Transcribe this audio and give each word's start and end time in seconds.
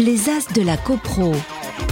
Les 0.00 0.30
As 0.30 0.52
de 0.54 0.62
la 0.62 0.76
CoPro, 0.76 1.32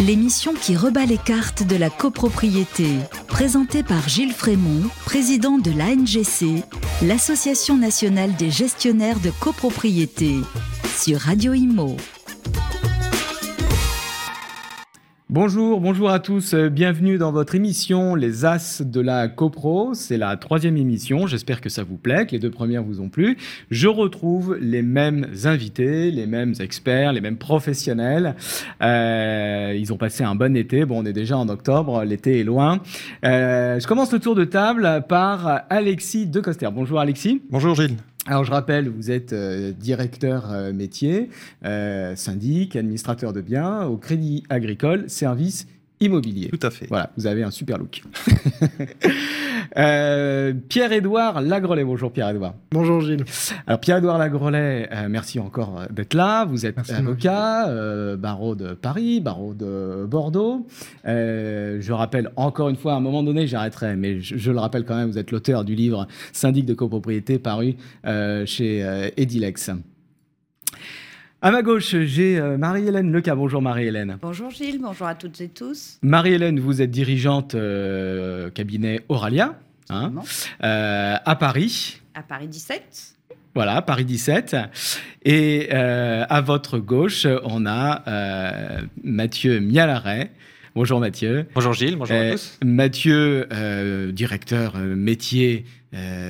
l'émission 0.07 0.55
qui 0.55 0.77
rebat 0.77 1.05
les 1.05 1.19
cartes 1.19 1.65
de 1.65 1.77
la 1.77 1.91
copropriété, 1.91 2.87
présentée 3.27 3.83
par 3.83 4.09
Gilles 4.09 4.33
Frémont, 4.33 4.89
président 5.05 5.59
de 5.59 5.71
l'ANGC, 5.71 6.65
l'Association 7.03 7.77
nationale 7.77 8.35
des 8.37 8.51
gestionnaires 8.51 9.21
de 9.21 9.31
copropriété, 9.41 10.37
sur 10.97 11.21
Radio 11.21 11.53
Imo. 11.53 11.97
Bonjour, 15.35 15.81
bonjour 15.81 16.11
à 16.11 16.21
tous, 16.21 16.55
euh, 16.55 16.69
bienvenue 16.69 17.19
dans 17.19 17.33
votre 17.33 17.57
émission 17.57 18.15
Les 18.15 18.45
As 18.45 18.83
de 18.83 19.01
la 19.01 19.27
CoPro. 19.27 19.93
C'est 19.93 20.17
la 20.17 20.37
troisième 20.37 20.77
émission, 20.77 21.27
j'espère 21.27 21.61
que 21.61 21.69
ça 21.69 21.83
vous 21.83 21.97
plaît, 21.97 22.25
que 22.25 22.31
les 22.31 22.39
deux 22.39 22.53
premières 22.53 22.85
vous 22.85 23.01
ont 23.01 23.09
plu. 23.09 23.37
Je 23.69 23.89
retrouve 23.89 24.57
les 24.61 24.83
mêmes 24.83 25.27
invités, 25.43 26.13
les 26.13 26.29
mêmes 26.29 26.55
experts, 26.61 27.13
les 27.13 27.21
mêmes 27.21 27.37
professionnels. 27.37 28.37
Euh, 28.81 29.77
ils 29.77 29.93
ont 29.93 29.97
passé 29.97 30.23
un 30.23 30.37
bon 30.37 30.57
été, 30.57 30.85
bon 30.85 31.03
on 31.03 31.05
est 31.05 31.13
déjà 31.13 31.37
en 31.37 31.49
octobre, 31.49 32.05
l'été 32.05 32.39
est 32.39 32.45
loin. 32.45 32.79
Euh, 33.25 33.81
je 33.81 33.89
commence 33.89 34.13
le 34.13 34.21
tour 34.21 34.37
de 34.37 34.45
table 34.45 35.03
par 35.09 35.65
Alexis 35.69 36.29
Decoster. 36.29 36.69
Bonjour 36.73 37.01
Alexis. 37.01 37.43
Bonjour 37.51 37.75
Gilles. 37.75 37.97
Alors 38.27 38.45
je 38.45 38.51
rappelle, 38.51 38.89
vous 38.89 39.11
êtes 39.11 39.35
euh, 39.35 39.73
directeur 39.73 40.51
euh, 40.51 40.73
métier, 40.73 41.29
euh, 41.67 42.17
syndic, 42.17 42.75
administrateur 42.75 43.35
de 43.35 43.43
biens 43.43 43.85
au 43.85 43.99
Crédit 43.99 44.45
Agricole 44.49 45.11
Service 45.11 45.67
Immobilier. 46.01 46.49
Tout 46.49 46.67
à 46.67 46.71
fait. 46.71 46.87
Voilà, 46.89 47.11
vous 47.17 47.27
avez 47.27 47.43
un 47.43 47.51
super 47.51 47.79
look. 47.79 48.03
Pierre-Édouard 50.69 51.41
Lagrolet. 51.41 51.85
Bonjour 51.85 52.13
Pierre-Édouard. 52.13 52.55
Bonjour 52.73 53.01
Gilles. 53.01 53.25
Alors 53.67 53.81
Pierre-Édouard 53.81 54.19
Lagrolet, 54.19 54.89
merci 55.09 55.41
encore 55.41 55.83
d'être 55.91 56.15
là. 56.15 56.45
Vous 56.45 56.67
êtes 56.67 56.91
avocat, 56.91 57.69
barreau 58.17 58.55
de 58.55 58.75
Paris, 58.75 59.21
barreau 59.21 59.55
de 59.55 60.05
Bordeaux. 60.07 60.67
je 61.05 61.93
rappelle 61.93 62.31
encore 62.37 62.69
une 62.69 62.77
fois, 62.77 62.95
à 62.95 62.97
un 62.97 63.01
moment 63.01 63.23
donné, 63.23 63.47
j'arrêterai, 63.47 63.97
mais 63.97 64.21
je, 64.21 64.37
je, 64.37 64.51
le 64.51 64.59
rappelle 64.59 64.85
quand 64.85 64.97
même, 64.97 65.11
vous 65.11 65.19
êtes 65.19 65.31
l'auteur 65.31 65.65
du 65.65 65.75
livre 65.75 66.07
Syndic 66.33 66.67
de 66.67 66.75
copropriété 66.75 67.39
paru 67.39 67.77
chez 68.47 69.11
Edilex. 69.17 69.71
À 71.45 71.51
ma 71.51 71.61
gauche, 71.61 71.95
j'ai 72.05 72.41
Marie-Hélène 72.41 73.13
Leca. 73.13 73.35
Bonjour 73.35 73.61
Marie-Hélène. 73.61 74.17
Bonjour 74.23 74.51
Gilles, 74.51 74.81
bonjour 74.81 75.07
à 75.07 75.15
toutes 75.15 75.43
et 75.43 75.51
tous. 75.51 75.99
Marie-Hélène, 76.01 76.59
vous 76.59 76.81
êtes 76.81 76.91
dirigeante 76.91 77.55
euh, 77.55 78.49
cabinet 78.49 79.03
Auralia 79.11 79.59
hein, 79.91 80.11
euh, 80.63 81.17
à 81.23 81.37
Paris. 81.37 82.01
À 82.15 82.23
Paris 82.23 82.49
17. 82.49 83.17
Voilà, 83.55 83.83
Paris 83.83 84.07
17. 84.07 84.57
Et 85.27 85.69
euh, 85.75 86.25
à 86.27 86.41
votre 86.41 86.79
gauche, 86.79 87.27
on 87.43 87.67
a 87.67 88.81
Mathieu 89.03 89.61
Mialaret. 89.61 90.31
Bonjour 90.75 90.99
Mathieu. 90.99 91.45
Bonjour 91.55 91.75
Gilles, 91.75 91.97
bonjour 91.97 92.17
à 92.17 92.31
tous. 92.31 92.59
Mathieu, 92.65 93.49
directeur 94.15 94.79
métier, 94.79 95.67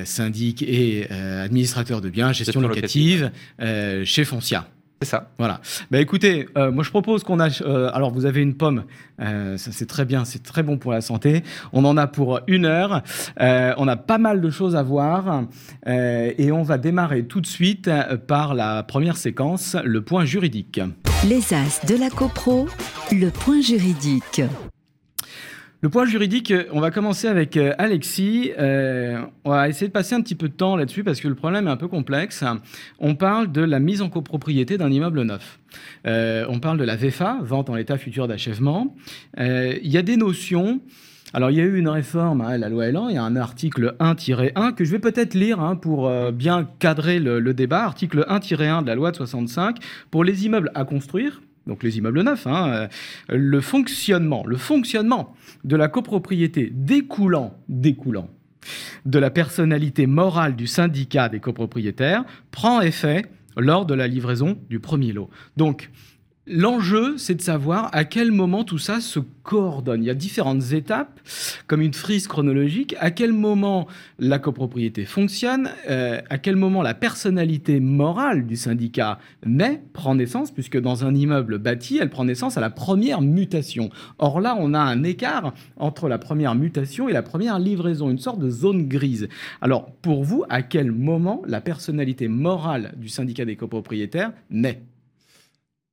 syndic 0.04 0.62
et 0.62 1.08
administrateur 1.08 2.00
de 2.00 2.10
biens, 2.10 2.32
gestion, 2.32 2.60
locative. 2.60 3.30
chez 3.60 4.24
Foncia. 4.24 4.66
C'est 5.02 5.10
ça. 5.10 5.30
Voilà. 5.38 5.60
Bah 5.90 6.00
écoutez, 6.00 6.48
euh, 6.56 6.70
moi 6.70 6.84
je 6.84 6.90
propose 6.90 7.24
qu'on 7.24 7.40
a. 7.40 7.48
Euh, 7.62 7.90
alors 7.92 8.10
vous 8.10 8.26
avez 8.26 8.40
une 8.40 8.54
pomme, 8.54 8.84
euh, 9.20 9.56
ça 9.58 9.70
c'est 9.72 9.86
très 9.86 10.04
bien, 10.04 10.24
c'est 10.24 10.42
très 10.42 10.62
bon 10.62 10.78
pour 10.78 10.92
la 10.92 11.00
santé. 11.00 11.42
On 11.72 11.84
en 11.84 11.96
a 11.96 12.06
pour 12.06 12.40
une 12.46 12.64
heure. 12.64 13.02
on 13.38 13.88
a 13.88 13.96
pas 13.96 14.18
mal 14.18 14.40
de 14.40 14.50
choses 14.50 14.76
à 14.76 14.82
voir 14.82 15.44
et 15.86 16.52
on 16.52 16.62
va 16.62 16.78
démarrer 16.78 17.24
tout 17.24 17.40
de 17.40 17.46
suite 17.46 17.90
par 18.26 18.54
la 18.54 18.82
première 18.82 19.16
séquence, 19.16 19.76
le 19.84 20.02
point 20.02 20.24
juridique. 20.24 20.80
Les 21.28 21.52
As 21.52 21.84
de 21.86 21.96
la 21.96 22.10
CoPro, 22.10 22.68
le 23.12 23.30
point 23.30 23.60
juridique. 23.60 24.42
Le 25.84 25.90
point 25.90 26.06
juridique, 26.06 26.50
on 26.72 26.80
va 26.80 26.90
commencer 26.90 27.28
avec 27.28 27.58
Alexis. 27.58 28.52
Euh, 28.58 29.20
on 29.44 29.50
va 29.50 29.68
essayer 29.68 29.86
de 29.86 29.92
passer 29.92 30.14
un 30.14 30.22
petit 30.22 30.34
peu 30.34 30.48
de 30.48 30.54
temps 30.54 30.76
là-dessus 30.76 31.04
parce 31.04 31.20
que 31.20 31.28
le 31.28 31.34
problème 31.34 31.66
est 31.66 31.70
un 31.70 31.76
peu 31.76 31.88
complexe. 31.88 32.42
On 33.00 33.16
parle 33.16 33.52
de 33.52 33.60
la 33.60 33.80
mise 33.80 34.00
en 34.00 34.08
copropriété 34.08 34.78
d'un 34.78 34.90
immeuble 34.90 35.20
neuf. 35.24 35.60
Euh, 36.06 36.46
on 36.48 36.58
parle 36.58 36.78
de 36.78 36.84
la 36.84 36.96
VFA, 36.96 37.36
vente 37.42 37.68
en 37.68 37.76
état 37.76 37.98
futur 37.98 38.26
d'achèvement. 38.26 38.96
Euh, 39.38 39.76
il 39.82 39.92
y 39.92 39.98
a 39.98 40.02
des 40.02 40.16
notions. 40.16 40.80
Alors, 41.34 41.50
il 41.50 41.58
y 41.58 41.60
a 41.60 41.64
eu 41.64 41.76
une 41.76 41.90
réforme, 41.90 42.40
hein, 42.40 42.56
la 42.56 42.70
loi 42.70 42.86
Elan, 42.86 43.10
il 43.10 43.16
y 43.16 43.18
a 43.18 43.22
un 43.22 43.36
article 43.36 43.94
1-1 44.00 44.72
que 44.72 44.86
je 44.86 44.90
vais 44.90 45.00
peut-être 45.00 45.34
lire 45.34 45.60
hein, 45.60 45.76
pour 45.76 46.10
bien 46.32 46.66
cadrer 46.78 47.18
le 47.18 47.52
débat. 47.52 47.82
Article 47.82 48.24
1-1 48.26 48.84
de 48.84 48.86
la 48.86 48.94
loi 48.94 49.10
de 49.10 49.16
65 49.16 49.76
pour 50.10 50.24
les 50.24 50.46
immeubles 50.46 50.70
à 50.74 50.86
construire, 50.86 51.42
donc 51.66 51.82
les 51.82 51.98
immeubles 51.98 52.22
neufs, 52.22 52.46
hein, 52.46 52.88
le 53.28 53.60
fonctionnement, 53.60 54.46
le 54.46 54.56
fonctionnement 54.56 55.34
de 55.64 55.76
la 55.76 55.88
copropriété 55.88 56.70
découlant, 56.72 57.58
découlant 57.68 58.28
de 59.04 59.18
la 59.18 59.30
personnalité 59.30 60.06
morale 60.06 60.56
du 60.56 60.66
syndicat 60.66 61.28
des 61.28 61.40
copropriétaires 61.40 62.24
prend 62.50 62.80
effet 62.80 63.26
lors 63.56 63.86
de 63.86 63.94
la 63.94 64.08
livraison 64.08 64.58
du 64.68 64.80
premier 64.80 65.12
lot. 65.12 65.30
Donc, 65.56 65.90
L'enjeu, 66.46 67.16
c'est 67.16 67.36
de 67.36 67.40
savoir 67.40 67.88
à 67.94 68.04
quel 68.04 68.30
moment 68.30 68.64
tout 68.64 68.76
ça 68.76 69.00
se 69.00 69.18
coordonne. 69.44 70.02
Il 70.02 70.06
y 70.06 70.10
a 70.10 70.14
différentes 70.14 70.72
étapes, 70.72 71.18
comme 71.66 71.80
une 71.80 71.94
frise 71.94 72.26
chronologique. 72.28 72.94
À 73.00 73.10
quel 73.10 73.32
moment 73.32 73.88
la 74.18 74.38
copropriété 74.38 75.06
fonctionne, 75.06 75.70
euh, 75.88 76.20
à 76.28 76.36
quel 76.36 76.56
moment 76.56 76.82
la 76.82 76.92
personnalité 76.92 77.80
morale 77.80 78.46
du 78.46 78.56
syndicat 78.56 79.18
naît, 79.46 79.82
prend 79.94 80.16
naissance, 80.16 80.50
puisque 80.50 80.78
dans 80.78 81.06
un 81.06 81.14
immeuble 81.14 81.56
bâti, 81.56 81.96
elle 81.98 82.10
prend 82.10 82.26
naissance 82.26 82.58
à 82.58 82.60
la 82.60 82.68
première 82.68 83.22
mutation. 83.22 83.88
Or 84.18 84.42
là, 84.42 84.54
on 84.60 84.74
a 84.74 84.80
un 84.80 85.02
écart 85.02 85.54
entre 85.78 86.10
la 86.10 86.18
première 86.18 86.54
mutation 86.54 87.08
et 87.08 87.14
la 87.14 87.22
première 87.22 87.58
livraison, 87.58 88.10
une 88.10 88.18
sorte 88.18 88.40
de 88.40 88.50
zone 88.50 88.86
grise. 88.86 89.30
Alors, 89.62 89.90
pour 90.02 90.24
vous, 90.24 90.44
à 90.50 90.60
quel 90.60 90.92
moment 90.92 91.40
la 91.46 91.62
personnalité 91.62 92.28
morale 92.28 92.92
du 92.98 93.08
syndicat 93.08 93.46
des 93.46 93.56
copropriétaires 93.56 94.32
naît? 94.50 94.82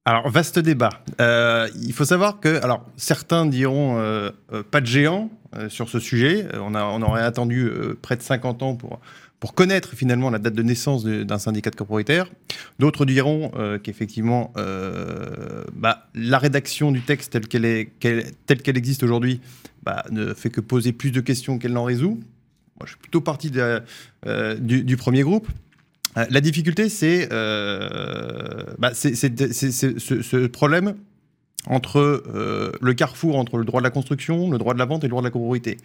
Alors, 0.03 0.29
vaste 0.29 0.57
débat. 0.57 0.89
Euh, 1.19 1.69
il 1.83 1.93
faut 1.93 2.05
savoir 2.05 2.39
que, 2.39 2.63
alors, 2.63 2.83
certains 2.97 3.45
diront 3.45 3.99
euh, 3.99 4.31
euh, 4.51 4.63
pas 4.63 4.81
de 4.81 4.87
géant 4.87 5.29
sur 5.67 5.89
ce 5.89 5.99
sujet. 5.99 6.47
On, 6.55 6.73
a, 6.75 6.85
on 6.85 7.01
aurait 7.01 7.23
attendu 7.23 7.69
près 8.01 8.15
de 8.15 8.21
50 8.21 8.63
ans 8.63 8.75
pour, 8.75 9.01
pour 9.41 9.53
connaître 9.53 9.95
finalement 9.95 10.29
la 10.29 10.39
date 10.39 10.53
de 10.53 10.63
naissance 10.63 11.03
d'un 11.03 11.39
syndicat 11.39 11.71
de 11.71 11.75
copropriétaires. 11.75 12.31
D'autres 12.79 13.05
diront 13.05 13.51
qu'effectivement, 13.83 14.53
bah, 15.75 16.07
la 16.15 16.37
rédaction 16.37 16.93
du 16.93 17.01
texte 17.01 17.33
telle 17.33 17.49
qu'elle 17.49 17.65
est, 17.65 18.77
existe 18.77 19.03
aujourd'hui 19.03 19.41
bah, 19.83 20.05
ne 20.09 20.33
fait 20.33 20.51
que 20.51 20.61
poser 20.61 20.93
plus 20.93 21.11
de 21.11 21.19
questions 21.19 21.59
qu'elle 21.59 21.73
n'en 21.73 21.83
résout. 21.83 22.21
Moi, 22.79 22.85
je 22.85 22.91
suis 22.91 22.99
plutôt 22.99 23.19
parti 23.19 23.51
du 23.51 24.95
premier 24.95 25.23
groupe. 25.23 25.49
La 26.15 26.41
difficulté, 26.41 26.89
c'est 26.89 27.29
euh, 27.31 28.63
bah, 28.77 28.93
ce, 28.93 30.47
problème 30.47 30.95
entre 31.67 31.99
euh, 31.99 32.71
le 32.81 32.93
carrefour 32.93 33.37
entre 33.37 33.57
le 33.57 33.65
droit 33.65 33.81
de 33.81 33.85
la 33.85 33.91
construction, 33.91 34.49
le 34.49 34.57
droit 34.57 34.73
de 34.73 34.79
la 34.79 34.85
vente 34.85 35.03
et 35.03 35.07
le 35.07 35.11
droit 35.11 35.21
de 35.21 35.27
la 35.27 35.31
copropriété. 35.31 35.77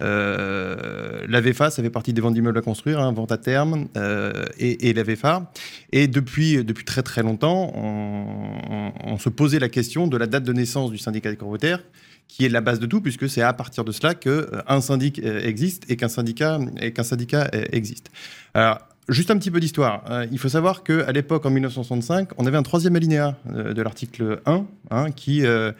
Euh, 0.00 1.26
la 1.28 1.40
VFA, 1.40 1.70
ça 1.70 1.82
fait 1.82 1.90
partie 1.90 2.12
des 2.12 2.20
ventes 2.20 2.34
d'immeubles 2.34 2.58
à 2.58 2.62
construire, 2.62 3.00
hein, 3.00 3.12
vente 3.12 3.32
à 3.32 3.36
terme, 3.36 3.88
euh, 3.96 4.44
et, 4.58 4.88
et, 4.88 4.94
la 4.94 5.02
VFA. 5.02 5.50
Et 5.92 6.06
depuis, 6.06 6.64
depuis 6.64 6.84
très 6.84 7.02
très 7.02 7.22
longtemps, 7.22 7.72
on, 7.74 9.18
se 9.18 9.28
posait 9.28 9.58
la 9.58 9.68
question 9.68 10.06
de 10.06 10.16
la 10.16 10.28
date 10.28 10.44
de 10.44 10.52
naissance 10.52 10.92
du 10.92 10.98
syndicat 10.98 11.30
des 11.30 11.36
copropriétaires, 11.36 11.82
qui 12.28 12.44
est 12.44 12.48
la 12.48 12.60
base 12.60 12.78
de 12.78 12.86
tout, 12.86 13.00
puisque 13.00 13.28
c'est 13.28 13.42
à 13.42 13.52
partir 13.52 13.84
de 13.84 13.90
cela 13.90 14.14
qu'un 14.14 14.80
syndic 14.80 15.18
existe 15.18 15.90
et 15.90 15.96
qu'un 15.96 16.08
syndicat, 16.08 16.60
syndicat 17.02 17.50
existe. 17.72 18.10
Alors, 18.54 18.78
Juste 19.08 19.30
un 19.30 19.38
petit 19.38 19.50
peu 19.50 19.58
d'histoire. 19.58 20.04
Euh, 20.10 20.26
il 20.30 20.38
faut 20.38 20.50
savoir 20.50 20.82
qu'à 20.82 21.10
l'époque, 21.12 21.46
en 21.46 21.50
1965, 21.50 22.28
on 22.36 22.46
avait 22.46 22.58
un 22.58 22.62
troisième 22.62 22.94
alinéa 22.94 23.38
euh, 23.54 23.72
de 23.72 23.80
l'article 23.80 24.40
1 24.44 24.66
hein, 24.90 25.10
qui, 25.12 25.46
euh, 25.46 25.72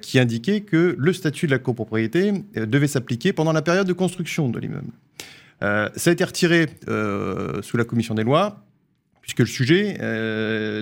qui 0.00 0.18
indiquait 0.18 0.62
que 0.62 0.96
le 0.98 1.12
statut 1.12 1.46
de 1.46 1.52
la 1.52 1.60
copropriété 1.60 2.32
devait 2.56 2.88
s'appliquer 2.88 3.32
pendant 3.32 3.52
la 3.52 3.62
période 3.62 3.86
de 3.86 3.92
construction 3.92 4.48
de 4.48 4.58
l'immeuble. 4.58 4.90
ça 5.60 6.10
a 6.10 6.10
été 6.10 6.24
retiré 6.24 6.66
sous 7.62 7.76
la 7.76 7.84
commission 7.84 8.14
des 8.14 8.24
lois 8.24 8.62
puisque 9.20 9.40
le 9.40 9.46
sujet 9.46 9.94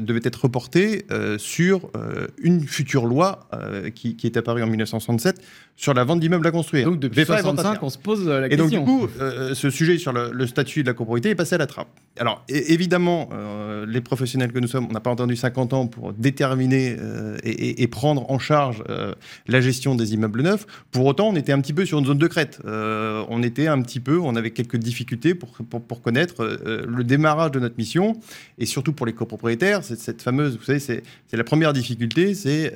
devait 0.00 0.20
être 0.22 0.42
reporté 0.42 1.06
sur 1.38 1.90
une 2.38 2.66
future 2.66 3.06
loi 3.06 3.48
qui, 3.94 4.16
est 4.22 4.36
apparue 4.36 4.62
en 4.62 4.66
1967 4.66 5.40
sur 5.76 5.94
la 5.94 6.04
vente 6.04 6.20
d'immeubles 6.20 6.46
à 6.46 6.50
construire. 6.50 6.86
Donc 6.86 7.00
depuis 7.00 7.20
1965, 7.20 7.82
on 7.82 7.90
se 7.90 7.98
pose 7.98 8.28
la 8.28 8.48
question. 8.48 8.66
Et 8.66 8.70
donc 8.70 8.80
du 8.80 8.84
coup, 8.84 9.08
ce 9.54 9.70
sujet 9.70 9.98
sur 9.98 10.12
le, 10.12 10.30
le, 10.32 10.46
statut 10.46 10.82
de 10.82 10.88
la 10.88 10.94
copropriété 10.94 11.30
est 11.30 11.34
passé 11.34 11.54
à 11.54 11.58
la 11.58 11.66
trappe. 11.66 11.88
alors 12.18 12.44
évidemment, 12.48 13.28
euh, 13.32 13.86
les 13.86 14.00
professionnels 14.00 14.52
que 14.52 14.58
nous 14.58 14.68
sommes, 14.68 14.86
on 14.88 14.92
n'a 14.92 15.00
pas 15.00 15.10
entendu 15.10 15.36
50 15.36 15.72
ans 15.72 15.86
pour 15.86 16.12
déterminer 16.12 16.96
euh, 16.98 17.36
et, 17.42 17.86
prendre 17.88 18.30
en 18.30 18.38
charge 18.38 18.82
euh, 18.88 19.14
la 19.46 19.60
gestion 19.60 19.94
des 19.94 20.14
immeubles 20.14 20.42
neufs. 20.42 20.66
Pour 20.90 21.06
autant, 21.06 21.28
on 21.28 21.36
était 21.36 21.52
un 21.52 21.60
petit 21.60 21.72
peu 21.72 21.84
sur 21.84 21.98
une 21.98 22.06
zone 22.06 22.18
de 22.18 22.26
crête. 22.26 22.60
on 22.64 23.42
était 23.42 23.66
un 23.66 23.80
petit 23.82 24.00
peu, 24.00 24.18
on 24.18 24.36
avait 24.36 24.50
quelques 24.50 24.76
difficultés 24.76 25.34
pour, 25.34 25.52
pour, 25.52 26.02
connaître 26.02 26.44
le 26.64 27.04
démarrage 27.04 27.52
de 27.52 27.60
notre 27.60 27.76
mission 27.78 28.14
et 28.58 28.66
surtout 28.66 28.92
pour 28.92 29.06
les 29.06 29.12
copropriétaires, 29.12 29.84
c'est 29.84 29.98
cette 29.98 30.22
fameuse, 30.22 30.56
vous 30.58 30.64
savez, 30.64 30.80
c'est 30.80 31.02
la 31.32 31.44
première 31.44 31.72
difficulté, 31.72 32.34
c'est 32.34 32.72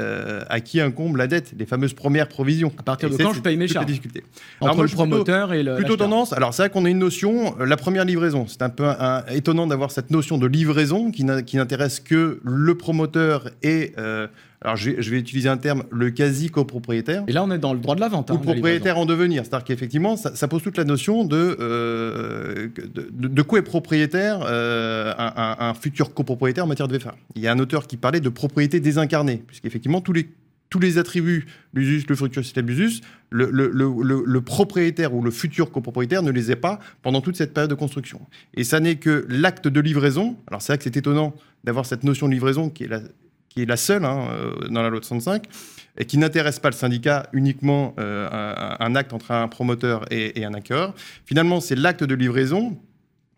à 0.48 0.60
qui 0.60 0.80
incombe 0.80 1.16
la 1.16 1.26
dette, 1.26 1.54
les 1.58 1.66
fameuses 1.66 1.94
premières 1.94 2.28
provisions. 2.28 2.72
Partir 2.88 3.10
de 3.10 3.16
quand 3.16 3.32
je 3.32 3.40
paye 3.40 3.56
mes 3.56 3.68
charges 3.68 3.86
difficulté. 3.86 4.24
Entre 4.60 4.82
le 4.82 4.88
promoteur 4.88 5.52
et 5.52 5.62
le. 5.62 5.76
Plutôt 5.76 5.96
tendance. 5.96 6.32
Alors 6.32 6.54
c'est 6.54 6.62
vrai 6.62 6.70
qu'on 6.70 6.84
a 6.84 6.90
une 6.90 6.98
notion, 6.98 7.56
la 7.58 7.76
première 7.76 8.04
livraison, 8.04 8.46
c'est 8.46 8.62
un 8.62 8.70
peu 8.70 8.86
un 8.86 9.24
étonnant 9.26 9.66
d'avoir 9.66 9.90
cette 9.90 10.10
notion 10.10 10.38
de 10.38 10.46
livraison 10.46 11.10
qui 11.10 11.24
n'intéresse 11.24 12.00
que 12.00 12.40
le 12.42 12.74
promoteur 12.76 13.50
et, 13.62 13.92
euh, 13.98 14.26
alors 14.60 14.76
je 14.76 14.90
vais, 14.90 15.18
utiliser 15.18 15.48
un 15.48 15.56
terme, 15.56 15.84
le 15.90 16.10
quasi-copropriétaire. 16.10 17.22
Et 17.28 17.32
là, 17.32 17.44
on 17.44 17.50
est 17.50 17.58
dans 17.58 17.72
le 17.72 17.78
droit 17.78 17.94
de 17.94 18.00
la 18.00 18.08
vente. 18.08 18.30
Hein, 18.30 18.34
ou 18.34 18.38
propriétaire 18.38 18.98
en 18.98 19.06
devenir. 19.06 19.44
C'est-à-dire 19.44 19.64
qu'effectivement, 19.64 20.16
ça, 20.16 20.48
pose 20.48 20.62
toute 20.62 20.76
la 20.76 20.84
notion 20.84 21.24
de, 21.24 21.56
euh, 21.60 22.68
de, 23.12 23.42
quoi 23.42 23.60
est 23.60 23.62
propriétaire 23.62 24.40
euh, 24.42 25.14
un, 25.16 25.74
futur 25.74 26.12
copropriétaire 26.12 26.64
en 26.64 26.66
matière 26.66 26.88
de 26.88 26.96
VFA. 26.96 27.14
Il 27.36 27.42
y 27.42 27.46
a 27.46 27.52
un 27.52 27.58
auteur 27.60 27.86
qui 27.86 27.96
parlait 27.96 28.20
de 28.20 28.28
propriété 28.28 28.80
désincarnée, 28.80 29.44
puisqu'effectivement, 29.46 30.00
tous 30.00 30.12
les 30.12 30.28
tous 30.70 30.78
les 30.78 30.98
attributs, 30.98 31.46
l'usus, 31.72 32.04
le 32.08 32.14
fructueux, 32.14 32.42
le 32.56 32.62
l'usus, 32.62 33.00
le, 33.30 33.50
le, 33.50 34.40
propriétaire 34.40 35.14
ou 35.14 35.22
le 35.22 35.30
futur 35.30 35.70
copropriétaire 35.70 36.22
ne 36.22 36.30
les 36.30 36.50
ait 36.50 36.56
pas 36.56 36.78
pendant 37.02 37.20
toute 37.20 37.36
cette 37.36 37.54
période 37.54 37.70
de 37.70 37.74
construction. 37.74 38.20
Et 38.54 38.64
ça 38.64 38.80
n'est 38.80 38.96
que 38.96 39.26
l'acte 39.28 39.68
de 39.68 39.80
livraison. 39.80 40.36
Alors 40.46 40.62
c'est 40.62 40.72
vrai 40.72 40.78
que 40.78 40.84
c'est 40.84 40.96
étonnant 40.96 41.34
d'avoir 41.64 41.86
cette 41.86 42.04
notion 42.04 42.28
de 42.28 42.32
livraison 42.32 42.70
qui 42.70 42.84
est 42.84 43.66
la, 43.66 43.76
seule 43.76 44.04
hein, 44.04 44.28
euh, 44.30 44.68
dans 44.68 44.82
la 44.82 44.88
loi 44.90 45.00
de 45.00 45.04
65 45.04 45.44
et 45.98 46.04
qui 46.04 46.16
n'intéresse 46.16 46.60
pas 46.60 46.70
le 46.70 46.74
syndicat 46.74 47.28
uniquement 47.32 47.94
euh, 47.98 48.28
un, 48.78 48.94
acte 48.94 49.12
entre 49.12 49.32
un 49.32 49.48
promoteur 49.48 50.04
et, 50.12 50.44
un 50.44 50.54
acquéreur. 50.54 50.94
Finalement, 51.26 51.60
c'est 51.60 51.74
l'acte 51.74 52.04
de 52.04 52.14
livraison 52.14 52.78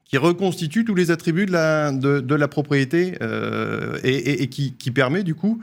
qui 0.05 0.19
reconstitue 0.19 0.85
tous 0.85 0.95
les 0.95 1.11
attributs 1.11 1.47
de 1.47 2.35
la, 2.35 2.49
propriété 2.49 3.17
euh, 3.23 3.99
et, 4.03 4.49
qui, 4.49 4.91
permet 4.91 5.23
du 5.23 5.35
coup 5.35 5.61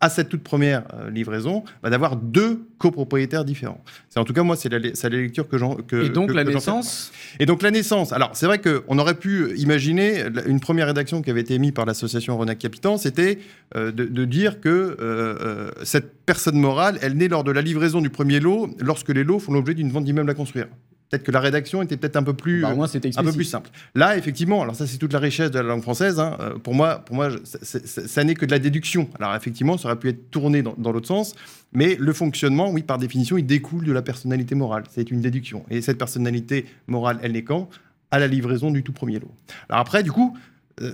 à 0.00 0.08
cette 0.08 0.30
toute 0.30 0.42
première 0.42 0.84
euh, 0.94 1.10
livraison, 1.10 1.62
bah, 1.82 1.90
d'avoir 1.90 2.16
deux 2.16 2.66
copropriétaires 2.78 3.44
différents. 3.44 3.82
C'est 4.08 4.18
en 4.18 4.24
tout 4.24 4.32
cas 4.32 4.42
moi, 4.42 4.56
c'est 4.56 4.70
la, 4.70 4.78
la, 4.78 5.08
lecture 5.08 5.46
que 5.46 5.58
j'en 5.58 5.74
que 5.74 6.04
Et 6.04 6.08
donc 6.08 6.32
la 6.32 6.44
naissance? 6.44 7.12
Et 7.38 7.46
donc 7.46 7.62
la 7.62 7.70
naissance. 7.70 8.12
Alors 8.12 8.30
c'est 8.32 8.46
vrai 8.46 8.60
qu'on 8.60 8.98
aurait 8.98 9.14
pu 9.14 9.54
imaginer 9.56 10.24
une 10.46 10.60
première 10.60 10.86
rédaction 10.86 11.20
qui 11.20 11.30
avait 11.30 11.42
été 11.42 11.54
émise 11.54 11.72
par 11.72 11.84
l'association 11.84 12.38
Renac 12.38 12.58
Capitan, 12.58 12.96
c'était 12.96 13.38
euh, 13.76 13.92
de, 13.92 14.24
dire 14.24 14.60
que 14.60 14.96
euh, 15.00 15.70
cette 15.82 16.24
personne 16.24 16.58
morale, 16.58 16.98
elle 17.02 17.14
naît 17.16 17.28
lors 17.28 17.44
de 17.44 17.50
la 17.50 17.60
livraison 17.60 18.00
du 18.00 18.10
premier 18.10 18.40
lot, 18.40 18.70
lorsque 18.78 19.10
les 19.10 19.24
lots 19.24 19.38
font 19.38 19.52
l'objet 19.52 19.74
d'une 19.74 19.90
vente 19.90 20.04
d'immeuble 20.04 20.30
à 20.30 20.34
construire. 20.34 20.66
Peut-être 21.10 21.24
que 21.24 21.32
la 21.32 21.40
rédaction 21.40 21.82
était 21.82 21.96
peut-être 21.96 22.14
un 22.14 22.22
peu 22.22 22.34
plus, 22.34 22.62
bah, 22.62 22.68
un 22.70 23.24
peu 23.24 23.32
plus 23.32 23.44
simple. 23.44 23.68
Là, 23.96 24.16
effectivement, 24.16 24.62
alors 24.62 24.76
ça 24.76 24.86
c'est 24.86 24.96
toute 24.96 25.12
la 25.12 25.18
richesse 25.18 25.50
de 25.50 25.58
la 25.58 25.64
langue 25.64 25.82
française. 25.82 26.20
Hein. 26.20 26.36
Euh, 26.38 26.56
pour 26.56 26.72
moi, 26.72 27.00
pour 27.04 27.16
moi, 27.16 27.30
ça 27.42 28.24
n'est 28.24 28.34
que 28.34 28.46
de 28.46 28.52
la 28.52 28.60
déduction. 28.60 29.08
Alors 29.18 29.34
effectivement, 29.34 29.76
ça 29.76 29.88
aurait 29.88 29.98
pu 29.98 30.08
être 30.08 30.30
tourné 30.30 30.62
dans, 30.62 30.92
l'autre 30.92 31.08
sens, 31.08 31.34
mais 31.72 31.96
le 31.98 32.12
fonctionnement, 32.12 32.70
oui, 32.70 32.82
par 32.82 32.98
définition, 32.98 33.36
il 33.36 33.44
découle 33.44 33.84
de 33.84 33.92
la 33.92 34.02
personnalité 34.02 34.54
morale. 34.54 34.84
C'est 34.88 35.10
une 35.10 35.20
déduction. 35.20 35.64
Et 35.68 35.82
cette 35.82 35.98
personnalité 35.98 36.66
morale, 36.86 37.18
elle 37.22 37.32
n'est 37.32 37.42
quand 37.42 37.68
à 38.12 38.20
la 38.20 38.28
livraison 38.28 38.70
du 38.70 38.84
tout 38.84 38.92
premier 38.92 39.18
lot. 39.18 39.30
Alors 39.68 39.80
après, 39.80 40.04
du 40.04 40.12
coup, 40.12 40.36
euh, 40.36 40.40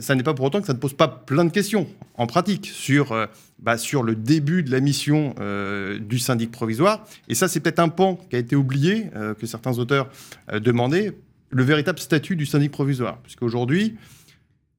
ça 0.00 0.14
n'est 0.14 0.22
pas 0.22 0.34
pour 0.34 0.44
autant 0.46 0.60
que 0.60 0.66
ça 0.66 0.72
ne 0.72 0.78
pose 0.78 0.94
pas 0.94 1.08
plein 1.08 1.44
de 1.44 1.50
questions 1.50 1.86
en 2.14 2.26
pratique 2.26 2.66
sur, 2.66 3.12
euh, 3.12 3.26
bah, 3.58 3.78
sur 3.78 4.02
le 4.02 4.14
début 4.14 4.62
de 4.62 4.70
la 4.70 4.80
mission 4.80 5.34
euh, 5.40 5.98
du 5.98 6.18
syndic 6.18 6.50
provisoire. 6.50 7.04
Et 7.28 7.34
ça, 7.34 7.48
c'est 7.48 7.60
peut-être 7.60 7.78
un 7.78 7.88
pan 7.88 8.18
qui 8.28 8.36
a 8.36 8.38
été 8.38 8.56
oublié, 8.56 9.06
que 9.38 9.46
certains 9.46 9.78
auteurs 9.78 10.08
demandaient, 10.52 11.12
le 11.50 11.62
véritable 11.62 11.98
statut 11.98 12.36
du 12.36 12.46
syndic 12.46 12.72
provisoire. 12.72 13.18
Puisqu'aujourd'hui, 13.22 13.96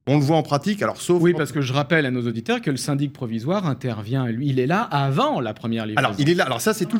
on 0.08 0.18
le 0.18 0.24
voit 0.24 0.36
en 0.36 0.42
pratique, 0.42 0.82
alors 0.82 1.00
sauf. 1.00 1.20
Oui, 1.22 1.34
parce 1.36 1.52
que 1.52 1.60
je 1.60 1.72
rappelle 1.72 2.06
à 2.06 2.10
nos 2.10 2.26
auditeurs 2.26 2.62
que 2.62 2.70
le 2.70 2.78
syndic 2.78 3.12
provisoire 3.12 3.66
intervient, 3.66 4.26
lui, 4.26 4.48
il 4.48 4.58
est 4.58 4.66
là 4.66 4.82
avant 4.82 5.40
la 5.40 5.52
première 5.52 5.86
livraison. 5.86 6.08
Alors, 6.08 6.18
il 6.18 6.30
est 6.30 6.34
là. 6.34 6.44
Alors, 6.44 6.60
ça, 6.60 6.72
c'est 6.72 6.86
tout, 6.86 6.98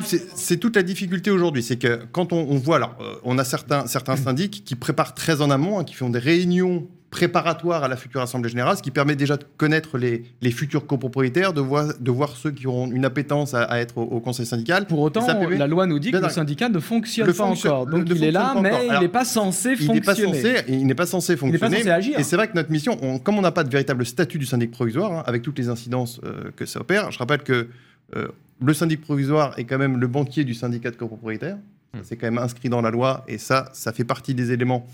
toute 0.61 0.75
la 0.75 0.83
difficulté 0.83 1.31
aujourd'hui. 1.31 1.63
C'est 1.63 1.77
que 1.77 2.01
quand 2.11 2.33
on, 2.33 2.55
voit, 2.57 2.75
alors, 2.75 2.95
on 3.23 3.37
a 3.37 3.43
certains, 3.43 3.87
certains 3.87 4.15
syndics 4.15 4.63
qui 4.63 4.75
préparent 4.75 5.15
très 5.15 5.41
en 5.41 5.49
amont, 5.49 5.79
hein, 5.79 5.83
qui 5.83 5.95
font 5.95 6.09
des 6.09 6.19
réunions 6.19 6.87
préparatoire 7.09 7.83
à 7.83 7.87
la 7.87 7.95
future 7.95 8.21
Assemblée 8.21 8.49
Générale, 8.49 8.77
ce 8.77 8.83
qui 8.83 8.91
permet 8.91 9.15
déjà 9.15 9.37
de 9.37 9.43
connaître 9.57 9.97
les, 9.97 10.23
les 10.41 10.51
futurs 10.51 10.85
copropriétaires, 10.85 11.53
de 11.53 11.61
voir, 11.61 11.87
de 11.99 12.11
voir 12.11 12.35
ceux 12.35 12.51
qui 12.51 12.67
auront 12.67 12.91
une 12.91 13.05
appétence 13.05 13.53
à, 13.53 13.79
être 13.79 13.97
au, 13.97 14.19
conseil 14.19 14.45
syndical. 14.45 14.85
Pour 14.85 14.99
autant, 14.99 15.25
la 15.49 15.67
loi 15.67 15.87
nous 15.87 15.99
dit 15.99 16.11
que 16.11 16.17
le 16.17 16.29
syndicat 16.29 16.69
ne 16.69 16.79
fonctionne 16.79 17.33
pas 17.33 17.43
encore. 17.43 17.87
Donc 17.87 18.05
il 18.09 18.23
est 18.23 18.31
là, 18.31 18.55
mais 18.61 18.87
il 18.87 18.99
n'est 18.99 19.07
pas 19.07 19.25
censé 19.25 19.75
fonctionner. 19.75 20.63
Il 20.67 20.85
n'est 20.85 20.95
pas 20.95 21.05
censé, 21.05 21.35
fonctionner. 21.35 21.49
Il 21.49 21.51
n'est 21.53 21.57
pas 21.57 21.77
censé 21.77 21.89
agir. 21.89 22.19
Et 22.19 22.23
c'est 22.23 22.35
vrai 22.35 22.47
que 22.47 22.53
notre 22.55 22.71
mission, 22.71 23.19
comme 23.19 23.37
on 23.37 23.41
n'a 23.41 23.51
pas 23.51 23.63
de 23.63 23.69
véritable 23.69 24.05
statut 24.05 24.37
du 24.37 24.45
syndic 24.45 24.71
provisoire, 24.71 25.11
hein, 25.11 25.23
avec 25.25 25.41
toutes 25.41 25.57
les 25.57 25.69
incidences 25.69 26.19
euh, 26.23 26.51
que 26.55 26.65
ça 26.65 26.81
opère, 26.81 27.11
je 27.11 27.17
rappelle 27.17 27.43
que 27.43 27.67
euh, 28.15 28.27
le 28.61 28.73
syndic 28.73 29.01
provisoire 29.01 29.57
est 29.57 29.63
quand 29.63 29.77
même 29.77 29.97
le 29.97 30.07
banquier 30.07 30.43
du 30.43 30.53
syndicat 30.53 30.91
de 30.91 30.95
copropriétaires. 30.95 31.57
Hmm. 31.93 31.99
C'est 32.03 32.17
quand 32.17 32.27
même 32.27 32.37
inscrit 32.37 32.69
dans 32.69 32.81
la 32.81 32.91
loi 32.91 33.23
et 33.27 33.37
ça, 33.37 33.69
ça 33.73 33.91
fait 33.91 34.03
partie 34.03 34.35
des 34.35 34.51
éléments 34.51 34.85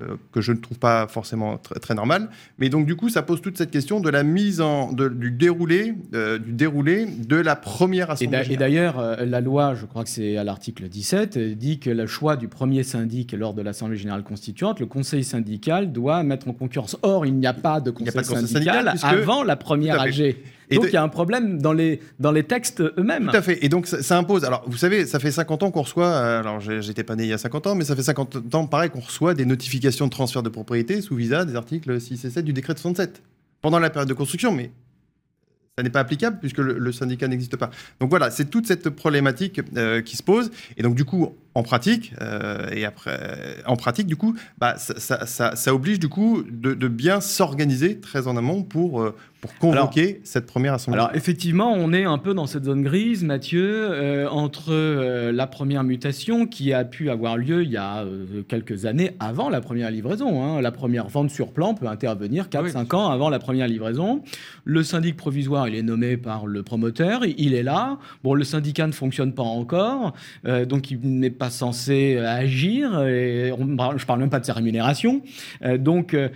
euh, 0.00 0.16
que 0.32 0.40
je 0.40 0.52
ne 0.52 0.56
trouve 0.56 0.78
pas 0.78 1.06
forcément 1.06 1.58
très 1.58 1.94
normal. 1.94 2.30
Mais 2.56 2.70
donc, 2.70 2.86
du 2.86 2.96
coup, 2.96 3.10
ça 3.10 3.20
pose 3.20 3.42
toute 3.42 3.58
cette 3.58 3.70
question 3.70 4.00
de 4.00 4.08
la 4.08 4.22
mise 4.22 4.62
en. 4.62 4.90
du, 4.90 5.30
déroulé, 5.30 5.94
euh, 6.14 6.38
du 6.38 6.52
déroulé 6.52 7.04
de 7.04 7.36
la 7.36 7.56
première 7.56 8.10
assemblée. 8.10 8.46
Et 8.50 8.56
d'ailleurs, 8.56 8.98
euh, 8.98 9.26
la 9.26 9.42
loi, 9.42 9.74
je 9.74 9.84
crois 9.84 10.02
que 10.02 10.08
c'est 10.08 10.38
à 10.38 10.44
l'article 10.44 10.88
17, 10.88 11.36
dit 11.58 11.78
que 11.78 11.90
le 11.90 12.06
choix 12.06 12.36
du 12.36 12.48
premier 12.48 12.84
syndic 12.84 13.32
lors 13.32 13.52
de 13.52 13.60
l'Assemblée 13.60 13.98
générale 13.98 14.22
constituante, 14.22 14.80
le 14.80 14.86
conseil 14.86 15.24
syndical 15.24 15.92
doit 15.92 16.22
mettre 16.22 16.48
en 16.48 16.54
concurrence. 16.54 16.96
Or, 17.02 17.26
il 17.26 17.34
n'y 17.34 17.46
a 17.46 17.52
pas 17.52 17.80
de 17.80 17.90
conseil, 17.90 18.24
syndical, 18.24 18.94
avant 19.02 19.42
la 19.42 19.56
première 19.56 20.00
AG. 20.00 20.36
Et 20.72 20.76
donc, 20.76 20.86
il 20.88 20.94
y 20.94 20.96
a 20.96 21.02
un 21.02 21.08
problème 21.08 21.60
dans 21.60 21.72
les, 21.72 22.00
dans 22.18 22.32
les 22.32 22.44
textes 22.44 22.80
eux-mêmes. 22.80 23.28
Tout 23.30 23.36
à 23.36 23.42
fait. 23.42 23.64
Et 23.64 23.68
donc, 23.68 23.86
ça, 23.86 24.18
impose. 24.18 24.44
Alors, 24.44 24.64
vous 24.66 24.76
savez, 24.76 25.06
ça 25.06 25.18
fait 25.18 25.30
50 25.30 25.62
ans 25.62 25.70
qu'on 25.70 25.82
reçoit. 25.82 26.16
Alors, 26.16 26.60
j'étais 26.60 27.04
pas 27.04 27.16
né 27.16 27.24
il 27.24 27.28
y 27.28 27.32
a 27.32 27.38
50 27.38 27.66
ans, 27.68 27.74
mais 27.74 27.84
ça 27.84 27.96
fait 27.96 28.02
50 28.02 28.54
ans, 28.54 28.66
pareil, 28.66 28.90
qu'on 28.90 29.00
reçoit 29.00 29.34
des 29.34 29.44
notifications 29.44 30.06
de 30.06 30.10
transfert 30.10 30.42
de 30.42 30.48
propriété 30.48 31.00
sous 31.00 31.16
visa 31.16 31.44
des 31.44 31.56
articles 31.56 32.00
6 32.00 32.24
et 32.24 32.30
7 32.30 32.44
du 32.44 32.52
décret 32.52 32.74
de 32.74 32.78
67 32.78 33.22
pendant 33.60 33.78
la 33.78 33.90
période 33.90 34.08
de 34.08 34.14
construction, 34.14 34.52
mais 34.52 34.72
ça 35.76 35.82
n'est 35.82 35.90
pas 35.90 36.00
applicable 36.00 36.38
puisque 36.38 36.58
le, 36.58 36.92
syndicat 36.92 37.28
n'existe 37.28 37.56
pas. 37.56 37.70
Donc 38.00 38.10
voilà, 38.10 38.30
c'est 38.30 38.50
toute 38.50 38.66
cette 38.66 38.90
problématique 38.90 39.60
euh, 39.76 40.02
qui 40.02 40.16
se 40.16 40.22
pose. 40.22 40.50
Et 40.76 40.82
donc 40.82 40.94
du 40.94 41.06
coup, 41.06 41.34
en 41.54 41.62
pratique, 41.62 42.14
euh, 42.20 42.70
et 42.72 42.84
après, 42.84 43.56
en 43.66 43.76
pratique, 43.76 44.06
du 44.06 44.16
coup, 44.16 44.34
bah, 44.58 44.76
ça, 44.78 45.26
ça, 45.26 45.74
oblige 45.74 46.00
du 46.00 46.08
coup 46.08 46.42
de, 46.50 46.88
bien 46.88 47.20
s'organiser 47.20 48.00
très 48.00 48.26
en 48.26 48.36
amont 48.36 48.62
pour, 48.62 49.02
euh, 49.02 49.14
pour 49.40 49.54
convoquer 49.56 50.20
cette 50.24 50.46
première 50.46 50.74
assemblée. 50.74 50.98
Alors 50.98 51.14
effectivement, 51.14 51.72
on 51.72 51.92
est 51.92 52.04
un 52.04 52.18
peu 52.18 52.32
dans 52.32 52.46
cette 52.46 52.64
zone 52.64 52.82
grise, 52.82 53.22
Mathieu, 53.22 53.88
euh, 53.90 54.28
entre 54.28 54.72
la 55.30 55.46
première 55.46 55.84
mutation 55.84 56.46
qui 56.46 56.72
a 56.72 56.84
pu 56.84 57.10
avoir 57.10 57.36
lieu 57.36 57.62
il 57.64 57.70
y 57.70 57.76
a 57.76 58.04
quelques 58.48 58.86
années 58.86 59.12
avant 59.20 59.50
la 59.50 59.60
première 59.60 59.90
livraison. 59.90 60.42
Hein. 60.42 60.60
La 60.60 60.70
première 60.70 61.08
vente 61.08 61.30
sur 61.30 61.52
plan 61.52 61.74
peut 61.74 61.86
intervenir 61.86 62.48
4-5 62.48 62.94
ans 62.94 63.10
avant 63.10 63.28
la 63.28 63.38
première 63.38 63.68
livraison. 63.68 64.22
Le 64.64 64.82
syndic 64.82 65.16
provisoire, 65.16 65.68
il 65.68 65.74
est 65.74 65.82
nommé 65.82 66.16
par 66.16 66.46
le 66.46 66.62
promoteur, 66.62 67.22
il 67.24 67.54
est 67.54 67.62
là. 67.62 67.98
Bon, 68.22 68.34
le 68.34 68.44
syndicat 68.44 68.86
ne 68.86 68.92
fonctionne 68.92 69.34
pas 69.34 69.42
encore, 69.42 70.14
donc 70.44 70.90
il 70.90 71.00
n'est 71.02 71.30
pas 71.30 71.41
pas 71.42 71.50
censé 71.50 72.14
euh, 72.14 72.28
agir. 72.28 73.02
Et 73.02 73.52
je 73.96 74.06
parle 74.06 74.20
même 74.20 74.30
pas 74.30 74.38
de 74.38 74.44
sa 74.44 74.52
rémunération. 74.52 75.22
Euh, 75.64 75.76
donc, 75.76 76.14
euh, 76.14 76.28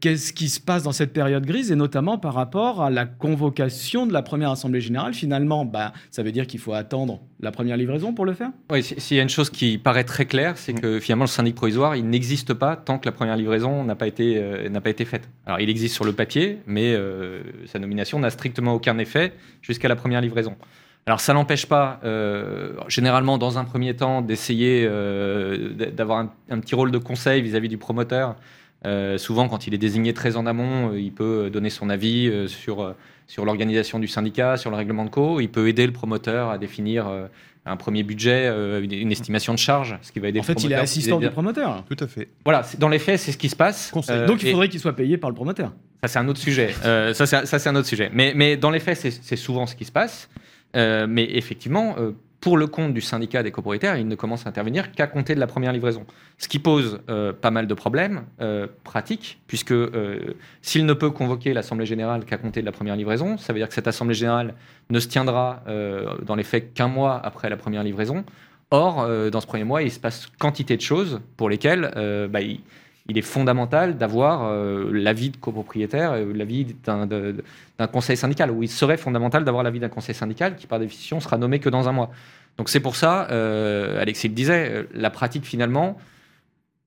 qu'est-ce 0.00 0.34
qui 0.34 0.50
se 0.50 0.60
passe 0.60 0.82
dans 0.82 0.92
cette 0.92 1.14
période 1.14 1.46
grise 1.46 1.72
et 1.72 1.76
notamment 1.76 2.18
par 2.18 2.34
rapport 2.34 2.82
à 2.82 2.90
la 2.90 3.06
convocation 3.06 4.06
de 4.06 4.12
la 4.12 4.20
première 4.20 4.50
assemblée 4.50 4.82
générale? 4.82 5.14
Finalement, 5.14 5.64
bah, 5.64 5.94
ça 6.10 6.22
veut 6.22 6.30
dire 6.30 6.46
qu'il 6.46 6.60
faut 6.60 6.74
attendre 6.74 7.20
la 7.40 7.52
première 7.52 7.78
livraison 7.78 8.12
pour 8.12 8.26
le 8.26 8.34
faire? 8.34 8.50
Oui, 8.70 8.82
s'il 8.82 9.16
y 9.16 9.20
a 9.20 9.22
une 9.22 9.30
chose 9.30 9.48
qui 9.48 9.78
paraît 9.78 10.04
très 10.04 10.26
claire, 10.26 10.58
c'est 10.58 10.74
que 10.74 11.00
finalement 11.00 11.24
le 11.24 11.30
syndic 11.30 11.54
provisoire, 11.54 11.96
il 11.96 12.06
n'existe 12.06 12.52
pas 12.52 12.76
tant 12.76 12.98
que 12.98 13.06
la 13.06 13.12
première 13.12 13.36
livraison 13.36 13.82
n'a 13.84 13.94
pas 13.94 14.06
été 14.06 14.68
n'a 14.70 14.80
pas 14.80 14.90
été 14.90 15.04
faite. 15.04 15.28
Alors, 15.46 15.60
il 15.60 15.68
existe 15.68 15.94
sur 15.94 16.04
le 16.04 16.12
papier, 16.12 16.58
mais 16.66 16.94
sa 17.66 17.78
nomination 17.78 18.18
n'a 18.18 18.30
strictement 18.30 18.72
aucun 18.72 18.96
effet 18.98 19.32
jusqu'à 19.62 19.88
la 19.88 19.96
première 19.96 20.22
livraison. 20.22 20.56
Alors 21.06 21.20
ça 21.20 21.34
n'empêche 21.34 21.66
pas, 21.66 22.00
euh, 22.04 22.72
généralement 22.88 23.36
dans 23.36 23.58
un 23.58 23.64
premier 23.64 23.94
temps, 23.94 24.22
d'essayer 24.22 24.86
euh, 24.88 25.70
d'avoir 25.92 26.26
un, 26.50 26.60
petit 26.60 26.74
rôle 26.74 26.90
de 26.90 26.98
conseil 26.98 27.42
vis-à-vis 27.42 27.68
du 27.68 27.78
promoteur 27.78 28.36
Euh, 28.86 29.16
souvent, 29.16 29.48
quand 29.48 29.66
il 29.66 29.72
est 29.72 29.78
désigné 29.78 30.12
très 30.12 30.36
en 30.36 30.44
amont, 30.44 30.90
euh, 30.92 31.00
il 31.00 31.10
peut 31.10 31.48
donner 31.50 31.70
son 31.70 31.88
avis 31.88 32.28
euh, 32.28 32.46
sur, 32.48 32.82
euh, 32.82 32.92
sur 33.26 33.46
l'organisation 33.46 33.98
du 33.98 34.06
syndicat, 34.06 34.58
sur 34.58 34.70
le 34.70 34.76
règlement 34.76 35.06
de 35.06 35.08
co. 35.10 35.40
Il 35.40 35.48
peut 35.48 35.68
aider 35.68 35.86
le 35.86 35.92
promoteur 35.92 36.50
à 36.50 36.58
définir 36.58 37.08
euh, 37.08 37.26
un 37.64 37.76
premier 37.78 38.02
budget, 38.02 38.44
euh, 38.44 38.82
une, 38.82 38.92
une 38.92 39.10
estimation 39.10 39.54
de 39.54 39.58
charge, 39.58 39.96
ce 40.02 40.12
qui 40.12 40.20
va 40.20 40.28
aider 40.28 40.38
En 40.38 40.42
le 40.42 40.46
fait, 40.48 40.52
il 40.52 40.66
est 40.66 40.76
promoteur. 40.76 40.82
assistant 40.82 41.18
Il 41.18 41.24
est- 41.24 41.28
du 41.28 41.32
promoteur. 41.32 41.82
Tout 41.88 41.96
à 42.04 42.06
fait. 42.06 42.28
Voilà, 42.44 42.60
dans 42.78 42.90
les 42.90 42.98
faits, 42.98 43.18
c'est 43.20 43.32
ce 43.32 43.38
qui 43.38 43.48
se 43.48 43.56
passe. 43.56 43.90
Conseil. 43.90 44.18
Euh, 44.18 44.26
Donc 44.26 44.42
il 44.42 44.48
et- 44.48 44.52
faudrait 44.52 44.68
qu'il 44.68 44.80
soit 44.80 44.92
payé 44.94 45.16
par 45.16 45.30
le 45.30 45.34
promoteur. 45.34 45.72
ça, 46.02 46.08
c'est 46.08 46.18
un 46.18 46.28
autre 46.28 46.40
sujet. 46.40 46.74
Euh, 46.84 47.14
ça, 47.14 47.24
c'est 47.24 47.46
ça, 47.46 47.58
c'est 47.58 47.68
un 47.70 47.76
autre 47.76 47.88
sujet. 47.88 48.10
Mais, 48.12 48.34
mais 48.36 48.58
dans 48.58 48.70
les 48.70 48.80
faits, 48.80 48.98
c'est 48.98 49.10
c'est 49.10 49.36
souvent 49.36 49.64
ce 49.66 49.74
qui 49.76 49.86
se 49.86 49.92
passe. 49.92 50.28
Euh, 50.74 51.06
mais 51.08 51.24
effectivement, 51.24 51.94
euh, 51.98 52.12
pour 52.40 52.56
le 52.56 52.66
compte 52.66 52.92
du 52.92 53.00
syndicat 53.00 53.42
des 53.42 53.50
copropriétaires, 53.50 53.96
il 53.96 54.06
ne 54.06 54.14
commence 54.14 54.44
à 54.44 54.50
intervenir 54.50 54.92
qu'à 54.92 55.06
compter 55.06 55.34
de 55.34 55.40
la 55.40 55.46
première 55.46 55.72
livraison. 55.72 56.04
Ce 56.36 56.46
qui 56.46 56.58
pose 56.58 57.00
euh, 57.08 57.32
pas 57.32 57.50
mal 57.50 57.66
de 57.66 57.74
problèmes 57.74 58.24
pratiques, 58.82 59.40
puisque 59.46 59.72
s'il 60.60 60.84
ne 60.84 60.92
peut 60.92 61.10
convoquer 61.10 61.54
l'Assemblée 61.54 61.86
générale 61.86 62.24
qu'à 62.24 62.36
compter 62.36 62.60
de 62.60 62.66
la 62.66 62.72
première 62.72 62.96
livraison, 62.96 63.38
ça 63.38 63.52
veut 63.52 63.60
dire 63.60 63.68
que 63.68 63.74
cette 63.74 63.88
Assemblée 63.88 64.14
générale 64.14 64.54
ne 64.90 65.00
se 65.00 65.08
tiendra 65.08 65.62
dans 66.22 66.34
les 66.34 66.42
faits 66.42 66.74
qu'un 66.74 66.88
mois 66.88 67.18
après 67.24 67.48
la 67.48 67.56
première 67.56 67.82
livraison. 67.82 68.24
Or, 68.70 69.08
dans 69.30 69.40
ce 69.40 69.46
premier 69.46 69.64
mois, 69.64 69.82
il 69.82 69.90
se 69.90 70.00
passe 70.00 70.26
quantité 70.38 70.76
de 70.76 70.82
choses 70.82 71.20
pour 71.38 71.48
lesquelles 71.48 72.28
bah, 72.30 72.40
il 73.08 73.18
est 73.18 73.22
fondamental 73.22 73.96
d'avoir 73.98 74.44
euh, 74.44 74.90
l'avis 74.92 75.30
de 75.30 75.36
copropriétaire, 75.36 76.12
euh, 76.12 76.32
l'avis 76.34 76.74
d'un 76.86 77.86
conseil 77.86 78.16
syndical, 78.16 78.50
ou 78.50 78.62
il 78.62 78.68
serait 78.70 78.96
fondamental 78.96 79.44
d'avoir 79.44 79.62
l'avis 79.62 79.80
d'un 79.80 79.88
conseil 79.90 80.14
syndical 80.14 80.56
qui, 80.56 80.66
par 80.66 80.78
définition, 80.78 81.20
sera 81.20 81.36
nommé 81.36 81.58
que 81.58 81.68
dans 81.68 81.88
un 81.88 81.92
mois. 81.92 82.10
Donc 82.56 82.68
c'est 82.68 82.80
pour 82.80 82.96
ça, 82.96 83.28
euh, 83.30 84.00
Alexis 84.00 84.28
le 84.28 84.34
disait, 84.34 84.86
la 84.94 85.10
pratique 85.10 85.44
finalement 85.44 85.98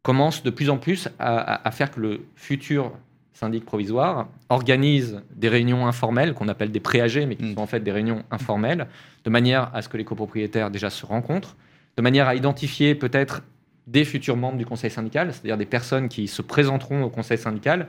commence 0.02 0.42
de 0.44 0.50
plus 0.50 0.70
en 0.70 0.78
plus 0.78 1.08
à, 1.20 1.38
à- 1.38 1.68
à 1.68 1.72
faire 1.72 1.92
que 1.92 2.00
le 2.00 2.22
futur 2.36 2.94
syndic 3.34 3.66
provisoire 3.66 4.28
organise 4.50 5.22
des 5.36 5.50
réunions 5.50 5.86
informelles 5.86 6.34
qu'on 6.34 6.48
appelle 6.48 6.72
des 6.72 6.80
pré-AG, 6.80 7.26
mais 7.28 7.36
qui 7.36 7.44
Mm. 7.44 7.54
sont 7.56 7.62
en 7.62 7.68
fait 7.68 7.82
des 7.82 7.92
réunions 7.92 8.24
informelles, 8.32 8.88
de 9.26 9.30
manière 9.30 9.70
à 9.76 9.82
ce 9.84 9.90
que 9.90 9.98
les 9.98 10.06
copropriétaires 10.06 10.72
déjà 10.72 10.90
se 10.90 11.06
rencontrent, 11.06 11.56
de 11.98 12.02
manière 12.02 12.28
à 12.28 12.34
identifier 12.34 12.96
peut-être 12.96 13.44
des 13.88 14.06
futurs 14.06 14.38
membres 14.38 14.58
du 14.58 14.66
conseil 14.66 14.92
syndical, 14.92 15.34
c'est-à-dire 15.34 15.58
des 15.58 15.66
personnes 15.66 16.10
qui 16.10 16.28
se 16.28 16.42
présenteront 16.42 17.04
au 17.04 17.10
conseil 17.10 17.38
syndical 17.38 17.88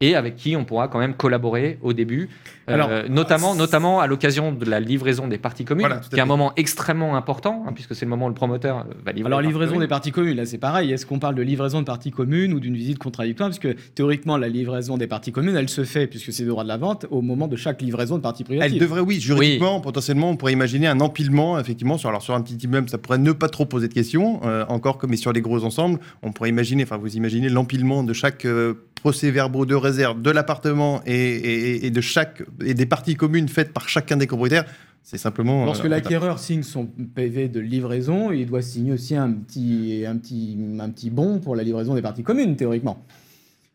et 0.00 0.14
avec 0.14 0.36
qui 0.36 0.56
on 0.56 0.64
pourra 0.64 0.88
quand 0.88 0.98
même 0.98 1.14
collaborer 1.14 1.78
au 1.82 1.92
début, 1.92 2.28
euh, 2.68 3.08
notamment, 3.08 3.54
notamment 3.54 4.00
à 4.00 4.06
l'occasion 4.06 4.52
de 4.52 4.64
la 4.64 4.80
livraison 4.80 5.26
des 5.26 5.38
parties 5.38 5.64
communes, 5.64 5.86
Voilà, 5.86 6.00
qui 6.00 6.16
est 6.16 6.20
un 6.20 6.26
moment 6.26 6.52
extrêmement 6.56 7.16
important, 7.16 7.64
hein, 7.66 7.72
puisque 7.74 7.94
c'est 7.94 8.04
le 8.04 8.10
moment 8.10 8.26
où 8.26 8.28
le 8.28 8.34
promoteur 8.34 8.78
euh, 8.78 8.94
va 9.04 9.12
livrer. 9.12 9.28
Alors 9.28 9.38
parties 9.38 9.48
livraison 9.48 9.72
communes. 9.72 9.84
des 9.84 9.88
parties 9.88 10.12
communes, 10.12 10.36
là 10.36 10.46
c'est 10.46 10.58
pareil. 10.58 10.92
Est-ce 10.92 11.06
qu'on 11.06 11.18
parle 11.18 11.34
de 11.34 11.42
livraison 11.42 11.80
de 11.80 11.86
parties 11.86 12.10
communes 12.10 12.52
ou 12.52 12.60
d'une 12.60 12.76
visite 12.76 12.98
contradictoire 12.98 13.48
Parce 13.48 13.58
que 13.58 13.74
théoriquement 13.94 14.36
la 14.36 14.48
livraison 14.48 14.96
des 14.96 15.06
parties 15.06 15.32
communes, 15.32 15.56
elle 15.56 15.68
se 15.68 15.84
fait, 15.84 16.06
puisque 16.06 16.32
c'est 16.32 16.44
le 16.44 16.50
droit 16.50 16.62
de 16.62 16.68
la 16.68 16.76
vente, 16.76 17.06
au 17.10 17.22
moment 17.22 17.48
de 17.48 17.56
chaque 17.56 17.82
livraison 17.82 18.16
de 18.16 18.22
partie 18.22 18.44
privée. 18.44 18.60
Elle 18.62 18.78
devrait, 18.78 19.00
oui, 19.00 19.20
juridiquement, 19.20 19.80
potentiellement, 19.80 20.30
on 20.30 20.36
pourrait 20.36 20.52
imaginer 20.52 20.86
un 20.86 21.00
empilement, 21.00 21.58
effectivement, 21.58 21.98
sur, 21.98 22.08
alors 22.08 22.22
sur 22.22 22.34
un 22.34 22.42
petit 22.42 22.56
immeuble, 22.56 22.88
ça 22.88 22.98
pourrait 22.98 23.18
ne 23.18 23.32
pas 23.32 23.48
trop 23.48 23.64
poser 23.64 23.88
de 23.88 23.94
questions, 23.94 24.40
euh, 24.44 24.64
encore 24.68 24.98
que, 24.98 25.06
mais 25.06 25.16
sur 25.16 25.32
les 25.32 25.40
gros 25.40 25.64
ensembles, 25.64 25.98
on 26.22 26.32
pourrait 26.32 26.50
imaginer, 26.50 26.84
enfin, 26.84 26.98
vous 26.98 27.16
imaginez 27.16 27.48
l'empilement 27.48 28.02
de 28.02 28.12
chaque 28.12 28.44
euh, 28.44 28.74
procès-verbaux 28.98 29.66
de 29.66 29.74
réserve 29.88 30.22
de 30.22 30.30
l'appartement 30.30 31.00
et, 31.06 31.14
et- 31.14 31.86
et 31.86 31.90
de 31.90 32.00
chaque, 32.00 32.42
et 32.64 32.74
des 32.74 32.86
parties 32.86 33.16
communes 33.16 33.48
faites 33.48 33.72
par 33.72 33.88
chacun 33.88 34.16
des 34.16 34.26
copropriétaires, 34.26 34.64
c'est 35.02 35.18
simplement. 35.18 35.64
Lorsque 35.64 35.84
euh, 35.86 35.88
l'acquéreur 35.88 36.38
signe 36.38 36.62
son 36.62 36.86
PV 36.86 37.48
de 37.48 37.60
livraison, 37.60 38.30
il 38.30 38.46
doit 38.46 38.62
signer 38.62 38.92
aussi 38.92 39.14
un 39.16 39.32
petit, 39.32 40.04
un 40.06 40.16
petit, 40.16 40.56
un 40.80 40.90
petit 40.90 41.10
bon 41.10 41.38
pour 41.38 41.56
la 41.56 41.62
livraison 41.62 41.94
des 41.94 42.02
parties 42.02 42.22
communes, 42.22 42.56
théoriquement. 42.56 43.04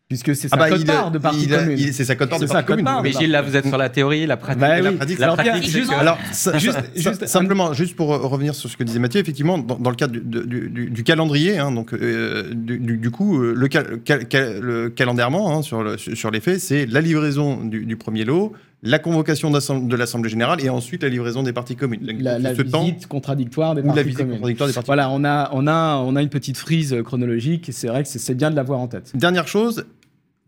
Puisque 0.06 0.36
c'est 0.36 0.48
sa 0.48 0.56
Ah 0.56 0.58
bah, 0.58 0.68
il, 0.68 0.76
cote-part 0.84 1.10
de 1.10 1.18
communes. 1.18 1.78
il- 1.78 1.94
c'est 1.94 2.04
sa 2.04 2.14
cote-part 2.14 2.38
de 2.38 2.44
C'est 2.44 2.48
sa 2.48 2.54
parties 2.56 2.66
communes. 2.66 2.84
quote-part. 2.84 3.02
Mais 3.02 3.12
Gilles, 3.12 3.30
là, 3.30 3.40
vous 3.40 3.56
êtes 3.56 3.66
sur 3.66 3.78
la 3.78 3.88
théorie, 3.88 4.26
la 4.26 4.36
pratique. 4.36 4.60
Bah 4.60 4.78
la 4.78 4.92
pratique, 4.92 5.18
La 5.18 5.24
Alors, 5.32 5.36
pratique, 5.36 5.70
juste- 5.70 5.88
que- 5.90 5.94
Alors, 5.94 6.18
ça- 6.30 6.58
Juste- 6.58 6.78
juste 6.94 7.26
simplement, 7.26 7.72
juste 7.72 7.96
pour 7.96 8.08
revenir 8.08 8.54
sur 8.54 8.68
ce 8.68 8.76
que 8.76 8.84
disait 8.84 8.98
Mathieu, 8.98 9.20
effectivement, 9.22 9.56
dans, 9.56 9.76
dans 9.78 9.88
le 9.88 9.96
cadre 9.96 10.12
du, 10.12 10.20
du- 10.20 10.68
du- 10.68 10.90
du 10.90 11.04
calendrier, 11.04 11.58
hein, 11.58 11.72
donc 11.72 11.94
euh, 11.94 12.50
du, 12.52 13.10
coup, 13.10 13.40
euh, 13.42 13.54
le, 13.56 13.66
cal- 13.68 13.98
cal- 14.04 14.28
cal- 14.28 14.60
le 14.60 14.90
calendairement 14.90 15.56
hein, 15.56 15.62
sur, 15.62 15.82
le- 15.82 15.96
sur 15.96 16.30
les 16.30 16.40
faits, 16.40 16.60
c'est 16.60 16.84
la 16.84 17.00
livraison 17.00 17.64
du, 17.64 17.86
du 17.86 17.96
premier 17.96 18.24
lot, 18.24 18.52
la 18.86 18.98
convocation 18.98 19.50
de 19.50 19.96
l'Assemblée 19.96 20.28
générale 20.30 20.62
et 20.62 20.68
ensuite 20.68 21.02
la 21.02 21.08
livraison 21.08 21.42
des 21.42 21.54
parties 21.54 21.74
communes. 21.74 22.00
La, 22.20 22.38
la 22.38 22.54
ce 22.54 22.62
temps 22.62 22.84
visite 22.84 23.06
contradictoire 23.06 23.74
des 23.74 23.80
la 23.80 23.88
parties 23.88 24.02
visite 24.04 24.18
communes. 24.18 24.34
contradictoire 24.36 24.68
des 24.68 24.74
parties 24.74 24.86
Voilà, 24.86 25.10
on 25.10 25.24
a, 25.24 25.50
on, 25.54 25.66
a, 25.66 25.96
on 25.96 26.14
a 26.16 26.22
une 26.22 26.28
petite 26.28 26.58
frise 26.58 26.94
chronologique, 27.02 27.70
et 27.70 27.72
c'est 27.72 27.88
vrai 27.88 28.02
que 28.02 28.08
c'est- 28.10 28.34
bien 28.34 28.50
de 28.50 28.56
l'avoir 28.56 28.78
en 28.80 28.86
tête. 28.88 29.10
Dernière 29.14 29.48
chose, 29.48 29.86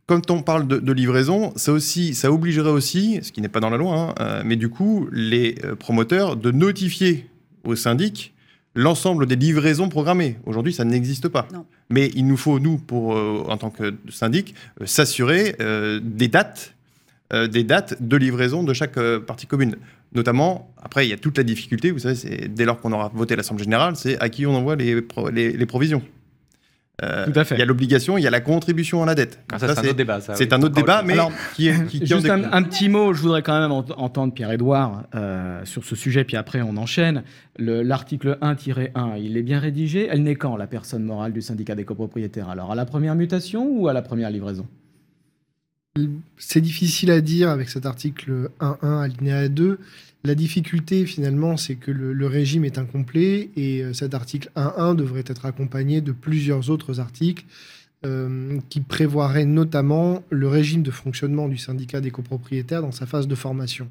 quand 0.07 0.31
on 0.31 0.43
parle 0.43 0.69
de, 0.69 0.78
de 0.78 0.93
livraison, 0.93 1.52
ça, 1.57 1.73
aussi, 1.73 2.14
ça 2.14 2.31
obligerait 2.31 2.71
aussi, 2.71 3.21
ce 3.23 3.33
qui 3.33 3.40
n'est 3.40 3.49
pas 3.49 3.61
dans 3.61 3.71
la 3.71 3.78
loi, 3.78 3.95
hein, 3.97 4.14
euh, 4.21 4.43
mais 4.45 4.57
du 4.57 4.69
coup, 4.69 5.09
les 5.12 5.57
euh, 5.64 5.75
promoteurs 5.75 6.37
de 6.37 6.50
notifier 6.50 7.28
au 7.64 7.75
syndic 7.75 8.35
l'ensemble 8.75 9.25
des 9.26 9.37
livraisons 9.37 9.88
programmées. 9.88 10.37
Aujourd'hui, 10.45 10.75
ça 10.75 10.85
n'existe 10.85 11.28
pas. 11.28 11.49
Non. 11.55 11.64
Mais 11.88 12.11
il 12.14 12.26
nous 12.26 12.37
faut, 12.37 12.61
nous, 12.61 12.76
pour, 12.76 13.16
euh, 13.16 13.43
en 13.49 13.57
tant 13.57 13.71
que 13.71 13.95
syndic, 14.11 14.55
euh, 14.83 14.87
s'assurer 14.87 15.57
euh, 15.62 15.99
des 16.05 16.28
dates. 16.28 16.75
Euh, 17.33 17.47
des 17.49 17.64
dates 17.64 18.02
de 18.02 18.16
livraison 18.16 18.62
de 18.62 18.73
chaque 18.73 18.97
euh, 18.99 19.18
partie 19.21 19.47
commune. 19.47 19.76
Notamment, 20.14 20.73
après, 20.80 21.06
il 21.06 21.11
y 21.11 21.12
a 21.12 21.16
toute 21.16 21.37
la 21.37 21.45
difficulté, 21.45 21.90
vous 21.90 21.99
savez, 21.99 22.14
c'est 22.14 22.49
dès 22.49 22.64
lors 22.64 22.80
qu'on 22.80 22.92
aura 22.92 23.11
voté 23.14 23.35
l'Assemblée 23.37 23.64
Générale, 23.64 23.97
c'est 23.97 24.18
à 24.21 24.28
qui 24.28 24.47
on 24.47 24.54
envoie 24.54 24.76
les, 24.76 25.02
pro- 25.02 25.28
les, 25.30 25.52
les 25.52 25.66
provisions. 25.66 26.02
Euh, 27.02 27.26
Tout 27.30 27.38
à 27.38 27.45
fait. 27.45 27.56
Il 27.56 27.59
y 27.59 27.62
a 27.62 27.66
l'obligation, 27.66 28.16
il 28.16 28.23
y 28.23 28.26
a 28.26 28.30
la 28.30 28.40
contribution 28.40 29.02
à 29.02 29.06
la 29.06 29.14
dette. 29.14 29.40
Ah, 29.52 29.59
ça, 29.59 29.66
Ça, 29.68 29.75
c'est 29.75 29.80
un 29.80 29.85
autre 29.90 29.97
débat. 29.97 30.21
ça, 30.23 30.35
c'est 30.35 30.45
oui. 30.50 30.59
un 30.59 30.62
autre 30.62 30.75
débat, 30.75 31.02
mais 31.04 31.12
Alors, 31.12 31.30
qui, 31.54 31.68
est, 31.68 31.87
qui, 31.88 32.00
qui 32.00 32.14
en 32.14 32.16
Juste 32.18 32.30
un, 32.30 32.50
un 32.50 32.62
petit 32.62 32.88
mot, 32.88 33.12
je 33.12 33.21
voudrais 33.21 33.42
quand 33.42 33.61
même 33.61 33.71
ent- 33.71 33.85
entendre 33.99 34.33
Pierre-Édouard 34.33 35.02
euh, 35.14 35.61
sur 35.66 35.85
ce 35.85 35.95
sujet, 35.95 36.25
puis 36.25 36.38
après 36.38 36.62
on 36.62 36.75
enchaîne. 36.78 37.23
Le- 37.59 37.83
L'article 37.83 38.38
1-1, 38.40 39.21
il 39.21 39.37
est 39.37 39.42
bien 39.42 39.59
rédigé. 39.59 40.09
Elle 40.11 40.23
n'est 40.23 40.37
quand 40.37 40.56
la 40.56 40.66
personne 40.66 41.02
morale 41.02 41.35
du 41.35 41.42
syndicat 41.42 41.75
des 41.75 41.85
copropriétaires 41.85 42.49
Alors? 42.49 42.73
À 42.73 42.75
la 42.75 42.87
première 42.87 43.14
mutation 43.14 43.68
ou 43.68 43.88
à 43.88 43.92
la 43.92 44.00
première 44.00 44.30
livraison? 44.30 44.66
C'est 46.38 46.60
difficile 46.60 47.10
à 47.10 47.20
dire 47.20 47.48
avec 47.48 47.68
cet 47.68 47.86
article 47.86 48.50
1.1 48.60 49.02
alinéa 49.02 49.48
2. 49.48 49.78
La 50.24 50.34
difficulté 50.34 51.06
finalement, 51.06 51.56
c'est 51.56 51.76
que 51.76 51.90
le, 51.90 52.26
régime 52.26 52.64
est 52.64 52.78
incomplet 52.78 53.50
et 53.56 53.82
euh, 53.82 53.92
cet 53.92 54.14
article 54.14 54.50
1.1 54.56 54.96
devrait 54.96 55.24
être 55.26 55.46
accompagné 55.46 56.00
de 56.00 56.12
plusieurs 56.12 56.70
autres 56.70 56.98
articles 57.00 57.44
euh, 58.04 58.58
qui 58.68 58.80
prévoiraient 58.80 59.44
notamment 59.44 60.22
le 60.30 60.48
régime 60.48 60.82
de 60.82 60.90
fonctionnement 60.90 61.48
du 61.48 61.58
syndicat 61.58 62.00
des 62.00 62.10
copropriétaires 62.10 62.82
dans 62.82 62.92
sa 62.92 63.06
phase 63.06 63.28
de 63.28 63.34
formation. 63.34 63.88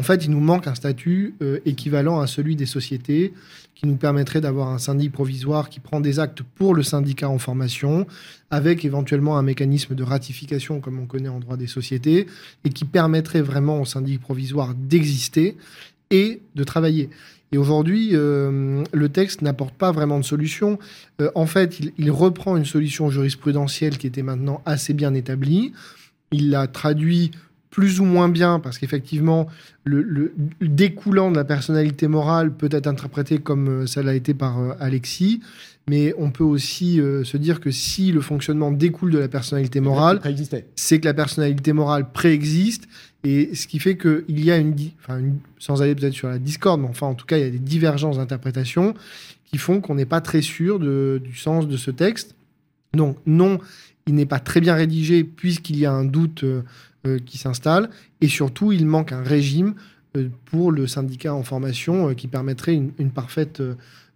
En 0.00 0.04
fait, 0.04 0.24
il 0.24 0.30
nous 0.30 0.40
manque 0.40 0.68
un 0.68 0.74
statut 0.74 1.34
euh, 1.42 1.58
équivalent 1.66 2.20
à 2.20 2.26
celui 2.26 2.54
des 2.54 2.66
sociétés 2.66 3.32
qui 3.74 3.86
nous 3.86 3.96
permettrait 3.96 4.40
d'avoir 4.40 4.68
un 4.68 4.78
syndic 4.78 5.12
provisoire 5.12 5.68
qui 5.68 5.80
prend 5.80 6.00
des 6.00 6.18
actes 6.18 6.42
pour 6.56 6.74
le 6.74 6.82
syndicat 6.82 7.28
en 7.28 7.38
formation, 7.38 8.06
avec 8.50 8.84
éventuellement 8.84 9.38
un 9.38 9.42
mécanisme 9.42 9.94
de 9.94 10.02
ratification 10.02 10.80
comme 10.80 10.98
on 10.98 11.06
connaît 11.06 11.28
en 11.28 11.38
droit 11.38 11.56
des 11.56 11.66
sociétés, 11.66 12.26
et 12.64 12.70
qui 12.70 12.84
permettrait 12.84 13.40
vraiment 13.40 13.80
au 13.80 13.84
syndic 13.84 14.20
provisoire 14.20 14.74
d'exister 14.74 15.56
et 16.10 16.40
de 16.54 16.64
travailler. 16.64 17.10
Et 17.50 17.58
aujourd'hui, 17.58 18.10
euh, 18.12 18.84
le 18.92 19.08
texte 19.08 19.42
n'apporte 19.42 19.74
pas 19.74 19.90
vraiment 19.90 20.18
de 20.18 20.24
solution. 20.24 20.78
Euh, 21.20 21.30
en 21.34 21.46
fait, 21.46 21.80
il, 21.80 21.92
il 21.98 22.10
reprend 22.10 22.56
une 22.56 22.64
solution 22.64 23.10
jurisprudentielle 23.10 23.96
qui 23.96 24.06
était 24.06 24.22
maintenant 24.22 24.60
assez 24.66 24.92
bien 24.92 25.14
établie. 25.14 25.72
Il 26.30 26.50
la 26.50 26.66
traduit 26.66 27.30
plus 27.70 28.00
ou 28.00 28.04
moins 28.04 28.28
bien, 28.28 28.60
parce 28.60 28.78
qu'effectivement, 28.78 29.46
le, 29.84 30.02
le 30.02 30.32
découlant 30.68 31.30
de 31.30 31.36
la 31.36 31.44
personnalité 31.44 32.08
morale 32.08 32.52
peut 32.54 32.68
être 32.72 32.86
interprété 32.86 33.38
comme 33.38 33.68
euh, 33.82 33.86
ça 33.86 34.02
l'a 34.02 34.14
été 34.14 34.32
par 34.34 34.58
euh, 34.60 34.72
Alexis, 34.80 35.40
mais 35.88 36.14
on 36.18 36.30
peut 36.30 36.44
aussi 36.44 37.00
euh, 37.00 37.24
se 37.24 37.36
dire 37.36 37.60
que 37.60 37.70
si 37.70 38.12
le 38.12 38.20
fonctionnement 38.20 38.70
découle 38.70 39.10
de 39.10 39.18
la 39.18 39.28
personnalité 39.28 39.80
morale, 39.80 40.18
c'est 40.76 40.98
que 41.00 41.04
la 41.06 41.14
personnalité 41.14 41.72
morale 41.72 42.10
préexiste, 42.12 42.88
et 43.24 43.54
ce 43.54 43.66
qui 43.66 43.78
fait 43.78 43.96
qu'il 43.96 44.24
y 44.44 44.50
a 44.50 44.56
une, 44.58 44.74
enfin, 45.02 45.18
une- 45.18 45.38
sans 45.58 45.82
aller 45.82 45.94
peut-être 45.94 46.12
sur 46.14 46.28
la 46.28 46.38
discorde, 46.38 46.80
mais 46.80 46.88
enfin 46.88 47.06
en 47.08 47.14
tout 47.14 47.26
cas 47.26 47.36
il 47.36 47.44
y 47.44 47.46
a 47.46 47.50
des 47.50 47.58
divergences 47.58 48.16
d'interprétation 48.16 48.94
qui 49.46 49.58
font 49.58 49.80
qu'on 49.80 49.94
n'est 49.96 50.06
pas 50.06 50.20
très 50.20 50.40
sûr 50.42 50.78
de- 50.78 51.20
du 51.22 51.34
sens 51.36 51.66
de 51.66 51.76
ce 51.76 51.90
texte. 51.90 52.34
Donc 52.94 53.16
non, 53.26 53.58
il 54.08 54.14
n'est 54.14 54.26
pas 54.26 54.40
très 54.40 54.60
bien 54.60 54.74
rédigé 54.74 55.22
puisqu'il 55.22 55.78
y 55.78 55.86
a 55.86 55.92
un 55.92 56.04
doute 56.04 56.42
euh, 56.42 56.62
euh, 57.06 57.18
qui 57.24 57.38
s'installe, 57.38 57.90
et 58.20 58.26
surtout 58.28 58.72
il 58.72 58.84
manque 58.86 59.12
un 59.12 59.22
régime 59.22 59.74
euh, 60.16 60.28
pour 60.46 60.72
le 60.72 60.86
syndicat 60.86 61.32
en 61.34 61.42
formation 61.44 62.08
euh, 62.08 62.14
qui 62.14 62.26
permettrait 62.26 62.74
une, 62.74 62.90
une 62.98 63.10
parfaite 63.10 63.62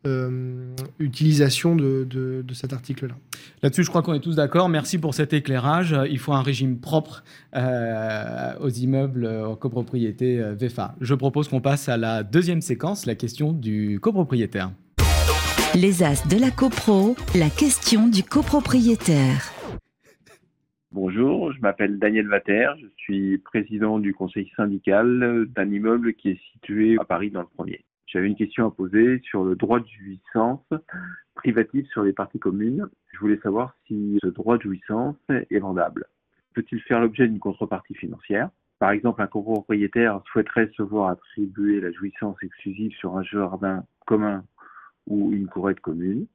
euh, 0.05 0.75
utilisation 0.99 1.77
de, 1.77 2.05
de- 2.11 2.43
de 2.45 2.55
cet 2.55 2.73
article-là. 2.73 3.15
Là-dessus, 3.63 3.85
je 3.85 3.89
crois 3.91 4.03
qu'on 4.03 4.15
est 4.15 4.21
tous 4.21 4.35
d'accord. 4.35 4.69
Merci 4.69 4.99
pour 4.99 5.15
cet 5.15 5.33
éclairage. 5.33 5.95
Il 6.11 6.19
faut 6.19 6.33
un 6.33 6.43
régime 6.43 6.79
propre 6.79 7.23
euh, 7.55 8.53
aux 8.61 8.69
immeubles 8.71 9.27
en 9.27 9.55
copropriété 9.55 10.43
VFA. 10.59 10.97
Je 11.01 11.15
propose 11.15 11.47
qu'on 11.49 11.61
passe 11.61 11.89
à 11.89 11.97
la 11.97 12.25
deuxième 12.25 12.63
séquence, 12.63 13.07
la 13.07 13.15
question 13.15 13.53
du 13.53 14.01
copropriétaire. 14.01 14.73
Les 15.77 16.03
As 16.03 16.27
de 16.27 16.37
la 16.37 16.51
CoPro, 16.51 17.15
la 17.37 17.49
question 17.49 18.09
du 18.09 18.25
copropriétaire. 18.25 19.52
M'appelle 21.63 21.99
Daniel 21.99 22.29
Vater, 22.29 22.75
je 22.81 22.87
suis 22.97 23.39
président 23.39 23.99
du 23.99 24.13
conseil 24.13 24.51
syndical 24.57 25.47
d'un 25.55 25.71
immeuble 25.71 26.15
qui 26.15 26.31
est 26.31 26.41
situé 26.53 26.97
à 27.01 27.05
Paris 27.05 27.31
dans 27.31 27.41
le 27.41 27.47
premier. 27.47 27.85
J'avais 28.07 28.27
une 28.27 28.37
question 28.37 28.67
à 28.67 28.71
poser 28.71 29.21
sur 29.25 29.45
le 29.45 29.57
droit 29.57 29.81
de 29.81 29.87
jouissance 29.87 30.69
privatif 31.35 31.89
sur 31.89 32.03
les 32.03 32.13
parties 32.13 32.39
communes. 32.39 32.89
Je 33.13 33.19
voulais 33.19 33.39
savoir 33.43 33.75
si 33.87 34.19
ce 34.23 34.29
droit 34.29 34.59
de 34.59 34.63
jouissance 34.63 35.17
est 35.31 35.59
vendable. 35.59 36.05
Peut-il 36.55 36.81
faire 36.83 37.01
l'objet 37.01 37.27
d'une 37.27 37.39
contrepartie 37.39 37.95
financière? 37.95 38.51
Par 38.79 38.91
exemple, 38.91 39.23
un 39.23 39.29
copropriétaire 39.29 40.21
souhaiterait 40.31 40.71
se 40.77 40.83
voir 40.83 41.09
attribuer 41.09 41.81
la 41.81 41.93
jouissance 41.93 42.37
exclusive 42.43 42.93
sur 42.99 43.17
un 43.17 43.23
jardin 43.23 43.85
commun 44.07 44.45
ou 45.07 45.33
une 45.33 45.47
courette 45.47 45.81
commune. 45.81 46.27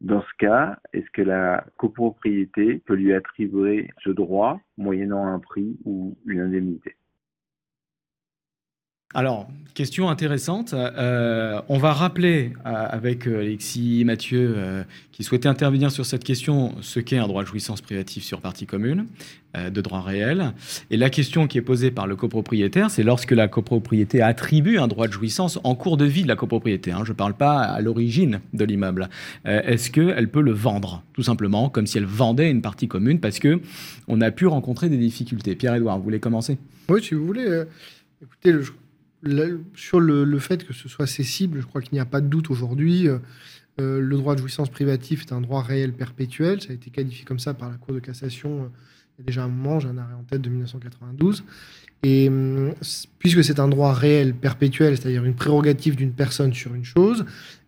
Dans 0.00 0.22
ce 0.22 0.32
cas, 0.38 0.78
est-ce 0.92 1.10
que 1.10 1.22
la 1.22 1.64
copropriété 1.76 2.78
peut 2.86 2.94
lui 2.94 3.12
attribuer 3.12 3.90
ce 4.04 4.10
droit 4.10 4.60
moyennant 4.76 5.26
un 5.26 5.40
prix 5.40 5.76
ou 5.84 6.16
une 6.26 6.40
indemnité? 6.40 6.97
Alors, 9.14 9.48
question 9.72 10.10
intéressante. 10.10 10.74
Euh, 10.74 11.62
on 11.70 11.78
va 11.78 11.94
rappeler 11.94 12.52
euh, 12.66 12.86
avec 12.90 13.26
euh, 13.26 13.40
Alexis 13.40 14.04
Mathieu, 14.04 14.84
qui 15.12 15.24
souhaitait 15.24 15.48
intervenir 15.48 15.90
sur 15.90 16.04
cette 16.04 16.24
question, 16.24 16.74
ce 16.82 17.00
qu'est 17.00 17.16
un 17.16 17.26
droit 17.26 17.42
de 17.42 17.48
jouissance 17.48 17.80
privatif 17.80 18.22
sur 18.22 18.42
partie 18.42 18.66
commune, 18.66 19.06
de 19.56 19.80
droit 19.80 20.02
réel. 20.02 20.52
Et 20.90 20.98
la 20.98 21.08
question 21.08 21.46
qui 21.46 21.56
est 21.56 21.62
posée 21.62 21.90
par 21.90 22.06
le 22.06 22.16
copropriétaire, 22.16 22.90
c'est 22.90 23.02
lorsque 23.02 23.30
la 23.30 23.48
copropriété 23.48 24.20
attribue 24.20 24.78
un 24.78 24.88
droit 24.88 25.08
de 25.08 25.12
jouissance 25.12 25.58
en 25.64 25.74
cours 25.74 25.96
de 25.96 26.04
vie 26.04 26.22
de 26.22 26.28
la 26.28 26.36
copropriété. 26.36 26.92
Hein, 26.92 27.00
je 27.04 27.12
ne 27.12 27.16
parle 27.16 27.34
pas 27.34 27.62
à 27.62 27.80
l'origine 27.80 28.40
de 28.52 28.64
l'immeuble. 28.64 29.08
Est-ce 29.46 29.90
qu'elle 29.90 30.28
peut 30.28 30.42
le 30.42 30.52
vendre, 30.52 31.02
tout 31.14 31.22
simplement, 31.22 31.70
comme 31.70 31.86
si 31.86 31.96
elle 31.96 32.04
vendait 32.04 32.50
une 32.50 32.62
partie 32.62 32.88
commune, 32.88 33.20
parce 33.20 33.38
que 33.38 33.60
on 34.06 34.20
a 34.20 34.30
pu 34.30 34.46
rencontrer 34.46 34.90
des 34.90 34.98
difficultés? 34.98 35.54
Pierre-Édouard, 35.56 35.96
vous 35.96 36.04
voulez 36.04 36.20
commencer? 36.20 36.58
Oui, 36.90 37.02
si 37.02 37.14
vous 37.14 37.26
voulez. 37.26 37.64
écoutez, 38.22 38.52
le, 38.52 38.64
sur 39.74 40.00
le, 40.00 40.38
fait 40.38 40.66
que 40.66 40.72
ce 40.72 40.88
soit 40.88 41.06
cessible, 41.06 41.60
je 41.60 41.66
crois 41.66 41.80
qu'il 41.80 41.94
n'y 41.94 42.00
a 42.00 42.06
pas 42.06 42.20
de 42.20 42.28
doute 42.28 42.50
aujourd'hui. 42.50 43.08
Euh, 43.08 43.18
euh, 43.80 44.00
le 44.00 44.16
droit 44.16 44.34
de 44.34 44.40
jouissance 44.40 44.70
privatif 44.70 45.22
est 45.22 45.32
un 45.32 45.40
droit 45.40 45.62
réel 45.62 45.92
perpétuel. 45.92 46.60
Ça 46.60 46.70
a 46.70 46.74
été 46.74 46.90
qualifié 46.90 47.24
comme 47.24 47.38
ça 47.38 47.54
par 47.54 47.70
la 47.70 47.76
Cour 47.76 47.94
de 47.94 48.00
cassation 48.00 48.64
euh, 48.64 48.68
il 49.18 49.22
y 49.22 49.24
a 49.24 49.26
déjà 49.26 49.44
un 49.44 49.48
moment. 49.48 49.80
J'ai 49.80 49.88
un 49.88 49.98
arrêt 49.98 50.14
en 50.14 50.24
tête 50.24 50.40
de 50.40 50.48
1992. 50.48 51.44
Et 52.04 52.30
puisque 53.18 53.42
c'est 53.42 53.58
un 53.58 53.66
droit 53.66 53.92
réel 53.92 54.32
perpétuel, 54.32 54.96
c'est-à-dire 54.96 55.24
une 55.24 55.34
prérogative 55.34 55.96
d'une 55.96 56.12
personne 56.12 56.54
sur 56.54 56.72
une 56.74 56.84
chose, 56.84 57.24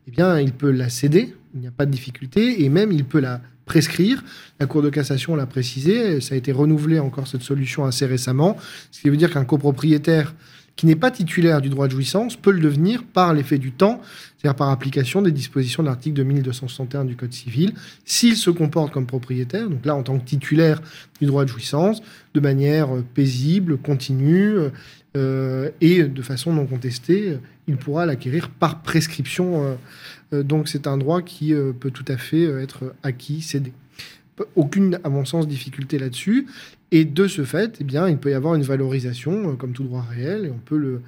eh 0.07 0.13
bien, 0.13 0.39
il 0.39 0.53
peut 0.53 0.71
la 0.71 0.89
céder. 0.89 1.35
Il 1.55 1.61
n'y 1.61 1.67
a 1.67 1.73
pas 1.73 1.85
de 1.85 1.91
difficulté. 1.91 2.63
Et 2.63 2.69
même, 2.69 2.93
il 2.93 3.05
peut 3.05 3.19
la 3.19 3.41
prescrire. 3.65 4.23
La 4.61 4.67
Cour 4.67 4.83
de 4.83 4.91
cassation 4.91 5.35
l'a 5.35 5.47
précisé. 5.47 6.21
Ça 6.21 6.35
a 6.35 6.39
été 6.39 6.53
renouvelé 6.53 7.01
encore 7.01 7.27
cette 7.27 7.43
solution 7.43 7.85
assez 7.85 8.07
récemment. 8.07 8.57
Ce 8.93 9.01
qui 9.01 9.11
veut 9.11 9.17
dire 9.17 9.33
qu'un 9.33 9.45
copropriétaire 9.45 10.35
qui 10.77 10.87
n'est 10.87 10.97
pas 10.97 11.11
titulaire 11.11 11.61
du 11.61 11.69
droit 11.69 11.87
de 11.87 11.93
jouissance 11.93 12.37
peut 12.37 12.53
le 12.53 12.61
devenir 12.61 13.05
par 13.05 13.35
l'effet 13.35 13.59
du 13.59 13.73
temps, 13.73 14.01
c'est-à-dire 14.39 14.57
par 14.57 14.71
application 14.71 15.21
des 15.21 15.33
dispositions 15.33 15.83
de 15.83 15.89
l'article 15.89 16.17
2261 16.17 17.05
du 17.05 17.17
Code 17.17 17.33
civil, 17.33 17.75
s'il 18.05 18.37
se 18.37 18.51
comporte 18.51 18.93
comme 18.93 19.07
propriétaire, 19.07 19.69
donc 19.69 19.85
là 19.85 19.95
en 19.95 20.03
tant 20.03 20.19
que 20.19 20.25
titulaire 20.25 20.81
du 21.21 21.27
droit 21.27 21.45
de 21.45 21.51
jouissance, 21.51 22.03
de 22.35 22.41
manière 22.41 22.97
euh, 22.97 23.05
paisible, 23.15 23.77
continue 23.79 24.55
euh, 25.17 25.71
et 25.81 26.05
de 26.05 26.23
façon 26.23 26.53
non 26.53 26.67
contestée, 26.67 27.39
il 27.69 27.77
pourra 27.77 28.07
l'acquérir 28.07 28.49
par 28.49 28.83
prescription. 28.83 29.77
Euh, 30.33 30.43
donc 30.43 30.69
c'est 30.69 30.87
un 30.87 30.97
droit 30.97 31.23
qui 31.23 31.53
peut 31.81 31.91
tout 31.91 32.05
à 32.07 32.17
fait 32.17 32.45
être 32.45 32.95
acquis, 33.03 33.43
cédé 33.43 33.73
aucune, 34.57 35.01
à 35.05 35.09
mon 35.09 35.25
sens, 35.25 35.47
difficulté 35.47 35.99
là-dessus. 35.99 36.47
Et 36.93 37.05
de 37.05 37.29
ce 37.29 37.45
fait, 37.45 37.77
eh 37.81 37.85
bien, 37.85 38.09
il 38.09 38.19
peut 38.19 38.31
y 38.31 38.35
avoir 38.35 38.55
une 38.55 38.63
valorisation, 38.63 39.51
euh, 39.51 39.53
comme 39.55 39.73
tout 39.73 39.85
droit 39.85 40.05
réel, 40.09 40.47
et 40.47 40.51
on 40.51 40.59
peut 40.59 41.01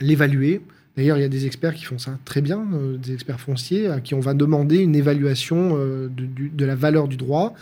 l'évaluer. 0.00 0.54
Le, 0.54 0.60
D'ailleurs, 0.94 1.16
il 1.16 1.22
y 1.22 1.24
a 1.24 1.30
des 1.30 1.46
experts 1.46 1.74
qui 1.74 1.86
font 1.86 1.96
ça 1.96 2.18
très 2.26 2.42
bien, 2.42 2.66
euh, 2.74 2.98
des 2.98 3.14
experts 3.14 3.40
fonciers, 3.40 3.86
à 3.88 4.00
qui 4.00 4.12
on 4.14 4.20
va 4.20 4.34
demander 4.34 4.76
une 4.76 4.94
évaluation 4.94 5.70
euh, 5.72 6.10
de, 6.10 6.66
la 6.66 6.74
valeur 6.74 7.08
du 7.08 7.16
droit, 7.16 7.54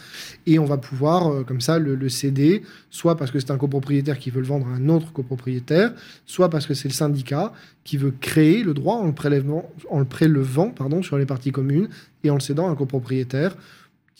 et 0.46 0.58
on 0.58 0.64
va 0.64 0.78
pouvoir, 0.78 1.44
comme 1.44 1.60
ça, 1.60 1.78
le, 1.78 2.08
céder, 2.08 2.62
soit 2.90 3.16
parce 3.16 3.30
que 3.30 3.38
c'est 3.38 3.52
un 3.52 3.56
copropriétaire 3.56 4.18
qui 4.18 4.30
veut 4.30 4.40
le 4.40 4.48
vendre 4.48 4.66
à 4.66 4.70
un 4.70 4.88
autre 4.88 5.12
copropriétaire, 5.12 5.92
soit 6.26 6.50
parce 6.50 6.66
que 6.66 6.74
c'est 6.74 6.88
le 6.88 6.94
syndicat 6.94 7.52
qui 7.84 7.98
veut 7.98 8.12
créer 8.20 8.64
le 8.64 8.74
droit 8.74 8.96
en 8.96 9.06
le, 9.06 9.12
prélevant, 9.12 9.70
en 9.90 10.00
le 10.00 10.04
prélevant 10.04 10.70
pardon, 10.70 11.00
sur 11.00 11.16
les 11.16 11.26
parties 11.26 11.52
communes 11.52 11.88
et 12.24 12.30
en 12.30 12.34
le 12.34 12.40
cédant 12.40 12.68
à 12.68 12.70
un 12.72 12.74
copropriétaire 12.74 13.56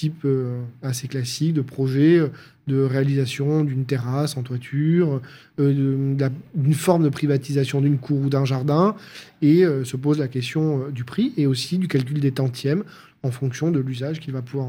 type 0.01 0.25
euh, 0.25 0.63
assez 0.83 1.09
classique 1.09 1.53
de 1.53 1.61
projet 1.61 2.19
euh, 2.19 2.29
de 2.67 2.81
réalisation 2.81 3.65
d'une 3.65 3.85
terrasse 3.85 4.37
en 4.37 4.43
toiture, 4.43 5.21
euh, 5.59 6.17
d'une 6.55 6.75
forme 6.75 7.03
de 7.03 7.09
privatisation 7.09 7.83
d'une 7.83 7.99
cour 7.99 8.21
ou 8.21 8.31
d'un 8.31 8.45
jardin, 8.45 8.95
et 9.43 9.65
se 9.85 9.97
pose 9.97 10.19
la 10.21 10.29
question 10.29 10.89
du 10.91 11.03
prix 11.03 11.33
et 11.37 11.47
aussi 11.47 11.79
du 11.79 11.89
calcul 11.89 12.21
des 12.21 12.31
tantièmes 12.31 12.85
en 13.23 13.31
fonction 13.31 13.71
de 13.71 13.81
l'usage 13.81 14.19
qu'il 14.19 14.33
va 14.33 14.41
pouvoir 14.41 14.69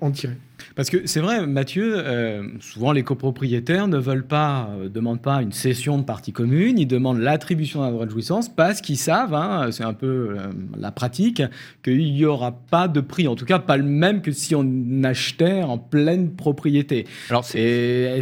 en, 0.00 0.10
tirer. 0.10 0.36
Parce 0.74 0.90
que 0.90 1.06
c'est 1.06 1.20
vrai, 1.20 1.46
Mathieu, 1.46 1.94
euh, 1.96 2.42
souvent 2.58 2.90
les 2.90 3.04
copropriétaires 3.04 3.86
ne 3.86 3.96
veulent 3.96 4.26
pas, 4.26 4.70
euh, 4.72 4.88
demandent 4.88 5.22
pas 5.22 5.40
une 5.40 5.52
cession 5.52 5.98
de 5.98 6.02
partie 6.02 6.32
commune, 6.32 6.80
ils 6.80 6.86
demandent 6.86 7.20
l'attribution 7.20 7.80
d'un 7.80 7.92
droit 7.92 8.06
de 8.06 8.10
jouissance 8.10 8.48
parce 8.48 8.80
qu'ils 8.80 8.98
savent, 8.98 9.34
hein, 9.34 9.68
c'est 9.70 9.84
un 9.84 9.92
peu 9.92 10.06
euh, 10.36 10.50
la 10.76 10.90
pratique, 10.90 11.42
qu'il 11.84 12.12
n'y 12.12 12.24
aura 12.24 12.50
pas 12.52 12.88
de 12.88 13.00
prix, 13.00 13.28
en 13.28 13.36
tout 13.36 13.44
cas 13.44 13.60
pas 13.60 13.76
le 13.76 13.84
même 13.84 14.20
que 14.20 14.32
si 14.32 14.56
on 14.56 14.66
achetait 15.04 15.62
en 15.62 15.78
pleine 15.78 16.34
propriété. 16.34 17.06
Alors 17.30 17.44
c'est 17.44 18.20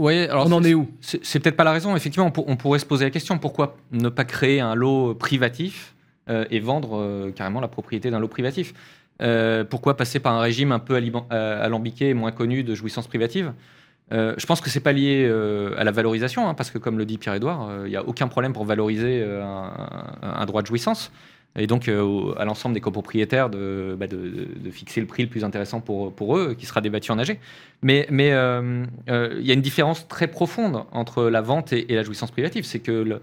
alors 0.00 0.46
on 0.46 0.52
en 0.52 0.62
est 0.62 0.74
où? 0.74 0.86
C'est 1.00 1.40
peut-être 1.40 1.56
pas 1.56 1.64
la 1.64 1.72
raison. 1.72 1.96
Effectivement, 1.96 2.32
on, 2.46 2.56
pourrait 2.56 2.78
se 2.78 2.86
poser 2.86 3.04
la 3.04 3.10
question 3.10 3.36
pourquoi 3.36 3.76
ne 3.90 4.08
pas 4.08 4.24
créer 4.24 4.60
un 4.60 4.76
lot 4.76 5.16
privatif 5.16 5.96
et 6.28 6.60
vendre 6.60 7.32
carrément 7.34 7.60
la 7.60 7.66
propriété 7.66 8.08
d'un 8.08 8.20
lot 8.20 8.28
privatif? 8.28 8.74
Euh, 9.20 9.64
pourquoi 9.64 9.96
passer 9.96 10.20
par 10.20 10.34
un 10.34 10.40
régime 10.40 10.72
un 10.72 10.78
peu 10.78 10.94
euh, 10.94 11.64
alambiqué 11.64 12.10
et 12.10 12.14
moins 12.14 12.32
connu 12.32 12.62
de 12.62 12.74
jouissance 12.74 13.06
privative? 13.06 13.52
Euh, 14.12 14.34
je 14.38 14.46
pense 14.46 14.60
que 14.60 14.70
c'est 14.70 14.80
pas 14.80 14.92
lié 14.92 15.30
à 15.76 15.84
la 15.84 15.90
valorisation, 15.90 16.48
hein, 16.48 16.54
parce 16.54 16.70
que 16.70 16.78
comme 16.78 16.98
le 16.98 17.04
dit 17.04 17.18
Pierre-Édouard, 17.18 17.84
il 17.84 17.90
n'y 17.90 17.96
a 17.96 18.04
aucun 18.06 18.28
problème 18.28 18.52
pour 18.52 18.64
valoriser 18.64 19.24
un, 19.42 20.46
droit 20.46 20.62
de 20.62 20.66
jouissance, 20.66 21.12
et 21.56 21.66
donc 21.66 21.88
à 21.88 22.44
l'ensemble 22.44 22.74
des 22.74 22.80
copropriétaires 22.80 23.50
de, 23.50 23.96
bah, 23.98 24.06
de, 24.06 24.70
fixer 24.70 25.00
le 25.00 25.06
prix 25.06 25.24
le 25.24 25.28
plus 25.28 25.44
intéressant 25.44 25.80
pour, 25.80 26.36
eux, 26.38 26.54
qui 26.54 26.64
sera 26.64 26.80
débattu 26.80 27.10
en 27.12 27.18
AG. 27.18 27.38
Mais 27.82 28.06
il 28.10 28.16
y 28.20 28.30
a 28.30 29.54
une 29.54 29.60
différence 29.60 30.08
très 30.08 30.28
profonde 30.28 30.84
entre 30.92 31.24
la 31.24 31.42
vente 31.42 31.74
et, 31.74 31.92
et 31.92 31.94
la 31.94 32.02
jouissance 32.02 32.30
privative, 32.30 32.64
c'est 32.64 32.80
que 32.80 32.92
le, 32.92 33.14
euh, 33.16 33.20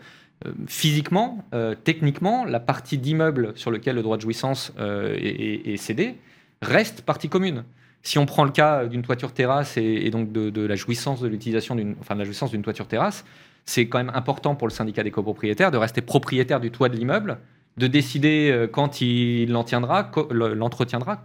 physiquement, 0.67 1.43
euh, 1.53 1.75
techniquement, 1.81 2.45
la 2.45 2.59
partie 2.59 2.97
d'immeuble 2.97 3.53
sur 3.55 3.71
lequel 3.71 3.95
le 3.95 4.03
droit 4.03 4.17
de 4.17 4.21
jouissance 4.21 4.73
euh, 4.79 5.15
est, 5.17 5.77
cédé 5.77 6.15
reste 6.61 7.01
partie 7.01 7.29
commune. 7.29 7.63
Si 8.03 8.19
on 8.19 8.25
prend 8.25 8.43
le 8.43 8.51
cas 8.51 8.85
d'une 8.85 9.01
toiture 9.01 9.31
terrasse 9.31 9.77
et, 9.77 10.09
donc 10.11 10.31
de, 10.31 10.61
la 10.61 10.75
jouissance 10.75 11.21
de 11.21 11.27
l'utilisation 11.27 11.75
d'une, 11.75 11.95
enfin 11.99 12.13
de 12.13 12.19
la 12.19 12.25
jouissance 12.25 12.51
d'une 12.51 12.61
toiture 12.61 12.87
terrasse, 12.87 13.25
c'est 13.65 13.87
quand 13.87 13.97
même 13.97 14.11
important 14.13 14.55
pour 14.55 14.67
le 14.67 14.73
syndicat 14.73 15.01
des 15.01 15.09
copropriétaires 15.09 15.71
de 15.71 15.77
rester 15.77 16.01
propriétaire 16.01 16.59
du 16.59 16.69
toit 16.69 16.87
de 16.87 16.95
l'immeuble, 16.95 17.39
de 17.77 17.87
décider 17.87 18.67
quand 18.71 19.01
il 19.01 19.51
l'entretiendra, 19.51 20.03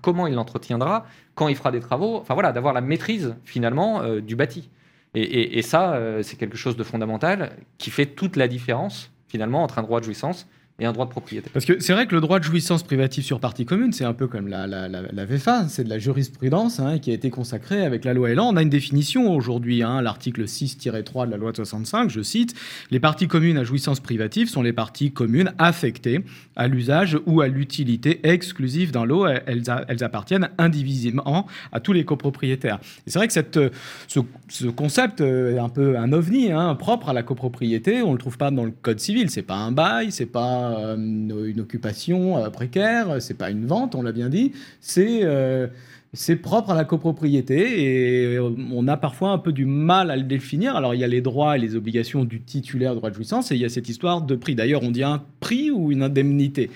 comment 0.01 0.27
il 0.27 0.35
l'entretiendra, 0.35 1.07
quand 1.35 1.49
il 1.49 1.57
fera 1.57 1.71
des 1.71 1.81
travaux, 1.81 2.17
enfin 2.17 2.33
voilà, 2.33 2.51
d'avoir 2.53 2.73
la 2.73 2.81
maîtrise 2.81 3.37
finalement 3.45 4.03
du 4.21 4.35
bâti. 4.35 4.71
Et, 5.15 5.63
ça, 5.63 5.95
euh, 5.95 6.23
c'est 6.23 6.37
quelque 6.37 6.57
chose 6.57 6.77
de 6.77 6.85
fondamental 6.85 7.57
qui 7.79 7.91
fait 7.91 8.07
toute 8.07 8.37
la 8.37 8.47
différence 8.47 9.11
finalement 9.27 9.63
entre 9.63 9.79
un 9.79 9.83
droit 9.83 9.99
de 9.99 10.05
jouissance 10.05 10.47
et 10.81 10.87
un 10.87 10.93
droit 10.93 11.05
de 11.05 11.11
propriété. 11.11 11.51
Parce 11.53 11.67
que 11.67 11.79
c'est 11.79 11.93
vrai 11.93 12.07
que 12.07 12.15
le 12.15 12.21
droit 12.21 12.39
de 12.39 12.45
jouissance 12.45 12.83
privative 12.83 13.23
sur 13.23 13.39
partie 13.39 13.67
commune, 13.67 13.93
c'est 13.93 14.05
un 14.05 14.15
peu 14.15 14.27
comme 14.27 14.49
la, 14.49 14.67
la, 14.67 15.25
VFA, 15.27 15.69
c'est 15.69 15.85
de 15.85 15.91
la 15.91 15.99
jurisprudence 15.99 16.81
hein, 16.81 16.99
qui 16.99 17.11
a 17.11 17.15
été 17.15 17.31
consacrée 17.31 17.85
avec 17.85 18.05
la 18.05 18.15
loi 18.15 18.31
Elan. 18.31 18.49
On 18.49 18.57
a 18.57 18.63
une 18.63 18.71
définition 18.71 19.33
aujourd'hui, 19.35 19.83
hein, 19.83 20.01
l'article 20.01 20.45
6-3 20.45 21.27
de 21.27 21.31
la 21.31 21.37
loi 21.37 21.53
de 21.53 21.57
65, 21.57 22.09
je 22.09 22.23
cite, 22.23 22.55
les 22.91 22.99
parties 22.99 23.29
communes 23.29 23.59
à 23.59 23.65
jouissance 23.65 24.01
privative 24.01 24.49
sont 24.49 24.63
les 24.63 24.73
parties 24.73 25.13
communes 25.13 25.53
affectées 25.59 26.25
à 26.57 26.67
l'usage 26.67 27.19
ou 27.27 27.43
à 27.43 27.49
l'utilité 27.49 28.21
exclusive 28.23 28.91
d'un 28.91 29.05
lot. 29.05 29.27
Elles, 29.27 29.63
appartiennent 30.03 30.49
indivisiblement 30.57 31.47
à 31.73 31.81
tous 31.81 31.93
les 31.93 32.05
copropriétaires. 32.05 32.79
Et 33.07 33.11
c'est 33.11 33.19
vrai 33.19 33.29
que 33.29 33.71
ce, 34.09 34.69
concept 34.69 35.21
est 35.21 35.59
un 35.59 35.69
peu 35.69 35.99
un 35.99 36.13
ovni, 36.13 36.51
hein, 36.53 36.75
propre 36.75 37.11
à 37.11 37.13
la 37.13 37.23
copropriété. 37.23 38.03
On 38.03 38.09
ne 38.09 38.13
le 38.13 38.19
trouve 38.19 38.39
pas 38.39 38.51
dans 38.51 38.65
le 38.65 38.71
code 38.71 38.99
civil. 38.99 39.31
C'est 39.31 39.43
pas 39.43 39.57
un 39.57 39.73
bail, 39.73 40.11
c'est 40.11 40.27
pas 40.27 40.70
euh, 40.79 40.97
une 40.97 41.61
occupation 41.61 42.39
euh, 42.39 42.51
précaire, 42.51 43.21
c'est 43.21 43.35
pas 43.35 43.51
une 43.51 43.67
vente, 43.67 43.95
on 43.95 44.03
l'a 44.03 44.13
bien 44.13 44.29
dit, 44.29 44.53
c'est 44.81 45.21
euh, 45.23 45.67
c'est 46.13 46.37
propre 46.37 46.71
à 46.71 46.75
la 46.75 46.85
copropriété 46.85 48.35
et 48.35 48.39
on 48.39 48.89
a 48.89 48.97
parfois 48.97 49.31
un 49.31 49.39
peu 49.39 49.53
du 49.53 49.65
mal 49.65 50.11
à 50.11 50.17
le 50.17 50.25
définir. 50.25 50.75
Alors 50.75 50.95
il 50.95 51.01
y 51.01 51.05
a 51.05 51.07
les 51.09 51.21
droits 51.21 51.57
et 51.57 51.61
les 51.61 51.77
obligations 51.77 52.25
du 52.25 52.41
titulaire 52.41 52.93
de 52.93 52.97
droit 52.97 53.11
de 53.11 53.15
jouissance 53.15 53.53
et 53.53 53.55
il 53.55 53.61
y 53.61 53.65
a 53.65 53.69
cette 53.69 53.89
histoire 53.89 54.23
de 54.23 54.35
prix. 54.35 54.57
D'ailleurs, 54.57 54.83
on 54.83 54.91
dit 54.91 55.05
un 55.05 55.23
prix 55.39 55.71
ou 55.71 55.93
une 55.93 56.03
indemnité? 56.03 56.71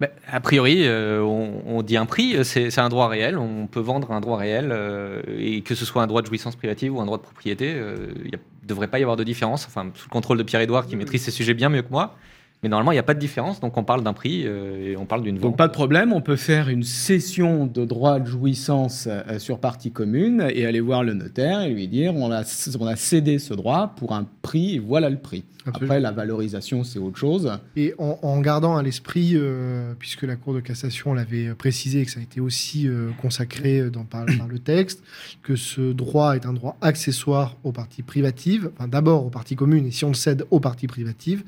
Bah, 0.00 0.10
a 0.30 0.38
priori, 0.38 0.86
euh, 0.86 1.20
on, 1.22 1.62
on 1.66 1.82
dit 1.82 1.96
un 1.96 2.06
prix, 2.06 2.36
c'est 2.44 2.78
un 2.78 2.88
droit 2.88 3.08
réel, 3.08 3.36
on 3.36 3.66
peut 3.66 3.80
vendre 3.80 4.12
un 4.12 4.20
droit 4.20 4.38
réel, 4.38 4.68
euh, 4.70 5.22
et 5.36 5.62
que 5.62 5.74
ce 5.74 5.84
soit 5.84 6.02
un 6.02 6.06
droit 6.06 6.22
de 6.22 6.28
jouissance 6.28 6.54
privative 6.54 6.94
ou 6.94 7.00
un 7.00 7.04
droit 7.06 7.18
de 7.18 7.22
propriété, 7.22 7.72
euh, 7.74 8.12
il 8.24 8.30
ne 8.30 8.68
devrait 8.68 8.86
pas 8.86 9.00
y 9.00 9.02
avoir 9.02 9.16
de 9.16 9.24
différence, 9.24 9.66
enfin, 9.66 9.90
sous 9.94 10.08
le 10.08 10.12
contrôle 10.12 10.38
de 10.38 10.44
Pierre-Édouard 10.44 10.86
qui 10.86 10.94
maîtrise 10.94 11.22
ces 11.22 11.32
sujets 11.32 11.54
bien 11.54 11.68
mieux 11.68 11.82
que 11.82 11.90
moi. 11.90 12.14
Mais 12.62 12.68
normalement, 12.68 12.90
il 12.90 12.96
n'y 12.96 13.00
a 13.00 13.04
pas 13.04 13.14
de 13.14 13.20
différence, 13.20 13.60
donc 13.60 13.76
on 13.76 13.84
parle 13.84 14.02
d'un 14.02 14.12
prix 14.12 14.42
euh, 14.44 14.92
et 14.92 14.96
on 14.96 15.06
parle 15.06 15.22
d'une 15.22 15.36
vente. 15.36 15.42
Donc 15.42 15.56
pas 15.56 15.68
de 15.68 15.72
problème, 15.72 16.12
on 16.12 16.20
peut 16.20 16.34
faire 16.34 16.68
une 16.68 16.82
cession 16.82 17.66
de 17.66 17.84
droit 17.84 18.18
de 18.18 18.26
jouissance 18.26 19.06
euh, 19.08 19.38
sur 19.38 19.60
partie 19.60 19.92
commune 19.92 20.48
et 20.52 20.66
aller 20.66 20.80
voir 20.80 21.04
le 21.04 21.14
notaire 21.14 21.60
et 21.60 21.70
lui 21.70 21.86
dire 21.86 22.16
on 22.16 22.32
a, 22.32 22.42
on 22.80 22.86
a 22.86 22.96
cédé 22.96 23.38
ce 23.38 23.54
droit 23.54 23.94
pour 23.96 24.12
un 24.12 24.26
prix 24.42 24.74
et 24.74 24.78
voilà 24.80 25.08
le 25.08 25.18
prix. 25.18 25.44
Absolument. 25.66 25.92
Après 25.92 26.00
la 26.00 26.12
valorisation 26.12 26.82
c'est 26.82 26.98
autre 26.98 27.18
chose. 27.18 27.52
Et 27.76 27.94
en, 27.98 28.18
en 28.22 28.40
gardant 28.40 28.76
à 28.76 28.82
l'esprit, 28.82 29.32
euh, 29.34 29.92
puisque 29.98 30.22
la 30.22 30.34
Cour 30.34 30.54
de 30.54 30.60
cassation 30.60 31.14
l'avait 31.14 31.54
précisé 31.54 32.00
et 32.00 32.04
que 32.06 32.10
ça 32.10 32.20
a 32.20 32.22
été 32.22 32.40
aussi 32.40 32.88
euh, 32.88 33.10
consacré 33.20 33.88
dans, 33.90 34.04
par, 34.04 34.24
par 34.24 34.48
le 34.48 34.58
texte, 34.58 35.04
que 35.42 35.54
ce 35.54 35.92
droit 35.92 36.34
est 36.34 36.46
un 36.46 36.54
droit 36.54 36.76
accessoire 36.80 37.56
aux 37.62 37.72
parties 37.72 38.02
privatives, 38.02 38.70
enfin 38.74 38.88
d'abord 38.88 39.26
aux 39.26 39.30
parties 39.30 39.56
communes 39.56 39.86
et 39.86 39.90
si 39.92 40.04
on 40.04 40.08
le 40.08 40.14
cède 40.14 40.44
aux 40.50 40.60
parties 40.60 40.88
privatives, 40.88 41.44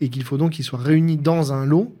et 0.00 0.08
qu'il 0.08 0.22
faut 0.24 0.36
donc 0.36 0.51
qu'il 0.52 0.64
soit 0.64 0.78
réuni 0.78 1.16
dans 1.16 1.52
un 1.52 1.66
lot 1.66 1.94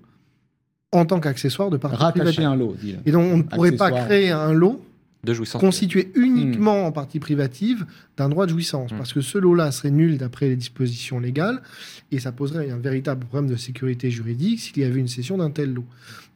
en 0.92 1.06
tant 1.06 1.20
qu'accessoire 1.20 1.70
de 1.70 1.78
privatives. 1.78 2.44
un 2.44 2.54
lot, 2.54 2.76
dit 2.80 2.96
Et 3.06 3.12
donc 3.12 3.32
on 3.32 3.38
ne 3.38 3.42
pourrait 3.42 3.72
pas 3.72 3.90
créer 3.90 4.30
un 4.30 4.52
lot 4.52 4.84
de 5.24 5.32
jouissance. 5.32 5.60
constitué 5.60 6.10
uniquement 6.14 6.86
en 6.86 6.92
partie 6.92 7.18
privative 7.18 7.86
d'un 8.16 8.28
droit 8.28 8.46
de 8.46 8.50
jouissance. 8.50 8.92
Mm. 8.92 8.96
Parce 8.96 9.12
que 9.12 9.20
ce 9.20 9.38
lot-là 9.38 9.70
serait 9.72 9.90
nul 9.90 10.18
d'après 10.18 10.48
les 10.48 10.56
dispositions 10.56 11.18
légales 11.20 11.62
et 12.10 12.18
ça 12.18 12.32
poserait 12.32 12.70
un 12.70 12.78
véritable 12.78 13.24
problème 13.26 13.50
de 13.50 13.56
sécurité 13.56 14.10
juridique 14.10 14.60
s'il 14.60 14.78
y 14.78 14.84
avait 14.84 15.00
une 15.00 15.08
cession 15.08 15.38
d'un 15.38 15.50
tel 15.50 15.72
lot. 15.72 15.84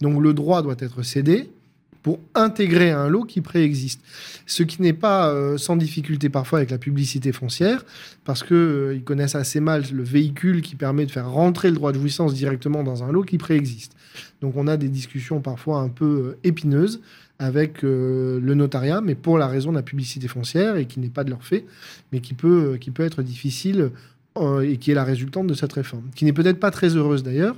Donc 0.01 0.23
le 0.23 0.33
droit 0.33 0.63
doit 0.63 0.77
être 0.79 1.03
cédé 1.03 1.51
pour 2.07 2.21
intégrer 2.37 2.93
un 2.93 3.09
lot 3.09 3.25
qui 3.25 3.41
préexiste. 3.41 4.01
Ce 4.47 4.63
qui 4.63 4.81
n'est 4.81 4.93
pas 4.93 5.29
euh, 5.31 5.59
sans 5.59 5.75
difficulté 5.75 6.29
parfois 6.29 6.61
avec 6.61 6.71
la 6.71 6.79
publicité 6.79 7.33
foncière, 7.33 7.85
parce 8.25 8.45
qu'ils 8.45 8.93
ils 8.95 9.03
connaissent 9.03 9.35
assez 9.35 9.59
mal 9.59 9.83
le 9.93 10.05
véhicule 10.05 10.63
qui 10.63 10.77
permet 10.77 11.05
de 11.05 11.11
faire 11.11 11.29
rentrer 11.29 11.69
le 11.69 11.75
droit 11.75 11.91
de 11.91 11.99
jouissance 11.99 12.33
directement 12.33 12.85
dans 12.85 13.03
un 13.03 13.11
lot 13.11 13.25
qui 13.25 13.39
préexiste. 13.39 13.91
Donc 14.41 14.57
on 14.57 14.69
a 14.69 14.77
des 14.77 14.89
discussions 14.89 15.41
parfois 15.41 15.81
un 15.81 15.89
peu 15.89 16.05
euh, 16.05 16.39
épineuses 16.45 17.01
avec 17.41 17.85
euh, 17.85 18.41
le 18.41 18.55
notariat, 18.55 19.01
mais 19.01 19.15
pour 19.15 19.39
la 19.39 19.47
raison 19.47 19.71
de 19.71 19.77
la 19.77 19.83
publicité 19.83 20.29
foncière 20.29 20.77
et 20.77 20.87
qui 20.87 21.01
n'est 21.01 21.09
pas 21.09 21.25
de 21.25 21.31
leur 21.31 21.43
fait, 21.43 21.65
mais 22.13 22.21
qui 22.21 22.35
peut, 22.35 22.75
euh, 22.75 22.77
qui 22.79 22.91
peut 22.91 23.05
être 23.05 23.23
difficile 23.23 23.91
euh, 24.37 24.61
et 24.61 24.77
qui 24.79 24.91
est 24.91 24.95
la 24.95 25.05
résultante 25.05 25.47
de 25.47 25.55
cette 25.55 25.73
réforme, 25.73 26.05
qui 26.15 26.25
n'est 26.25 26.33
peut-être 26.33 26.61
pas 26.61 26.71
très 26.71 26.97
heureuse 26.97 27.23
d'ailleurs, 27.23 27.57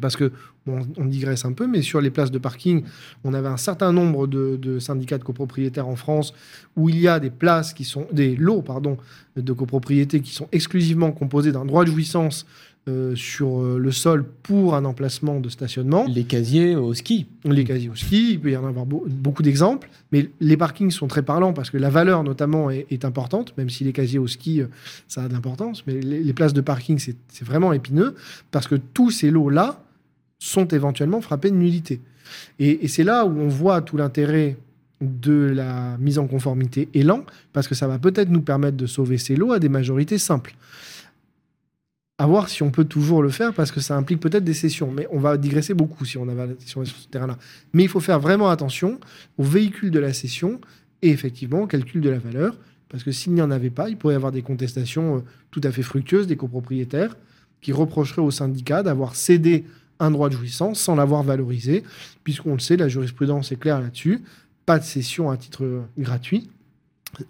parce 0.00 0.16
que 0.16 0.32
bon, 0.66 0.80
on 0.96 1.04
digresse 1.04 1.44
un 1.44 1.52
peu, 1.52 1.66
mais 1.66 1.82
sur 1.82 2.00
les 2.00 2.10
places 2.10 2.30
de 2.30 2.38
parking, 2.38 2.82
on 3.24 3.34
avait 3.34 3.48
un 3.48 3.56
certain 3.56 3.92
nombre 3.92 4.26
de, 4.26 4.56
de 4.60 4.78
syndicats 4.78 5.18
de 5.18 5.24
copropriétaires 5.24 5.88
en 5.88 5.96
France 5.96 6.34
où 6.76 6.88
il 6.88 6.98
y 6.98 7.08
a 7.08 7.20
des 7.20 7.30
places 7.30 7.72
qui 7.74 7.84
sont 7.84 8.06
des 8.12 8.36
lots 8.36 8.62
pardon 8.62 8.96
de 9.36 9.52
copropriété 9.52 10.20
qui 10.20 10.32
sont 10.32 10.48
exclusivement 10.52 11.12
composés 11.12 11.52
d'un 11.52 11.64
droit 11.64 11.84
de 11.84 11.90
jouissance 11.90 12.46
euh, 12.86 13.16
sur 13.16 13.62
euh, 13.62 13.78
le 13.78 13.90
sol 13.92 14.26
pour 14.42 14.74
un 14.74 14.84
emplacement 14.84 15.40
de 15.40 15.48
stationnement. 15.48 16.04
Les 16.06 16.24
casiers 16.24 16.76
au 16.76 16.92
ski. 16.92 17.26
Les 17.44 17.64
casiers 17.64 17.88
au 17.88 17.94
ski, 17.94 18.32
il 18.32 18.40
peut 18.40 18.50
y 18.50 18.56
en 18.58 18.66
avoir 18.66 18.84
beau- 18.84 19.06
beaucoup 19.08 19.42
d'exemples, 19.42 19.88
mais 20.12 20.28
les 20.40 20.58
parkings 20.58 20.90
sont 20.90 21.06
très 21.06 21.22
parlants 21.22 21.54
parce 21.54 21.70
que 21.70 21.78
la 21.78 21.88
valeur 21.88 22.24
notamment 22.24 22.70
est, 22.70 22.86
est 22.90 23.06
importante, 23.06 23.56
même 23.56 23.70
si 23.70 23.84
les 23.84 23.92
casiers 23.94 24.18
au 24.18 24.26
ski, 24.26 24.60
euh, 24.60 24.66
ça 25.08 25.22
a 25.22 25.28
de 25.28 25.32
l'importance, 25.32 25.84
mais 25.86 25.94
les, 25.94 26.22
les 26.22 26.32
places 26.34 26.52
de 26.52 26.60
parking, 26.60 26.98
c'est 26.98 27.16
vraiment 27.44 27.72
épineux 27.72 28.16
parce 28.50 28.66
que 28.66 28.74
tous 28.74 29.10
ces 29.10 29.30
lots-là 29.30 29.82
sont 30.44 30.66
éventuellement 30.68 31.20
frappés 31.20 31.50
de 31.50 31.56
nullité. 31.56 32.00
Et, 32.58 32.86
c'est 32.88 33.04
là 33.04 33.24
où 33.24 33.38
on 33.38 33.48
voit 33.48 33.80
tout 33.80 33.96
l'intérêt 33.96 34.56
de 35.00 35.32
la 35.32 35.96
mise 35.98 36.18
en 36.18 36.26
conformité 36.26 36.88
élan, 36.94 37.24
parce 37.52 37.66
que 37.66 37.74
ça 37.74 37.88
va 37.88 37.98
peut-être 37.98 38.30
nous 38.30 38.42
permettre 38.42 38.76
de 38.76 38.86
sauver 38.86 39.18
ces 39.18 39.36
lots 39.36 39.52
à 39.52 39.58
des 39.58 39.68
majorités 39.68 40.18
simples. 40.18 40.54
À 42.18 42.26
voir 42.26 42.48
si 42.48 42.62
on 42.62 42.70
peut 42.70 42.84
toujours 42.84 43.22
le 43.22 43.30
faire, 43.30 43.54
parce 43.54 43.72
que 43.72 43.80
ça 43.80 43.96
implique 43.96 44.20
peut-être 44.20 44.44
des 44.44 44.54
sessions, 44.54 44.90
mais 44.90 45.08
on 45.10 45.18
va 45.18 45.36
digresser 45.36 45.74
beaucoup 45.74 46.04
si 46.04 46.18
on, 46.18 46.26
va, 46.26 46.46
sur 46.64 46.86
ce 46.86 47.08
terrain-là. 47.08 47.38
Mais 47.72 47.82
il 47.82 47.88
faut 47.88 48.00
faire 48.00 48.20
vraiment 48.20 48.50
attention 48.50 49.00
au 49.38 49.42
véhicule 49.42 49.90
de 49.90 49.98
la 49.98 50.12
session 50.12 50.60
et 51.02 51.10
effectivement 51.10 51.62
au 51.62 51.66
calcul 51.66 52.00
de 52.00 52.10
la 52.10 52.18
valeur, 52.18 52.56
parce 52.88 53.02
que 53.02 53.12
s'il 53.12 53.32
n'y 53.32 53.42
en 53.42 53.50
avait 53.50 53.70
pas, 53.70 53.88
il 53.88 53.96
pourrait 53.96 54.14
y 54.14 54.16
avoir 54.16 54.30
des 54.30 54.42
contestations 54.42 55.16
euh, 55.16 55.20
tout 55.50 55.60
à 55.64 55.72
fait 55.72 55.82
fructueuses 55.82 56.26
des 56.26 56.36
copropriétaires 56.36 57.16
qui 57.60 57.72
reprocheraient 57.72 58.22
au 58.22 58.30
syndicat 58.30 58.82
d'avoir 58.82 59.16
cédé 59.16 59.64
un 60.00 60.10
droit 60.10 60.28
de 60.28 60.34
jouissance 60.34 60.80
sans 60.80 60.94
l'avoir 60.94 61.22
valorisé, 61.22 61.84
puisqu'on 62.24 62.54
le 62.54 62.58
sait, 62.58 62.76
la 62.76 62.88
jurisprudence 62.88 63.52
est 63.52 63.56
claire 63.56 63.80
là-dessus, 63.80 64.22
pas 64.66 64.78
de 64.78 64.84
cession 64.84 65.30
à 65.30 65.36
titre 65.36 65.84
gratuit. 65.98 66.50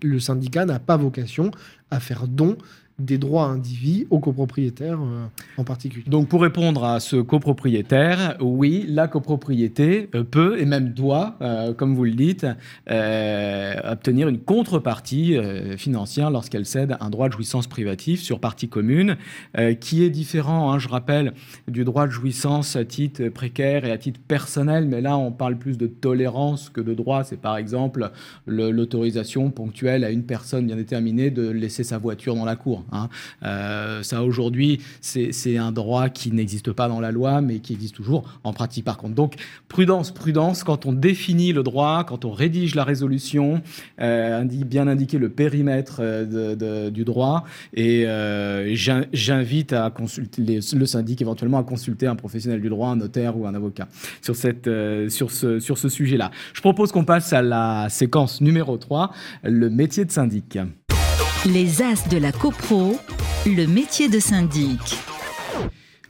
Le 0.03 0.19
syndicat 0.19 0.65
n'a 0.65 0.79
pas 0.79 0.97
vocation 0.97 1.51
à 1.91 2.01
faire 2.01 2.27
don 2.27 2.57
des 2.99 3.19
droits 3.19 3.47
indivis 3.47 4.07
aux 4.11 4.21
copropriétaires 4.21 5.01
euh, 5.01 5.27
en 5.57 5.65
particulier. 5.65 6.05
Donc 6.07 6.29
pour 6.29 6.43
répondre 6.43 6.85
à 6.85 7.01
ce 7.01 7.17
copropriétaire, 7.17 8.37
oui, 8.41 8.85
la 8.89 9.09
copropriété 9.09 10.09
euh, 10.15 10.23
peut 10.23 10.61
et 10.61 10.65
même 10.65 10.91
doit, 10.91 11.37
euh, 11.41 11.75
comme 11.75 11.95
vous 11.97 12.05
le 12.05 12.13
dites, 12.13 12.47
obtenir 12.87 14.29
une 14.29 14.39
contrepartie 14.39 15.37
financière 15.77 16.31
lorsqu'elle 16.31 16.67
cède 16.67 16.97
un 17.01 17.11
droit 17.11 17.29
de 17.29 17.33
jouissance 17.33 17.67
privatif 17.67 18.21
sur 18.23 18.39
partie 18.41 18.69
commune, 18.69 19.17
qui 19.81 20.05
est 20.05 20.11
différent, 20.11 20.73
hein, 20.73 20.79
je 20.79 20.89
rappelle, 20.89 21.33
du 21.69 21.85
droit 21.85 22.07
de 22.07 22.13
jouissance 22.13 22.77
à 22.77 22.85
titre 22.85 23.29
précaire 23.29 23.85
et 23.85 23.91
à 23.91 23.99
titre 23.99 24.21
personnel, 24.27 24.87
mais 24.87 25.01
là 25.01 25.17
on 25.17 25.33
parle 25.33 25.57
plus 25.57 25.79
de 25.79 25.87
tolérance 25.87 26.71
que 26.71 26.81
de 26.81 26.95
droit. 26.95 27.25
C'est 27.25 27.41
par 27.41 27.57
exemple 27.57 28.11
le- 28.47 28.71
l'autorisation 28.71 29.51
ponctuelle 29.51 30.05
à 30.05 30.11
une 30.11 30.25
personne 30.25 30.67
bien 30.67 30.77
déterminée 30.77 31.31
de 31.31 31.49
laisser 31.49 31.85
sa 31.85 31.99
voiture 31.99 32.35
dans 32.35 32.45
la 32.45 32.57
cour. 32.57 32.84
Hein. 32.93 33.09
Euh, 33.45 34.03
ça 34.03 34.23
aujourd'hui, 34.23 34.81
c'est 35.01 35.57
un 35.57 35.73
droit 35.73 36.09
qui 36.09 36.33
n'existe 36.33 36.73
pas 36.73 36.89
dans 36.89 37.01
la 37.01 37.13
loi, 37.13 37.41
mais 37.41 37.59
qui 37.59 37.73
existe 37.73 37.95
toujours 37.95 38.25
en 38.45 38.53
pratique 38.53 38.85
par 38.85 38.97
contre. 38.97 39.15
Donc 39.15 39.35
prudence, 39.69 40.13
prudence, 40.13 40.65
quand 40.65 40.87
on 40.87 40.93
définit 40.93 41.53
le 41.53 41.63
droit, 41.63 42.05
quand 42.05 42.25
on 42.25 42.33
rédige 42.33 42.75
la 42.75 42.85
résolution, 42.85 43.63
euh, 44.01 44.45
bien 44.45 44.87
indiquer 44.89 45.19
le 45.19 45.29
périmètre 45.29 45.97
euh, 46.01 46.91
du 46.91 47.05
droit, 47.05 47.45
et 47.75 48.07
euh, 48.07 48.75
j'in- 48.75 49.05
j'invite 49.13 49.73
à 49.73 49.91
consulter 49.91 50.61
le 50.75 50.87
syndic 50.87 51.21
éventuellement 51.21 51.59
à 51.59 51.65
consulter 51.65 52.07
un 52.07 52.17
professionnel 52.17 52.61
du 52.61 52.69
droit, 52.69 52.89
un 52.89 52.97
notaire 52.97 53.37
ou 53.37 53.47
un 53.47 53.55
avocat 53.55 53.89
sur 54.23 54.37
ce, 54.37 55.59
sur 55.61 55.79
ce 55.79 55.89
sujet-là. 55.89 56.31
Je 56.53 56.61
propose 56.61 56.93
qu'on 56.93 57.05
passe 57.05 57.33
à 57.33 57.43
la 57.43 57.89
séquence 57.89 58.41
numéro 58.41 58.77
3, 58.77 59.13
le 59.43 59.71
métier 59.71 60.05
de 60.05 60.11
syndic. 60.11 60.59
Les 61.47 61.83
As 61.83 62.09
de 62.09 62.17
la 62.17 62.33
CoPro, 62.33 62.99
le 63.45 63.67
métier 63.67 64.09
de 64.09 64.19
syndic. 64.19 64.81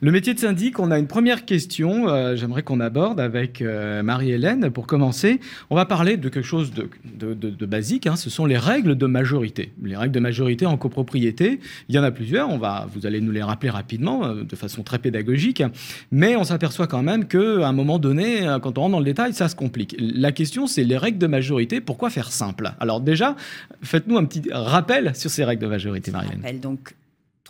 Le 0.04 0.12
métier 0.12 0.34
de 0.34 0.38
syndic, 0.38 0.80
on 0.80 0.90
a 0.90 0.98
une 0.98 1.06
première 1.06 1.46
question, 1.46 2.10
euh, 2.10 2.36
j'aimerais 2.36 2.62
qu'on 2.62 2.78
aborde 2.78 3.20
avec 3.20 3.62
euh, 3.62 4.02
Marie-Hélène. 4.02 4.68
Pour 4.68 4.86
commencer, 4.86 5.40
on 5.70 5.76
va 5.76 5.86
parler 5.86 6.18
de 6.18 6.28
quelque 6.28 6.44
chose 6.44 6.72
de, 6.74 7.64
basique, 7.64 8.06
hein, 8.06 8.14
ce 8.14 8.28
sont 8.28 8.44
les 8.44 8.58
règles 8.58 8.96
de 8.96 9.06
majorité. 9.06 9.72
Les 9.82 9.96
règles 9.96 10.12
de 10.12 10.20
majorité 10.20 10.66
en 10.66 10.76
copropriété, 10.76 11.58
il 11.88 11.94
y 11.94 11.98
en 11.98 12.02
a 12.02 12.10
plusieurs, 12.10 12.50
on 12.50 12.58
va, 12.58 12.86
vous 12.92 13.06
allez 13.06 13.22
nous 13.22 13.32
les 13.32 13.42
rappeler 13.42 13.70
rapidement, 13.70 14.26
euh, 14.26 14.44
de 14.44 14.56
façon 14.56 14.82
très 14.82 14.98
pédagogique, 14.98 15.62
mais 16.10 16.36
on 16.36 16.44
s'aperçoit 16.44 16.86
quand 16.86 17.02
même 17.02 17.26
qu'à 17.26 17.66
un 17.66 17.72
moment 17.72 17.98
donné, 17.98 18.40
quand 18.60 18.76
on 18.76 18.82
rentre 18.82 18.92
dans 18.92 18.98
le 18.98 19.06
détail, 19.06 19.32
ça 19.32 19.48
se 19.48 19.56
complique. 19.56 19.96
La 19.98 20.32
question, 20.32 20.66
c'est 20.66 20.84
les 20.84 20.98
règles 20.98 21.16
de 21.16 21.28
majorité, 21.28 21.80
pourquoi 21.80 22.10
faire 22.10 22.30
simple? 22.30 22.72
Alors 22.78 23.00
déjà, 23.00 23.36
faites-nous 23.82 24.18
un 24.18 24.26
petit 24.26 24.42
rappel 24.52 25.16
sur 25.16 25.30
ces 25.30 25.44
règles 25.44 25.62
de 25.62 25.68
majorité, 25.68 26.10
Marie-Hélène. 26.10 26.42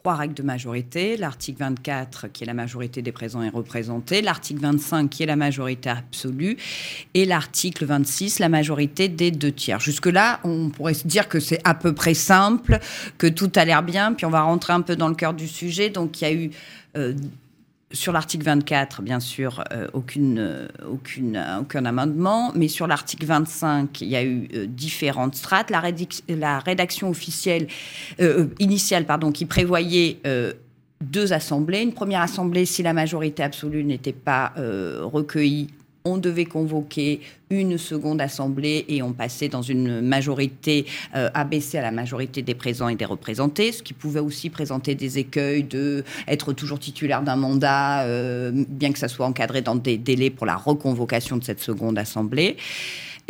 Trois 0.04 0.16
règles 0.16 0.34
de 0.34 0.42
majorité. 0.42 1.16
L'article 1.16 1.60
24, 1.60 2.28
qui 2.28 2.44
est 2.44 2.46
la 2.46 2.52
majorité 2.52 3.00
des 3.00 3.10
présents 3.10 3.42
et 3.42 3.48
représentés. 3.48 4.20
L'article 4.20 4.60
25, 4.60 5.08
qui 5.08 5.22
est 5.22 5.26
la 5.26 5.34
majorité 5.34 5.88
absolue. 5.88 6.58
Et 7.14 7.24
l'article 7.24 7.86
26, 7.86 8.38
la 8.38 8.50
majorité 8.50 9.08
des 9.08 9.30
deux 9.30 9.50
tiers. 9.50 9.80
Jusque-là, 9.80 10.40
on 10.44 10.68
pourrait 10.68 10.92
se 10.92 11.06
dire 11.06 11.26
que 11.26 11.40
c'est 11.40 11.60
à 11.64 11.72
peu 11.72 11.94
près 11.94 12.12
simple, 12.12 12.80
que 13.16 13.26
tout 13.26 13.50
a 13.56 13.64
l'air 13.64 13.82
bien. 13.82 14.12
Puis 14.12 14.26
on 14.26 14.30
va 14.30 14.42
rentrer 14.42 14.74
un 14.74 14.82
peu 14.82 14.94
dans 14.94 15.08
le 15.08 15.14
cœur 15.14 15.32
du 15.32 15.48
sujet. 15.48 15.88
Donc 15.88 16.20
il 16.20 16.24
y 16.24 16.26
a 16.26 16.34
eu... 16.34 16.50
euh, 16.98 17.14
sur 17.92 18.12
l'article 18.12 18.44
24, 18.44 19.02
bien 19.02 19.20
sûr, 19.20 19.62
euh, 19.72 19.86
aucune, 19.92 20.38
euh, 20.38 20.68
euh, 20.82 21.60
aucun 21.60 21.84
amendement, 21.84 22.52
mais 22.54 22.68
sur 22.68 22.86
l'article 22.86 23.26
25, 23.26 24.00
il 24.00 24.08
y 24.08 24.16
a 24.16 24.24
eu 24.24 24.48
différentes 24.66 25.36
strates. 25.36 25.70
La, 25.70 25.80
rédaction 26.60 27.10
officielle 27.10 27.68
initiale, 28.58 29.06
qui 29.32 29.46
prévoyait 29.46 30.20
deux 31.00 31.32
assemblées. 31.32 31.82
Une 31.82 31.92
première 31.92 32.20
assemblée, 32.20 32.64
si 32.66 32.82
la 32.82 32.92
majorité 32.92 33.42
absolue 33.42 33.84
n'était 33.84 34.12
pas 34.12 34.52
recueillie, 34.56 35.68
on 36.06 36.18
devait 36.18 36.44
convoquer 36.44 37.22
une 37.48 37.78
seconde 37.78 38.20
assemblée 38.20 38.84
et 38.88 39.02
on 39.02 39.14
passait 39.14 39.48
dans 39.48 39.62
une 39.62 40.02
majorité 40.02 40.84
euh, 41.14 41.30
abaissée 41.32 41.78
à 41.78 41.82
la 41.82 41.92
majorité 41.92 42.42
des 42.42 42.54
présents 42.54 42.88
et 42.88 42.94
des 42.94 43.06
représentés, 43.06 43.72
ce 43.72 43.82
qui 43.82 43.94
pouvait 43.94 44.20
aussi 44.20 44.50
présenter 44.50 44.94
des 44.94 45.18
écueils 45.18 45.62
de 45.62 46.04
être 46.28 46.52
toujours 46.52 46.78
titulaire 46.78 47.22
d'un 47.22 47.36
mandat, 47.36 48.02
euh, 48.02 48.52
bien 48.68 48.92
que 48.92 48.98
ça 48.98 49.08
soit 49.08 49.24
encadré 49.24 49.62
dans 49.62 49.76
des 49.76 49.96
délais 49.96 50.28
pour 50.28 50.44
la 50.44 50.56
reconvocation 50.56 51.38
de 51.38 51.44
cette 51.44 51.60
seconde 51.60 51.96
assemblée. 51.96 52.58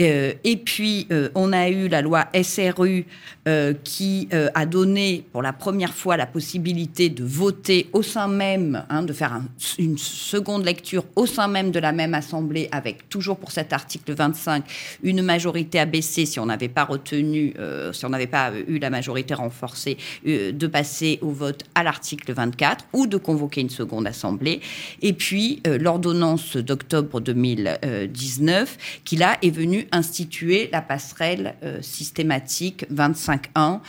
Euh, 0.01 0.33
et 0.43 0.57
puis, 0.57 1.07
euh, 1.13 1.29
on 1.35 1.53
a 1.53 1.69
eu 1.69 1.89
la 1.89 2.03
loi 2.03 2.27
SRU 2.43 3.07
euh, 3.47 3.75
qui 3.85 4.29
a 4.55 4.67
donné 4.67 5.25
pour 5.33 5.43
la 5.43 5.53
première 5.53 5.95
fois 5.95 6.17
la 6.17 6.27
possibilité 6.27 7.09
de 7.11 7.23
voter 7.23 7.89
au 7.93 8.03
sein 8.03 8.27
même, 8.27 8.85
hein, 8.89 9.03
de 9.03 9.13
faire 9.13 9.41
une 9.79 9.99
seconde 9.99 10.65
lecture 10.65 11.05
au 11.15 11.27
sein 11.27 11.47
même 11.49 11.71
de 11.71 11.79
la 11.79 11.93
même 11.93 12.15
Assemblée, 12.15 12.69
avec 12.73 13.09
toujours 13.09 13.37
pour 13.37 13.51
cet 13.51 13.73
article 13.73 14.15
25 14.15 14.65
une 15.03 15.23
majorité 15.23 15.79
abaissée 15.79 16.27
si 16.27 16.41
on 16.41 16.47
n'avait 16.47 16.69
pas 16.69 16.85
retenu, 16.85 17.55
si 17.93 18.05
on 18.05 18.09
n'avait 18.09 18.27
pas 18.27 18.53
eu 18.67 18.79
la 18.79 18.91
majorité 18.91 19.35
renforcée, 19.35 19.97
de 20.25 20.67
passer 20.67 21.19
au 21.23 21.31
vote 21.31 21.65
à 21.75 21.83
l'article 21.83 22.33
24 22.33 22.87
ou 22.93 23.07
de 23.07 23.17
convoquer 23.17 23.61
une 23.61 23.71
seconde 23.71 24.07
Assemblée. 24.07 24.61
Et 25.03 25.13
puis, 25.13 25.61
l'ordonnance 25.65 26.57
d'octobre 26.57 27.21
2019 27.21 28.79
qui 29.05 29.17
là 29.17 29.37
est 29.43 29.51
venue 29.51 29.84
instituer 29.93 30.69
la 30.73 30.83
passerelle 30.83 31.55
euh, 31.63 31.83
systématique 31.83 32.87
25.1, 32.93 33.81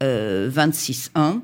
26.1 0.00 1.40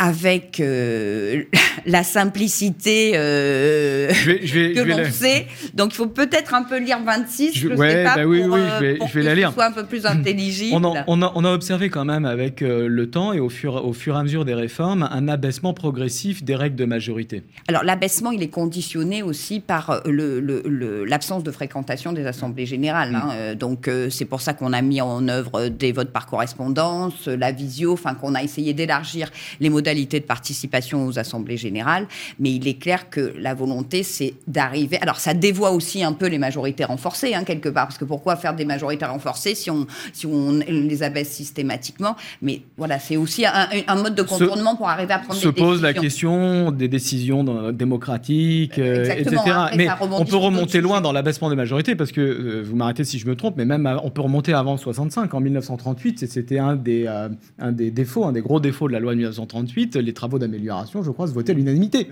avec 0.00 0.60
euh, 0.60 1.42
la 1.86 2.04
simplicité 2.04 3.12
euh, 3.16 4.08
que 4.12 4.82
l'on 4.82 5.10
sait. 5.10 5.46
Donc 5.74 5.92
il 5.92 5.96
faut 5.96 6.06
peut-être 6.06 6.54
un 6.54 6.62
peu 6.62 6.78
lire 6.78 7.00
26, 7.04 7.58
je, 7.58 7.68
ouais, 7.68 7.90
sais 7.90 8.04
pas, 8.04 8.16
bah 8.16 8.24
oui, 8.24 8.42
oui, 8.44 8.60
je 8.76 8.84
vais, 8.84 8.98
je 9.04 9.18
vais 9.18 9.22
la 9.24 9.34
lire. 9.34 9.52
soit 9.52 9.66
un 9.66 9.72
peu 9.72 9.84
plus 9.84 10.06
intelligible. 10.06 10.76
on, 10.76 10.94
a, 10.94 11.04
on, 11.08 11.22
a, 11.22 11.32
on, 11.34 11.44
a, 11.44 11.52
observé 11.52 11.90
quand 11.90 12.04
même 12.04 12.24
avec 12.24 12.60
le 12.60 13.10
temps 13.10 13.32
et 13.32 13.40
au 13.40 13.48
fur, 13.48 13.84
au 13.84 13.92
fur 13.92 14.14
et 14.14 14.18
à 14.18 14.22
mesure 14.22 14.44
des 14.44 14.54
réformes 14.54 15.08
un 15.10 15.26
abaissement 15.26 15.74
progressif 15.74 16.44
des 16.44 16.54
règles 16.54 16.76
de 16.76 16.84
majorité. 16.84 17.42
Alors 17.66 17.82
l'abaissement, 17.82 18.30
il 18.30 18.42
est 18.42 18.48
conditionné 18.48 19.22
aussi 19.24 19.58
par 19.58 20.02
l'absence 20.04 21.38
le, 21.38 21.44
de 21.44 21.50
fréquentation 21.50 22.12
des 22.12 22.26
assemblées 22.26 22.66
générales. 22.66 23.14
Hein. 23.14 23.54
Mm. 23.54 23.54
Donc 23.56 23.90
c'est 24.10 24.26
pour 24.26 24.40
ça 24.40 24.52
qu'on 24.52 24.72
a 24.72 24.82
mis 24.82 25.00
en 25.00 25.26
œuvre 25.26 25.68
des 25.68 25.90
votes 25.90 26.12
par 26.12 26.26
correspondance, 26.26 27.26
la 27.26 27.50
visio, 27.50 27.92
enfin 27.92 28.14
qu'on 28.14 28.34
a 28.34 28.42
essayé 28.42 28.74
d'élargir 28.74 29.30
les 29.60 29.70
modalités 29.88 30.20
de 30.20 30.26
participation 30.26 31.06
aux 31.06 31.18
assemblées 31.18 31.56
générales, 31.56 32.06
mais 32.38 32.50
il 32.52 32.68
est 32.68 32.78
clair 32.78 33.08
que 33.08 33.32
la 33.38 33.54
volonté, 33.54 34.02
c'est 34.02 34.34
d'arriver. 34.46 34.98
Alors, 35.00 35.18
ça 35.18 35.32
dévoie 35.32 35.70
aussi 35.70 36.04
un 36.04 36.12
peu 36.12 36.26
les 36.26 36.38
majorités 36.38 36.84
renforcées, 36.84 37.34
hein, 37.34 37.44
quelque 37.44 37.70
part, 37.70 37.86
parce 37.86 37.96
que 37.96 38.04
pourquoi 38.04 38.36
faire 38.36 38.54
des 38.54 38.66
majorités 38.66 39.06
renforcées 39.06 39.54
si 39.54 39.70
on, 39.70 39.86
si 40.12 40.26
on 40.26 40.60
les 40.68 41.02
abaisse 41.02 41.30
systématiquement? 41.30 42.16
Mais 42.42 42.60
voilà, 42.76 42.98
c'est 42.98 43.16
aussi 43.16 43.46
un, 43.46 43.96
mode 43.96 44.14
de 44.14 44.22
contournement 44.22 44.76
pour 44.76 44.90
arriver 44.90 45.14
à 45.14 45.20
prendre 45.20 45.40
des 45.40 45.46
décisions. 45.46 45.66
Se 45.66 45.70
pose 45.70 45.82
la 45.82 45.94
question 45.94 46.70
des 46.70 46.88
décisions 46.88 47.72
démocratiques, 47.72 48.78
euh, 48.78 49.04
etc. 49.04 49.36
mais 49.74 49.88
on 50.10 50.24
peut 50.26 50.36
remonter 50.36 50.82
loin 50.82 51.00
dans 51.00 51.12
l'abaissement 51.12 51.48
des 51.48 51.56
majorités, 51.56 51.96
parce 51.96 52.12
que, 52.12 52.20
euh, 52.20 52.62
vous 52.62 52.76
m'arrêtez 52.76 53.04
si 53.04 53.18
je 53.18 53.26
me 53.26 53.36
trompe, 53.36 53.54
mais 53.56 53.64
même 53.64 53.88
on 54.04 54.10
peut 54.10 54.20
remonter 54.20 54.52
avant 54.52 54.76
65, 54.76 55.32
en 55.32 55.40
1938, 55.40 56.28
c'était 56.28 56.58
un 56.58 56.76
des, 56.76 57.06
euh, 57.06 57.28
un 57.58 57.72
des 57.72 57.90
défauts, 57.90 58.26
un 58.26 58.32
des 58.32 58.42
gros 58.42 58.60
défauts 58.60 58.88
de 58.88 58.92
la 58.92 59.00
loi 59.00 59.12
de 59.12 59.18
1938 59.18 59.77
les 59.86 60.12
travaux 60.12 60.38
d'amélioration, 60.38 61.02
je 61.02 61.10
crois, 61.10 61.26
se 61.26 61.32
votaient 61.32 61.52
à 61.52 61.54
l'unanimité. 61.54 62.08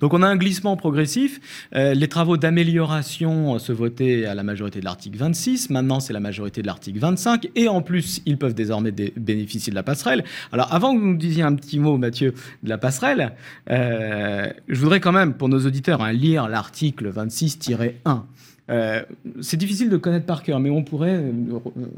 Donc 0.00 0.14
on 0.14 0.22
a 0.22 0.26
un 0.26 0.36
glissement 0.36 0.76
progressif. 0.76 1.40
Euh, 1.74 1.94
les 1.94 2.08
travaux 2.08 2.36
d'amélioration 2.36 3.58
se 3.58 3.72
votaient 3.72 4.26
à 4.26 4.34
la 4.34 4.42
majorité 4.42 4.80
de 4.80 4.84
l'article 4.84 5.18
26. 5.18 5.70
Maintenant, 5.70 6.00
c'est 6.00 6.12
la 6.12 6.20
majorité 6.20 6.62
de 6.62 6.66
l'article 6.66 6.98
25. 6.98 7.48
Et 7.54 7.68
en 7.68 7.82
plus, 7.82 8.22
ils 8.26 8.38
peuvent 8.38 8.54
désormais 8.54 8.92
bénéficier 8.92 9.70
de 9.70 9.74
la 9.74 9.82
passerelle. 9.82 10.24
Alors 10.52 10.72
avant 10.72 10.94
que 10.94 11.00
vous 11.00 11.06
nous 11.06 11.16
disiez 11.16 11.42
un 11.42 11.54
petit 11.54 11.78
mot, 11.78 11.96
Mathieu, 11.98 12.34
de 12.62 12.68
la 12.68 12.78
passerelle, 12.78 13.32
euh, 13.70 14.50
je 14.68 14.80
voudrais 14.80 15.00
quand 15.00 15.12
même, 15.12 15.34
pour 15.34 15.48
nos 15.48 15.64
auditeurs, 15.66 16.02
hein, 16.02 16.12
lire 16.12 16.48
l'article 16.48 17.10
26-1 17.10 18.22
euh, 18.70 19.02
c'est 19.42 19.58
difficile 19.58 19.90
de 19.90 19.96
connaître 19.96 20.24
par 20.24 20.42
cœur, 20.42 20.58
mais 20.58 20.70
on 20.70 20.82
pourrait 20.82 21.16
euh, 21.16 21.32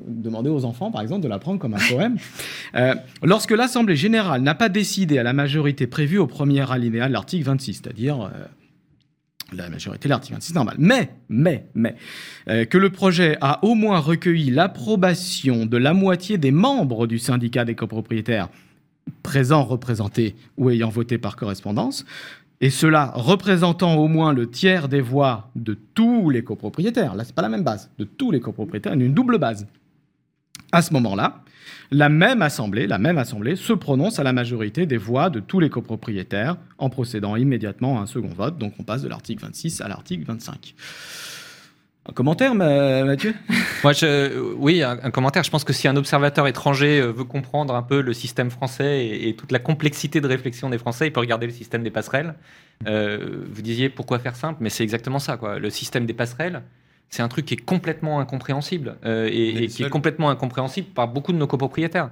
demander 0.09 0.50
aux 0.50 0.64
enfants, 0.64 0.90
par 0.90 1.00
exemple, 1.00 1.22
de 1.22 1.29
l'apprendre 1.29 1.61
comme 1.61 1.74
un 1.74 1.88
poème. 1.88 2.16
Euh, 2.74 2.94
lorsque 3.22 3.52
l'Assemblée 3.52 3.96
générale 3.96 4.42
n'a 4.42 4.55
pas 4.55 4.68
décidé 4.68 5.18
à 5.18 5.22
la 5.22 5.33
majorité 5.33 5.87
prévue 5.87 6.18
au 6.18 6.26
premier 6.26 6.70
alinéa 6.70 7.07
de 7.07 7.12
l'article 7.12 7.44
26, 7.44 7.74
c'est-à-dire 7.74 8.31
la 9.52 9.68
majorité 9.68 10.09
de 10.09 10.11
l'article 10.11 10.35
26 10.35 10.55
normal, 10.55 10.74
mais, 10.79 11.11
mais, 11.29 11.66
mais, 11.74 11.94
que 12.66 12.79
le 12.79 12.90
projet 12.90 13.38
a 13.40 13.64
au 13.64 13.74
moins 13.74 14.00
recueilli 14.00 14.50
l'approbation 14.50 15.66
de 15.66 15.76
la 15.76 15.94
moitié 15.94 16.37
des 16.37 16.50
membres 16.50 17.07
du 17.07 17.20
syndicat 17.20 17.64
des 17.64 17.76
copropriétaires 17.76 18.48
présents, 19.22 19.64
représentés 19.64 20.35
ou 20.57 20.70
ayant 20.70 20.88
voté 20.88 21.16
par 21.16 21.37
correspondance, 21.37 22.05
et 22.61 22.71
cela 22.71 23.12
représentant 23.14 23.97
au 23.97 24.09
moins 24.09 24.33
le 24.33 24.49
tiers 24.49 24.88
des 24.88 25.01
voix 25.01 25.51
de 25.57 25.75
tous 25.75 26.31
les 26.31 26.42
copropriétaires. 26.42 27.14
Là, 27.14 27.25
ce 27.25 27.31
n'est 27.31 27.35
pas 27.35 27.42
la 27.42 27.49
même 27.49 27.64
base, 27.64 27.90
de 27.99 28.05
tous 28.05 28.31
les 28.31 28.40
copropriétaires, 28.40 28.95
une 28.95 29.12
double 29.12 29.38
base. 29.38 29.66
À 30.73 30.83
ce 30.83 30.92
moment-là, 30.95 31.42
la 31.90 32.09
même 32.09 32.42
assemblée, 32.42 32.87
la 32.87 32.99
même 32.99 33.19
assemblée 33.19 33.57
se 33.57 33.73
prononce 33.73 34.19
à 34.19 34.25
la 34.25 34.33
majorité 34.33 34.87
des 34.87 34.97
voix 34.97 35.31
de 35.31 35.40
tous 35.40 35.61
les 35.61 35.71
copropriétaires 35.71 36.57
en 36.79 36.90
procédant 36.90 37.37
immédiatement 37.37 37.99
à 37.99 38.03
un 38.03 38.07
second 38.07 38.29
vote. 38.29 38.59
Donc 38.59 38.75
on 38.79 38.83
passe 38.83 39.03
de 39.03 39.09
l'article 39.09 39.45
26 39.45 39.81
à 39.81 39.88
l'article 39.88 40.25
25. 40.27 40.75
Un 42.09 42.12
commentaire, 42.12 42.55
Mathieu? 42.55 43.35
Moi, 43.83 43.92
je, 43.92 44.53
oui, 44.55 44.83
un, 44.83 45.11
commentaire. 45.11 45.42
Je 45.42 45.51
pense 45.51 45.64
que 45.64 45.73
si 45.73 45.88
un 45.88 45.97
observateur 45.97 46.47
étranger 46.47 47.01
euh, 47.01 47.11
veut 47.11 47.25
comprendre 47.25 47.75
un 47.75 47.83
peu 47.83 48.01
le 48.01 48.12
système 48.12 48.51
français 48.51 49.07
et, 49.07 49.35
toute 49.35 49.51
la 49.51 49.59
complexité 49.59 50.21
de 50.21 50.29
réflexion 50.29 50.71
des 50.71 50.79
Français, 50.79 51.09
il 51.09 51.12
peut 51.12 51.21
regarder 51.21 51.47
le 51.47 51.53
système 51.53 51.83
des 51.83 51.90
passerelles. 51.90 52.35
Euh, 52.87 53.45
vous 53.51 53.62
disiez 53.62 53.88
pourquoi 53.88 54.21
faire 54.21 54.37
simple, 54.37 54.59
mais 54.61 54.71
c'est 54.71 54.85
exactement 54.85 55.19
ça. 55.19 55.37
Quoi. 55.37 55.59
Le 55.59 55.69
système 55.71 56.07
des 56.07 56.14
passerelles, 56.14 56.62
c'est 57.09 57.23
un 57.23 57.29
truc 57.29 57.47
qui 57.47 57.55
est 57.55 57.64
complètement 57.64 58.21
incompréhensible 58.21 58.97
euh, 59.05 59.29
et, 59.33 59.66
qui 59.66 59.83
est 59.83 59.90
complètement 59.90 60.31
incompréhensible 60.31 60.88
par 60.88 61.09
beaucoup 61.09 61.33
de 61.33 61.38
nos 61.38 61.49
copropriétaires. 61.49 62.11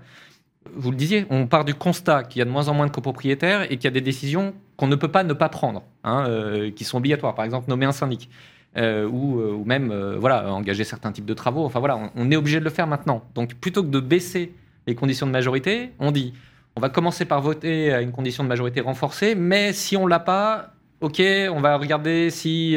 Vous 0.74 0.90
le 0.90 0.96
disiez, 0.96 1.26
on 1.30 1.46
part 1.46 1.64
du 1.64 1.74
constat 1.74 2.24
qu'il 2.24 2.40
y 2.40 2.42
a 2.42 2.46
de 2.46 2.50
moins 2.50 2.68
en 2.68 2.74
moins 2.74 2.86
de 2.86 2.92
copropriétaires 2.92 3.70
et 3.70 3.76
qu'il 3.76 3.84
y 3.84 3.88
a 3.88 3.92
des 3.92 4.00
décisions 4.00 4.54
qu'on 4.76 4.88
ne 4.88 4.96
peut 4.96 5.10
pas 5.10 5.22
ne 5.22 5.34
pas 5.34 5.50
prendre, 5.50 5.84
hein, 6.02 6.26
qui 6.74 6.84
sont 6.84 6.96
obligatoires. 6.96 7.34
Par 7.34 7.44
exemple, 7.44 7.68
nommer 7.68 7.84
un 7.84 7.92
syndic. 7.92 8.30
Euh, 8.76 9.06
ou, 9.06 9.40
euh, 9.40 9.52
ou, 9.52 9.64
même 9.64 9.92
euh, 9.92 10.16
voilà, 10.18 10.52
engager 10.52 10.82
certains 10.82 11.12
types 11.12 11.24
de 11.24 11.34
travaux. 11.34 11.64
Enfin 11.64 11.78
voilà, 11.78 12.10
on, 12.16 12.30
est 12.32 12.36
obligé 12.36 12.58
de 12.58 12.64
le 12.64 12.70
faire 12.70 12.88
maintenant. 12.88 13.22
Donc 13.36 13.54
plutôt 13.54 13.84
que 13.84 13.88
de 13.88 14.00
baisser 14.00 14.52
les 14.88 14.96
conditions 14.96 15.28
de 15.28 15.32
majorité, 15.32 15.92
on 16.00 16.10
dit 16.10 16.34
on 16.74 16.80
va 16.80 16.88
commencer 16.88 17.24
par 17.24 17.40
voter 17.40 17.92
à 17.92 18.00
une 18.00 18.10
condition 18.10 18.42
de 18.42 18.48
majorité 18.48 18.80
renforcée, 18.80 19.36
mais 19.36 19.72
si 19.72 19.96
on 19.96 20.08
l'a 20.08 20.18
pas, 20.18 20.72
ok, 21.00 21.22
on 21.52 21.60
va 21.60 21.76
regarder 21.76 22.30
si 22.30 22.76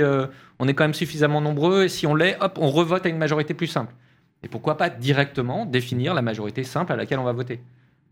on 0.60 0.68
est 0.68 0.76
quand 0.76 0.84
même 0.84 0.94
suffisamment 0.94 1.42
nombreux 1.42 1.86
et 1.86 1.90
si 1.90 2.06
on 2.06 2.14
l'est, 2.14 2.38
hop, 2.40 2.60
on 2.62 2.70
revote 2.70 3.08
à 3.08 3.10
une 3.10 3.18
majorité 3.18 3.56
plus 3.56 3.66
simple. 3.66 3.92
Et 4.44 4.48
pourquoi 4.48 4.78
pas 4.78 4.92
directement 4.92 5.66
définir 5.66 6.14
la 6.14 6.22
majorité 6.22 6.64
simple 6.64 6.94
à 6.94 6.96
laquelle 6.96 7.18
on 7.18 7.24
va 7.24 7.32
voter 7.32 7.60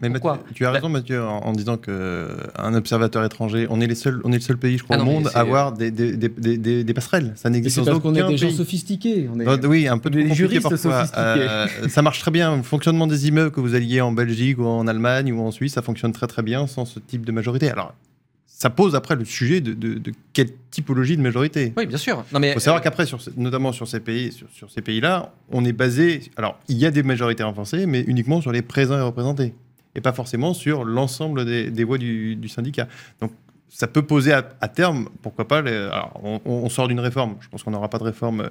mais 0.01 0.11
tu 0.53 0.65
as 0.65 0.71
raison, 0.71 0.89
Mathieu, 0.89 1.23
en, 1.23 1.53
disant 1.53 1.77
qu'un 1.77 2.73
observateur 2.73 3.23
étranger, 3.23 3.67
on 3.69 3.79
est, 3.79 3.87
les 3.87 3.95
seuls, 3.95 4.19
on 4.23 4.31
est 4.31 4.35
le 4.35 4.41
seul 4.41 4.57
pays, 4.57 4.77
je 4.77 4.83
crois, 4.83 4.97
ah 4.99 5.01
au 5.01 5.05
monde 5.05 5.29
à 5.33 5.39
avoir 5.39 5.71
des, 5.71 5.89
des, 5.89 6.15
des, 6.17 6.83
des, 6.83 6.93
passerelles. 6.93 7.31
Ça 7.35 7.49
n'existe 7.49 7.79
pas. 7.79 7.85
parce 7.85 7.99
qu'on 7.99 8.15
est 8.15 8.27
des 8.27 8.37
gens 8.37 8.51
sophistiqués. 8.51 9.29
On 9.33 9.39
est... 9.39 9.45
Bah, 9.45 9.57
oui, 9.63 9.87
un 9.87 9.97
peu 9.97 10.09
des 10.09 10.33
juristes 10.33 10.75
sophistiqués. 10.75 11.17
Euh, 11.17 11.67
ça 11.87 12.01
marche 12.01 12.19
très 12.19 12.31
bien. 12.31 12.57
Le 12.57 12.63
fonctionnement 12.63 13.07
des 13.07 13.27
immeubles, 13.27 13.51
que 13.51 13.61
vous 13.61 13.75
alliez 13.75 14.01
en 14.01 14.11
Belgique 14.11 14.59
ou 14.59 14.65
en 14.65 14.85
Allemagne 14.87 15.31
ou 15.31 15.41
en 15.41 15.51
Suisse, 15.51 15.73
ça 15.73 15.81
fonctionne 15.81 16.11
très 16.11 16.27
très 16.27 16.43
bien 16.43 16.67
sans 16.67 16.85
ce 16.85 16.99
type 16.99 17.25
de 17.25 17.31
majorité. 17.31 17.69
Alors, 17.69 17.93
ça 18.45 18.69
pose 18.69 18.95
après 18.95 19.15
le 19.15 19.25
sujet 19.25 19.59
de, 19.61 19.73
de, 19.73 20.11
quelle 20.33 20.49
typologie 20.71 21.17
de 21.17 21.21
majorité. 21.21 21.73
Oui, 21.77 21.85
bien 21.85 21.97
sûr. 21.97 22.23
Il 22.33 22.53
faut 22.53 22.59
savoir 22.59 22.81
euh, 22.81 22.83
qu'après, 22.83 23.05
notamment 23.37 23.71
sur 23.71 23.87
ces 23.87 23.99
pays, 23.99 24.31
sur, 24.31 24.47
sur 24.51 24.71
ces 24.71 24.81
pays-là, 24.81 25.33
on 25.51 25.63
est 25.65 25.73
basé. 25.73 26.21
Alors, 26.37 26.57
il 26.67 26.77
y 26.77 26.85
a 26.85 26.91
des 26.91 27.03
majorités 27.03 27.43
renforcées, 27.43 27.85
mais 27.85 28.01
uniquement 28.07 28.41
sur 28.41 28.51
les 28.51 28.61
présents 28.61 28.97
et 28.97 29.01
représentés 29.01 29.53
et 29.95 30.01
pas 30.01 30.13
forcément 30.13 30.53
sur 30.53 30.83
l'ensemble 30.83 31.45
des, 31.45 31.83
voix 31.83 31.97
du, 31.97 32.47
syndicat. 32.47 32.87
Donc 33.21 33.31
ça 33.75 33.87
peut 33.87 34.03
poser 34.03 34.31
à, 34.31 34.67
terme, 34.69 35.09
pourquoi 35.21 35.49
pas, 35.49 35.57
alors, 35.57 36.41
on, 36.45 36.69
sort 36.69 36.87
d'une 36.87 37.01
réforme, 37.01 37.35
je 37.41 37.49
pense 37.49 37.61
qu'on 37.61 37.71
n'aura 37.71 37.89
pas 37.89 37.97
de 37.97 38.05
réforme. 38.05 38.49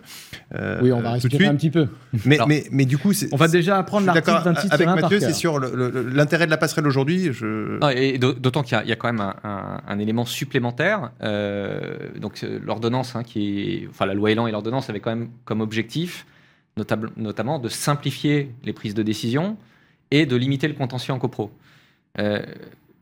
Euh, 0.55 0.81
oui, 0.83 0.93
on 0.93 1.01
va 1.01 1.13
respirer 1.13 1.47
un 1.47 1.55
petit 1.55 1.71
peu. 1.71 1.89
Mais, 2.27 2.39
mais, 2.47 2.65
mais, 2.71 2.85
du 2.85 2.99
coup, 2.99 3.13
on 3.33 3.37
va 3.37 3.49
déjà 3.49 3.79
apprendre 3.79 4.07
l'article 4.07 4.43
26 4.45 4.69
avec 4.71 4.87
Mathieu, 4.87 5.21
c'est 5.21 5.33
sur 5.33 5.59
l'intérêt 5.59 6.45
de 6.45 6.51
la 6.51 6.59
passerelle 6.59 6.87
aujourd'hui. 6.87 7.33
Je... 7.33 7.79
et 7.97 8.19
d'autant 8.19 8.63
qu'il 8.63 8.79
y, 8.85 8.93
a 8.93 8.97
quand 8.97 9.11
même 9.11 9.33
un, 9.43 9.99
élément 9.99 10.27
supplémentaire. 10.27 11.11
Euh, 11.23 11.97
donc 12.21 12.43
euh, 12.43 12.59
l'ordonnance, 12.63 13.17
hein, 13.17 13.23
qui 13.23 13.61
est, 13.61 13.89
enfin 13.89 14.05
la 14.05 14.13
loi 14.13 14.31
Elan 14.31 14.47
et 14.47 14.53
l'ordonnance 14.53 14.91
avaient 14.91 15.01
quand 15.01 15.15
même 15.17 15.31
comme 15.47 15.63
objectif, 15.63 16.27
notamment, 17.17 17.59
de 17.59 17.69
simplifier 17.71 18.53
les 18.63 18.75
prises 18.75 18.95
de 18.95 19.03
décision 19.03 19.57
et 20.15 20.27
de 20.27 20.37
limiter 20.37 20.69
le 20.69 20.75
contentieux 20.75 21.13
en 21.13 21.19
copro. 21.19 21.51
Euh, 22.21 22.41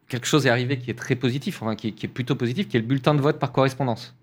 quelque 0.08 0.26
chose 0.26 0.46
est 0.46 0.50
arrivé 0.50 0.78
qui 0.78 0.90
est 0.90 0.98
très 0.98 1.14
positif, 1.14 1.62
enfin, 1.62 1.74
qui, 1.76 1.88
est 1.88 2.08
plutôt 2.08 2.34
positif, 2.36 2.68
qui 2.68 2.76
est 2.78 2.80
le 2.80 2.86
bulletin 2.86 3.14
de 3.14 3.20
vote 3.20 3.38
par 3.38 3.52
correspondance. 3.52 4.14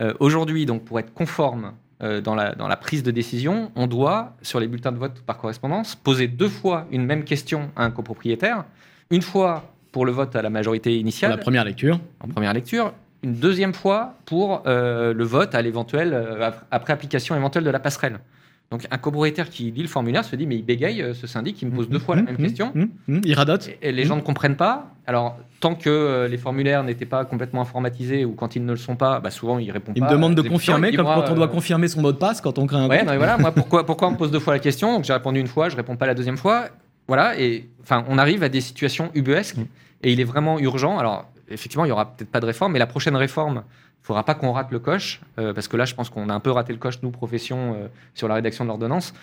Euh, 0.00 0.14
Aujourd'hui, 0.20 0.64
donc, 0.66 0.84
pour 0.84 0.98
être 1.00 1.12
conforme 1.12 1.72
euh, 2.02 2.20
dans, 2.20 2.36
la, 2.36 2.54
dans 2.54 2.68
la 2.68 2.76
prise 2.76 3.02
de 3.02 3.10
décision, 3.10 3.72
on 3.74 3.86
doit, 3.88 4.36
sur 4.42 4.60
les 4.60 4.68
bulletins 4.68 4.92
de 4.92 4.98
vote 4.98 5.20
par 5.26 5.38
correspondance, 5.38 5.96
poser 5.96 6.28
deux 6.28 6.48
fois 6.48 6.86
une 6.92 7.04
même 7.04 7.24
question 7.24 7.70
à 7.76 7.84
un 7.84 7.90
copropriétaire. 7.90 8.64
Une 9.10 9.22
fois 9.22 9.64
pour 9.92 10.06
le 10.06 10.12
vote 10.12 10.36
à 10.36 10.42
la 10.42 10.50
majorité 10.50 10.90
Pour 10.90 11.00
initiale, 11.00 11.30
la 11.32 11.36
première 11.36 11.64
lecture. 11.64 11.98
en 12.20 12.28
première 12.28 12.54
lecture, 12.54 12.92
une 13.24 13.34
deuxième 13.34 13.74
fois 13.74 14.14
pour 14.24 14.62
le 14.66 15.24
vote 15.24 15.54
à 15.56 15.60
l'éventuel, 15.62 16.14
ap- 16.40 16.64
après 16.70 16.92
application 16.92 17.34
éventuelle 17.34 17.64
de 17.64 17.70
la 17.70 17.80
passerelle. 17.80 18.20
Donc 18.70 18.86
un 18.90 18.98
copropriétaire 18.98 19.50
qui 19.50 19.70
lit 19.72 19.82
le 19.82 19.88
formulaire 19.88 20.24
se 20.24 20.36
dit 20.36 20.46
mais 20.46 20.54
il 20.56 20.64
bégaye 20.64 21.02
euh, 21.02 21.12
ce 21.12 21.26
syndic, 21.26 21.60
il 21.60 21.68
me 21.68 21.74
pose 21.74 21.88
deux 21.88 21.98
fois 21.98 22.14
la 22.14 22.22
même 22.22 22.34
Mmh, 22.34 22.38
question. 22.38 22.70
mmh, 22.74 22.84
mmh. 23.08 23.20
Il 23.24 23.34
radote. 23.34 23.68
Et- 23.82 23.88
Et 23.88 23.92
les 23.92 24.04
gens 24.04 24.14
ne 24.14 24.20
comprennent 24.20 24.54
pas. 24.56 24.92
Alors, 25.08 25.36
tant 25.58 25.74
que 25.74 25.90
euh, 25.90 26.28
les 26.28 26.38
formulaires 26.38 26.84
n'étaient 26.84 27.04
pas 27.06 27.24
complètement 27.24 27.62
informatisés 27.62 28.24
ou 28.24 28.32
quand 28.34 28.54
ils 28.54 28.64
ne 28.64 28.70
le 28.70 28.76
sont 28.76 28.94
pas, 28.94 29.18
bah, 29.18 29.30
souvent 29.30 29.58
ils 29.58 29.72
répondent 29.72 29.96
Il 29.96 30.00
pas. 30.00 30.06
me 30.06 30.12
demande 30.12 30.36
de 30.36 30.42
confirmer, 30.42 30.92
comme 30.94 31.04
quand 31.04 31.30
on 31.30 31.34
doit 31.34 31.46
euh, 31.46 31.48
confirmer 31.48 31.88
son 31.88 32.00
mot 32.00 32.12
de 32.12 32.16
passe 32.18 32.40
quand 32.40 32.58
on 32.60 32.66
crée 32.66 32.76
un 32.76 32.88
Ouais, 32.88 32.98
compte. 32.98 33.06
non, 33.06 33.12
mais 33.12 33.18
voilà, 33.18 33.38
moi, 33.38 33.50
pourquoi, 33.50 33.84
pourquoi 33.86 34.06
on 34.06 34.12
me 34.12 34.16
pose 34.16 34.30
deux 34.30 34.38
fois 34.38 34.52
la 34.54 34.60
question? 34.60 34.94
Donc, 34.94 35.04
j'ai 35.04 35.12
répondu 35.14 35.40
une 35.40 35.48
fois, 35.48 35.68
je 35.68 35.74
réponds 35.76 35.96
pas 35.96 36.06
la 36.06 36.14
deuxième 36.14 36.36
fois. 36.36 36.66
Voilà, 37.08 37.36
et 37.40 37.68
enfin, 37.82 38.04
on 38.08 38.18
arrive 38.18 38.44
à 38.44 38.48
des 38.48 38.60
situations 38.60 39.10
ubuesques 39.14 39.56
et 40.04 40.12
il 40.12 40.20
est 40.20 40.24
vraiment 40.24 40.60
urgent. 40.60 40.96
Alors, 40.96 41.28
effectivement, 41.50 41.84
il 41.84 41.88
y 41.88 41.92
aura 41.92 42.12
peut-être 42.12 42.30
pas 42.30 42.40
de 42.40 42.46
réforme, 42.46 42.72
mais 42.72 42.78
la 42.78 42.86
prochaine 42.86 43.16
réforme, 43.16 43.64
il 44.02 44.06
faudra 44.06 44.24
pas 44.24 44.34
qu'on 44.34 44.52
rate 44.52 44.70
le 44.70 44.78
coche, 44.78 45.20
euh, 45.38 45.52
parce 45.52 45.68
que 45.68 45.76
là, 45.76 45.84
je 45.84 45.94
pense 45.94 46.10
qu'on 46.10 46.28
a 46.28 46.34
un 46.34 46.40
peu 46.40 46.50
raté 46.50 46.72
le 46.72 46.78
coche, 46.78 47.00
nous, 47.02 47.10
profession, 47.10 47.74
euh, 47.74 47.88
sur 48.14 48.28
la 48.28 48.34
rédaction 48.34 48.64
de 48.64 48.68
l'ordonnance. 48.68 49.14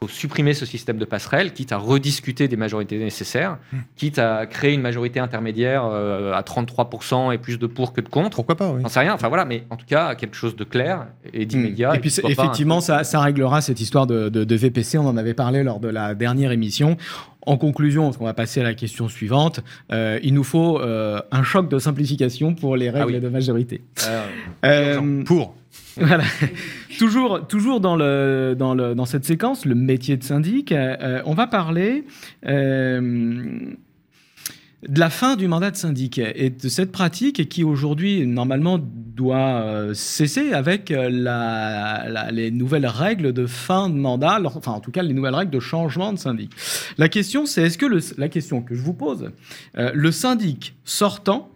Il 0.00 0.06
faut 0.06 0.12
supprimer 0.14 0.54
ce 0.54 0.64
système 0.64 0.96
de 0.98 1.04
passerelle, 1.04 1.52
quitte 1.52 1.72
à 1.72 1.76
rediscuter 1.76 2.46
des 2.46 2.54
majorités 2.56 2.98
nécessaires, 2.98 3.58
quitte 3.96 4.20
à 4.20 4.46
créer 4.46 4.72
une 4.74 4.80
majorité 4.80 5.18
intermédiaire 5.18 5.82
euh, 5.90 6.32
à 6.34 6.42
33% 6.42 7.34
et 7.34 7.38
plus 7.38 7.58
de 7.58 7.66
pour 7.66 7.92
que 7.92 8.00
de 8.00 8.08
contre. 8.08 8.36
Pourquoi 8.36 8.54
pas, 8.54 8.70
oui. 8.70 8.80
J'en 8.82 8.88
sais 8.88 9.00
rien, 9.00 9.12
enfin 9.14 9.26
voilà, 9.26 9.44
mais 9.44 9.64
en 9.70 9.76
tout 9.76 9.86
cas, 9.86 10.14
quelque 10.14 10.36
chose 10.36 10.54
de 10.54 10.62
clair 10.62 11.06
et 11.32 11.46
d'immédiat. 11.46 11.90
Hmm. 11.90 11.96
Et 11.96 11.98
puis 11.98 12.12
effectivement, 12.28 12.80
ça, 12.80 13.02
ça 13.02 13.20
réglera 13.20 13.60
cette 13.60 13.80
histoire 13.80 14.06
de, 14.06 14.28
de- 14.28 14.44
de 14.44 14.54
VPC. 14.54 14.98
On 14.98 15.06
en 15.06 15.16
avait 15.16 15.34
parlé 15.34 15.64
lors 15.64 15.80
de 15.80 15.88
la 15.88 16.14
dernière 16.14 16.52
émission. 16.52 16.96
En 17.44 17.56
conclusion, 17.56 18.04
parce 18.04 18.18
qu'on 18.18 18.24
va 18.26 18.34
passer 18.34 18.60
à 18.60 18.64
la 18.64 18.74
question 18.74 19.08
suivante, 19.08 19.60
euh, 19.90 20.20
il 20.22 20.32
nous 20.34 20.44
faut 20.44 20.80
euh, 20.80 21.20
un 21.32 21.42
choc 21.42 21.68
de 21.68 21.78
simplification 21.80 22.54
pour 22.54 22.76
les 22.76 22.90
règles 22.90 23.04
Ah 23.04 23.14
oui. 23.14 23.20
de 23.20 23.28
majorité. 23.30 23.82
Euh, 24.06 24.24
Euh, 24.64 25.24
Pour. 25.24 25.54
voilà. 26.00 26.24
toujours, 26.98 27.46
toujours 27.46 27.80
dans, 27.80 29.04
cette 29.06 29.24
séquence, 29.24 29.64
le 29.64 29.74
métier 29.74 30.16
de 30.16 30.24
syndic, 30.24 30.72
euh, 30.72 30.96
euh, 31.00 31.22
on 31.24 31.34
va 31.34 31.46
parler 31.46 32.04
euh, 32.46 33.74
de 34.88 35.00
la 35.00 35.10
fin 35.10 35.34
du 35.36 35.48
mandat 35.48 35.72
de 35.72 35.76
syndic 35.76 36.18
et 36.18 36.50
de 36.50 36.68
cette 36.68 36.92
pratique 36.92 37.48
qui 37.48 37.64
aujourd'hui, 37.64 38.26
normalement, 38.26 38.78
doit 38.80 39.92
cesser 39.92 40.52
avec 40.52 40.90
les 40.90 42.50
nouvelles 42.52 42.86
règles 42.86 43.32
de 43.32 43.46
fin 43.46 43.90
de 43.90 43.96
mandat, 43.96 44.40
enfin, 44.44 44.70
en 44.70 44.80
tout 44.80 44.92
cas, 44.92 45.02
les 45.02 45.14
nouvelles 45.14 45.34
règles 45.34 45.50
de 45.50 45.58
changement 45.58 46.12
de 46.12 46.18
syndic. 46.18 46.52
La 46.96 47.08
question, 47.08 47.44
c'est 47.44 47.62
est-ce 47.62 47.76
que 47.76 47.86
la 48.18 48.28
question 48.28 48.62
que 48.62 48.76
je 48.76 48.80
vous 48.80 48.94
pose, 48.94 49.32
le 49.74 50.12
syndic 50.12 50.76
sortant, 50.84 51.50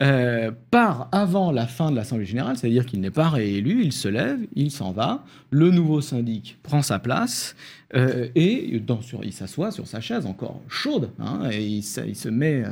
euh, 0.00 0.52
part 0.70 1.08
avant 1.12 1.50
la 1.50 1.66
fin 1.66 1.90
de 1.90 1.96
l'Assemblée 1.96 2.24
générale, 2.24 2.56
c'est-à-dire 2.56 2.86
qu'il 2.86 3.00
n'est 3.00 3.10
pas 3.10 3.28
réélu, 3.28 3.82
il 3.82 3.92
se 3.92 4.08
lève, 4.08 4.38
il 4.54 4.70
s'en 4.70 4.92
va, 4.92 5.24
le 5.50 5.70
nouveau 5.70 6.00
syndic 6.00 6.58
prend 6.62 6.82
sa 6.82 6.98
place 6.98 7.56
euh, 7.94 8.28
et 8.34 8.80
il 9.22 9.32
s'assoit 9.32 9.70
sur 9.72 9.86
sa 9.86 10.00
chaise 10.00 10.26
encore 10.26 10.60
chaude 10.68 11.10
hein, 11.18 11.48
et 11.50 11.64
il, 11.66 11.82
se- 11.82 12.28
met 12.28 12.64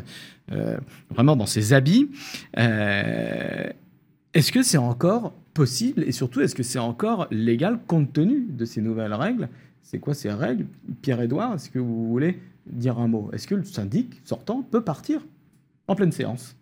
euh, 0.52 0.76
vraiment 1.10 1.34
dans 1.36 1.46
ses 1.46 1.72
habits. 1.72 2.08
Est-ce 4.34 4.52
que 4.52 4.62
c'est 4.62 4.76
encore 4.78 5.32
possible 5.54 6.04
et 6.04 6.12
surtout 6.12 6.42
est-ce 6.42 6.54
que 6.54 6.62
c'est 6.62 6.78
encore 6.78 7.26
légal 7.30 7.78
compte 7.86 8.12
tenu 8.12 8.46
de 8.50 8.64
ces 8.64 8.82
nouvelles 8.82 9.14
règles? 9.14 9.48
C'est 9.82 9.98
quoi 9.98 10.14
ces 10.14 10.30
règles? 10.30 10.66
Pierre-Édouard, 11.00 11.54
est-ce 11.54 11.70
que 11.70 11.78
vous 11.78 12.08
voulez 12.08 12.38
dire 12.66 12.98
un 12.98 13.08
mot? 13.08 13.30
Est-ce 13.32 13.46
que 13.46 13.54
le 13.54 13.64
syndic 13.64 14.20
sortant 14.24 14.62
peut 14.62 14.82
partir 14.82 15.24
en 15.88 15.94
pleine 15.94 16.12
séance? 16.12 16.54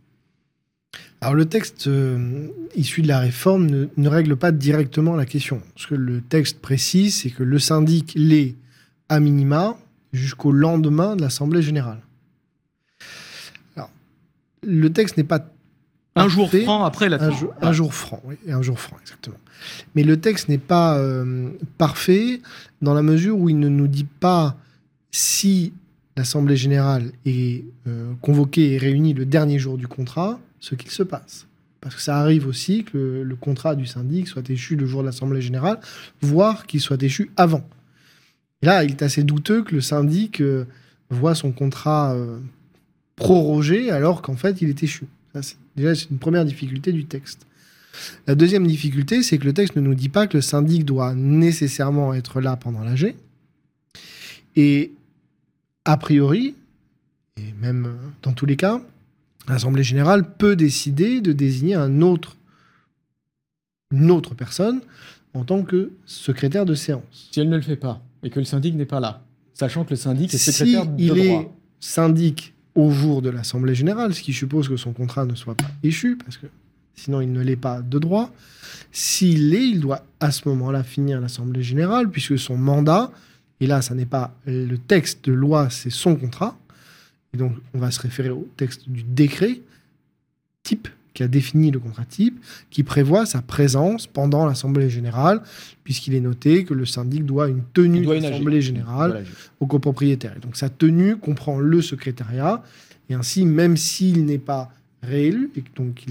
Alors 1.20 1.34
le 1.34 1.46
texte 1.46 1.86
euh, 1.86 2.48
issu 2.74 3.02
de 3.02 3.08
la 3.08 3.18
réforme 3.18 3.66
ne, 3.66 3.86
ne 3.96 4.08
règle 4.08 4.36
pas 4.36 4.52
directement 4.52 5.16
la 5.16 5.24
question. 5.24 5.62
Ce 5.76 5.86
que 5.86 5.94
le 5.94 6.20
texte 6.20 6.60
précise, 6.60 7.22
c'est 7.22 7.30
que 7.30 7.42
le 7.42 7.58
syndic 7.58 8.12
l'est 8.14 8.56
à 9.08 9.20
minima 9.20 9.76
jusqu'au 10.12 10.52
lendemain 10.52 11.16
de 11.16 11.22
l'Assemblée 11.22 11.62
générale. 11.62 12.00
Alors, 13.76 13.90
le 14.62 14.90
texte 14.90 15.16
n'est 15.16 15.24
pas 15.24 15.44
Un 16.14 16.28
jour 16.28 16.50
franc 16.50 16.84
après 16.84 17.08
la 17.08 17.22
un, 17.22 17.30
jour, 17.30 17.54
un 17.60 17.72
jour 17.72 17.94
franc, 17.94 18.20
oui, 18.24 18.36
un 18.48 18.62
jour 18.62 18.78
franc, 18.78 18.96
exactement. 19.00 19.36
Mais 19.94 20.04
le 20.04 20.20
texte 20.20 20.48
n'est 20.48 20.58
pas 20.58 20.98
euh, 20.98 21.50
parfait 21.78 22.40
dans 22.82 22.94
la 22.94 23.02
mesure 23.02 23.38
où 23.38 23.48
il 23.48 23.58
ne 23.58 23.68
nous 23.68 23.88
dit 23.88 24.04
pas 24.04 24.56
si 25.10 25.72
l'Assemblée 26.16 26.56
générale 26.56 27.10
est 27.24 27.64
euh, 27.86 28.12
convoquée 28.20 28.74
et 28.74 28.78
réunie 28.78 29.14
le 29.14 29.26
dernier 29.26 29.58
jour 29.58 29.76
du 29.76 29.88
contrat, 29.88 30.38
ce 30.64 30.74
qu'il 30.74 30.90
se 30.90 31.02
passe. 31.02 31.46
Parce 31.82 31.94
que 31.94 32.00
ça 32.00 32.16
arrive 32.16 32.46
aussi 32.46 32.84
que 32.84 33.22
le, 33.22 33.36
contrat 33.36 33.74
du 33.74 33.84
syndic 33.84 34.28
soit 34.28 34.48
échu 34.48 34.76
le 34.76 34.86
jour 34.86 35.02
de 35.02 35.06
l'Assemblée 35.06 35.42
générale, 35.42 35.78
voire 36.22 36.66
qu'il 36.66 36.80
soit 36.80 37.02
échu 37.02 37.30
avant. 37.36 37.68
Là, 38.62 38.82
il 38.84 38.92
est 38.92 39.02
assez 39.02 39.22
douteux 39.24 39.62
que 39.62 39.74
le 39.74 39.82
syndic 39.82 40.40
euh, 40.40 40.64
voit 41.10 41.34
son 41.34 41.52
contrat 41.52 42.14
euh, 42.14 42.38
prorogé 43.14 43.90
alors 43.90 44.22
qu'en 44.22 44.36
fait, 44.36 44.62
il 44.62 44.70
est 44.70 44.82
échu. 44.82 45.04
C'est- 45.38 45.58
déjà, 45.76 45.94
c'est 45.94 46.10
une 46.10 46.18
première 46.18 46.46
difficulté 46.46 46.92
du 46.92 47.04
texte. 47.04 47.46
La 48.26 48.34
deuxième 48.34 48.66
difficulté, 48.66 49.22
c'est 49.22 49.36
que 49.36 49.44
le 49.44 49.52
texte 49.52 49.76
ne 49.76 49.82
nous 49.82 49.94
dit 49.94 50.08
pas 50.08 50.26
que 50.26 50.38
le 50.38 50.40
syndic 50.40 50.86
doit 50.86 51.14
nécessairement 51.14 52.14
être 52.14 52.40
là 52.40 52.56
pendant 52.56 52.80
l'AG. 52.80 53.14
Et 54.56 54.92
a 55.84 55.98
priori, 55.98 56.54
et 57.36 57.52
même 57.60 57.84
euh, 57.84 58.08
dans 58.22 58.32
tous 58.32 58.46
les 58.46 58.56
cas, 58.56 58.80
l'Assemblée 59.48 59.82
générale 59.82 60.36
peut 60.36 60.56
décider 60.56 61.20
de 61.20 61.32
désigner 61.32 61.74
un 61.74 62.00
autre, 62.00 62.36
une 63.92 64.10
autre 64.10 64.34
personne 64.34 64.80
en 65.34 65.44
tant 65.44 65.62
que 65.62 65.92
secrétaire 66.06 66.64
de 66.64 66.74
séance. 66.74 67.28
Si 67.32 67.40
elle 67.40 67.48
ne 67.48 67.56
le 67.56 67.62
fait 67.62 67.76
pas 67.76 68.02
et 68.22 68.30
que 68.30 68.38
le 68.38 68.44
syndic 68.44 68.74
n'est 68.74 68.86
pas 68.86 69.00
là, 69.00 69.22
sachant 69.52 69.84
que 69.84 69.90
le 69.90 69.96
syndic 69.96 70.32
est 70.32 70.38
Si 70.38 70.52
secrétaire 70.52 70.86
de 70.86 71.02
il 71.02 71.08
droit. 71.08 71.18
est 71.24 71.48
syndic 71.80 72.54
au 72.74 72.90
jour 72.90 73.22
de 73.22 73.30
l'Assemblée 73.30 73.74
générale, 73.74 74.14
ce 74.14 74.22
qui 74.22 74.32
suppose 74.32 74.68
que 74.68 74.76
son 74.76 74.92
contrat 74.92 75.26
ne 75.26 75.34
soit 75.34 75.54
pas 75.54 75.70
échu, 75.82 76.16
parce 76.16 76.36
que 76.36 76.46
sinon 76.94 77.20
il 77.20 77.32
ne 77.32 77.40
l'est 77.42 77.56
pas 77.56 77.82
de 77.82 77.98
droit. 77.98 78.32
S'il 78.90 79.50
l'est, 79.50 79.68
il 79.68 79.80
doit 79.80 80.04
à 80.20 80.30
ce 80.30 80.48
moment-là 80.48 80.82
finir 80.82 81.20
l'Assemblée 81.20 81.62
générale, 81.62 82.10
puisque 82.10 82.38
son 82.38 82.56
mandat, 82.56 83.10
et 83.60 83.66
là, 83.66 83.82
ça 83.82 83.94
n'est 83.94 84.06
pas 84.06 84.36
le 84.46 84.76
texte 84.76 85.24
de 85.26 85.32
loi, 85.32 85.70
c'est 85.70 85.90
son 85.90 86.16
contrat. 86.16 86.56
Et 87.34 87.36
donc, 87.36 87.52
on 87.74 87.78
va 87.78 87.90
se 87.90 88.00
référer 88.00 88.30
au 88.30 88.48
texte 88.56 88.88
du 88.88 89.02
décret 89.02 89.60
type 90.62 90.88
qui 91.14 91.22
a 91.22 91.28
défini 91.28 91.70
le 91.70 91.78
contrat 91.78 92.04
type, 92.04 92.44
qui 92.70 92.82
prévoit 92.82 93.24
sa 93.24 93.40
présence 93.40 94.08
pendant 94.08 94.46
l'Assemblée 94.46 94.90
générale, 94.90 95.40
puisqu'il 95.84 96.14
est 96.14 96.20
noté 96.20 96.64
que 96.64 96.74
le 96.74 96.84
syndic 96.84 97.24
doit 97.24 97.48
une 97.48 97.62
tenue 97.72 98.02
doit 98.02 98.18
d'Assemblée 98.18 98.56
AG. 98.56 98.62
générale 98.62 99.10
Voilà, 99.10 99.26
au 99.60 99.66
copropriétaire. 99.66 100.34
Et 100.36 100.40
donc 100.40 100.56
sa 100.56 100.68
tenue 100.68 101.16
comprend 101.16 101.60
le 101.60 101.80
secrétariat, 101.80 102.62
et 103.08 103.14
ainsi, 103.14 103.46
même 103.46 103.76
s'il 103.76 104.24
n'est 104.24 104.38
pas 104.38 104.72
réélu, 105.02 105.50
et 105.56 105.62
donc 105.76 106.04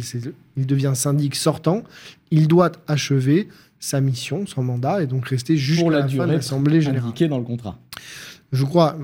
il, 0.55 0.65
devient 0.65 0.93
syndic 0.95 1.35
sortant, 1.35 1.83
il 2.31 2.47
doit 2.47 2.71
achever 2.87 3.49
sa 3.79 3.99
mission, 3.99 4.45
son 4.45 4.63
mandat, 4.63 5.03
et 5.03 5.07
donc 5.07 5.27
rester 5.27 5.57
jusqu'à 5.57 5.89
la, 5.89 5.99
la, 5.99 6.01
fin 6.03 6.07
de 6.07 6.11
durée 6.13 6.27
l'Assemblée 6.27 6.81
générale. 6.81 7.09
indiquée 7.09 7.27
dans 7.27 7.39
le 7.39 7.43
contrat. 7.43 7.77
Je 8.53 8.63
crois, 8.63 8.97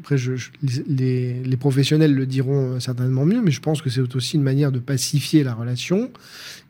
après, 0.00 0.16
les 0.62 1.56
professionnels 1.58 2.14
le 2.14 2.26
diront 2.26 2.74
euh, 2.74 2.80
certainement 2.80 3.24
mieux, 3.24 3.40
mais 3.40 3.50
je 3.50 3.60
pense 3.60 3.82
que 3.82 3.90
c'est 3.90 4.14
aussi 4.14 4.36
une 4.36 4.42
manière 4.42 4.72
de 4.72 4.78
pacifier 4.78 5.42
la 5.42 5.54
relation. 5.54 6.10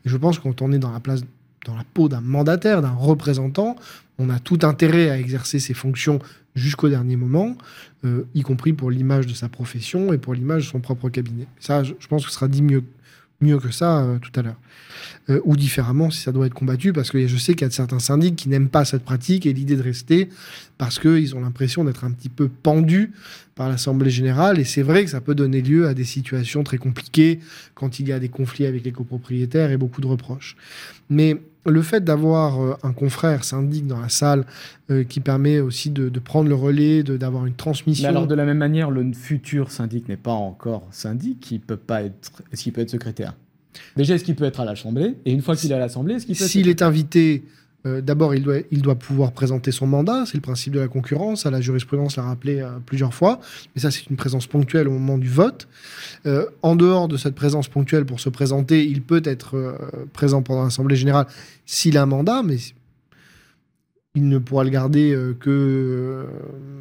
Et 0.05 0.09
je 0.09 0.17
pense 0.17 0.37
que 0.37 0.43
quand 0.43 0.61
on 0.61 0.71
est 0.71 0.79
dans 0.79 0.91
la 0.91 0.99
place, 0.99 1.23
dans 1.65 1.75
la 1.75 1.83
peau 1.93 2.09
d'un 2.09 2.21
mandataire, 2.21 2.81
d'un 2.81 2.93
représentant, 2.93 3.75
on 4.17 4.29
a 4.29 4.39
tout 4.39 4.59
intérêt 4.63 5.09
à 5.09 5.19
exercer 5.19 5.59
ses 5.59 5.73
fonctions 5.73 6.19
jusqu'au 6.55 6.89
dernier 6.89 7.15
moment, 7.15 7.55
euh, 8.05 8.23
y 8.33 8.41
compris 8.41 8.73
pour 8.73 8.89
l'image 8.89 9.27
de 9.27 9.33
sa 9.33 9.49
profession 9.49 10.13
et 10.13 10.17
pour 10.17 10.33
l'image 10.33 10.65
de 10.65 10.71
son 10.71 10.79
propre 10.79 11.09
cabinet. 11.09 11.47
Ça, 11.59 11.83
je, 11.83 11.93
je 11.99 12.07
pense 12.07 12.23
que 12.23 12.29
ce 12.29 12.35
sera 12.35 12.47
dit 12.47 12.63
mieux, 12.63 12.83
mieux 13.41 13.59
que 13.59 13.71
ça 13.71 14.03
euh, 14.03 14.19
tout 14.19 14.37
à 14.39 14.43
l'heure. 14.43 14.59
Euh, 15.29 15.41
ou 15.43 15.55
différemment 15.55 16.09
si 16.09 16.21
ça 16.21 16.31
doit 16.31 16.45
être 16.45 16.53
combattu, 16.53 16.93
parce 16.93 17.11
que 17.11 17.27
je 17.27 17.37
sais 17.37 17.53
qu'il 17.53 17.67
y 17.67 17.69
a 17.69 17.71
certains 17.71 17.99
syndics 17.99 18.35
qui 18.35 18.47
n'aiment 18.47 18.69
pas 18.69 18.85
cette 18.85 19.03
pratique 19.03 19.45
et 19.45 19.53
l'idée 19.53 19.75
de 19.75 19.81
rester 19.81 20.29
parce 20.77 20.99
qu'ils 20.99 21.35
ont 21.35 21.41
l'impression 21.41 21.83
d'être 21.83 22.05
un 22.05 22.11
petit 22.11 22.29
peu 22.29 22.47
pendus 22.47 23.11
par 23.53 23.67
l'Assemblée 23.67 24.09
générale. 24.09 24.59
Et 24.59 24.63
c'est 24.63 24.83
vrai 24.83 25.03
que 25.03 25.09
ça 25.09 25.19
peut 25.19 25.35
donner 25.35 25.61
lieu 25.61 25.87
à 25.87 25.93
des 25.93 26.05
situations 26.05 26.63
très 26.63 26.77
compliquées 26.77 27.39
quand 27.75 27.99
il 27.99 28.07
y 28.07 28.13
a 28.13 28.19
des 28.19 28.29
conflits 28.29 28.65
avec 28.65 28.85
les 28.85 28.91
copropriétaires 28.91 29.71
et 29.71 29.77
beaucoup 29.77 29.99
de 29.99 30.07
reproches. 30.07 30.55
Mais 31.09 31.41
le 31.69 31.81
fait 31.81 32.03
d'avoir 32.03 32.61
euh, 32.61 32.73
un 32.83 32.93
confrère 32.93 33.43
syndic 33.43 33.87
dans 33.87 33.99
la 33.99 34.09
salle 34.09 34.45
euh, 34.89 35.03
qui 35.03 35.19
permet 35.19 35.59
aussi 35.59 35.89
de, 35.89 36.09
de 36.09 36.19
prendre 36.19 36.49
le 36.49 36.55
relais, 36.55 37.03
d'avoir 37.03 37.45
une 37.45 37.51
Mais 37.51 37.57
transmission. 37.57 38.07
alors, 38.09 38.27
de 38.27 38.35
la 38.35 38.45
même 38.45 38.57
manière, 38.57 38.89
le 38.91 39.13
futur 39.13 39.71
syndic 39.71 40.07
n'est 40.09 40.17
pas 40.17 40.31
encore 40.33 40.87
syndic, 40.91 41.51
il 41.51 41.59
peut 41.59 41.77
pas 41.77 42.03
être. 42.03 42.31
Est-ce 42.51 42.63
qu'il 42.63 42.73
peut 42.73 42.81
être 42.81 42.89
secrétaire? 42.89 43.35
Déjà, 43.95 44.15
est-ce 44.15 44.23
qu'il 44.23 44.35
peut 44.35 44.45
être 44.45 44.59
à 44.59 44.65
l'Assemblée? 44.65 45.15
Et 45.25 45.31
une 45.31 45.41
fois 45.41 45.55
qu'il 45.55 45.71
est 45.71 45.75
à 45.75 45.79
l'Assemblée, 45.79 46.15
est-ce 46.15 46.25
qu'il 46.25 46.35
peut 46.35 46.45
S'il 46.47 46.67
est 46.67 46.81
invité, 46.81 47.43
euh, 47.87 48.01
d'abord, 48.01 48.35
il 48.35 48.43
doit, 48.81 48.95
pouvoir 48.95 49.31
présenter 49.31 49.71
son 49.71 49.87
mandat. 49.87 50.23
C'est 50.25 50.35
le 50.35 50.41
principe 50.41 50.73
de 50.73 50.79
la 50.79 50.87
concurrence. 50.87 51.45
À 51.45 51.51
la 51.51 51.61
jurisprudence 51.61 52.17
l'a 52.17 52.23
rappelé 52.23 52.59
euh, 52.59 52.69
plusieurs 52.85 53.13
fois. 53.13 53.39
Mais 53.75 53.81
ça, 53.81 53.91
c'est 53.91 54.07
une 54.09 54.15
présence 54.15 54.47
ponctuelle 54.47 54.87
au 54.87 54.91
moment 54.91 55.17
du 55.17 55.29
vote. 55.29 55.67
Euh, 56.25 56.45
en 56.61 56.75
dehors 56.75 57.07
de 57.07 57.17
cette 57.17 57.35
présence 57.35 57.67
ponctuelle 57.67 58.05
pour 58.05 58.19
se 58.19 58.29
présenter, 58.29 58.85
il 58.85 59.01
peut 59.01 59.21
être 59.23 59.77
présent 60.13 60.41
pendant 60.41 60.63
l'Assemblée 60.63 60.95
générale 60.95 61.27
s'il 61.65 61.97
a 61.97 62.03
un 62.03 62.07
mandat. 62.07 62.43
Mais 62.43 62.57
il 64.17 64.27
ne 64.27 64.39
pourra 64.39 64.63
le 64.63 64.71
garder 64.71 65.13
euh, 65.13 65.35
que. 65.39 65.49
Euh, 65.49 66.23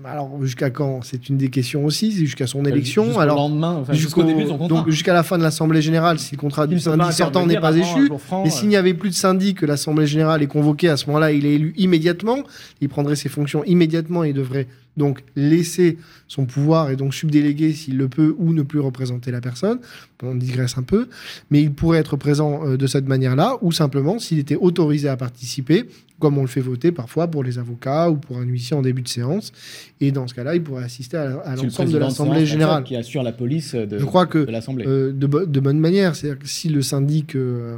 alors, 0.06 0.30
jusqu'à 0.40 0.70
quand? 0.70 1.00
C'est 1.02 1.28
une 1.28 1.36
des 1.36 1.50
questions 1.50 1.84
aussi, 1.84 2.12
c'est 2.12 2.20
jusqu'à 2.20 2.46
son 2.46 2.64
élection. 2.64 3.04
Jusqu'au 3.04 3.20
alors, 3.20 3.36
lendemain, 3.36 3.76
enfin, 3.82 3.92
jusqu'au 3.92 4.22
début 4.22 4.44
de 4.44 4.48
son 4.48 4.56
contrat. 4.56 4.78
Donc, 4.78 4.88
jusqu'à 4.88 5.12
la 5.12 5.22
fin 5.22 5.36
de 5.36 5.42
l'Assemblée 5.42 5.82
Générale, 5.82 6.18
si 6.18 6.34
le 6.34 6.40
contrat 6.40 6.66
du 6.66 6.80
syndic 6.80 7.12
sortant 7.12 7.46
n'est 7.46 7.60
pas 7.60 7.76
échu. 7.76 8.10
Mais 8.42 8.50
s'il 8.50 8.68
n'y 8.68 8.76
avait 8.76 8.94
plus 8.94 9.10
de 9.10 9.14
syndic, 9.14 9.58
que 9.58 9.66
l'Assemblée 9.66 10.06
Générale 10.06 10.42
est 10.42 10.46
convoquée, 10.46 10.88
à 10.88 10.96
ce 10.96 11.06
moment-là, 11.08 11.32
il 11.32 11.44
est 11.44 11.54
élu 11.54 11.74
immédiatement. 11.76 12.38
Il 12.80 12.88
prendrait 12.88 13.16
ses 13.16 13.28
fonctions 13.28 13.62
immédiatement 13.64 14.24
et 14.24 14.32
devrait 14.32 14.66
donc 14.96 15.22
laisser 15.34 15.98
son 16.28 16.46
pouvoir 16.46 16.90
et 16.90 16.96
donc 16.96 17.14
subdéléguer 17.14 17.72
s'il 17.72 17.96
le 17.96 18.08
peut 18.08 18.34
ou 18.38 18.52
ne 18.52 18.62
plus 18.62 18.80
représenter 18.80 19.30
la 19.30 19.40
personne. 19.40 19.78
On 20.22 20.34
digresse 20.34 20.78
un 20.78 20.82
peu, 20.82 21.08
mais 21.50 21.62
il 21.62 21.72
pourrait 21.72 21.98
être 21.98 22.16
présent 22.16 22.66
euh, 22.66 22.76
de 22.76 22.86
cette 22.86 23.06
manière-là 23.06 23.58
ou 23.60 23.72
simplement 23.72 24.18
s'il 24.18 24.38
était 24.38 24.56
autorisé 24.56 25.08
à 25.08 25.16
participer, 25.16 25.84
comme 26.18 26.38
on 26.38 26.40
le 26.40 26.46
fait 26.46 26.60
voter 26.60 26.90
parfois 26.90 27.28
pour 27.28 27.44
les 27.44 27.58
avocats 27.58 28.10
ou 28.10 28.16
pour 28.16 28.38
un 28.38 28.44
huissier 28.44 28.74
en 28.74 28.82
début 28.82 29.02
de 29.02 29.08
séance. 29.08 29.52
Et 30.00 30.12
dans 30.12 30.26
ce 30.26 30.34
cas-là, 30.34 30.54
il 30.54 30.62
pourrait 30.62 30.84
assister 30.84 31.18
à, 31.18 31.54
l'ensemble 31.56 31.92
de 31.92 31.98
l'Assemblée 31.98 32.46
générale. 32.46 32.84
Qui 32.84 32.96
assure 32.96 33.22
la 33.22 33.32
police 33.32 33.74
de, 33.74 33.98
Je 33.98 34.04
crois 34.04 34.26
que, 34.26 34.38
l'Assemblée. 34.38 34.86
Euh, 34.86 35.12
de, 35.12 35.60
bonne 35.60 35.78
manière. 35.78 36.16
C'est-à-dire 36.16 36.38
que 36.38 36.48
si 36.48 36.70
le 36.70 36.80
syndic 36.80 37.36
euh, 37.36 37.76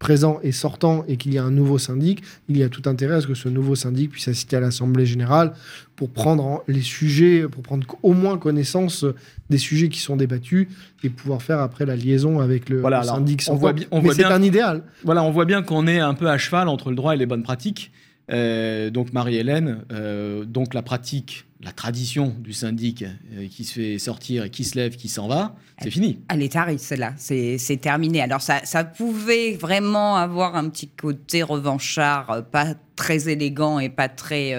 présent 0.00 0.40
et 0.42 0.50
sortant 0.50 1.04
et 1.06 1.16
qu'il 1.16 1.32
y 1.34 1.38
a 1.38 1.44
un 1.44 1.50
nouveau 1.50 1.78
syndic, 1.78 2.22
il 2.48 2.56
y 2.56 2.62
a 2.64 2.68
tout 2.68 2.82
intérêt 2.86 3.16
à 3.16 3.20
ce 3.20 3.26
que 3.26 3.34
ce 3.34 3.50
nouveau 3.50 3.76
syndic 3.76 4.10
puisse 4.10 4.26
assister 4.26 4.56
à 4.56 4.60
l'Assemblée 4.60 5.04
générale 5.06 5.52
pour 5.94 6.08
prendre 6.08 6.64
les 6.66 6.80
sujets, 6.80 7.46
pour 7.46 7.62
prendre 7.62 7.86
au 8.02 8.14
moins 8.14 8.38
connaissance 8.38 9.04
des 9.50 9.58
sujets 9.58 9.90
qui 9.90 10.00
sont 10.00 10.16
débattus 10.16 10.68
et 11.04 11.10
pouvoir 11.10 11.42
faire 11.42 11.60
après 11.60 11.84
la 11.84 11.96
liaison 11.96 12.40
avec 12.40 12.70
le, 12.70 12.82
syndic. 13.04 13.42
On 13.48 13.56
voit, 13.56 13.74
on 13.90 14.02
c'est 14.10 14.24
un 14.24 14.42
idéal. 14.42 14.82
Voilà, 15.04 15.22
on 15.22 15.30
voit 15.30 15.44
bien 15.44 15.62
qu'on 15.62 15.86
est 15.86 16.00
un 16.00 16.14
peu 16.14 16.30
à 16.30 16.38
cheval 16.38 16.68
entre 16.68 16.88
le 16.88 16.96
droit 16.96 17.14
et 17.14 17.18
les 17.18 17.26
bonnes 17.26 17.42
pratiques. 17.42 17.92
Euh, 18.32 18.90
donc 18.90 19.12
Marie-Hélène, 19.12 19.84
euh, 19.92 20.44
donc 20.44 20.74
la 20.74 20.82
pratique, 20.82 21.46
la 21.62 21.72
tradition 21.72 22.34
du 22.38 22.52
syndic 22.52 23.02
euh, 23.02 23.48
qui 23.50 23.64
se 23.64 23.74
fait 23.74 23.98
sortir 23.98 24.44
et 24.44 24.50
qui 24.50 24.64
se 24.64 24.76
lève, 24.76 24.96
qui 24.96 25.08
s'en 25.08 25.26
va, 25.26 25.56
c'est 25.82 25.90
fini. 25.90 26.20
Elle 26.28 26.42
est 26.42 26.52
tarée, 26.52 26.78
celle-là, 26.78 27.14
c'est 27.16 27.80
terminé. 27.80 28.20
Alors 28.22 28.40
ça, 28.40 28.60
ça 28.64 28.84
pouvait 28.84 29.54
vraiment 29.54 30.16
avoir 30.16 30.54
un 30.54 30.68
petit 30.68 30.88
côté 30.88 31.42
revanchard, 31.42 32.44
pas 32.52 32.74
très 32.94 33.28
élégant 33.28 33.78
et 33.78 33.88
pas 33.88 34.08
très, 34.08 34.54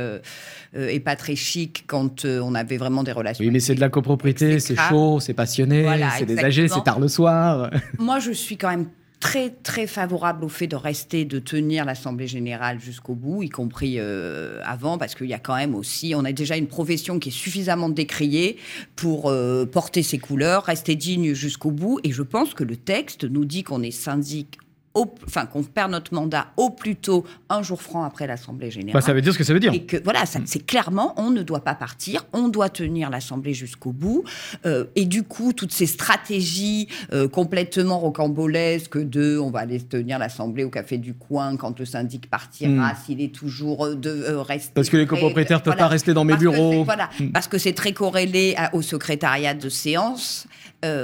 et 0.76 1.00
pas 1.00 1.16
très 1.16 1.36
chic 1.36 1.84
quand 1.86 2.26
on 2.26 2.56
avait 2.56 2.78
vraiment 2.78 3.04
des 3.04 3.12
relations. 3.12 3.46
Oui, 3.46 3.52
mais 3.52 3.60
c'est 3.60 3.76
de 3.76 3.82
la 3.82 3.90
copropriété, 3.90 4.60
c'est 4.60 4.76
chaud, 4.76 5.20
c'est 5.20 5.36
passionné, 5.36 5.88
c'est 6.18 6.26
des 6.26 6.40
âgés, 6.40 6.68
c'est 6.68 6.84
tard 6.84 7.00
le 7.00 7.08
soir. 7.08 7.70
Moi, 8.00 8.20
je 8.20 8.32
suis 8.32 8.58
quand 8.58 8.70
même 8.70 8.88
très 9.22 9.52
très 9.52 9.88
favorable 9.88 10.44
au 10.44 10.50
fait 10.50 10.68
de 10.68 10.76
rester, 10.76 11.24
de 11.24 11.40
tenir 11.40 11.86
l'Assemblée 11.86 12.28
générale 12.28 12.80
jusqu'au 12.82 13.14
bout, 13.14 13.44
y 13.44 13.50
compris 13.50 13.96
euh, 14.00 14.60
avant, 14.66 14.98
parce 14.98 15.16
qu'il 15.16 15.28
y 15.28 15.34
a 15.34 15.40
quand 15.40 15.56
même 15.56 15.76
aussi, 15.76 16.14
on 16.16 16.26
a 16.26 16.34
déjà 16.34 16.58
une 16.58 16.68
profession 16.68 17.20
qui 17.20 17.30
est 17.30 17.32
suffisamment 17.32 17.88
décriée 17.88 18.58
pour 18.98 19.30
euh, 19.30 19.66
porter 19.66 20.04
ses 20.04 20.18
couleurs, 20.18 20.64
rester 20.64 20.96
digne 20.96 21.34
jusqu'au 21.34 21.72
bout. 21.72 22.00
Et 22.04 22.12
je 22.12 22.24
pense 22.24 22.54
que 22.54 22.66
le 22.66 22.76
texte 22.76 23.24
nous 23.24 23.46
dit 23.46 23.64
qu'on 23.64 23.84
est 23.84 23.92
syndic 23.92 24.58
enfin 24.94 25.46
qu'on 25.46 25.64
perd 25.64 25.92
notre 25.92 26.14
mandat 26.14 26.48
au 26.58 26.70
plus 26.70 26.96
tôt 26.96 27.26
un 27.50 27.64
jour 27.64 27.82
franc 27.82 28.04
après 28.04 28.28
l'Assemblée 28.28 28.72
générale. 28.72 28.94
Bah, 28.94 29.06
ça 29.06 29.14
veut 29.14 29.22
dire 29.22 29.34
ce 29.34 29.38
que 29.38 29.44
ça 29.44 29.54
veut 29.54 29.60
dire. 29.60 29.74
Et 29.74 29.84
que 29.84 29.98
voilà, 30.04 30.24
mm. 30.24 30.44
c'est 30.46 30.66
clairement, 30.66 31.14
on 31.18 31.30
ne 31.30 31.44
doit 31.44 31.64
pas 31.64 31.76
partir, 31.76 32.26
on 32.34 32.50
doit 32.50 32.70
tenir 32.70 33.10
l'Assemblée 33.10 33.54
jusqu'au 33.54 33.92
bout. 33.92 34.24
Euh, 34.66 34.86
et 34.96 35.06
du 35.06 35.24
coup, 35.24 35.54
toutes 35.54 35.72
ces 35.72 35.86
stratégies 35.86 36.88
euh, 37.14 37.28
complètement 37.28 38.00
rocambolesques 38.00 38.98
de, 38.98 39.38
on 39.38 39.50
va 39.50 39.60
aller 39.60 39.80
tenir 39.80 40.20
l'Assemblée 40.20 40.64
au 40.64 40.70
café 40.70 40.98
du 40.98 41.14
coin 41.14 41.56
quand 41.56 41.80
le 41.80 41.86
syndic 41.86 42.30
partira, 42.30 42.94
mm. 42.94 42.96
s'il 43.06 43.22
est 43.22 43.34
toujours 43.34 43.86
euh, 43.86 43.96
de 43.96 44.34
rester. 44.36 44.72
Parce 44.74 44.90
que 44.90 44.98
les 44.98 45.08
copropriétaires 45.08 45.60
ne 45.60 45.64
peuvent 45.64 45.76
pas 45.76 45.88
rester 45.88 46.14
dans 46.14 46.26
mes 46.26 46.36
bureaux. 46.36 46.84
voilà, 46.84 47.10
mm. 47.20 47.32
parce 47.32 47.48
que 47.48 47.58
c'est 47.58 47.74
très 47.74 47.94
corrélé 47.94 48.56
au 48.74 48.82
secrétariat 48.82 49.54
de 49.54 49.70
séance. 49.70 50.48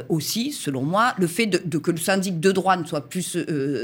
aussi, 0.10 0.52
selon 0.52 0.82
moi, 0.82 1.14
le 1.20 1.28
fait 1.28 1.46
de, 1.46 1.78
que 1.78 1.92
le 1.92 1.98
syndic 1.98 2.40
de 2.40 2.52
droit 2.52 2.78
ne 2.78 2.86
soit 2.86 3.08
plus 3.10 3.36
euh, 3.36 3.46
euh, 3.50 3.77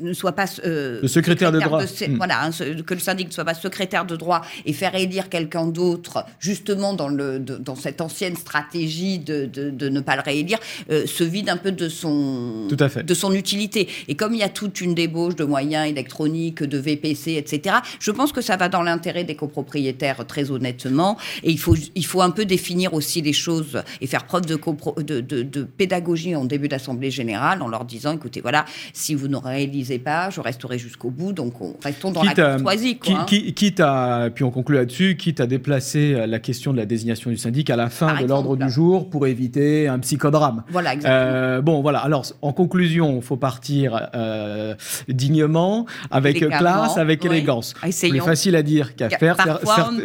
ne 0.00 0.12
soit 0.12 0.32
pas 0.32 0.46
euh, 0.64 1.00
le 1.02 1.08
secrétaire, 1.08 1.52
de 1.52 1.60
droit. 1.60 1.82
Hmm. 1.82 2.16
Voilà, 2.16 2.44
hein, 2.44 2.50
que 2.86 2.94
le 2.94 3.00
syndic 3.00 3.28
ne 3.28 3.32
soit 3.32 3.44
pas 3.44 3.54
secrétaire 3.54 4.04
de 4.04 4.16
droit 4.16 4.42
et 4.66 4.72
faire 4.72 4.94
élire 4.94 5.28
quelqu'un 5.28 5.66
d'autre, 5.66 6.24
justement 6.38 6.94
dans, 6.94 7.08
le, 7.08 7.38
dans 7.38 7.76
cette 7.76 8.00
ancienne 8.00 8.36
stratégie 8.36 9.18
de, 9.18 9.46
de, 9.46 9.88
ne 9.88 10.00
pas 10.00 10.16
le 10.16 10.22
réélire, 10.22 10.58
se 10.88 11.24
vide 11.24 11.48
un 11.48 11.56
peu 11.56 11.72
de 11.72 11.88
son, 11.88 12.66
Tout 12.68 12.76
à 12.80 12.88
fait. 12.88 13.02
de 13.02 13.14
son 13.14 13.32
utilité. 13.32 13.88
Et 14.08 14.14
comme 14.14 14.34
il 14.34 14.40
y 14.40 14.44
a 14.44 14.48
toute 14.48 14.80
une 14.80 14.94
débauche 14.94 15.36
de 15.36 15.44
moyens 15.44 15.88
électroniques, 15.88 16.62
de 16.62 16.78
VPC, 16.78 17.34
etc., 17.34 17.76
je 18.00 18.10
pense 18.10 18.32
que 18.32 18.40
ça 18.40 18.56
va 18.56 18.68
dans 18.68 18.82
l'intérêt 18.82 19.24
des 19.24 19.36
copropriétaires, 19.36 20.26
très 20.26 20.50
honnêtement. 20.50 21.16
Et 21.42 21.50
il 21.50 21.58
faut, 21.58 21.76
il 21.94 22.06
faut 22.06 22.22
un 22.22 22.30
peu 22.30 22.44
définir 22.44 22.94
aussi 22.94 23.22
les 23.22 23.32
choses 23.32 23.82
et 24.00 24.06
faire 24.06 24.24
preuve 24.24 24.46
de, 24.46 24.58
de, 25.02 25.20
de, 25.20 25.42
de 25.42 25.62
pédagogie 25.62 26.34
en 26.34 26.44
début 26.44 26.68
d'Assemblée 26.68 27.10
générale 27.10 27.62
en 27.62 27.68
leur 27.68 27.84
disant, 27.84 28.12
écoutez, 28.12 28.40
voilà, 28.40 28.61
si 28.92 29.14
vous 29.14 29.28
ne 29.28 29.36
réalisez 29.36 29.98
pas, 29.98 30.30
je 30.30 30.40
resterai 30.40 30.78
jusqu'au 30.78 31.10
bout. 31.10 31.32
Donc, 31.32 31.60
on, 31.60 31.74
restons 31.82 32.10
dans 32.12 32.22
la 32.22 32.34
courtoisie. 32.34 32.98
Quoi, 32.98 33.24
qui, 33.26 33.36
hein. 33.36 33.52
quitte 33.54 33.80
à, 33.80 34.28
puis 34.34 34.44
on 34.44 34.50
conclut 34.50 34.76
là-dessus, 34.76 35.16
quitte 35.16 35.40
à 35.40 35.46
déplacer 35.46 36.14
euh, 36.14 36.26
la 36.26 36.38
question 36.38 36.72
de 36.72 36.78
la 36.78 36.86
désignation 36.86 37.30
du 37.30 37.36
syndic 37.36 37.70
à 37.70 37.76
la 37.76 37.90
fin 37.90 38.20
de 38.20 38.26
l'ordre 38.26 38.56
du 38.56 38.70
jour 38.70 39.10
pour 39.10 39.26
éviter 39.26 39.88
un 39.88 39.98
psychodrame. 39.98 40.64
Voilà, 40.70 40.94
exactement. 40.94 41.22
Euh, 41.22 41.60
bon, 41.60 41.82
voilà. 41.82 42.00
Alors, 42.00 42.24
en 42.42 42.52
conclusion, 42.52 43.16
il 43.16 43.22
faut 43.22 43.36
partir 43.36 44.08
euh, 44.14 44.74
dignement, 45.08 45.86
avec 46.10 46.38
classe, 46.38 46.98
avec 46.98 47.24
élégance. 47.24 47.74
Plus 47.74 48.20
facile 48.20 48.56
à 48.56 48.62
dire 48.62 48.94
qu'à 48.96 49.08
faire. 49.10 49.36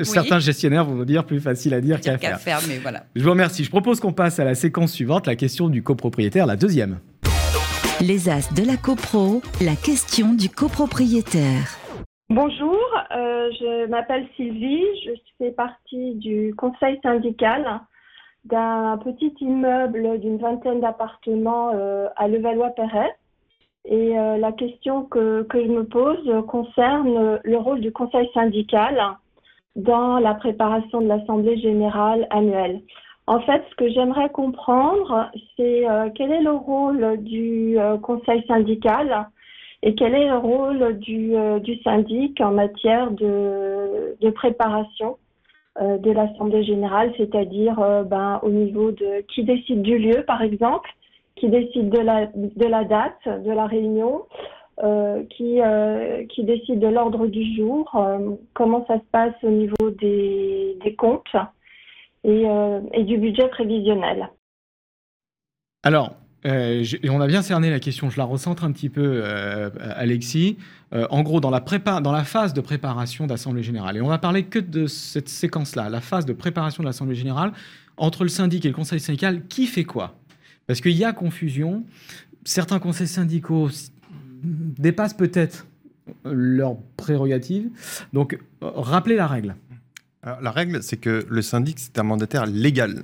Certains 0.03 0.39
gestionnaires 0.39 0.85
vont 0.85 0.95
nous 0.95 1.05
dire 1.05 1.25
plus 1.25 1.39
facile 1.39 1.73
à 1.73 1.81
dire 1.81 2.01
qu'à 2.01 2.17
faire. 2.17 2.39
faire 2.39 2.59
mais 2.67 2.77
voilà. 2.77 3.05
Je 3.15 3.23
vous 3.23 3.29
remercie. 3.29 3.63
Je 3.63 3.69
propose 3.69 3.99
qu'on 3.99 4.13
passe 4.13 4.39
à 4.39 4.43
la 4.43 4.55
séquence 4.55 4.91
suivante, 4.91 5.27
la 5.27 5.35
question 5.35 5.69
du 5.69 5.83
copropriétaire, 5.83 6.45
la 6.45 6.55
deuxième. 6.55 6.99
Les 7.99 8.29
As 8.29 8.53
de 8.53 8.61
la 8.61 8.77
CoPro, 8.77 9.41
la 9.59 9.73
question 9.73 10.35
du 10.35 10.49
copropriétaire. 10.49 11.81
Bonjour, 12.29 12.77
euh, 13.09 13.49
je 13.59 13.87
m'appelle 13.87 14.27
Sylvie, 14.35 14.85
je 15.03 15.11
fais 15.39 15.49
partie 15.49 16.13
du 16.13 16.53
conseil 16.55 16.99
syndical 17.01 17.81
d'un 18.45 18.99
petit 19.03 19.33
immeuble 19.41 20.19
d'une 20.19 20.37
vingtaine 20.37 20.79
d'appartements 20.79 21.71
euh, 21.73 22.07
à 22.17 22.27
Levallois-Perret. 22.27 23.15
Et 23.85 24.15
euh, 24.19 24.37
la 24.37 24.51
question 24.51 25.05
que, 25.05 25.41
que, 25.49 25.59
je 25.59 25.69
me 25.71 25.83
pose 25.83 26.45
concerne 26.47 27.39
le 27.43 27.57
rôle 27.57 27.81
du 27.81 27.91
conseil 27.91 28.29
syndical 28.35 29.01
dans 29.75 30.19
la 30.19 30.35
préparation 30.35 31.01
de 31.01 31.07
l'Assemblée 31.07 31.57
générale 31.59 32.27
annuelle. 32.29 32.81
En 33.27 33.41
fait, 33.41 33.61
ce 33.69 33.75
que 33.75 33.89
j'aimerais 33.89 34.29
comprendre, 34.29 35.29
c'est 35.57 35.87
euh, 35.87 36.09
quel 36.15 36.31
est 36.31 36.41
le 36.41 36.51
rôle 36.51 37.17
du 37.17 37.77
euh, 37.77 37.97
conseil 37.97 38.41
syndical 38.47 39.27
et 39.83 39.95
quel 39.95 40.15
est 40.15 40.29
le 40.29 40.37
rôle 40.37 40.97
du, 40.99 41.35
euh, 41.35 41.59
syndic 41.83 42.39
en 42.39 42.51
matière 42.51 43.11
de, 43.11 44.29
préparation 44.31 45.17
de 45.79 46.11
l'Assemblée 46.11 46.63
générale, 46.63 47.13
c'est-à-dire 47.17 47.75
ben, 48.05 48.39
au 48.41 48.49
niveau 48.49 48.91
de 48.91 49.21
qui 49.27 49.43
décide 49.43 49.83
du 49.83 49.97
lieu, 49.99 50.23
par 50.25 50.41
exemple, 50.41 50.89
qui 51.35 51.49
décide 51.49 51.89
de 51.89 51.99
la, 51.99 52.83
date 52.83 53.43
de 53.43 53.51
la 53.51 53.67
réunion, 53.67 54.23
qui, 55.29 55.61
décide 56.43 56.79
de 56.79 56.87
l'ordre 56.87 57.27
du 57.27 57.55
jour, 57.55 57.91
comment 58.55 58.85
ça 58.87 58.95
se 58.95 59.05
passe 59.11 59.35
au 59.43 59.49
niveau 59.49 59.91
des 59.91 60.95
comptes. 60.97 61.35
Euh, 62.25 62.81
et, 62.93 63.03
du 63.03 63.17
budget 63.17 63.47
prévisionnel. 63.49 64.29
Alors, 65.83 66.15
euh, 66.45 66.83
on 67.09 67.21
a 67.21 67.27
bien 67.27 67.41
cerné 67.41 67.69
la 67.69 67.79
question, 67.79 68.09
je 68.09 68.17
la 68.17 68.25
recentre 68.25 68.63
un 68.63 68.71
petit 68.71 68.89
peu, 68.89 69.21
euh, 69.23 69.69
Alexis. 69.95 70.57
en 70.91 71.21
gros, 71.21 71.39
dans 71.39 71.49
la, 71.49 71.61
prépa 71.61 72.01
dans 72.01 72.11
la 72.11 72.23
phase 72.23 72.53
de 72.53 72.61
préparation 72.61 73.27
d'Assemblée 73.27 73.63
Générale, 73.63 73.97
et 73.97 74.01
on 74.01 74.07
va 74.07 74.17
parler 74.17 74.43
que 74.45 74.59
de 74.59 74.87
cette 74.87 75.29
séquence-là, 75.29 75.89
la 75.89 76.01
phase 76.01 76.25
de 76.25 76.33
préparation 76.33 76.83
de 76.83 76.87
l'Assemblée 76.87 77.15
Générale, 77.15 77.53
entre 77.97 78.23
le 78.23 78.29
syndic 78.29 78.65
et 78.65 78.69
le 78.69 78.75
conseil 78.75 78.99
syndical, 78.99 79.45
qui 79.47 79.65
fait 79.65 79.83
quoi? 79.83 80.15
Parce 80.65 80.81
qu'il 80.81 80.97
y 80.97 81.05
a 81.05 81.13
confusion. 81.13 81.83
Certains 82.43 82.79
conseils 82.79 83.07
syndicaux 83.07 83.69
dépassent 84.43 85.15
peut-être 85.15 85.65
leurs 86.23 86.77
prérogatives. 86.95 87.69
Donc, 88.13 88.37
rappelez 88.61 89.15
la 89.15 89.27
règle 89.27 89.55
la 90.41 90.51
règle, 90.51 90.83
c'est 90.83 90.97
que 90.97 91.25
le 91.29 91.41
syndic, 91.41 91.79
c'est 91.79 91.97
un 91.99 92.03
mandataire 92.03 92.45
légal. 92.45 93.03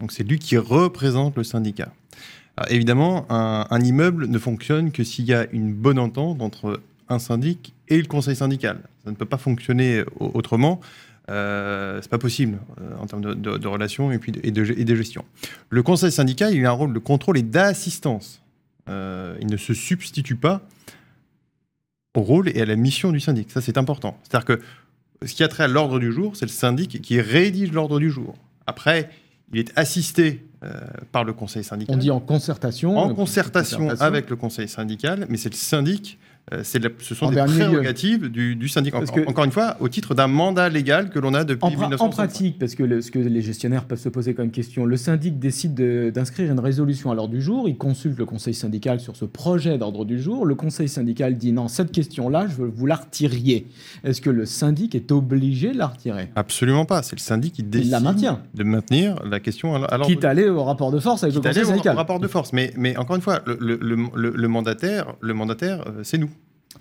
Donc 0.00 0.12
c'est 0.12 0.24
lui 0.24 0.38
qui 0.38 0.56
représente 0.56 1.36
le 1.36 1.44
syndicat. 1.44 1.92
Évidemment, 2.68 3.26
un, 3.30 3.80
immeuble 3.80 4.26
ne 4.26 4.38
fonctionne 4.38 4.92
que 4.92 5.02
s'il 5.02 5.24
y 5.24 5.32
a 5.32 5.46
une 5.52 5.72
bonne 5.72 5.98
entente 5.98 6.42
entre 6.42 6.80
un 7.08 7.18
syndic 7.18 7.74
et 7.88 7.96
le 7.96 8.06
conseil 8.06 8.36
syndical. 8.36 8.80
Ça 9.04 9.10
ne 9.10 9.16
peut 9.16 9.24
pas 9.24 9.38
fonctionner 9.38 10.02
au- 10.18 10.30
autrement. 10.34 10.80
Euh, 11.30 12.00
c'est 12.02 12.10
pas 12.10 12.18
possible 12.18 12.58
euh, 12.80 12.96
en 12.98 13.06
termes 13.06 13.22
de, 13.22 13.68
relations 13.68 14.10
et, 14.10 14.18
puis 14.18 14.32
de, 14.32 14.40
et 14.42 14.50
de 14.84 14.94
gestion. 14.94 15.24
Le 15.68 15.82
conseil 15.82 16.10
syndical, 16.10 16.54
il 16.54 16.66
a 16.66 16.70
un 16.70 16.72
rôle 16.72 16.92
de 16.92 16.98
contrôle 16.98 17.38
et 17.38 17.42
d'assistance. 17.42 18.42
Euh, 18.88 19.36
il 19.40 19.46
ne 19.46 19.56
se 19.56 19.72
substitue 19.72 20.36
pas 20.36 20.60
au 22.14 22.22
rôle 22.22 22.48
et 22.48 22.60
à 22.60 22.64
la 22.64 22.76
mission 22.76 23.12
du 23.12 23.20
syndic. 23.20 23.50
Ça, 23.50 23.60
c'est 23.60 23.78
important. 23.78 24.18
C'est-à-dire 24.22 24.44
que 24.44 24.60
ce 25.26 25.34
qui 25.34 25.42
a 25.42 25.48
trait 25.48 25.64
à 25.64 25.68
l'ordre 25.68 25.98
du 25.98 26.12
jour, 26.12 26.34
c'est 26.34 26.46
le 26.46 26.50
syndic 26.50 27.02
qui 27.02 27.20
rédige 27.20 27.72
l'ordre 27.72 27.98
du 27.98 28.10
jour. 28.10 28.34
Après, 28.66 29.10
il 29.52 29.58
est 29.58 29.72
assisté 29.76 30.46
euh, 30.62 30.72
par 31.12 31.24
le 31.24 31.32
conseil 31.32 31.64
syndical. 31.64 31.96
On 31.96 31.98
dit 31.98 32.10
en 32.10 32.20
concertation. 32.20 32.96
en 32.96 33.14
concertation 33.14 33.90
avec 34.00 34.30
le 34.30 34.36
conseil 34.36 34.68
syndical, 34.68 35.26
mais 35.28 35.36
c'est 35.36 35.50
le 35.50 35.56
syndic, 35.56 36.18
euh, 36.52 36.62
la- 36.80 36.88
ce 36.98 37.14
sont 37.14 37.26
En 37.26 37.30
des 37.30 37.36
lieu. 37.40 37.46
prérogatives 37.46 38.28
du, 38.28 38.56
du 38.56 38.68
syndic. 38.68 38.94
En- 38.94 38.98
Parce 38.98 39.10
que- 39.12 39.26
Encore 39.28 39.44
une 39.44 39.52
fois, 39.52 39.76
au 39.80 39.88
titre 39.88 40.14
d'un 40.14 40.26
mandat 40.26 40.68
légal 40.68 41.10
que 41.10 41.18
l'on 41.18 41.32
a 41.34 41.44
depuis 41.44 41.64
En, 41.64 41.68
pra- 41.70 41.74
en 41.74 41.88
1965. 41.88 42.16
pratique, 42.16 42.58
parce 42.58 42.74
que 42.74 42.82
le- 42.82 43.00
ce 43.02 43.10
que 43.10 43.18
les 43.20 43.40
gestionnaires 43.42 43.84
peuvent 43.84 43.98
se 44.00 44.08
poser 44.08 44.34
comme 44.34 44.50
question, 44.50 44.84
le 44.84 44.96
syndic 44.96 45.38
décide 45.38 45.74
de- 45.74 46.10
d'inscrire 46.12 46.50
une 46.50 46.58
résolution 46.60 47.10
à 47.10 47.14
l'ordre 47.14 47.32
du 47.34 47.40
jour, 47.40 47.68
il 47.68 47.76
consulte 47.76 48.18
le 48.18 48.24
conseil 48.24 48.54
syndical 48.54 48.98
sur 49.00 49.14
ce 49.16 49.24
projet 49.24 49.78
d'ordre 49.78 50.04
du 50.04 50.20
jour, 50.20 50.44
le 50.44 50.54
conseil 50.54 50.88
syndical 50.88 51.36
dit 51.36 51.52
non, 51.52 51.68
cette 51.68 51.92
question-là, 51.92 52.46
je 52.48 52.56
veux 52.56 52.68
que 52.68 52.76
vous 52.76 52.86
la 52.86 52.96
retiriez. 52.96 53.66
Est-ce 54.02 54.20
que 54.20 54.30
le 54.30 54.44
syndic 54.46 54.94
est 54.94 55.12
obligé 55.12 55.72
de 55.72 55.78
la 55.78 55.86
retirer? 55.88 56.30
Absolument 56.36 56.84
pas. 56.84 57.02
C'est 57.02 57.16
le 57.16 57.20
syndic 57.20 57.52
qui 57.54 57.62
décide 57.62 57.90
la 57.92 58.00
maintient. 58.00 58.40
de 58.54 58.64
maintenir 58.64 59.16
la 59.24 59.38
question 59.40 59.74
à, 59.76 59.78
l'ordre 59.78 60.06
Quitte 60.06 60.24
à 60.24 60.30
aller 60.30 60.48
au 60.48 60.64
rapport 60.64 60.90
de 60.90 60.98
force 60.98 61.22
avec 61.22 61.34
quitte 61.34 61.44
le 61.44 61.50
aller 61.50 61.58
conseil 61.60 61.70
au- 61.72 61.76
syndical. 61.76 61.94
au 61.94 61.98
rapport 61.98 62.18
de 62.20 62.28
force. 62.28 62.52
Mais, 62.52 62.72
mais 62.76 62.96
encore 62.96 63.14
une 63.16 63.22
fois, 63.22 63.40
le 63.46 64.46
mandataire, 64.48 65.14
le 65.20 65.34
mandataire 65.34 65.84
euh, 65.86 66.00
c'est 66.02 66.18
nous. 66.18 66.30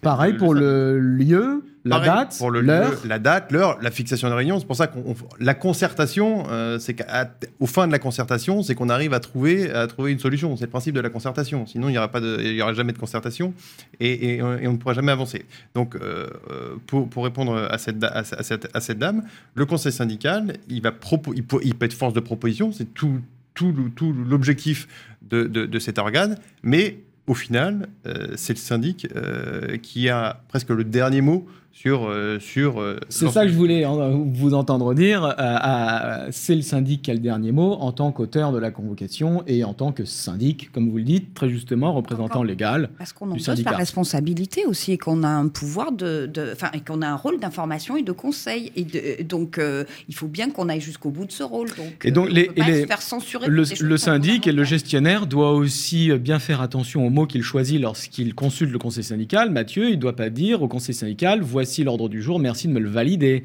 Pareil 0.02 0.34
pour 0.34 0.54
le 0.54 0.98
lieu, 1.00 1.64
la 1.84 1.96
Pareil 1.98 2.10
date, 2.10 2.38
pour 2.38 2.52
le 2.52 2.62
l'heure. 2.62 2.92
lieu, 2.92 2.98
la 3.06 3.20
date, 3.20 3.52
l'heure, 3.52 3.78
la 3.82 3.92
fixation 3.92 4.30
de 4.30 4.34
réunion. 4.34 4.60
C'est 4.60 4.66
pour 4.68 4.76
ça 4.76 4.88
qu'on 4.88 5.00
on- 5.00 5.16
la 5.40 5.54
concertation, 5.56 6.46
euh, 6.50 6.78
c'est 6.80 6.94
qu'au 6.96 7.66
fin 7.66 7.86
de 7.88 7.92
la 7.92 8.00
concertation, 8.00 8.62
c'est 8.64 8.76
qu'on 8.76 8.88
arrive 8.90 9.14
à 9.14 9.20
trouver 9.20 9.72
à 9.72 9.88
trouver 9.88 10.12
une 10.12 10.20
solution. 10.20 10.56
C'est 10.56 10.66
le 10.66 10.70
principe 10.70 10.96
de 10.96 11.02
la 11.02 11.10
concertation. 11.10 11.66
Sinon, 11.66 11.90
il 11.90 11.94
n'y 11.94 11.98
aura 11.98 12.08
pas 12.12 12.22
de, 12.22 12.38
il 12.40 12.54
y 12.54 12.62
aura 12.62 12.74
jamais 12.74 12.94
de 12.94 12.98
concertation 12.98 13.54
et, 14.00 14.10
et- 14.12 14.36
et 14.38 14.42
on 14.68 14.74
ne 14.74 14.78
pourra 14.78 14.94
jamais 14.94 15.12
avancer. 15.12 15.46
Donc, 15.76 15.96
euh, 15.96 16.28
euh, 16.52 16.76
pour, 16.88 17.10
pour 17.10 17.24
répondre 17.26 17.58
à 17.70 17.78
cette, 17.78 18.02
à, 18.04 18.20
à 18.20 18.24
cette, 18.24 18.70
à 18.74 18.80
cette 18.82 19.00
dame, 19.00 19.24
le 19.56 19.66
conseil 19.66 19.92
syndical, 19.92 20.54
il 20.70 20.82
va 20.82 20.92
propo- 20.92 21.34
il, 21.36 21.44
peut, 21.44 21.60
il 21.64 21.76
peut 21.76 21.86
être 21.88 21.94
force 21.94 22.14
de 22.14 22.20
proposition. 22.22 22.72
C'est 22.72 22.94
tout 22.94 23.20
tout, 23.56 23.74
tout 23.94 24.14
l'objectif 24.14 24.88
de, 25.30 25.44
de- 25.44 25.66
de 25.66 25.80
cet 25.80 25.98
organe, 26.00 26.38
mais 26.64 27.00
au 27.30 27.36
final, 27.36 27.90
euh, 28.08 28.34
c'est 28.38 28.54
le 28.54 28.58
syndic 28.58 29.08
euh, 29.16 29.78
qui 29.78 30.10
a 30.10 30.42
presque 30.48 30.70
le 30.70 30.84
dernier 30.84 31.22
mot 31.22 31.46
sur. 31.80 32.10
euh, 32.10 32.40
sur 32.40 32.82
euh, 32.82 32.98
C'est 33.10 33.30
ça 33.30 33.44
que 33.46 33.52
je 33.52 33.56
voulais 33.56 33.86
vous 33.86 34.54
entendre 34.54 34.94
dire. 34.94 35.36
euh, 35.40 36.28
c'est 36.32 36.56
le 36.56 36.62
syndic 36.62 37.04
qui 37.04 37.12
a 37.12 37.14
le 37.14 37.20
dernier 37.22 37.52
mot 37.52 37.74
en 37.74 37.92
tant 37.92 38.12
qu'auteur 38.12 38.52
de 38.52 38.58
la 38.60 38.72
convocation 38.72 39.44
et 39.48 39.64
en 39.64 39.74
tant 39.74 39.92
que 39.92 40.04
syndic, 40.04 40.72
comme 40.74 40.90
vous 40.90 40.98
le 40.98 41.04
dites, 41.04 41.34
très 41.34 41.50
justement, 41.50 41.94
représentant 41.94 42.44
légal. 42.44 42.90
Parce 42.98 43.14
qu'on 43.14 43.28
en 43.28 43.34
du 43.34 43.38
pose 43.38 43.46
syndicat. 43.46 43.72
la 43.72 43.78
responsabilité 43.78 44.66
aussi 44.66 44.92
et 44.92 44.98
qu'on 44.98 45.24
a 45.24 45.30
un 45.30 45.48
pouvoir 45.48 45.92
de, 45.94 46.26
de- 46.26 46.50
enfin, 46.54 46.70
et 46.74 46.82
qu'on 46.82 47.02
a 47.02 47.08
un 47.08 47.16
rôle 47.16 47.40
d'information 47.40 47.96
et 47.96 48.04
de 48.04 48.12
conseil. 48.12 48.72
Et 48.76 48.84
de- 48.84 49.24
donc, 49.24 49.58
euh, 49.58 49.86
il 50.10 50.16
faut 50.16 50.28
bien 50.28 50.50
qu'on 50.50 50.68
aille 50.70 50.82
jusqu'au 50.82 51.10
bout 51.12 51.26
de 51.26 51.32
ce 51.32 51.44
rôle. 51.44 51.68
Donc, 51.70 52.04
Et 52.04 52.12
donc, 52.12 52.28
on 52.30 52.34
les- 52.34 52.46
peut 52.48 52.54
pas 52.56 52.68
et 52.68 52.72
les- 52.72 52.82
se 52.82 52.88
faire 52.88 53.02
censurer. 53.02 53.48
Le, 53.48 53.64
le 53.82 53.98
syndic 53.98 54.48
et 54.48 54.52
le 54.52 54.64
gestionnaire 54.66 55.28
doivent 55.28 55.56
aussi 55.56 56.12
bien 56.18 56.40
faire 56.40 56.62
attention 56.62 57.06
aux 57.08 57.10
mots 57.10 57.26
qu'il 57.26 57.44
choisit 57.44 57.80
lorsqu'il 57.80 58.36
consulte 58.36 58.72
le 58.72 58.80
conseil 58.80 59.04
syndical. 59.06 59.50
Mathieu, 59.50 59.86
il 59.90 59.96
ne 59.96 60.02
doit 60.02 60.16
pas 60.16 60.30
dire 60.30 60.62
au 60.62 60.68
conseil 60.68 60.94
syndical 60.96 61.42
voici 61.42 61.69
l'ordre 61.84 62.10
du 62.10 62.22
jour, 62.22 62.40
merci 62.40 62.68
de 62.68 62.74
me 62.74 62.80
le 62.80 62.90
valider. 62.90 63.44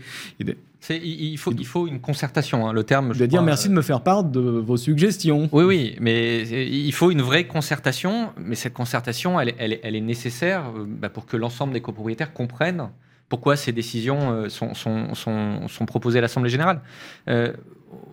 Il 0.91 1.39
faut, 1.39 1.53
il 1.53 1.65
faut 1.67 1.87
une 1.87 1.99
concertation. 2.01 2.67
hein. 2.69 2.73
Le 2.75 2.85
terme. 2.85 3.15
je 3.15 3.19
doit 3.19 3.27
dire 3.27 3.39
crois, 3.39 3.47
merci 3.47 3.69
de 3.71 3.75
me 3.75 3.81
faire 3.81 4.03
part 4.03 4.23
de 4.23 4.41
vos 4.41 4.77
suggestions. 4.77 5.49
Oui, 5.53 5.65
oui, 5.65 5.97
mais 5.99 6.45
c'est- 6.45 6.67
il 6.67 6.93
faut 6.93 7.11
une 7.11 7.23
vraie 7.23 7.47
concertation, 7.47 8.29
mais 8.37 8.55
cette 8.55 8.75
concertation, 8.75 9.41
elle, 9.41 9.49
est- 9.51 9.55
elle 9.59 9.73
est- 9.73 9.81
elle 9.83 9.97
est 9.97 10.01
nécessaire 10.03 10.65
euh, 10.77 10.85
bah, 10.87 11.09
pour 11.09 11.25
que 11.25 11.39
l'ensemble 11.39 11.73
des 11.73 11.81
copropriétaires 11.81 12.35
comprennent 12.35 12.91
pourquoi 13.31 13.57
ces 13.57 13.73
décisions 13.73 14.31
euh, 14.33 14.49
sont, 14.51 14.75
sont- 14.75 15.15
sont- 15.15 15.69
sont 15.69 15.87
proposées 15.87 16.19
à 16.19 16.23
l'Assemblée 16.23 16.51
générale. 16.51 16.83
Euh, 17.29 17.55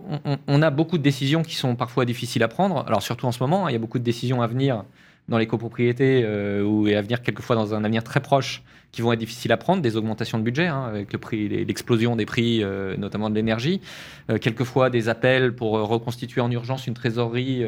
on, 0.10 0.20
on- 0.24 0.38
on 0.48 0.62
a 0.62 0.70
beaucoup 0.70 0.98
de 0.98 1.04
décisions 1.04 1.44
qui 1.44 1.56
sont 1.56 1.76
parfois 1.76 2.06
difficiles 2.06 2.44
à 2.44 2.48
prendre, 2.48 2.86
alors 2.88 3.02
surtout 3.02 3.26
en 3.26 3.34
ce 3.34 3.44
moment, 3.44 3.66
hein, 3.66 3.70
il 3.70 3.74
y 3.74 3.76
a 3.76 3.80
beaucoup 3.80 4.00
de 4.00 4.04
décisions 4.06 4.42
à 4.42 4.48
venir 4.48 4.86
dans 5.30 5.38
les 5.38 5.48
copropriétés 5.48 6.24
euh, 6.24 6.64
ou 6.64 6.88
et 6.88 6.96
à 6.96 7.02
venir 7.02 7.22
quelquefois 7.22 7.56
dans 7.56 7.74
un 7.74 7.84
avenir 7.84 8.04
très 8.04 8.20
proche 8.20 8.64
qui 8.92 9.02
vont 9.02 9.14
être 9.14 9.20
difficiles 9.20 9.54
à 9.54 9.58
prendre, 9.58 9.82
des 9.82 9.96
augmentations 9.96 10.38
de 10.38 10.44
budget 10.44 10.68
hein, 10.68 10.84
avec 10.84 11.14
le 11.14 11.20
prix, 11.20 11.48
l'explosion 11.48 12.18
des 12.18 12.26
prix, 12.26 12.62
euh, 12.62 12.98
notamment 12.98 13.30
de 13.30 13.36
l'énergie, 13.36 13.80
Euh, 14.30 14.38
quelquefois 14.38 14.90
des 14.90 15.08
appels 15.10 15.54
pour 15.56 15.72
reconstituer 15.72 16.42
en 16.42 16.52
urgence 16.52 16.88
une 16.88 16.94
trésorerie 16.94 17.66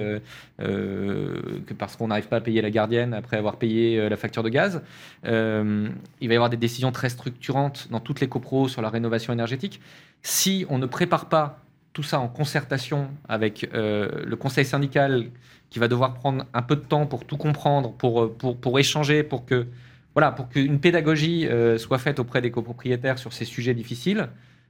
parce 1.78 1.96
qu'on 1.96 2.08
n'arrive 2.08 2.28
pas 2.28 2.38
à 2.38 2.42
payer 2.42 2.62
la 2.62 2.70
gardienne 2.70 3.14
après 3.14 3.38
avoir 3.38 3.58
payé 3.58 4.10
la 4.10 4.18
facture 4.18 4.44
de 4.44 4.50
gaz. 4.50 4.82
Il 5.24 6.28
va 6.28 6.34
y 6.34 6.36
avoir 6.36 6.50
des 6.50 6.58
décisions 6.58 6.92
très 6.92 7.10
structurantes 7.10 7.88
dans 7.90 8.00
toutes 8.00 8.20
les 8.20 8.28
copros 8.28 8.68
sur 8.68 8.82
la 8.82 8.90
rénovation 8.90 9.34
énergétique. 9.34 9.82
Si 10.22 10.66
on 10.70 10.78
ne 10.78 10.86
prépare 10.86 11.28
pas 11.28 11.63
tout 11.94 12.04
ça 12.04 12.20
en 12.20 12.28
concertation 12.28 13.10
avec 13.30 13.70
euh, 13.74 14.10
le 14.26 14.36
conseil 14.36 14.66
syndical 14.66 15.28
qui 15.70 15.80
va 15.80 15.88
devoir 15.88 16.14
prendre 16.14 16.46
un 16.54 16.62
peu 16.62 16.76
de 16.76 16.82
temps 16.82 17.06
pour 17.06 17.26
tout 17.26 17.38
comprendre, 17.38 17.94
pour, 17.94 18.24
euh, 18.24 18.36
pour, 18.38 18.58
pour 18.58 18.80
échanger, 18.80 19.24
pour 19.24 19.46
que 19.46 19.68
voilà, 20.16 20.32
pour 20.32 20.50
qu'une 20.50 20.80
pédagogie 20.80 21.48
euh, 21.48 21.78
soit 21.78 21.98
faite 21.98 22.20
auprès 22.20 22.42
des 22.42 22.52
copropriétaires 22.52 23.18
sur 23.18 23.34
ces 23.34 23.46
sujets 23.46 23.74
difficiles, 23.74 24.30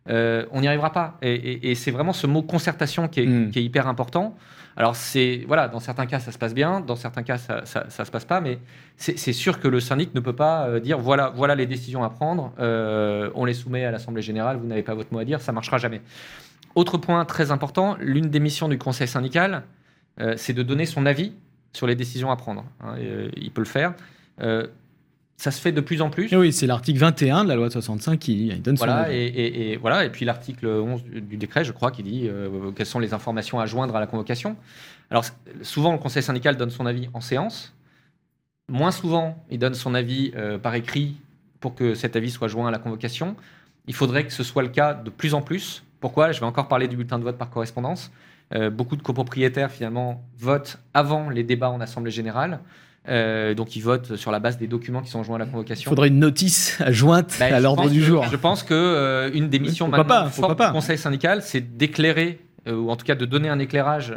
euh, 0.10 0.46
on 0.52 0.62
n'y 0.62 0.68
arrivera 0.68 0.92
pas. 0.92 1.18
Et, 1.22 1.34
et- 1.34 1.72
et 1.72 1.76
c'est 1.76 1.92
vraiment 1.92 2.14
ce 2.14 2.28
mot 2.28 2.42
concertation 2.42 3.08
qui 3.08 3.22
est, 3.22 3.26
Mm. 3.26 3.52
qui 3.52 3.60
est 3.60 3.64
hyper 3.64 3.88
important. 3.88 4.36
Alors 4.76 4.96
c'est 4.96 5.44
voilà, 5.48 5.68
dans 5.68 5.80
certains 5.80 6.08
cas 6.08 6.20
ça 6.20 6.32
se 6.32 6.38
passe 6.40 6.54
bien, 6.56 6.80
dans 6.82 6.96
certains 6.96 7.22
cas 7.24 7.38
ça, 7.38 7.64
ça, 7.66 7.86
ça 7.90 8.06
se 8.06 8.12
passe 8.12 8.26
pas, 8.26 8.42
mais 8.42 8.58
c'est 8.98 9.34
sûr 9.34 9.60
que 9.60 9.68
le 9.68 9.80
syndic 9.80 10.16
ne 10.16 10.20
peut 10.20 10.34
pas 10.36 10.80
dire 10.80 10.98
voilà 10.98 11.30
voilà 11.36 11.54
les 11.54 11.68
décisions 11.68 12.04
à 12.04 12.10
prendre, 12.10 12.54
euh, 12.60 13.30
on 13.36 13.46
les 13.46 13.54
soumet 13.54 13.86
à 13.86 13.92
l'assemblée 13.92 14.24
générale, 14.24 14.58
vous 14.58 14.66
n'avez 14.66 14.82
pas 14.82 14.96
votre 14.96 15.14
mot 15.14 15.20
à 15.20 15.26
dire, 15.26 15.42
ça 15.42 15.52
marchera 15.52 15.78
jamais. 15.78 16.02
Autre 16.76 16.98
point 16.98 17.24
très 17.26 17.52
important, 17.52 17.96
l'une 18.00 18.30
des 18.30 18.40
missions 18.40 18.68
du 18.68 18.78
conseil 18.78 19.08
syndical, 19.08 19.64
euh, 20.20 20.34
c'est 20.38 20.54
de 20.54 20.64
donner 20.64 20.86
son 20.86 21.06
avis 21.06 21.34
sur 21.72 21.88
les 21.88 21.96
décisions 21.96 22.32
à 22.32 22.36
prendre. 22.36 22.66
hein, 22.82 22.96
euh, 22.98 23.30
il 23.38 23.52
peut 23.52 23.62
le 23.62 23.66
faire. 23.68 23.94
Euh, 24.42 24.68
ça 25.38 25.52
se 25.52 25.60
fait 25.60 25.72
de 25.72 25.82
plus 25.82 26.02
en 26.02 26.10
plus. 26.10 26.32
Et 26.32 26.36
oui, 26.38 26.54
c'est 26.54 26.68
l'article 26.68 27.00
21 27.00 27.44
de 27.44 27.50
la 27.50 27.56
loi 27.56 27.68
de 27.68 27.74
65 27.74 28.18
qui 28.20 28.48
donne 28.60 28.78
son 28.78 28.86
Voilà, 28.86 29.02
avis. 29.04 29.16
et, 29.18 29.26
et- 29.26 29.72
et 29.74 29.78
voilà, 29.78 30.06
et 30.06 30.10
puis 30.10 30.26
l'article 30.26 30.68
11 30.68 31.04
du, 31.04 31.38
décret, 31.38 31.64
je 31.64 31.72
crois, 31.74 31.92
qui 31.92 32.02
dit 32.04 32.30
quelles 32.76 32.86
sont 32.86 33.00
les 33.00 33.14
informations 33.14 33.60
à 33.60 33.66
joindre 33.66 33.96
à 33.96 34.00
la 34.00 34.08
convocation. 34.08 34.56
Alors, 35.10 35.26
souvent, 35.62 35.92
le 35.92 35.98
conseil 35.98 36.24
syndical 36.24 36.56
donne 36.56 36.70
son 36.70 36.86
avis 36.86 37.10
en 37.14 37.20
séance. 37.22 37.74
Moins 38.70 38.92
souvent, 38.92 39.44
il 39.52 39.60
donne 39.60 39.74
son 39.74 39.94
avis 39.96 40.32
par 40.62 40.76
écrit 40.76 41.18
pour 41.60 41.76
que 41.76 41.94
cet 41.96 42.16
avis 42.16 42.32
soit 42.32 42.48
joint 42.48 42.68
à 42.68 42.72
la 42.72 42.80
convocation. 42.80 43.36
Il 43.88 43.94
faudrait 43.96 44.26
que 44.26 44.32
ce 44.34 44.44
soit 44.44 44.64
le 44.64 44.70
cas 44.70 44.94
de 44.94 45.10
plus 45.10 45.34
en 45.34 45.42
plus. 45.42 45.84
Pourquoi? 46.04 46.34
Je 46.34 46.42
vais 46.42 46.46
encore 46.46 46.68
parler 46.68 46.90
du 46.90 46.98
bulletin 46.98 47.18
de 47.18 47.24
vote 47.24 47.38
par 47.38 47.50
correspondance. 47.50 48.12
Euh, 48.54 48.70
beaucoup 48.70 48.98
de 48.98 49.02
copropriétaires, 49.02 49.72
finalement, 49.72 50.22
votent 50.38 50.78
avant 50.94 51.30
les 51.30 51.44
débats 51.44 51.70
en 51.70 51.80
Assemblée 51.80 52.12
générale. 52.12 52.60
Euh, 53.08 53.54
donc, 53.54 53.78
ils 53.78 53.80
votent 53.80 54.18
sur 54.18 54.30
la 54.30 54.40
base 54.40 54.58
des 54.58 54.68
documents 54.68 55.02
qui 55.02 55.10
sont 55.10 55.24
joints 55.24 55.38
à 55.38 55.40
la 55.40 55.46
Il 55.46 55.52
convocation. 55.52 55.90
faudrait 55.90 56.10
une 56.10 56.20
notice 56.20 56.78
jointe 56.90 57.38
Bah, 57.40 57.46
à 57.56 57.60
l'ordre 57.62 57.90
du 57.90 58.00
que- 58.00 58.06
jour. 58.06 58.26
Je 58.30 58.36
pense 58.36 58.64
que 58.64 58.74
euh, 58.74 59.32
une 59.34 59.48
des 59.48 59.60
missions 59.60 59.88
maintenant 59.88 60.04
pas, 60.04 60.24
fortes 60.26 60.36
pourquoi 60.36 60.56
pas. 60.58 60.68
du 60.68 60.74
Conseil 60.74 60.98
syndical, 60.98 61.42
c'est 61.42 61.62
d'éclairer, 61.78 62.42
ou 62.70 62.92
en 62.92 62.98
tout 62.98 63.06
cas 63.06 63.16
de 63.16 63.24
donner 63.26 63.48
un 63.48 63.60
éclairage 63.60 64.14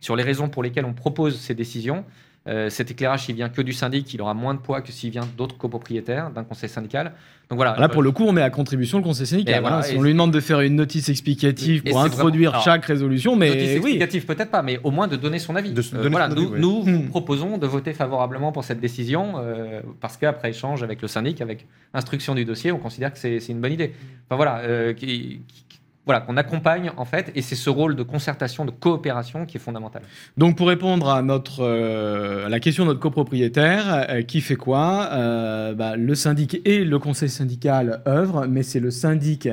sur 0.00 0.16
les 0.16 0.24
raisons 0.24 0.48
pour 0.48 0.64
lesquelles 0.64 0.84
on 0.86 0.92
propose 0.92 1.38
ces 1.38 1.54
décisions. 1.54 2.04
Euh, 2.48 2.68
cet 2.70 2.90
éclairage, 2.90 3.26
s'il 3.26 3.36
vient 3.36 3.48
que 3.48 3.62
du 3.62 3.72
syndic, 3.72 4.12
il 4.12 4.20
aura 4.20 4.34
moins 4.34 4.54
de 4.54 4.58
poids 4.58 4.80
que 4.82 4.90
s'il 4.90 5.10
vient 5.10 5.28
d'autres 5.38 5.56
copropriétaires, 5.56 6.30
d'un 6.30 6.42
conseil 6.42 6.68
syndical. 6.68 7.12
Donc 7.48 7.56
voilà. 7.56 7.76
Là, 7.78 7.88
pour 7.88 8.00
euh, 8.00 8.04
le 8.04 8.10
coup, 8.10 8.24
on 8.24 8.32
met 8.32 8.42
à 8.42 8.50
contribution 8.50 8.98
le 8.98 9.04
conseil 9.04 9.26
syndical. 9.28 9.60
Voilà, 9.60 9.78
hein. 9.78 9.82
si 9.82 9.96
on 9.96 10.02
lui 10.02 10.10
demande 10.12 10.32
de 10.32 10.40
faire 10.40 10.60
une 10.60 10.74
notice 10.74 11.08
explicative 11.08 11.84
pour 11.84 12.00
introduire 12.00 12.50
vraiment- 12.50 12.64
chaque 12.64 12.84
résolution, 12.84 13.36
mais 13.36 13.48
notice 13.50 13.68
oui. 13.68 13.76
explicative 13.76 14.26
peut-être 14.26 14.50
pas, 14.50 14.62
mais 14.62 14.80
au 14.82 14.90
moins 14.90 15.06
de 15.06 15.14
donner 15.14 15.38
son 15.38 15.54
avis. 15.54 15.72
De 15.72 15.80
Euh, 15.80 15.84
donner 15.98 16.08
voilà, 16.08 16.30
son 16.30 16.34
nous, 16.34 16.52
avis, 16.54 16.60
nous 16.60 16.82
Hmm. 16.82 16.92
vous 16.96 17.02
proposons 17.10 17.58
de 17.58 17.66
voter 17.68 17.92
favorablement 17.92 18.50
pour 18.50 18.64
cette 18.64 18.80
décision, 18.80 19.34
euh, 19.36 19.80
parce 20.00 20.16
qu'après 20.16 20.50
échange 20.50 20.82
avec 20.82 21.00
le 21.00 21.06
syndic, 21.06 21.40
avec 21.40 21.66
instruction 21.94 22.34
du 22.34 22.44
dossier, 22.44 22.72
on 22.72 22.78
considère 22.78 23.12
que 23.12 23.18
c'est 23.20 23.38
c'est 23.38 23.52
une 23.52 23.60
bonne 23.60 23.72
idée. 23.72 23.92
Enfin 24.26 24.34
voilà, 24.36 24.58
euh, 24.60 24.94
qui- 24.94 25.42
qui- 25.46 25.64
voilà, 26.04 26.20
qu'on 26.20 26.36
accompagne 26.36 26.90
en 26.96 27.04
fait, 27.04 27.30
et 27.36 27.42
c'est 27.42 27.54
ce 27.54 27.70
rôle 27.70 27.94
de 27.94 28.02
concertation, 28.02 28.64
de 28.64 28.72
coopération 28.72 29.46
qui 29.46 29.56
est 29.56 29.60
fondamental. 29.60 30.02
Donc 30.36 30.56
pour 30.56 30.66
répondre 30.66 31.08
à, 31.08 31.22
notre, 31.22 31.60
euh, 31.60 32.46
à 32.46 32.48
la 32.48 32.58
question 32.58 32.84
de 32.84 32.88
notre 32.88 33.00
copropriétaire, 33.00 34.06
euh, 34.10 34.22
qui 34.22 34.40
fait 34.40 34.56
quoi 34.56 35.10
euh, 35.12 35.74
bah, 35.74 35.96
Le 35.96 36.14
syndic 36.16 36.60
et 36.64 36.84
le 36.84 36.98
conseil 36.98 37.28
syndical 37.28 38.02
œuvrent, 38.08 38.46
mais 38.48 38.64
c'est 38.64 38.80
le 38.80 38.90
syndic 38.90 39.48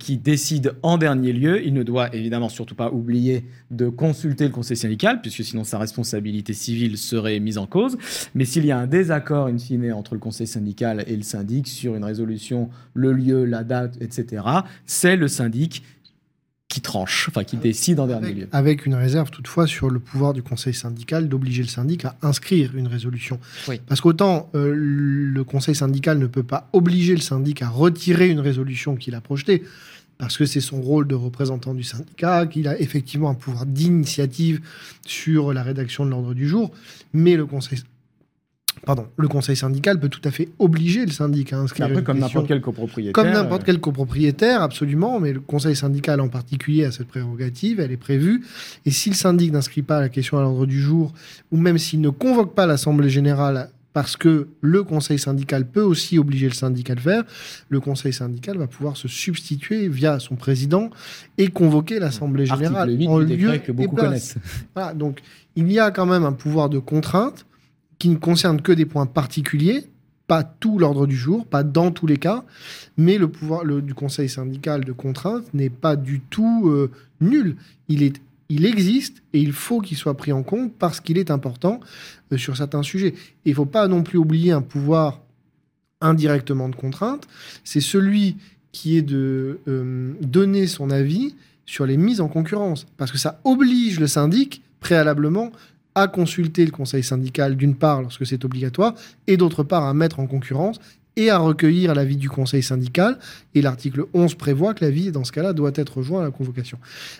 qui 0.00 0.16
décide 0.16 0.74
en 0.82 0.98
dernier 0.98 1.32
lieu. 1.32 1.64
Il 1.64 1.74
ne 1.74 1.84
doit 1.84 2.12
évidemment 2.12 2.48
surtout 2.48 2.74
pas 2.74 2.90
oublier 2.90 3.44
de 3.70 3.88
consulter 3.88 4.42
le 4.42 4.50
conseil 4.50 4.76
syndical, 4.76 5.20
puisque 5.20 5.44
sinon 5.44 5.62
sa 5.62 5.78
responsabilité 5.78 6.54
civile 6.54 6.98
serait 6.98 7.38
mise 7.38 7.56
en 7.56 7.66
cause. 7.66 7.96
Mais 8.34 8.44
s'il 8.44 8.66
y 8.66 8.72
a 8.72 8.78
un 8.78 8.88
désaccord 8.88 9.46
in 9.46 9.58
fine 9.58 9.92
entre 9.92 10.14
le 10.14 10.20
conseil 10.20 10.48
syndical 10.48 11.04
et 11.06 11.14
le 11.14 11.22
syndic 11.22 11.68
sur 11.68 11.94
une 11.94 12.02
résolution, 12.02 12.68
le 12.94 13.12
lieu, 13.12 13.44
la 13.44 13.62
date, 13.62 13.96
etc., 14.00 14.42
c'est 14.86 15.14
le 15.14 15.28
syndic 15.28 15.79
qui 16.70 16.80
tranche, 16.80 17.26
enfin 17.28 17.42
qui 17.42 17.56
décide 17.56 17.98
en 17.98 18.06
dernier 18.06 18.32
lieu. 18.32 18.48
Avec 18.52 18.86
une 18.86 18.94
réserve 18.94 19.30
toutefois 19.30 19.66
sur 19.66 19.90
le 19.90 19.98
pouvoir 19.98 20.32
du 20.32 20.42
conseil 20.42 20.72
syndical 20.72 21.28
d'obliger 21.28 21.62
le 21.62 21.68
syndic 21.68 22.04
à 22.04 22.16
inscrire 22.22 22.76
une 22.76 22.86
résolution. 22.86 23.40
Parce 23.88 24.00
qu'autant 24.00 24.48
euh, 24.54 24.72
le 24.74 25.44
conseil 25.44 25.74
syndical 25.74 26.18
ne 26.18 26.26
peut 26.26 26.44
pas 26.44 26.68
obliger 26.72 27.14
le 27.14 27.20
syndic 27.20 27.60
à 27.62 27.68
retirer 27.68 28.28
une 28.28 28.38
résolution 28.38 28.94
qu'il 28.94 29.16
a 29.16 29.20
projetée, 29.20 29.64
parce 30.16 30.38
que 30.38 30.46
c'est 30.46 30.60
son 30.60 30.80
rôle 30.80 31.08
de 31.08 31.16
représentant 31.16 31.74
du 31.74 31.82
syndicat, 31.82 32.46
qu'il 32.46 32.68
a 32.68 32.80
effectivement 32.80 33.30
un 33.30 33.34
pouvoir 33.34 33.66
d'initiative 33.66 34.60
sur 35.04 35.52
la 35.52 35.64
rédaction 35.64 36.04
de 36.04 36.10
l'ordre 36.10 36.34
du 36.34 36.48
jour, 36.48 36.70
mais 37.12 37.34
le 37.36 37.46
conseil 37.46 37.80
pardon, 38.84 39.06
le 39.16 39.28
conseil 39.28 39.56
syndical 39.56 39.98
peut 39.98 40.08
tout 40.08 40.20
à 40.24 40.30
fait 40.30 40.48
obliger 40.58 41.04
le 41.04 41.12
syndic 41.12 41.52
à 41.52 41.58
inscrire. 41.58 41.86
Un 41.86 41.94
peu 41.94 42.02
comme 42.02 42.18
n'importe 42.18 42.48
quel 42.48 42.60
copropriétaire. 42.60 43.12
Comme 43.12 43.30
n'importe 43.32 43.64
quel 43.64 43.80
copropriétaire, 43.80 44.62
absolument, 44.62 45.20
mais 45.20 45.32
le 45.32 45.40
conseil 45.40 45.76
syndical 45.76 46.20
en 46.20 46.28
particulier 46.28 46.84
a 46.84 46.92
cette 46.92 47.08
prérogative, 47.08 47.80
elle 47.80 47.92
est 47.92 47.96
prévue. 47.96 48.44
Et 48.86 48.90
si 48.90 49.10
le 49.10 49.14
syndic 49.14 49.52
n'inscrit 49.52 49.82
pas 49.82 50.00
la 50.00 50.08
question 50.08 50.38
à 50.38 50.42
l'ordre 50.42 50.66
du 50.66 50.80
jour, 50.80 51.12
ou 51.50 51.56
même 51.56 51.78
s'il 51.78 52.00
ne 52.00 52.10
convoque 52.10 52.54
pas 52.54 52.66
l'assemblée 52.66 53.10
générale 53.10 53.70
parce 53.92 54.16
que 54.16 54.48
le 54.60 54.84
conseil 54.84 55.18
syndical 55.18 55.66
peut 55.66 55.82
aussi 55.82 56.18
obliger 56.18 56.46
le 56.46 56.54
syndicat 56.54 56.92
à 56.92 56.96
le 56.96 57.02
faire, 57.02 57.24
le 57.68 57.80
conseil 57.80 58.12
syndical 58.12 58.56
va 58.56 58.66
pouvoir 58.66 58.96
se 58.96 59.08
substituer 59.08 59.88
via 59.88 60.20
son 60.20 60.36
président 60.36 60.90
et 61.38 61.48
convoquer 61.48 61.98
l'assemblée 61.98 62.46
générale 62.46 62.96
en 63.08 63.18
lieu 63.18 63.58
que 63.58 63.72
beaucoup 63.72 63.96
connaissent. 63.96 64.36
Voilà, 64.74 64.94
donc 64.94 65.20
il 65.56 65.70
y 65.72 65.80
a 65.80 65.90
quand 65.90 66.06
même 66.06 66.24
un 66.24 66.32
pouvoir 66.32 66.68
de 66.68 66.78
contrainte 66.78 67.46
qui 68.00 68.08
ne 68.08 68.16
concerne 68.16 68.60
que 68.60 68.72
des 68.72 68.86
points 68.86 69.06
particuliers, 69.06 69.84
pas 70.26 70.42
tout 70.42 70.78
l'ordre 70.78 71.06
du 71.06 71.16
jour, 71.16 71.46
pas 71.46 71.62
dans 71.62 71.90
tous 71.90 72.06
les 72.06 72.16
cas, 72.16 72.44
mais 72.96 73.18
le 73.18 73.28
pouvoir 73.28 73.64
du 73.64 73.94
conseil 73.94 74.28
syndical 74.28 74.84
de 74.84 74.92
contrainte 74.92 75.52
n'est 75.54 75.70
pas 75.70 75.96
du 75.96 76.20
tout 76.20 76.68
euh, 76.68 76.90
nul. 77.20 77.56
Il, 77.88 78.64
existe 78.64 79.22
et 79.32 79.40
il 79.40 79.52
faut 79.52 79.80
qu'il 79.80 79.96
soit 79.96 80.16
pris 80.16 80.32
en 80.32 80.42
compte 80.42 80.72
parce 80.78 81.00
qu'il 81.00 81.18
est 81.18 81.30
important 81.30 81.78
euh, 82.32 82.38
sur 82.38 82.56
certains 82.56 82.82
sujets. 82.82 83.14
il 83.44 83.50
ne 83.50 83.54
faut 83.54 83.66
pas 83.66 83.86
non 83.86 84.02
plus 84.02 84.18
oublier 84.18 84.52
un 84.52 84.62
pouvoir 84.62 85.20
indirectement 86.00 86.70
de 86.70 86.76
contrainte, 86.76 87.28
c'est 87.64 87.82
celui 87.82 88.36
qui 88.72 88.96
est 88.96 89.02
de 89.02 89.60
euh, 89.68 90.14
donner 90.22 90.66
son 90.66 90.90
avis 90.90 91.34
sur 91.66 91.84
les 91.84 91.98
mises 91.98 92.22
en 92.22 92.28
concurrence, 92.28 92.86
parce 92.96 93.12
que 93.12 93.18
ça 93.18 93.40
oblige 93.44 94.00
le 94.00 94.06
syndic 94.06 94.62
préalablement 94.80 95.52
à 95.94 96.08
consulter 96.08 96.64
le 96.64 96.70
conseil 96.70 97.02
syndical 97.02 97.56
d'une 97.56 97.74
part 97.74 98.02
lorsque 98.02 98.26
c'est 98.26 98.44
obligatoire 98.44 98.94
et 99.26 99.36
d'autre 99.36 99.62
part 99.62 99.84
à 99.84 99.94
mettre 99.94 100.20
en 100.20 100.26
concurrence 100.26 100.78
et 101.16 101.30
à 101.30 101.38
recueillir 101.38 101.94
l'avis 101.94 102.16
du 102.16 102.28
conseil 102.28 102.62
syndical. 102.62 103.18
Et 103.54 103.62
l'article 103.62 104.04
11 104.14 104.34
prévoit 104.36 104.74
que 104.74 104.84
l'avis, 104.84 105.10
dans 105.10 105.24
ce 105.24 105.32
cas-là, 105.32 105.52
doit 105.52 105.72
être 105.74 105.98
rejoint 105.98 106.20
à 106.20 106.24
la 106.24 106.30
convocation. 106.30 106.78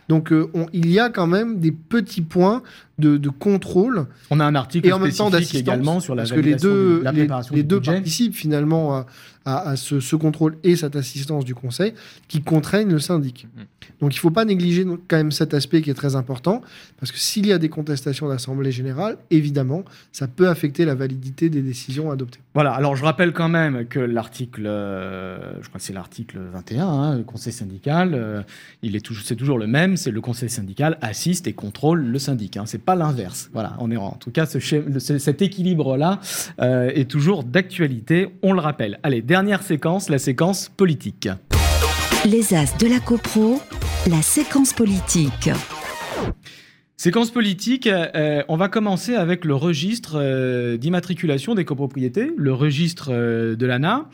Donc 0.09 0.33
euh, 0.33 0.51
il 0.73 0.91
y 0.91 0.99
a 0.99 1.11
quand 1.11 1.27
même 1.27 1.59
des 1.59 1.73
petits 1.73 2.23
points 2.23 2.63
de, 2.99 3.19
contrôle. 3.29 4.07
On 4.31 4.41
a 4.41 4.45
un 4.45 4.55
article 4.55 4.87
et 4.87 4.93
en 4.93 4.99
même 4.99 5.13
temps 5.13 5.31
également 5.31 6.01
sur 6.01 6.15
la 6.15 6.23
parce 6.23 6.33
que 6.33 6.41
les 6.41 6.55
deux, 6.55 7.03
les, 7.53 7.63
deux 7.63 7.81
participent 7.81 8.35
finalement 8.35 8.97
à, 8.97 9.07
ce, 9.77 10.01
ce, 10.01 10.17
contrôle 10.17 10.57
et 10.65 10.77
cette 10.77 10.97
assistance 10.97 11.45
du 11.45 11.55
conseil 11.55 11.95
qui 12.29 12.43
contraignent 12.43 12.91
le 12.91 12.99
syndic. 12.99 13.47
Mm. 13.57 13.63
Donc 14.01 14.15
il 14.15 14.17
ne 14.17 14.21
faut 14.21 14.31
pas 14.31 14.45
négliger 14.45 14.85
quand 14.85 15.17
même 15.17 15.33
cet 15.33 15.55
aspect 15.55 15.83
qui 15.83 15.91
est 15.91 15.95
très 15.95 16.17
important, 16.17 16.63
parce 16.99 17.13
que 17.13 17.19
s'il 17.19 17.47
y 17.47 17.53
a 17.53 17.59
des 17.59 17.69
contestations 17.69 18.29
d'Assemblée 18.29 18.73
générale, 18.73 19.19
évidemment, 19.31 19.85
ça 20.13 20.27
peut 20.27 20.49
affecter 20.49 20.85
la 20.85 20.95
validité 20.95 21.51
des 21.51 21.61
décisions 21.61 22.11
adoptées. 22.11 22.41
Voilà, 22.55 22.73
alors 22.73 22.97
je 22.97 23.05
rappelle 23.05 23.33
quand 23.33 23.49
même 23.49 23.87
que 23.87 24.01
l'article, 24.01 24.65
euh, 24.67 25.39
je 25.63 25.69
crois 25.69 25.79
que 25.79 25.85
c'est 25.85 25.93
l'article 25.93 26.39
21, 26.53 26.87
hein, 26.87 27.17
le 27.17 27.25
conseil 27.25 27.53
syndical, 27.53 28.15
euh, 28.15 28.43
il 28.83 28.97
est 28.97 29.01
toujours, 29.01 29.25
c'est 29.25 29.37
toujours 29.37 29.59
le 29.59 29.67
même, 29.67 29.97
c'est 29.97 30.11
le 30.11 30.21
conseil 30.21 30.49
syndical 30.49 30.99
assiste 31.03 31.47
et 31.47 31.53
contrôle 31.53 32.03
le 32.03 32.19
syndic, 32.19 32.57
hein, 32.57 32.65
c'est 32.67 32.83
pas 32.83 32.95
l'inverse. 32.95 33.51
Voilà, 33.53 33.77
on 33.81 33.91
est 33.91 33.97
en 33.97 34.13
tout 34.13 34.31
cas 34.31 34.47
ce, 34.47 34.59
cet 34.99 35.43
équilibre-là 35.43 36.21
euh, 36.61 36.91
est 36.95 37.09
toujours 37.09 37.45
d'actualité, 37.45 38.29
on 38.43 38.53
le 38.53 38.61
rappelle. 38.61 38.99
Allez, 39.03 39.23
dernière 39.41 39.63
séquence, 39.63 40.11
la 40.11 40.19
séquence 40.19 40.69
politique. 40.69 41.27
Les 42.27 42.53
As 42.53 42.77
de 42.77 42.87
la 42.87 43.01
CoPro, 43.01 43.59
la 44.07 44.21
séquence 44.21 44.75
politique. 44.75 45.49
Séquence 47.01 47.31
politique, 47.31 47.87
euh, 47.87 48.43
on 48.49 48.59
va 48.59 48.69
commencer 48.69 49.15
avec 49.15 49.47
le 49.47 49.55
registre 49.55 50.19
euh, 50.21 50.77
d'immatriculation 50.77 51.55
des 51.55 51.65
copropriétés, 51.65 52.31
le 52.37 52.53
registre 52.53 53.09
euh, 53.11 53.57
de 53.57 53.65
l'ANA. 53.65 54.11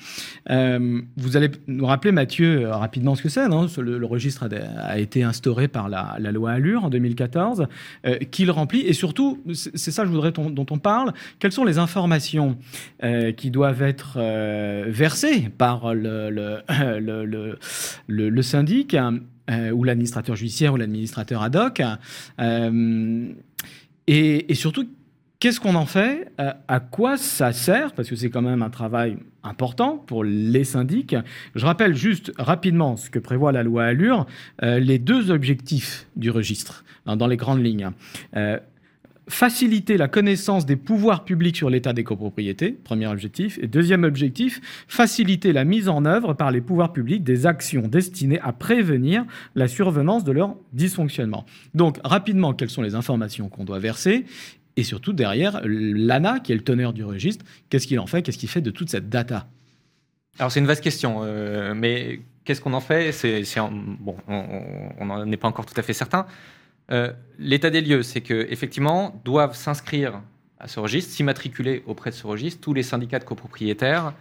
vous 1.17 1.37
allez 1.37 1.51
nous 1.67 1.85
rappeler, 1.85 2.13
Mathieu, 2.13 2.69
rapidement 2.69 3.17
ce 3.17 3.25
que 3.25 3.29
c'est. 3.29 3.49
Le, 3.49 4.07
registre 4.07 4.49
a, 4.79 5.01
été 5.01 5.25
instauré 5.25 5.67
par 5.67 5.89
la, 5.89 6.17
loi 6.31 6.53
Allure 6.53 6.85
en 6.85 6.89
2014, 6.89 7.67
qu'il 8.31 8.53
remplit. 8.53 8.83
Et 8.83 8.93
surtout, 8.93 9.43
c'est 9.53 9.91
ça 9.91 10.05
je 10.05 10.11
voudrais 10.11 10.31
dont 10.31 10.67
on 10.71 10.79
parle, 10.79 11.13
quelles 11.41 11.51
sont 11.51 11.65
les 11.65 11.79
informations 11.79 12.57
qui 13.37 13.51
doivent 13.51 13.83
être 13.83 14.21
versées 14.87 15.51
par 15.59 15.93
le, 15.93 16.31
le, 16.31 17.59
le 18.07 18.43
syndic? 18.43 18.97
Euh, 19.51 19.71
ou 19.71 19.85
l'administrateur 19.85 20.37
judiciaire 20.37 20.75
ou 20.75 20.77
l'administrateur 20.77 21.43
ad 21.43 21.57
hoc. 21.57 21.83
Euh, 22.41 23.29
et, 24.07 24.55
surtout, 24.55 24.89
qu'est-ce 25.39 25.61
qu'on 25.61 25.75
en 25.75 25.87
fait? 25.87 26.33
Euh, 26.41 26.53
À 26.69 26.81
quoi 26.81 27.17
ça 27.17 27.53
sert? 27.53 27.93
Parce 27.93 28.09
que 28.09 28.17
c'est 28.17 28.31
quand 28.31 28.43
même 28.43 28.63
un 28.63 28.71
travail 28.71 29.19
important 29.43 29.99
pour 29.99 30.25
les 30.25 30.65
syndics. 30.65 31.15
Je 31.55 31.65
rappelle 31.65 31.95
juste 31.95 32.33
rapidement 32.39 32.97
ce 32.97 33.11
que 33.11 33.19
prévoit 33.19 33.53
la 33.53 33.63
loi 33.63 33.85
Allure, 33.85 34.27
les 34.63 34.99
deux 34.99 35.31
objectifs 35.31 36.09
du 36.17 36.31
registre, 36.31 36.85
dans 37.07 37.29
les 37.29 37.37
grandes 37.37 37.65
lignes 37.65 37.91
faciliter 39.29 39.97
la 39.97 40.09
connaissance 40.09 40.67
des 40.67 40.77
pouvoirs 40.77 41.25
publics 41.25 41.57
sur 41.57 41.69
l'état 41.69 41.93
des 41.93 42.05
copropriétés, 42.05 42.73
premier 42.73 43.07
objectif. 43.07 43.59
Et 43.61 43.67
deuxième 43.67 44.05
objectif, 44.05 44.61
faciliter 44.87 45.53
la 45.53 45.65
mise 45.65 45.89
en 45.89 46.05
œuvre 46.05 46.35
par 46.35 46.51
les 46.51 46.61
pouvoirs 46.61 46.93
publics 46.93 47.25
des 47.25 47.47
actions 47.47 47.89
destinées 47.89 48.41
à 48.41 48.53
prévenir 48.53 49.25
la 49.55 49.69
survenance 49.69 50.25
de 50.25 50.33
leur 50.33 50.57
dysfonctionnement. 50.73 51.45
Donc, 51.75 51.99
rapidement, 52.05 52.55
quelles 52.55 52.71
sont 52.71 52.83
les 52.83 52.95
informations 52.95 53.49
qu'on 53.49 53.65
doit 53.65 53.81
verser? 53.81 54.27
Et 54.77 54.85
surtout, 54.85 55.13
derrière, 55.13 55.61
l'ANA, 55.65 56.41
qui 56.41 56.53
est 56.53 56.57
le 56.57 56.65
teneur 56.65 56.93
du 56.93 57.03
registre, 57.03 57.45
qu'est-ce 57.71 57.87
qu'il 57.87 57.99
en 57.99 58.07
fait? 58.07 58.23
Qu'est-ce 58.23 58.39
qu'il 58.39 58.49
fait 58.49 58.61
de 58.61 58.71
toute 58.71 58.91
cette 58.91 59.09
data? 59.09 59.49
Alors, 60.39 60.53
c'est 60.53 60.61
une 60.61 60.67
vaste 60.67 60.85
question, 60.85 61.21
euh, 61.23 61.75
mais 61.75 62.21
qu'est-ce 62.45 62.61
qu'on 62.61 62.75
en 62.75 62.81
fait? 62.81 63.11
C'est, 63.13 63.43
bon, 64.01 64.17
On 64.29 65.07
n'en 65.07 65.33
est 65.33 65.37
pas 65.37 65.49
encore 65.49 65.67
tout 65.67 65.79
à 65.79 65.83
fait 65.83 65.95
certain. 65.95 66.27
Euh, 66.93 67.13
l'état 67.39 67.71
des 67.71 67.81
lieux, 67.81 68.03
c'est 68.03 68.21
que 68.21 68.47
effectivement 68.51 69.21
doivent 69.25 69.57
s'inscrire 69.57 70.21
à 70.59 70.69
ce 70.69 70.81
registre, 70.81 71.13
s'immatriculer 71.13 71.83
auprès 71.87 72.11
de 72.11 72.15
ce 72.15 72.27
registre 72.27 72.61
tous 72.61 72.75
les 72.75 72.83
syndicats 72.83 73.19
de 73.19 73.25
copropriétaires 73.25 74.15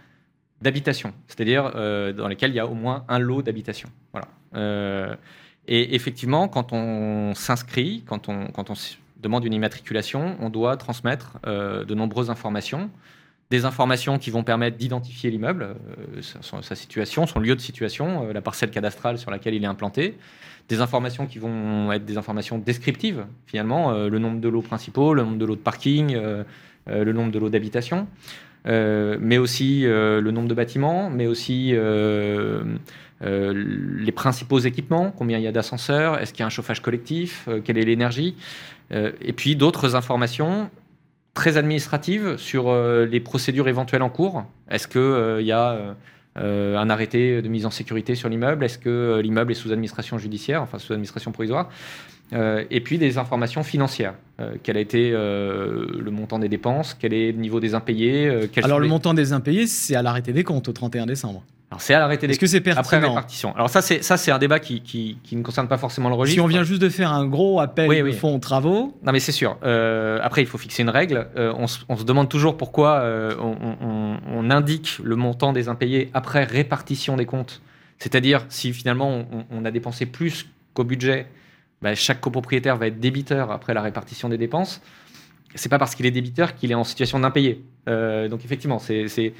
d'habitation, 0.60 1.12
c'est-à-dire 1.28 1.72
euh, 1.74 2.12
dans 2.12 2.28
lesquels 2.28 2.50
il 2.50 2.56
y 2.56 2.60
a 2.60 2.66
au 2.66 2.74
moins 2.74 3.04
un 3.08 3.18
lot 3.18 3.42
d'habitation. 3.42 3.90
Voilà. 4.12 4.28
Euh, 4.54 5.14
et 5.68 5.94
effectivement, 5.94 6.48
quand 6.48 6.72
on 6.72 7.34
s'inscrit, 7.34 8.04
quand 8.06 8.28
on, 8.28 8.48
demande 9.16 9.44
une 9.44 9.54
immatriculation, 9.54 10.36
on 10.40 10.50
doit 10.50 10.76
transmettre 10.76 11.40
de 11.44 11.94
nombreuses 11.94 12.30
informations 12.30 12.90
des 13.50 13.64
informations 13.64 14.18
qui 14.18 14.30
vont 14.30 14.42
permettre 14.42 14.76
d'identifier 14.76 15.30
l'immeuble, 15.30 15.76
sa, 16.20 16.74
situation, 16.74 17.26
son 17.26 17.38
lieu 17.38 17.54
de 17.54 17.60
situation, 17.60 18.32
la 18.32 18.40
parcelle 18.40 18.70
cadastrale 18.70 19.18
sur 19.18 19.30
laquelle 19.30 19.54
il 19.54 19.62
est 19.62 19.68
implanté, 19.68 20.16
des 20.68 20.80
informations 20.80 21.26
qui 21.26 21.38
vont 21.38 21.92
être 21.92 22.04
des 22.04 22.18
informations 22.18 22.58
descriptives, 22.58 23.26
finalement, 23.46 23.92
euh, 23.92 24.08
le 24.08 24.18
nombre 24.18 24.40
de 24.40 24.48
lots 24.48 24.62
principaux, 24.62 25.14
le 25.14 25.22
nombre 25.22 25.38
de 25.38 25.44
lots 25.44 25.54
de 25.54 25.60
parking, 25.60 26.14
euh, 26.14 26.42
euh, 26.88 27.04
le 27.04 27.12
nombre 27.12 27.30
de 27.30 27.38
lots 27.38 27.50
d'habitation, 27.50 28.08
mais 28.64 29.38
aussi 29.38 29.82
le 29.84 30.30
nombre 30.32 30.48
de 30.48 30.54
bâtiments, 30.54 31.08
mais 31.08 31.28
aussi 31.28 31.72
les 33.20 34.12
principaux 34.12 34.58
équipements, 34.58 35.12
combien 35.16 35.38
il 35.38 35.44
y 35.44 35.46
a 35.46 35.52
d'ascenseurs, 35.52 36.18
est-ce 36.20 36.32
qu'il 36.32 36.40
y 36.40 36.42
a 36.42 36.46
un 36.46 36.50
chauffage 36.50 36.82
collectif, 36.82 37.48
quelle 37.62 37.78
est 37.78 37.84
l'énergie, 37.84 38.34
et 38.90 39.32
puis 39.32 39.54
d'autres 39.54 39.94
informations 39.94 40.68
très 41.32 41.58
administratives 41.58 42.38
sur 42.38 42.74
les 42.74 43.20
procédures 43.20 43.68
éventuelles 43.68 44.02
en 44.02 44.10
cours. 44.10 44.44
Est-ce 44.68 44.88
qu'il 44.88 45.42
il 45.42 45.46
y 45.46 45.52
a 45.52 45.94
euh, 46.38 46.76
un 46.76 46.90
arrêté 46.90 47.42
de 47.42 47.48
mise 47.48 47.66
en 47.66 47.70
sécurité 47.70 48.14
sur 48.14 48.28
l'immeuble 48.28 48.64
Est-ce 48.64 48.78
que 48.78 48.88
euh, 48.88 49.22
l'immeuble 49.22 49.52
est 49.52 49.54
sous 49.54 49.72
administration 49.72 50.18
judiciaire, 50.18 50.62
enfin 50.62 50.78
sous 50.78 50.92
administration 50.92 51.32
provisoire? 51.32 51.70
Euh, 52.32 52.64
et 52.70 52.80
puis 52.80 52.98
des 52.98 53.18
informations 53.18 53.62
financières. 53.62 54.14
Euh, 54.40 54.54
quel 54.62 54.76
a 54.76 54.80
été 54.80 55.12
euh, 55.12 55.86
le 55.98 56.10
montant 56.10 56.38
des 56.38 56.48
dépenses? 56.48 56.96
Quel 56.98 57.14
est 57.14 57.30
le 57.32 57.38
niveau 57.38 57.60
des 57.60 57.74
impayés? 57.74 58.48
Alors 58.62 58.80
le 58.80 58.88
montant 58.88 59.14
des 59.14 59.32
impayés, 59.32 59.66
c'est 59.66 59.94
à 59.94 60.02
l'arrêté 60.02 60.32
des 60.32 60.42
comptes 60.42 60.68
au 60.68 60.72
31 60.72 61.06
décembre. 61.06 61.44
Alors 61.70 61.80
c'est 61.80 61.94
à 61.94 61.98
l'arrêté 61.98 62.26
des 62.28 62.32
Est-ce 62.32 62.38
que 62.40 62.46
c'est 62.46 62.66
après 62.78 62.98
répartition. 62.98 63.52
Alors 63.56 63.68
ça 63.68 63.82
c'est 63.82 64.00
ça 64.02 64.16
c'est 64.16 64.30
un 64.30 64.38
débat 64.38 64.60
qui, 64.60 64.82
qui, 64.82 65.18
qui 65.24 65.34
ne 65.34 65.42
concerne 65.42 65.66
pas 65.66 65.78
forcément 65.78 66.08
le 66.08 66.14
registre. 66.14 66.36
Si 66.36 66.40
on 66.40 66.46
vient 66.46 66.62
juste 66.62 66.80
de 66.80 66.88
faire 66.88 67.10
un 67.12 67.26
gros 67.26 67.58
appel 67.60 67.88
Oui, 67.88 67.98
de 67.98 68.02
oui. 68.04 68.12
fonds 68.12 68.38
travaux, 68.38 68.96
Non 69.02 69.12
mais 69.12 69.18
c'est 69.18 69.32
sûr. 69.32 69.56
Euh, 69.64 70.20
après 70.22 70.42
il 70.42 70.46
faut 70.46 70.58
fixer 70.58 70.82
une 70.84 70.90
règle. 70.90 71.26
Euh, 71.36 71.52
on, 71.58 71.66
se, 71.66 71.80
on 71.88 71.96
se 71.96 72.04
demande 72.04 72.28
toujours 72.28 72.56
pourquoi 72.56 73.00
euh, 73.00 73.34
on, 73.40 73.56
on- 73.84 74.16
on 74.32 74.50
indique 74.50 74.98
le 75.02 75.16
montant 75.16 75.52
des 75.52 75.68
impayés 75.68 76.08
après 76.14 76.44
répartition 76.44 77.16
des 77.16 77.26
comptes. 77.26 77.60
C'est-à-dire 77.98 78.44
si 78.48 78.72
finalement 78.72 79.24
on, 79.32 79.44
on 79.50 79.64
a 79.64 79.70
dépensé 79.72 80.06
plus 80.06 80.46
qu'au 80.72 80.84
budget, 80.84 81.26
bah, 81.82 81.94
chaque 81.96 82.20
copropriétaire 82.20 82.76
va 82.76 82.86
être 82.86 83.00
débiteur 83.00 83.50
après 83.50 83.74
la 83.74 83.82
répartition 83.82 84.28
des 84.28 84.38
dépenses. 84.38 84.80
C'est 85.56 85.68
pas 85.68 85.78
parce 85.78 85.94
qu'il 85.96 86.06
est 86.06 86.10
débiteur 86.10 86.54
qu'il 86.54 86.70
est 86.70 86.74
en 86.74 86.84
situation 86.84 87.18
d'impayé. 87.18 87.62
Euh, 87.88 88.28
donc 88.28 88.44
effectivement, 88.44 88.78
c'est- 88.78 89.32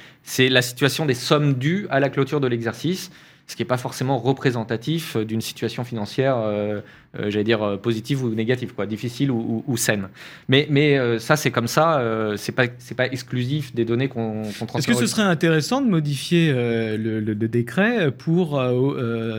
la 0.49 0.61
situation 0.61 1.05
des 1.05 1.13
sommes 1.13 1.53
dues 1.53 1.87
à 1.89 1.99
la 1.99 2.09
clôture 2.09 2.39
de 2.41 2.47
l'exercice, 2.47 3.09
ce 3.49 3.55
qui 3.55 3.61
n'est 3.61 3.67
pas 3.67 3.77
forcément 3.77 4.17
représentatif 4.17 5.15
euh, 5.15 5.23
d'une 5.23 5.39
situation 5.39 5.85
financière, 5.85 6.35
euh, 6.37 6.81
euh, 7.17 7.29
j'allais 7.29 7.45
dire, 7.45 7.79
positive 7.81 8.23
ou 8.25 8.29
négative, 8.35 8.73
quoi, 8.73 8.85
difficile 8.85 9.31
ou, 9.31 9.37
ou- 9.39 9.63
ou 9.71 9.77
saine. 9.77 10.09
Mais, 10.49 10.67
mais 10.69 11.17
ça, 11.19 11.37
c'est 11.37 11.49
comme 11.51 11.67
ça, 11.67 12.03
c'est 12.35 12.51
pas, 12.51 12.65
pas 12.97 13.07
exclusif 13.07 13.73
des 13.73 13.85
données 13.85 14.09
qu'on 14.09 14.41
transfère. 14.67 14.77
est-ce 14.79 14.87
que 14.87 14.93
ce 14.93 15.05
serait 15.07 15.21
intéressant 15.23 15.81
de 15.81 15.87
modifier 15.89 16.51
le, 16.51 17.19
le- 17.21 17.33
le 17.33 17.47
décret 17.47 18.11
pour 18.11 18.59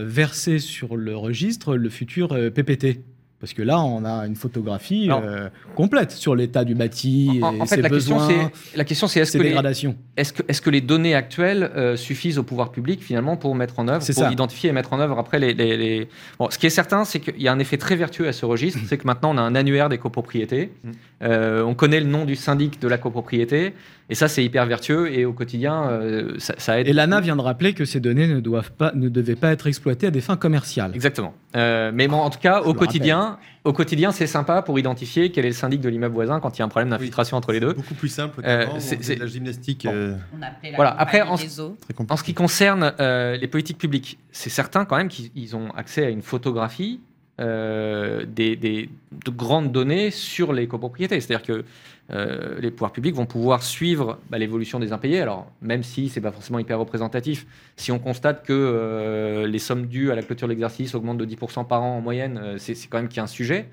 verser 0.07 0.59
sur 0.59 0.97
le 0.97 1.17
registre 1.17 1.77
le 1.77 1.91
futur 1.91 2.29
PPT 2.55 3.01
Parce 3.41 3.53
que 3.53 3.63
là, 3.63 3.81
on 3.81 4.05
a 4.05 4.27
une 4.27 4.35
photographie 4.35 5.09
euh, 5.13 5.49
complète 5.77 6.11
sur 6.11 6.35
l'état 6.35 6.65
du 6.65 6.75
bâti 6.75 7.39
En, 7.41 7.55
et 7.55 7.61
en 7.61 7.67
fait, 7.67 7.77
ses 7.77 7.83
la 7.83 7.89
question, 7.89 8.17
besoins, 8.17 8.51
c'est 8.73 8.77
la 8.77 8.85
question, 8.85 9.07
c'est 9.07 9.21
est-ce 9.21 9.33
que, 9.33 9.39
les, 9.39 9.51
dégradations. 9.51 9.95
est-ce 10.17 10.33
que, 10.33 10.43
est-ce 10.49 10.61
que 10.61 10.71
les 10.71 10.81
données 10.81 11.15
actuelles 11.15 11.71
euh, 11.77 11.95
suffisent 11.97 12.39
au 12.39 12.43
pouvoir 12.43 12.73
public 12.73 13.01
finalement 13.01 13.37
pour 13.37 13.55
mettre 13.55 13.79
en 13.79 13.87
œuvre, 13.87 14.03
C'est 14.03 14.13
pour 14.13 14.25
ça. 14.25 14.33
identifier 14.33 14.71
et 14.71 14.73
mettre 14.73 14.93
en 14.93 14.99
œuvre 14.99 15.19
après 15.21 15.39
les. 15.39 15.55
les- 15.55 15.77
les- 15.77 16.09
Bon, 16.41 16.51
ce 16.51 16.59
qui 16.59 16.67
est 16.67 16.71
certain, 16.71 17.05
c'est 17.05 17.21
qu'il 17.21 17.41
y 17.41 17.47
a 17.47 17.53
un 17.53 17.61
effet 17.61 17.77
très 17.77 17.95
vertueux 17.95 18.27
à 18.27 18.33
ce 18.33 18.45
registre, 18.45 18.81
c'est 18.89 18.99
que 18.99 19.07
maintenant 19.07 19.33
on 19.33 19.39
a 19.39 19.43
un 19.43 19.55
annuaire 19.55 19.89
des 19.89 19.99
copropriétés, 19.99 20.73
Mm. 20.83 20.91
Euh, 21.23 21.63
on 21.65 21.75
connaît 21.75 21.99
le 22.01 22.07
nom 22.07 22.25
du 22.25 22.37
syndic 22.37 22.81
de 22.81 22.87
la 22.87 22.97
copropriété, 22.97 23.75
et 24.11 24.15
ça 24.15 24.27
c'est 24.29 24.43
hyper 24.45 24.65
vertueux 24.67 25.13
et 25.13 25.25
au 25.25 25.33
quotidien 25.33 25.89
euh, 25.91 26.35
ça, 26.39 26.55
ça 26.59 26.81
aide. 26.81 26.89
Et 26.89 26.93
l'ANA 26.93 27.21
vient 27.21 27.37
de 27.37 27.41
rappeler 27.43 27.75
que 27.75 27.85
ces 27.85 28.01
données 28.01 28.27
ne, 28.27 28.41
doivent 28.41 28.73
pas, 28.73 28.93
ne 28.95 29.09
devaient 29.09 29.37
pas 29.37 29.51
être 29.53 29.67
exploitées 29.67 30.07
à 30.07 30.11
des 30.11 30.21
fins 30.21 30.37
commerciales. 30.37 30.93
Exactement. 30.95 31.35
Euh, 31.57 31.91
mais 31.95 32.09
bon, 32.09 32.17
en 32.17 32.31
tout 32.31 32.39
cas, 32.39 32.61
Je 32.65 32.69
au 32.69 32.75
quotidien, 32.75 33.39
au 33.65 33.73
quotidien, 33.73 34.13
c'est 34.13 34.27
sympa 34.27 34.63
pour 34.63 34.79
identifier 34.79 35.31
quel 35.31 35.45
est 35.45 35.49
le 35.49 35.55
syndic 35.55 35.81
de 35.81 35.89
l'immeuble 35.89 36.15
voisin 36.15 36.41
quand 36.41 36.57
il 36.57 36.61
y 36.61 36.63
a 36.63 36.65
un 36.65 36.69
problème 36.69 36.91
d'infiltration 36.91 37.37
entre 37.37 37.53
les 37.53 37.61
deux. 37.61 37.73
Beaucoup 37.75 37.95
plus 37.95 38.09
simple 38.09 38.41
Euh, 38.45 38.67
c'est- 38.79 39.17
la 39.19 39.27
gymnastique 39.27 39.85
Bon. 39.85 39.93
euh, 39.95 40.15
On 40.35 40.39
la 40.39 40.53
Voilà, 40.77 40.91
après, 40.99 41.23
en- 41.23 41.37
ce 41.37 42.23
qui 42.25 42.35
concerne 42.35 42.93
euh, 43.01 43.37
les 43.37 43.47
politiques 43.49 43.79
publiques, 43.79 44.19
c'est 44.33 44.51
certain 44.51 44.85
quand 44.85 44.97
même 44.97 45.09
qu'ils 45.09 45.31
ils 45.35 45.55
ont 45.57 45.71
accès 45.77 46.05
à 46.05 46.09
une 46.11 46.23
photographie 46.23 47.01
euh, 47.41 48.25
des, 48.27 48.57
des- 48.57 48.89
de 49.25 49.31
grandes 49.31 49.71
données 49.71 50.11
sur 50.11 50.53
les 50.53 50.67
copropriétés. 50.67 51.21
C'est-à-dire 51.21 51.47
que 51.47 51.65
euh, 52.11 52.59
les 52.61 52.71
pouvoirs 52.71 52.93
publics 52.93 53.15
vont 53.15 53.27
pouvoir 53.27 53.63
suivre 53.63 54.19
bah, 54.31 54.39
l'évolution 54.39 54.79
des 54.79 54.93
impayés. 54.93 55.21
Alors, 55.21 55.51
même 55.61 55.83
si 55.83 56.09
c'est 56.09 56.21
pas 56.21 56.33
forcément 56.33 56.59
hyper 56.59 56.79
représentatif, 56.79 57.47
si 57.77 57.93
on 57.93 57.99
constate 57.99 58.45
que 58.45 58.53
euh, 58.53 59.47
les 59.47 59.59
sommes 59.59 59.87
dues 59.87 60.11
à 60.11 60.15
la 60.15 60.23
clôture 60.23 60.49
de 60.49 60.53
l'exercice 60.53 60.95
augmentent 60.95 61.19
de 61.19 61.27
10% 61.27 61.67
par 61.67 61.83
an 61.83 61.99
en 61.99 62.01
moyenne, 62.01 62.41
euh, 62.43 62.59
c'est 62.59 62.75
quand 62.89 62.99
même 62.99 63.09
qu'il 63.09 63.19
y 63.19 63.21
a 63.21 63.25
un 63.25 63.27
sujet. 63.27 63.69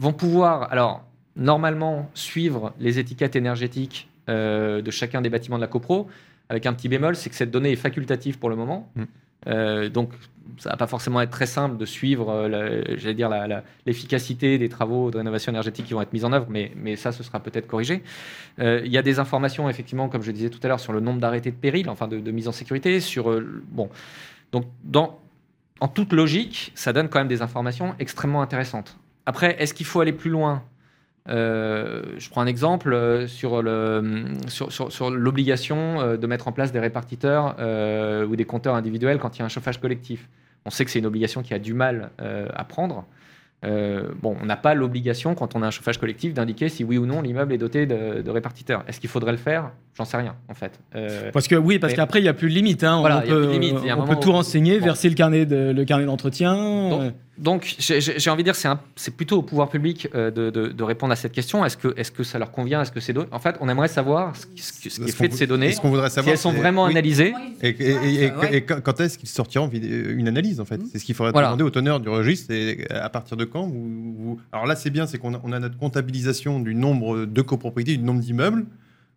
Vont 0.00 0.12
pouvoir, 0.12 0.70
alors, 0.70 1.04
normalement, 1.34 2.08
suivre 2.14 2.72
les 2.78 3.00
étiquettes 3.00 3.34
énergétiques 3.34 4.08
de 4.28 4.90
chacun 4.90 5.22
des 5.22 5.30
bâtiments 5.30 5.56
de 5.56 5.62
la 5.62 5.66
copro, 5.66 6.06
avec 6.48 6.66
un 6.66 6.72
petit 6.72 6.88
bémol, 6.88 7.16
c'est 7.16 7.30
que 7.30 7.34
cette 7.34 7.50
donnée 7.50 7.72
est 7.72 7.76
facultative 7.76 8.38
pour 8.38 8.48
le 8.48 8.54
moment. 8.54 8.88
Mm. 8.94 9.04
Euh, 9.46 9.88
donc, 9.88 10.10
ça 10.58 10.70
va 10.70 10.76
pas 10.76 10.86
forcément 10.86 11.20
être 11.20 11.30
très 11.30 11.46
simple 11.46 11.76
de 11.76 11.84
suivre, 11.84 12.30
euh, 12.30 12.48
la- 12.48 12.96
j'allais 12.96 13.14
dire, 13.14 13.30
l'efficacité 13.86 14.58
des 14.58 14.68
travaux 14.68 15.10
de 15.10 15.18
rénovation 15.18 15.52
énergétique 15.52 15.86
qui 15.86 15.94
vont 15.94 16.00
être 16.02 16.12
mis 16.12 16.24
en 16.24 16.32
œuvre, 16.32 16.46
mais, 16.48 16.72
mais 16.74 16.96
ça, 16.96 17.12
ce 17.12 17.22
sera 17.22 17.40
peut-être 17.40 17.66
corrigé. 17.66 18.02
Euh, 18.58 18.80
Il 18.84 18.90
y 18.90 18.98
a 18.98 19.02
des 19.02 19.18
informations, 19.18 19.68
effectivement, 19.68 20.08
comme 20.08 20.22
je 20.22 20.32
disais 20.32 20.50
tout 20.50 20.58
à 20.62 20.68
l'heure, 20.68 20.80
sur 20.80 20.92
le 20.92 21.00
nombre 21.00 21.20
d'arrêtés 21.20 21.50
de 21.50 21.56
péril, 21.56 21.88
enfin 21.88 22.08
de, 22.08 22.30
mise 22.32 22.48
en 22.48 22.52
sécurité, 22.52 23.00
sur 23.00 23.40
bon. 23.70 23.88
Donc, 24.52 24.64
en 25.80 25.88
toute 25.88 26.12
logique, 26.12 26.72
ça 26.74 26.92
donne 26.92 27.08
quand 27.08 27.18
même 27.20 27.28
des 27.28 27.42
informations 27.42 27.94
extrêmement 27.98 28.42
intéressantes. 28.42 28.96
Après, 29.26 29.56
est-ce 29.62 29.74
qu'il 29.74 29.86
faut 29.86 30.00
aller 30.00 30.12
plus 30.12 30.30
loin 30.30 30.64
Euh, 31.28 32.02
je 32.18 32.28
prends 32.30 32.40
un 32.40 32.46
exemple 32.46 32.92
euh, 32.92 33.26
sur 33.26 33.62
le- 33.62 34.24
sur, 34.48 34.72
sur- 34.72 34.90
sur 34.90 35.10
l'obligation 35.10 36.00
euh, 36.00 36.16
de 36.16 36.26
mettre 36.26 36.48
en 36.48 36.52
place 36.52 36.72
des 36.72 36.80
répartiteurs 36.80 37.56
euh, 37.58 38.26
ou 38.26 38.34
des 38.36 38.44
compteurs 38.44 38.74
individuels 38.74 39.18
quand 39.18 39.36
il 39.36 39.40
y 39.40 39.42
a 39.42 39.44
un 39.44 39.50
chauffage 39.50 39.78
collectif. 39.80 40.28
On 40.64 40.70
sait 40.70 40.84
que 40.84 40.90
c'est 40.90 40.98
une 41.00 41.06
obligation 41.06 41.42
qui 41.42 41.52
a 41.54 41.58
du 41.58 41.74
mal 41.74 42.10
euh, 42.20 42.48
à 42.54 42.64
prendre. 42.64 43.04
Bon, 44.22 44.36
on 44.40 44.46
n'a 44.46 44.56
pas 44.56 44.74
l'obligation, 44.74 45.34
quand 45.34 45.56
on 45.56 45.62
a 45.62 45.66
un 45.66 45.70
chauffage 45.72 45.98
collectif, 45.98 46.32
d'indiquer 46.32 46.68
si 46.68 46.84
oui 46.84 46.96
ou 46.96 47.06
non 47.06 47.22
l'immeuble 47.22 47.52
est 47.52 47.58
doté 47.58 47.86
de, 47.86 48.22
de 48.22 48.30
répartiteurs. 48.30 48.84
Est-ce 48.86 49.00
qu'il 49.00 49.10
faudrait 49.10 49.32
le 49.32 49.38
faire? 49.38 49.72
J'en 49.96 50.04
sais 50.04 50.16
rien, 50.16 50.36
en 50.48 50.54
fait. 50.54 50.78
Parce 51.32 51.48
que 51.48 51.56
oui, 51.56 51.80
parce 51.80 51.92
Mais- 51.92 51.96
qu'après 51.96 52.20
il 52.20 52.22
n'y 52.22 52.28
a 52.28 52.34
plus 52.34 52.50
de 52.50 52.54
limite. 52.54 52.84
hein. 52.84 53.00
Voilà, 53.00 53.18
on 53.18 53.22
il 53.22 53.28
y 53.28 53.32
a 53.32 53.34
peut, 53.34 53.50
limite. 53.50 53.74
On 53.96 54.14
tout 54.14 54.30
renseigner, 54.30 54.78
Bon. 54.78 54.84
verser 54.86 55.08
le 55.08 55.16
carnet 55.16 55.44
de- 55.44 55.72
le 55.72 55.84
carnet 55.84 56.04
d'entretien. 56.06 56.54
Donc, 56.88 57.12
Donc, 57.38 57.76
j'ai 57.78 58.30
envie 58.30 58.42
de 58.42 58.50
dire, 58.50 58.56
c'est 58.96 59.16
plutôt 59.16 59.38
au 59.38 59.42
pouvoir 59.42 59.68
public 59.70 60.08
euh, 60.14 60.30
de, 60.30 60.50
de- 60.50 60.68
de 60.68 60.82
répondre 60.82 61.12
à 61.12 61.16
cette 61.16 61.30
question. 61.32 61.64
Est-ce 61.64 61.76
que, 61.76 61.94
est 61.96 62.12
que 62.12 62.24
ça 62.24 62.38
leur 62.38 62.50
convient? 62.50 62.82
Est-ce 62.82 62.90
que 62.90 62.98
c'est 63.00 63.14
En 63.32 63.38
fait, 63.38 63.54
on 63.60 63.68
aimerait 63.68 63.86
savoir 63.88 64.34
ce, 64.34 64.46
qui- 64.46 64.60
ce 64.62 64.72
qui- 64.72 64.90
ce 64.90 65.00
qui 65.00 65.08
est 65.08 65.12
fait 65.12 65.28
de 65.28 65.34
ces 65.34 65.46
données, 65.46 65.70
Ce 65.72 65.80
qu'on 65.80 65.90
voudrait 65.90 66.08
si 66.08 66.16
savoir, 66.16 66.32
elles 66.32 66.38
sont 66.38 66.52
vraiment 66.52 66.86
oui. 66.86 66.90
analysées. 66.90 67.32
Et, 67.62 67.68
et- 67.68 67.90
et- 67.90 68.24
et- 68.24 68.32
Ouais. 68.32 68.56
et 68.56 68.62
quand 68.62 69.00
est-ce 69.00 69.16
qu'il 69.18 69.28
sortira 69.28 69.68
une 69.72 70.26
analyse 70.28 70.58
en 70.60 70.64
fait? 70.64 70.80
C'est 70.90 70.98
ce 70.98 71.04
qu'il 71.04 71.14
faudrait 71.14 71.32
Voilà. 71.32 71.48
demander 71.48 71.62
au 71.64 71.70
teneur 71.70 72.00
du 72.00 72.08
registre. 72.08 72.52
Et 72.52 72.86
à 72.90 73.08
partir 73.08 73.36
de 73.36 73.44
quand 73.44 73.66
vous, 73.68 74.14
vous- 74.18 74.40
Alors 74.52 74.66
là, 74.66 74.74
c'est 74.74 74.90
bien, 74.90 75.06
c'est 75.06 75.18
qu'on 75.18 75.34
a, 75.34 75.40
on 75.44 75.52
a 75.52 75.60
notre 75.60 75.78
comptabilisation 75.78 76.58
du 76.60 76.74
nombre 76.74 77.24
de 77.24 77.42
copropriétés, 77.42 77.96
du 77.96 78.02
nombre 78.04 78.20
d'immeubles. 78.20 78.66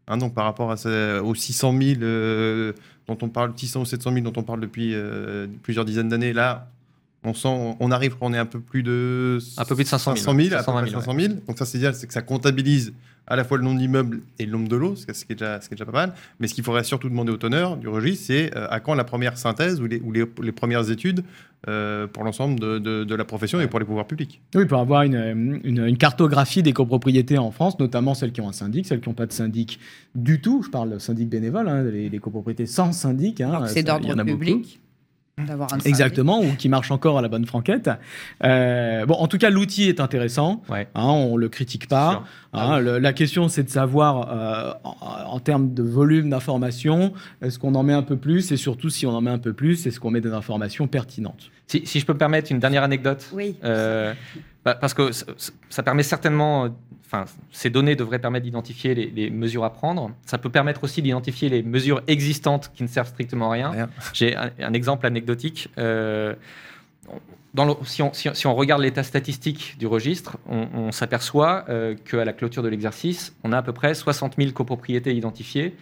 hein, 0.07 0.17
donc 0.17 0.33
par 0.33 0.45
rapport 0.45 0.71
à 0.71 0.77
ce- 0.77 1.19
aux 1.21 1.35
600 1.35 1.73
000 1.79 2.01
euh, 2.01 2.73
dont 3.07 3.17
on 3.21 3.29
parle, 3.29 3.53
600 3.55 3.81
ou 3.81 3.85
700 3.85 4.11
000 4.13 4.23
dont 4.29 4.33
on 4.39 4.43
parle 4.43 4.59
depuis 4.59 4.91
euh, 4.93 5.47
plusieurs 5.63 5.85
dizaines 5.85 6.09
d'années, 6.09 6.33
là, 6.33 6.67
on 7.23 7.33
sent, 7.33 7.75
on 7.79 7.91
arrive, 7.91 8.15
on 8.21 8.33
est 8.33 8.37
un 8.37 8.45
peu 8.45 8.59
plus 8.59 8.83
de 8.83 9.37
Un 9.57 9.65
peu 9.65 9.75
plus 9.75 9.83
de 9.83 9.89
500 9.89 10.15
000, 10.15 10.25
500 10.25 10.37
000, 10.37 10.53
à 10.55 10.57
peu 10.57 10.63
520 10.65 10.81
près 10.81 10.89
000, 10.89 11.01
500 11.01 11.19
000. 11.19 11.33
Donc 11.47 11.57
ça, 11.59 11.65
c'est 11.65 11.77
bien, 11.77 11.93
c'est 11.93 12.07
que 12.07 12.13
ça 12.13 12.21
comptabilise 12.23 12.93
à 13.27 13.35
la 13.35 13.43
fois 13.43 13.57
le 13.59 13.63
nombre 13.63 13.77
d'immeubles 13.79 14.21
et 14.39 14.45
le 14.47 14.51
nombre 14.51 14.67
de 14.67 14.75
lots, 14.75 14.95
ce 14.95 15.05
qui 15.05 15.11
est 15.31 15.35
déjà, 15.35 15.61
ce 15.61 15.67
qui 15.67 15.75
est 15.75 15.77
déjà 15.77 15.85
pas 15.85 15.91
mal. 16.07 16.13
Mais 16.39 16.47
ce 16.47 16.55
qu'il 16.55 16.63
faudrait 16.63 16.83
surtout 16.83 17.07
demander 17.07 17.31
au 17.31 17.37
teneur 17.37 17.77
du 17.77 17.87
registre, 17.87 18.25
c'est 18.27 18.57
euh, 18.57 18.67
à 18.71 18.79
quand 18.79 18.95
la 18.95 19.03
première 19.03 19.37
synthèse 19.37 19.79
ou 19.79 19.85
les, 19.85 19.99
ou 20.01 20.11
les, 20.11 20.25
les 20.41 20.51
premières 20.51 20.89
études 20.89 21.23
euh, 21.67 22.07
pour 22.07 22.23
l'ensemble 22.23 22.59
de, 22.59 22.79
de- 22.79 23.03
de 23.03 23.15
la 23.15 23.23
profession 23.23 23.61
et 23.61 23.67
pour 23.67 23.77
les 23.79 23.85
pouvoirs 23.85 24.07
publics. 24.07 24.41
Oui, 24.55 24.65
pour 24.65 24.79
avoir 24.79 25.03
une, 25.03 25.61
une- 25.63 25.85
une 25.85 25.97
cartographie 25.97 26.63
des 26.63 26.73
copropriétés 26.73 27.37
en 27.37 27.51
France, 27.51 27.77
notamment 27.79 28.15
celles 28.15 28.31
qui 28.31 28.41
ont 28.41 28.49
un 28.49 28.53
syndic, 28.53 28.87
celles 28.87 28.99
qui 28.99 29.07
n'ont 29.09 29.15
pas 29.15 29.27
de 29.27 29.31
syndic 29.33 29.79
du 30.15 30.41
tout. 30.41 30.63
Je 30.63 30.69
parle 30.71 30.89
de 30.89 30.97
syndic 30.97 31.29
bénévole, 31.29 31.69
hein, 31.69 31.83
les, 31.83 32.09
les 32.09 32.19
copropriétés 32.19 32.65
sans 32.65 32.91
syndic. 32.91 33.39
hein, 33.41 33.51
c'est 33.67 33.83
d'ordre 33.83 34.07
beaucoup. 34.23 34.39
Public 35.35 35.47
d'avoir 35.49 35.73
un. 35.73 35.77
Exactement, 35.79 36.41
ou 36.41 36.53
qui 36.57 36.69
marche 36.69 36.91
encore 36.91 37.17
à 37.17 37.21
la 37.21 37.27
bonne 37.27 37.45
franquette. 37.45 37.89
Euh, 38.43 39.05
bon, 39.05 39.15
en 39.15 39.27
tout 39.27 39.37
cas, 39.37 39.49
l'outil 39.49 39.89
est 39.89 39.99
intéressant. 39.99 40.61
Ouais. 40.69 40.87
Hein, 40.95 41.07
on 41.07 41.37
le 41.37 41.49
critique 41.49 41.87
pas. 41.87 42.23
Hein, 42.53 42.79
le- 42.79 42.99
la 42.99 43.13
question, 43.13 43.47
c'est 43.47 43.63
de 43.63 43.69
savoir, 43.69 44.29
euh, 44.31 44.73
en, 44.83 44.95
en 45.35 45.39
termes 45.39 45.73
de 45.73 45.83
volume 45.83 46.29
d'informations, 46.29 47.13
est-ce 47.41 47.59
qu'on 47.59 47.75
en 47.75 47.83
met 47.83 47.93
un 47.93 48.03
peu 48.03 48.17
plus 48.17 48.51
et 48.51 48.57
surtout, 48.57 48.89
si 48.89 49.05
on 49.05 49.11
en 49.11 49.21
met 49.21 49.31
un 49.31 49.39
peu 49.39 49.53
plus, 49.53 49.85
est-ce 49.87 49.99
qu'on 49.99 50.11
met 50.11 50.21
des 50.21 50.33
informations 50.33 50.87
pertinentes? 50.87 51.49
Si, 51.67 51.81
si 51.85 51.99
je 51.99 52.05
peux 52.05 52.13
me 52.13 52.17
permettre 52.19 52.51
une 52.51 52.59
dernière 52.59 52.83
anecdote. 52.83 53.29
Oui. 53.33 53.55
Euh, 53.63 54.13
bah, 54.65 54.75
parce 54.75 54.93
que 54.93 55.11
ça, 55.11 55.25
ça 55.69 55.83
permet 55.83 56.03
certainement, 56.03 56.65
euh, 56.65 56.69
enfin, 57.11 57.25
ces 57.51 57.69
données 57.69 57.95
devraient 57.95 58.19
permettre 58.19 58.45
d'identifier 58.45 58.95
les, 58.95 59.07
les 59.07 59.29
mesures 59.29 59.63
à 59.65 59.71
prendre. 59.73 60.11
Ça 60.25 60.37
peut 60.37 60.49
permettre 60.49 60.83
aussi 60.83 61.01
d'identifier 61.01 61.49
les 61.49 61.61
mesures 61.63 62.01
existantes 62.07 62.71
qui 62.73 62.83
ne 62.83 62.87
servent 62.87 63.09
strictement 63.09 63.49
à 63.49 63.53
rien. 63.53 63.69
Rien. 63.71 63.89
J'ai 64.13 64.35
un, 64.35 64.51
un 64.59 64.73
exemple 64.73 65.05
anecdotique. 65.05 65.69
Euh, 65.77 66.33
dans 67.53 67.65
le- 67.65 67.73
si, 67.83 68.01
on, 68.01 68.13
si 68.13 68.29
on- 68.29 68.33
si 68.33 68.47
on 68.47 68.55
regarde 68.55 68.81
l'état 68.81 69.03
statistique 69.03 69.75
du 69.77 69.87
registre, 69.87 70.37
on, 70.47 70.67
on 70.73 70.91
s'aperçoit 70.91 71.65
euh, 71.69 71.95
qu'à 72.09 72.23
la 72.23 72.31
clôture 72.33 72.63
de 72.63 72.69
l'exercice, 72.69 73.35
on 73.43 73.51
a 73.51 73.57
à 73.57 73.61
peu 73.61 73.73
près 73.73 73.93
60 73.93 74.35
000 74.37 74.51
copropriétés 74.51 75.13
identifiées 75.13 75.75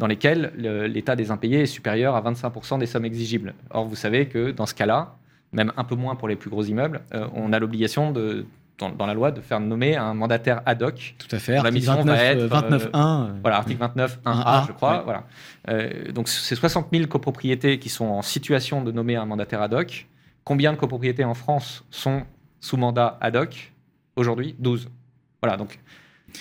dans 0.00 0.08
lesquelles 0.08 0.52
le- 0.56 0.86
l'état 0.88 1.14
des 1.14 1.30
impayés 1.30 1.60
est 1.60 1.66
supérieur 1.66 2.16
à 2.16 2.22
25% 2.22 2.78
des 2.80 2.86
sommes 2.86 3.04
exigibles. 3.04 3.54
Or, 3.70 3.84
vous 3.86 3.94
savez 3.94 4.26
que 4.26 4.50
dans 4.50 4.66
ce 4.66 4.74
cas-là, 4.74 5.14
même 5.52 5.72
un 5.76 5.84
peu 5.84 5.94
moins 5.94 6.16
pour 6.16 6.26
les 6.28 6.34
plus 6.34 6.50
gros 6.50 6.64
immeubles, 6.64 7.02
euh, 7.14 7.28
on 7.34 7.52
a 7.52 7.58
l'obligation 7.60 8.10
de 8.10 8.44
dans, 8.82 8.90
dans 8.90 9.06
la 9.06 9.14
loi 9.14 9.30
de 9.30 9.40
faire 9.40 9.60
nommer 9.60 9.96
un 9.96 10.14
mandataire 10.14 10.60
ad 10.66 10.82
hoc. 10.82 11.14
Tout 11.18 11.34
à 11.34 11.38
fait. 11.38 11.52
La 11.52 11.58
Article 11.60 11.74
mission 11.76 11.94
29, 11.94 12.16
va 12.16 12.24
être, 12.24 12.38
euh, 12.40 12.46
29 12.48 12.88
1. 12.92 13.22
euh, 13.30 13.32
Voilà, 13.42 13.56
article 13.56 13.80
29, 13.80 14.18
1A, 14.24 14.32
1A, 14.44 14.66
je 14.66 14.72
crois. 14.72 14.96
ouais. 14.98 15.04
Voilà. 15.04 15.24
Euh, 15.68 16.12
donc, 16.12 16.28
c'est 16.28 16.54
60 16.54 16.88
000 16.92 17.06
copropriétés 17.06 17.78
qui 17.78 17.88
sont 17.88 18.06
en 18.06 18.22
situation 18.22 18.82
de 18.82 18.92
nommer 18.92 19.16
un 19.16 19.24
mandataire 19.24 19.62
ad 19.62 19.72
hoc. 19.74 20.06
Combien 20.44 20.72
de 20.72 20.76
copropriétés 20.76 21.24
en 21.24 21.34
France 21.34 21.84
sont 21.90 22.24
sous 22.60 22.76
mandat 22.76 23.16
ad 23.20 23.36
hoc? 23.36 23.72
Aujourd'hui, 24.16 24.54
12. 24.58 24.88
Voilà, 25.42 25.56
donc 25.56 25.78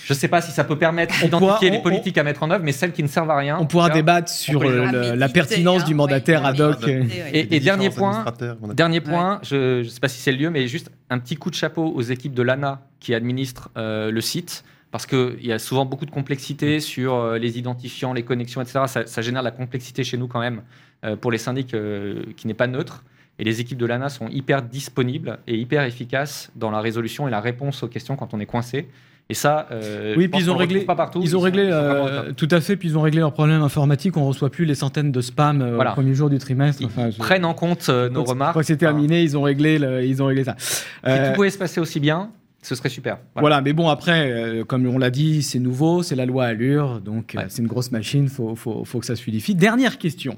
je 0.05 0.13
ne 0.13 0.17
sais 0.17 0.27
pas 0.27 0.41
si 0.41 0.51
ça 0.51 0.63
peut 0.63 0.77
permettre 0.77 1.13
d'identifier 1.21 1.69
les 1.69 1.79
politiques 1.81 2.17
à 2.17 2.23
mettre 2.23 2.43
en 2.43 2.51
œuvre, 2.51 2.63
mais 2.63 2.71
celles 2.71 2.91
qui 2.91 3.03
ne 3.03 3.07
servent 3.07 3.29
à 3.31 3.37
rien. 3.37 3.57
On 3.59 3.65
pourra 3.65 3.89
débattre 3.89 4.29
sur 4.29 4.61
euh, 4.63 4.85
le- 4.91 5.15
la 5.15 5.29
pertinence 5.29 5.77
dicté, 5.79 5.87
du 5.89 5.93
hein, 5.93 5.97
mandataire 5.97 6.41
oui, 6.41 6.47
ad 6.47 6.59
hoc. 6.61 6.87
Et, 7.33 7.59
dernier 7.59 7.89
point, 7.89 8.25
Dernier 8.73 9.01
point, 9.01 9.39
je 9.43 9.79
ne 9.79 9.83
sais 9.83 9.99
pas 9.99 10.07
si 10.07 10.19
c'est 10.19 10.31
le 10.31 10.37
lieu, 10.37 10.49
mais 10.49 10.67
juste 10.67 10.91
un 11.09 11.19
petit 11.19 11.35
coup 11.35 11.49
de 11.49 11.55
chapeau 11.55 11.91
aux 11.93 12.01
équipes 12.01 12.33
de 12.33 12.41
l'ANA 12.41 12.81
qui 12.99 13.13
administrent 13.13 13.69
euh, 13.77 14.11
le 14.11 14.21
site, 14.21 14.63
parce 14.91 15.05
qu'il 15.05 15.37
y 15.45 15.51
a 15.53 15.59
souvent 15.59 15.85
beaucoup 15.85 16.05
de 16.05 16.11
complexité 16.11 16.79
sur 16.79 17.15
euh, 17.15 17.37
les 17.37 17.57
identifiants, 17.57 18.13
les 18.13 18.23
connexions, 18.23 18.61
etc. 18.61 18.81
Ça, 18.87 19.05
ça 19.07 19.21
génère 19.21 19.41
de 19.41 19.45
la 19.45 19.51
complexité 19.51 20.03
chez 20.03 20.17
nous 20.17 20.27
quand 20.27 20.39
même, 20.41 20.61
euh, 21.05 21.15
pour 21.15 21.31
les 21.31 21.37
syndics 21.37 21.73
euh, 21.73 22.23
qui 22.37 22.47
n'est 22.47 22.53
pas 22.53 22.67
neutre. 22.67 23.03
Et 23.39 23.43
les 23.43 23.59
équipes 23.61 23.77
de 23.77 23.85
l'ANA 23.85 24.09
sont 24.09 24.27
hyper 24.27 24.61
disponibles 24.61 25.39
et 25.47 25.55
hyper 25.57 25.83
efficaces 25.83 26.51
dans 26.55 26.69
la 26.69 26.79
résolution 26.81 27.27
et 27.27 27.31
la 27.31 27.39
réponse 27.39 27.81
aux 27.81 27.87
questions 27.87 28.15
quand 28.15 28.33
on 28.33 28.39
est 28.39 28.45
coincé. 28.45 28.87
Et 29.29 29.33
ça, 29.33 29.67
euh, 29.71 30.13
Oui, 30.17 30.25
je 30.25 30.29
puis 30.29 30.41
ils 30.41 30.51
ont 30.51 30.57
réglé, 30.57 30.81
pas 30.81 30.95
partout. 30.95 31.21
ils 31.23 31.37
ont 31.37 31.39
réglé, 31.39 31.69
euh, 31.71 32.33
tout 32.33 32.49
à 32.51 32.59
fait, 32.59 32.75
puis 32.75 32.89
ils 32.89 32.97
ont 32.97 33.01
réglé 33.01 33.19
leurs 33.21 33.31
problèmes 33.31 33.61
informatiques. 33.61 34.17
On 34.17 34.27
reçoit 34.27 34.49
plus 34.49 34.65
les 34.65 34.75
centaines 34.75 35.11
de 35.13 35.21
spam 35.21 35.61
euh, 35.61 35.75
Voilà. 35.75 35.91
au 35.91 35.93
premier 35.93 36.13
jour 36.13 36.29
du 36.29 36.37
trimestre. 36.37 36.81
Ils 36.81 36.87
Enfin, 36.87 37.09
je- 37.09 37.17
prennent 37.17 37.45
en 37.45 37.53
compte 37.53 37.87
euh, 37.89 38.09
nos 38.09 38.23
remarques. 38.25 38.57
que 38.57 38.63
c'est 38.63 38.75
terminé. 38.77 39.23
Ils 39.23 39.37
ont 39.37 39.43
réglé, 39.43 39.79
le- 39.79 40.03
ils 40.03 40.21
ont 40.21 40.25
réglé 40.25 40.43
ça. 40.43 40.55
Si 40.57 40.83
Euh, 41.07 41.29
tout 41.29 41.35
pouvait 41.35 41.49
se 41.49 41.57
passer 41.57 41.79
aussi 41.79 42.01
bien, 42.01 42.29
ce 42.61 42.75
serait 42.75 42.89
super. 42.89 43.19
Voilà. 43.35 43.41
Voilà, 43.41 43.61
mais 43.61 43.71
bon, 43.71 43.87
après, 43.87 44.29
euh, 44.29 44.63
comme 44.65 44.85
on 44.85 44.97
l'a 44.97 45.09
dit, 45.09 45.41
c'est 45.43 45.59
nouveau, 45.59 46.03
c'est 46.03 46.15
la 46.17 46.25
loi 46.25 46.45
Allure, 46.45 46.99
donc 46.99 47.33
euh, 47.35 47.43
c'est 47.47 47.61
une 47.61 47.67
grosse 47.69 47.91
machine, 47.91 48.23
il 48.25 48.29
faut, 48.29 48.55
faut, 48.57 48.83
faut 48.83 48.99
que 48.99 49.05
ça 49.05 49.15
se 49.15 49.21
fluidifie. 49.21 49.55
Dernière 49.55 49.97
question, 49.97 50.37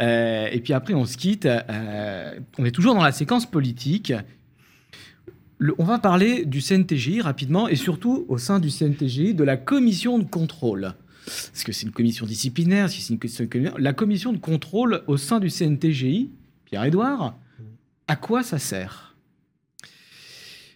Euh, 0.00 0.48
et 0.50 0.58
puis 0.60 0.72
après 0.72 0.94
on 0.94 1.04
se 1.04 1.16
quitte. 1.16 1.46
Euh, 1.46 2.34
on 2.58 2.64
est 2.64 2.72
toujours 2.72 2.94
dans 2.96 3.04
la 3.04 3.12
séquence 3.12 3.46
politique. 3.46 4.12
On 5.78 5.84
va 5.84 5.98
parler 5.98 6.44
du 6.44 6.60
CNTJ 6.60 7.20
rapidement, 7.20 7.68
et 7.68 7.76
surtout 7.76 8.24
au 8.28 8.38
sein 8.38 8.58
du 8.58 8.70
CNTJ, 8.70 9.34
de 9.34 9.44
la 9.44 9.56
commission 9.56 10.18
de 10.18 10.24
contrôle. 10.24 10.94
Est-ce 11.26 11.64
que 11.64 11.72
c'est 11.72 11.86
une 11.86 11.92
commission 11.92 12.26
disciplinaire 12.26 12.88
La 13.78 13.92
commission 13.92 14.32
de 14.32 14.38
contrôle 14.38 15.02
au 15.06 15.16
sein 15.16 15.38
du 15.38 15.48
CNTGI, 15.48 16.30
Pierre-Édouard, 16.64 17.36
à 18.08 18.16
quoi 18.16 18.42
ça 18.42 18.58
sert? 18.58 19.11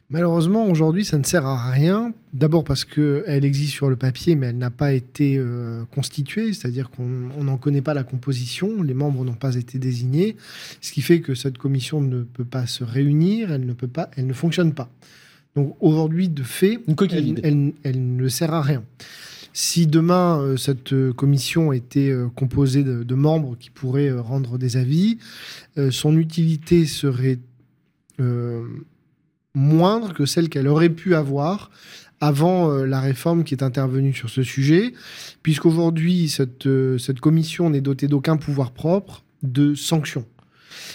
Malheureusement, 0.08 0.68
aujourd'hui, 0.68 1.04
ça 1.04 1.18
ne 1.18 1.24
sert 1.24 1.44
à 1.44 1.70
rien. 1.70 2.12
D'abord 2.32 2.62
parce 2.62 2.84
qu'elle 2.84 3.44
existe 3.44 3.72
sur 3.72 3.90
le 3.90 3.96
papier, 3.96 4.36
mais 4.36 4.46
elle 4.48 4.58
n'a 4.58 4.70
pas 4.70 4.92
été 4.92 5.36
euh, 5.36 5.84
constituée, 5.92 6.52
c'est-à-dire 6.52 6.90
qu'on 6.90 7.28
on 7.36 7.44
n'en 7.44 7.56
connaît 7.56 7.82
pas 7.82 7.92
la 7.92 8.04
composition, 8.04 8.82
les 8.82 8.94
membres 8.94 9.24
n'ont 9.24 9.34
pas 9.34 9.56
été 9.56 9.78
désignés, 9.80 10.36
ce 10.80 10.92
qui 10.92 11.02
fait 11.02 11.20
que 11.20 11.34
cette 11.34 11.58
commission 11.58 12.00
ne 12.00 12.22
peut 12.22 12.44
pas 12.44 12.66
se 12.68 12.84
réunir, 12.84 13.50
elle 13.50 13.66
ne, 13.66 13.72
peut 13.72 13.88
pas, 13.88 14.08
elle 14.16 14.28
ne 14.28 14.32
fonctionne 14.32 14.74
pas. 14.74 14.88
Donc 15.56 15.76
aujourd'hui, 15.80 16.28
de 16.28 16.44
fait, 16.44 16.78
Une 16.86 16.94
elle, 17.10 17.24
vide. 17.24 17.40
elle- 17.42 17.72
elle 17.82 18.16
ne 18.16 18.28
sert 18.28 18.54
à 18.54 18.62
rien. 18.62 18.84
Si 19.52 19.86
demain, 19.88 20.38
euh, 20.40 20.56
cette 20.58 20.92
euh, 20.92 21.12
commission 21.14 21.72
était 21.72 22.10
euh, 22.10 22.28
composée 22.28 22.84
de, 22.84 23.02
de 23.02 23.14
membres 23.16 23.56
qui 23.58 23.70
pourraient 23.70 24.12
rendre 24.12 24.56
des 24.58 24.76
avis, 24.76 25.18
son 25.90 26.16
utilité 26.16 26.84
serait 26.86 27.38
moindre 29.56 30.12
que 30.12 30.26
celle 30.26 30.48
qu'elle 30.48 30.68
aurait 30.68 30.90
pu 30.90 31.14
avoir 31.14 31.70
avant 32.20 32.70
euh, 32.70 32.86
la 32.86 33.00
réforme 33.00 33.42
qui 33.42 33.54
est 33.54 33.62
intervenue 33.62 34.12
sur 34.12 34.30
ce 34.30 34.42
sujet, 34.42 34.92
puisqu'aujourd'hui, 35.42 36.28
cette, 36.28 36.66
euh, 36.66 36.98
cette 36.98 37.20
commission 37.20 37.70
n'est 37.70 37.80
dotée 37.80 38.06
d'aucun 38.06 38.36
pouvoir 38.36 38.72
propre 38.72 39.24
de 39.42 39.74
sanction. 39.74 40.24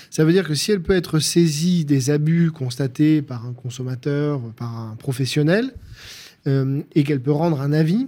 Ça 0.10 0.26
veut 0.26 0.32
dire 0.32 0.48
que 0.48 0.54
si 0.54 0.72
elle 0.72 0.82
peut 0.82 0.96
être 0.96 1.20
saisie 1.20 1.86
des 1.86 2.10
abus 2.12 2.52
constatés 2.52 3.22
par 3.22 3.46
un 3.46 3.54
consommateur, 3.54 4.42
par 4.56 4.78
un 4.78 4.96
professionnel, 4.96 5.74
euh, 6.48 6.82
et 6.96 7.04
qu'elle 7.04 7.22
peut 7.22 7.32
rendre 7.32 7.62
un 7.62 7.74
avis, 7.74 8.08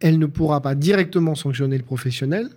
elle 0.00 0.18
ne 0.18 0.26
pourra 0.26 0.60
pas 0.60 0.74
directement 0.74 1.34
sanctionner 1.34 1.78
le 1.78 1.84
professionnel, 1.84 2.48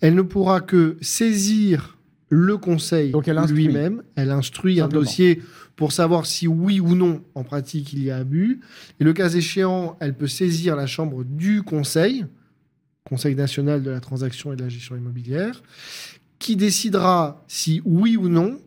elle 0.00 0.14
ne 0.14 0.22
pourra 0.22 0.60
que 0.60 0.96
saisir 1.00 1.98
le 2.30 2.56
conseil 2.56 3.10
Donc 3.10 3.28
elle 3.28 3.38
instruit. 3.38 3.66
lui-même, 3.66 4.02
elle 4.14 4.30
instruit 4.30 4.80
un 4.80 4.88
dossier 4.88 5.42
pour 5.76 5.92
savoir 5.92 6.26
si 6.26 6.46
oui 6.46 6.80
ou 6.80 6.94
non 6.94 7.22
en 7.34 7.42
pratique 7.42 7.92
il 7.92 8.02
y 8.02 8.10
a 8.10 8.16
abus, 8.16 8.60
et 8.98 9.04
le 9.04 9.12
cas 9.12 9.28
échéant, 9.28 9.96
elle 10.00 10.14
peut 10.14 10.28
saisir 10.28 10.76
la 10.76 10.86
chambre 10.86 11.24
du 11.24 11.62
conseil, 11.62 12.24
Conseil 13.04 13.34
national 13.34 13.82
de 13.82 13.90
la 13.90 13.98
transaction 13.98 14.52
et 14.52 14.56
de 14.56 14.62
la 14.62 14.68
gestion 14.68 14.94
immobilière, 14.94 15.62
qui 16.38 16.54
décidera 16.54 17.44
si 17.48 17.82
oui 17.84 18.16
ou 18.16 18.28
non 18.28 18.58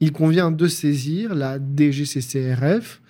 il 0.00 0.12
convient 0.12 0.52
de 0.52 0.68
saisir 0.68 1.34
la 1.34 1.58
DGCCRF, 1.58 3.00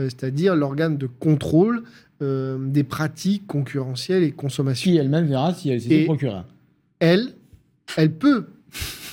euh, 0.00 0.08
c'est-à-dire 0.08 0.56
l'organe 0.56 0.98
de 0.98 1.06
contrôle 1.06 1.84
euh, 2.22 2.58
des 2.58 2.82
pratiques 2.84 3.46
concurrentielles 3.46 4.24
et 4.24 4.32
consommation. 4.32 4.90
Qui 4.90 4.96
elle-même 4.96 5.26
verra 5.26 5.54
si 5.54 5.70
elle 5.70 5.80
s'est 5.80 6.04
procureur. 6.04 6.46
Elle, 6.98 7.34
elle 7.96 8.12
peut 8.12 8.46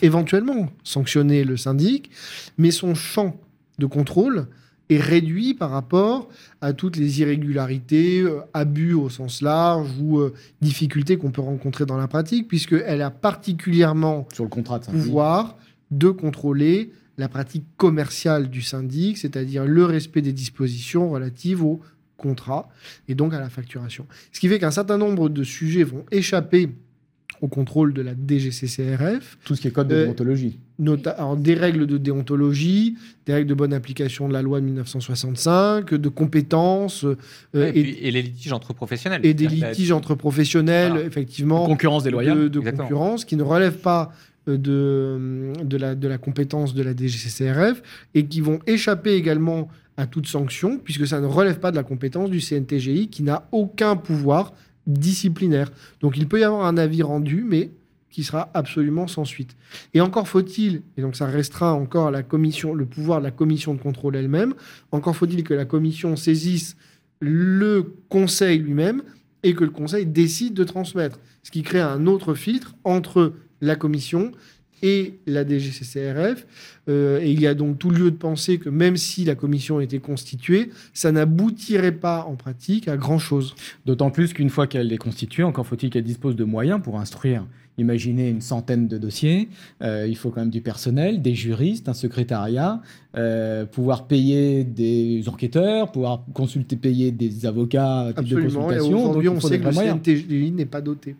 éventuellement 0.01 0.70
sanctionner 0.84 1.43
le 1.43 1.57
syndic, 1.57 2.09
mais 2.57 2.72
son 2.72 2.95
champ 2.95 3.39
de 3.80 3.86
contrôle 3.86 4.47
est 4.89 4.99
réduit 4.99 5.53
par 5.53 5.70
rapport 5.72 6.28
à 6.59 6.74
toutes 6.74 6.97
les 6.97 7.22
irrégularités, 7.22 8.22
euh, 8.22 8.41
abus 8.53 8.93
au 8.93 9.09
sens 9.09 9.41
large 9.41 9.89
ou 10.01 10.20
euh, 10.20 10.34
difficultés 10.62 11.18
qu'on 11.18 11.32
peut 11.32 11.41
rencontrer 11.41 11.86
dans 11.86 11.97
la 11.97 12.07
pratique, 12.07 12.47
puisqu'elle 12.47 13.01
a 13.01 13.09
particulièrement 13.09 14.28
Sur 14.34 14.43
le 14.43 14.49
contrat 14.49 14.80
de 14.80 14.86
pouvoir 14.86 15.57
de 15.91 16.09
contrôler 16.09 16.91
la 17.18 17.28
pratique 17.28 17.66
commerciale 17.78 18.49
du 18.49 18.62
syndic, 18.62 19.18
c'est-à-dire 19.18 19.66
le 19.66 19.86
respect 19.86 20.22
des 20.22 20.34
dispositions 20.34 21.09
relatives 21.09 21.64
au 21.64 21.82
contrat 22.18 22.70
et 23.07 23.16
donc 23.16 23.34
à 23.34 23.39
la 23.39 23.49
facturation. 23.49 24.07
Ce 24.32 24.39
qui 24.39 24.47
fait 24.47 24.59
qu'un 24.59 24.72
certain 24.72 24.97
nombre 24.97 25.28
de 25.30 25.43
sujets 25.43 25.84
vont 25.84 26.05
échapper 26.12 26.70
au 27.42 27.48
contrôle 27.48 27.94
de 27.94 28.02
la 28.04 28.14
DGCCRF, 28.16 29.38
Tout 29.44 29.56
ce 29.56 29.62
qui 29.62 29.68
est 29.68 29.72
code 29.72 29.88
de 29.88 29.96
Euh, 29.96 30.04
déontologie. 30.06 30.60
alors 31.18 31.36
des 31.38 31.56
règles 31.56 31.88
de 31.88 31.98
déontologie, 31.98 32.98
des 33.26 33.34
règles 33.34 33.50
de 33.50 33.54
bonne 33.56 33.74
application 33.74 34.28
de 34.28 34.34
la 34.34 34.42
loi 34.44 34.60
de 34.62 34.66
1965, 34.66 35.94
de 35.96 36.10
compétences 36.10 37.04
euh, 37.04 37.18
Ouais, 37.54 37.72
et, 37.76 37.80
et, 37.80 37.84
puis- 37.84 37.98
et 38.02 38.12
les 38.12 38.22
litiges 38.22 38.54
entre 38.54 38.74
professionnels. 38.74 39.22
et 39.26 39.34
des 39.34 39.48
litiges 39.48 39.92
entre 39.92 40.14
professionnels, 40.16 40.92
Voilà. 40.92 41.06
effectivement, 41.08 41.66
Concurrence 41.66 42.04
déloyale. 42.04 42.38
de, 42.44 42.48
de 42.48 42.60
concurrence 42.72 43.26
qui 43.26 43.36
ne 43.36 43.44
relèvent 43.44 43.80
pas 43.80 44.12
euh, 44.48 44.58
de, 44.58 45.64
de, 45.64 45.78
la, 45.78 45.96
de 45.96 46.08
la 46.08 46.18
compétence 46.18 46.74
de 46.74 46.84
la 46.84 46.94
DGCCRF 46.96 47.82
et 48.16 48.26
qui 48.26 48.42
vont 48.42 48.60
échapper 48.68 49.14
également 49.14 49.68
à 49.98 50.06
toute 50.08 50.28
sanction 50.28 50.80
puisque 50.84 51.06
ça 51.06 51.20
ne 51.20 51.26
relève 51.28 51.60
pas 51.60 51.70
de 51.72 51.76
la 51.76 51.84
compétence 51.84 52.30
du 52.30 52.39
CNTGI 52.39 53.08
qui 53.10 53.24
n'a 53.24 53.48
aucun 53.52 53.96
pouvoir 53.96 54.54
disciplinaire. 54.88 55.72
Donc 56.00 56.18
il 56.18 56.28
peut 56.28 56.40
y 56.40 56.44
avoir 56.44 56.66
un 56.66 56.78
avis 56.78 57.04
rendu 57.04 57.44
mais 57.48 57.72
qui 58.10 58.24
sera 58.24 58.50
absolument 58.54 59.08
sans 59.08 59.26
suite. 59.26 59.56
Et 59.94 60.02
encore 60.02 60.28
faut-il, 60.28 60.82
et 60.98 61.02
donc 61.02 61.16
ça 61.16 61.26
restreint 61.26 61.72
encore 61.72 62.12
la 62.12 62.24
commission, 62.24 62.74
le 62.74 62.86
pouvoir 62.86 63.20
de 63.20 63.24
la 63.24 63.32
commission 63.32 63.74
de 63.74 63.80
contrôle 63.80 64.18
elle-même, 64.18 64.54
encore 64.92 65.16
faut-il 65.16 65.44
que 65.44 65.54
la 65.54 65.66
commission 65.66 66.16
saisisse 66.16 66.76
le 67.22 67.96
conseil 68.10 68.60
lui-même 68.60 69.04
et 69.44 69.54
que 69.56 69.64
le 69.64 69.70
conseil 69.70 70.06
décide 70.06 70.54
de 70.54 70.64
transmettre. 70.64 71.20
Ce 71.44 71.52
qui 71.52 71.64
crée 71.64 71.80
un 71.80 72.06
autre 72.06 72.34
filtre 72.34 72.76
entre 72.84 73.34
la 73.62 73.76
commission 73.76 74.32
et 74.82 75.20
la 75.28 75.48
DGCCRF. 75.48 76.46
Euh, 76.90 77.20
et 77.22 77.32
il 77.32 77.40
y 77.40 77.48
a 77.48 77.54
donc 77.54 77.78
tout 77.78 77.92
lieu 77.92 78.10
de 78.12 78.16
penser 78.16 78.58
que 78.58 78.70
même 78.70 78.98
si 78.98 79.24
la 79.24 79.36
commission 79.36 79.80
était 79.80 80.00
constituée, 80.00 80.70
ça 80.94 81.12
n'aboutirait 81.12 81.92
pas 81.92 82.26
en 82.26 82.36
pratique 82.36 82.88
à 82.88 82.98
grand-chose. 82.98 83.56
D'autant 83.86 84.10
plus 84.10 84.34
qu'une 84.34 84.50
fois 84.50 84.68
qu'elle 84.68 84.92
est 84.92 84.98
constituée, 84.98 85.44
encore 85.44 85.68
faut-il 85.68 85.90
qu'elle 85.90 86.04
dispose 86.04 86.36
de 86.36 86.44
moyens 86.44 86.82
pour 86.82 87.00
instruire. 87.00 87.46
Imaginez 87.78 88.30
une 88.30 88.42
centaine 88.42 88.88
de 88.88 88.98
dossiers, 88.98 89.50
euh, 89.82 90.06
il 90.08 90.18
faut 90.18 90.30
quand 90.30 90.42
même 90.42 90.50
du 90.50 90.62
personnel, 90.62 91.22
des 91.22 91.34
juristes, 91.34 91.88
un 91.88 91.94
secrétariat, 91.94 92.82
euh, 93.16 93.66
pouvoir 93.66 94.08
payer 94.08 94.64
des 94.64 95.24
enquêteurs, 95.30 95.92
pouvoir 95.92 96.26
consulter, 96.34 96.76
payer 96.76 97.12
des 97.12 97.46
avocats, 97.46 98.08
type 98.18 98.28
de 98.28 98.36
Absolument. 98.36 98.50
Et 98.50 98.76
consultation. 98.76 98.92
Donc, 98.92 99.02
aujourd'hui, 99.02 99.30
on 99.30 99.40
sait 99.40 99.60
que 99.60 99.68
le. 99.68 99.72
CNTGI 99.72 100.52
n'est 100.52 100.66
pas 100.66 100.82
doté. 100.82 101.16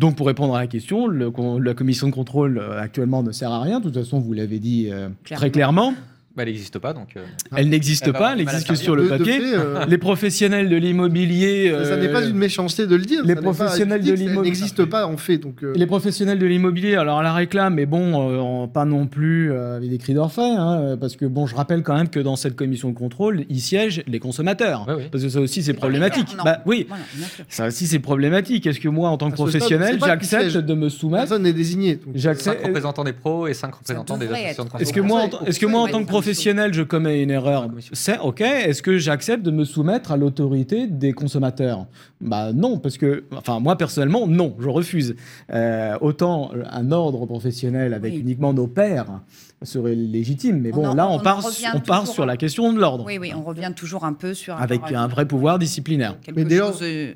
Donc, 0.00 0.16
pour 0.16 0.26
répondre 0.26 0.56
à 0.56 0.60
la 0.60 0.66
question, 0.66 1.06
le 1.06 1.30
la 1.62 1.74
commission 1.74 2.06
de 2.06 2.12
contrôle 2.14 2.56
euh, 2.56 2.80
actuellement 2.80 3.22
ne 3.22 3.32
sert 3.32 3.52
à 3.52 3.60
rien. 3.60 3.80
De 3.80 3.84
toute 3.84 4.02
façon, 4.02 4.18
vous 4.18 4.32
l'avez 4.32 4.58
dit 4.58 4.88
euh, 4.90 5.10
très 5.24 5.50
clairement. 5.50 5.92
Bah, 6.36 6.44
elle 6.44 6.48
n'existe 6.50 6.78
pas, 6.78 6.92
donc. 6.92 7.08
euh, 7.16 7.24
Elle 7.56 7.68
n'existe 7.70 8.04
Elle 8.06 8.12
va 8.12 8.18
pas, 8.20 8.32
elle 8.34 8.38
du 8.38 8.44
mal 8.44 8.54
à 8.54 8.58
existe 8.58 8.70
que 8.70 8.84
sur 8.84 8.94
le 8.94 9.02
De- 9.02 9.08
de 9.10 9.18
papier. 9.18 9.40
fait, 9.40 9.54
euh, 9.56 9.84
Les 9.88 9.98
professionnels 9.98 10.68
de 10.68 10.76
l'immobilier. 10.76 11.74
ça 11.84 11.96
n'est 11.96 12.06
euh, 12.08 12.12
pas 12.12 12.24
une 12.24 12.36
méchanceté 12.36 12.86
de 12.86 12.94
le 12.94 13.04
dire. 13.04 13.24
les 13.24 13.34
ça 13.34 13.42
professionnels 13.42 14.00
de 14.04 14.12
l'immobilier- 14.12 14.42
n'existe 14.42 14.84
pas 14.84 15.06
en 15.08 15.16
fait. 15.16 15.38
Donc, 15.38 15.64
euh, 15.64 15.72
Les 15.74 15.86
professionnels 15.86 16.38
de 16.38 16.46
l'immobilier, 16.46 16.94
alors 16.94 17.20
la 17.22 17.32
réclame, 17.32 17.74
mais 17.74 17.84
bon, 17.86 18.64
euh, 18.64 18.66
pas 18.68 18.84
non 18.84 19.08
plus 19.08 19.50
euh, 19.50 19.76
avec 19.78 19.90
des 19.90 19.98
cris 19.98 20.14
d'orfraie, 20.14 20.54
hein, 20.56 20.80
euh, 20.80 20.96
parce 20.96 21.16
que 21.16 21.26
bon, 21.26 21.46
je 21.46 21.56
rappelle 21.56 21.82
quand 21.82 21.96
même 21.96 22.08
que 22.08 22.20
dans 22.20 22.36
cette 22.36 22.54
commission 22.54 22.90
de 22.90 22.94
contrôle, 22.94 23.44
y 23.48 23.58
siègent 23.58 24.04
les 24.06 24.20
consommateurs, 24.20 24.86
Ouais, 24.86 24.94
ouais. 24.94 25.08
parce 25.10 25.24
que 25.24 25.30
ça 25.30 25.40
aussi 25.40 25.64
c'est 25.64 25.74
problématique. 25.74 26.28
non. 26.38 26.44
Bah 26.44 26.60
oui, 26.64 26.86
Voilà, 26.88 27.02
ça 27.48 27.66
aussi 27.66 27.88
c'est 27.88 27.98
problématique. 27.98 28.66
Est-ce 28.68 28.78
que 28.78 28.88
moi, 28.88 29.08
en 29.10 29.18
tant 29.18 29.28
que 29.30 29.34
À 29.34 29.36
professionnel, 29.36 29.98
j'accepte 30.00 30.56
de 30.58 30.74
me 30.74 30.88
soumettre 30.88 31.22
personne 31.24 31.42
n'est 31.42 31.52
désigné. 31.52 31.98
J'accepte. 32.14 32.64
représentants 32.64 33.02
des 33.04 33.12
pros 33.14 33.48
et 33.48 33.54
cinq 33.54 33.74
représentants 33.74 34.16
des 34.16 34.26
associations 34.26 34.64
de. 34.64 34.68
Est-ce 34.80 34.92
que 34.92 35.00
consommateurs. 35.00 35.04
moi, 35.06 35.20
en, 35.22 35.28
Pour 35.28 35.38
ça, 35.40 35.44
est-ce 35.46 35.58
que 35.58 35.66
moi, 35.66 35.80
en 35.80 35.84
ouais, 35.86 35.90
tant 35.90 36.04
que. 36.04 36.19
Professionnel, 36.20 36.74
je 36.74 36.82
commets 36.82 37.22
une 37.22 37.30
erreur. 37.30 37.68
C'est 37.92 38.18
ok. 38.18 38.40
Est-ce 38.40 38.82
que 38.82 38.98
j'accepte 38.98 39.42
de 39.42 39.50
me 39.50 39.64
soumettre 39.64 40.12
à 40.12 40.16
l'autorité 40.16 40.86
des 40.86 41.12
consommateurs? 41.12 41.86
Bah 42.20 42.52
non, 42.52 42.78
parce 42.78 42.96
que, 42.98 43.24
enfin, 43.36 43.60
moi 43.60 43.76
personnellement, 43.76 44.26
non, 44.26 44.54
je 44.58 44.68
refuse. 44.68 45.16
Euh, 45.52 45.96
autant 46.00 46.50
un 46.70 46.92
ordre 46.92 47.26
professionnel 47.26 47.94
avec 47.94 48.12
Oui. 48.14 48.20
uniquement 48.20 48.52
nos 48.52 48.66
pairs 48.66 49.20
serait 49.62 49.94
légitime, 49.94 50.60
mais 50.60 50.70
On 50.72 50.76
bon, 50.76 50.86
en- 50.88 50.94
là, 50.94 51.08
on 51.08 51.18
part, 51.18 51.44
on 51.74 51.80
part 51.80 52.06
sur 52.06 52.24
la 52.24 52.36
question 52.36 52.72
de 52.72 52.78
l'ordre, 52.80 53.04
Oui, 53.06 53.18
oui, 53.18 53.32
on 53.34 53.42
revient 53.42 53.72
toujours 53.76 54.04
un 54.04 54.14
peu 54.14 54.32
sur 54.34 54.56
avec 54.56 54.80
un 54.92 55.06
vrai 55.06 55.26
pouvoir 55.26 55.58
disciplinaire. 55.58 56.18
quelque 56.20 56.36
Mais 56.36 56.44
dès 56.44 56.58
lors- 56.58 56.72
chose 56.72 56.80
euh, 56.82 57.12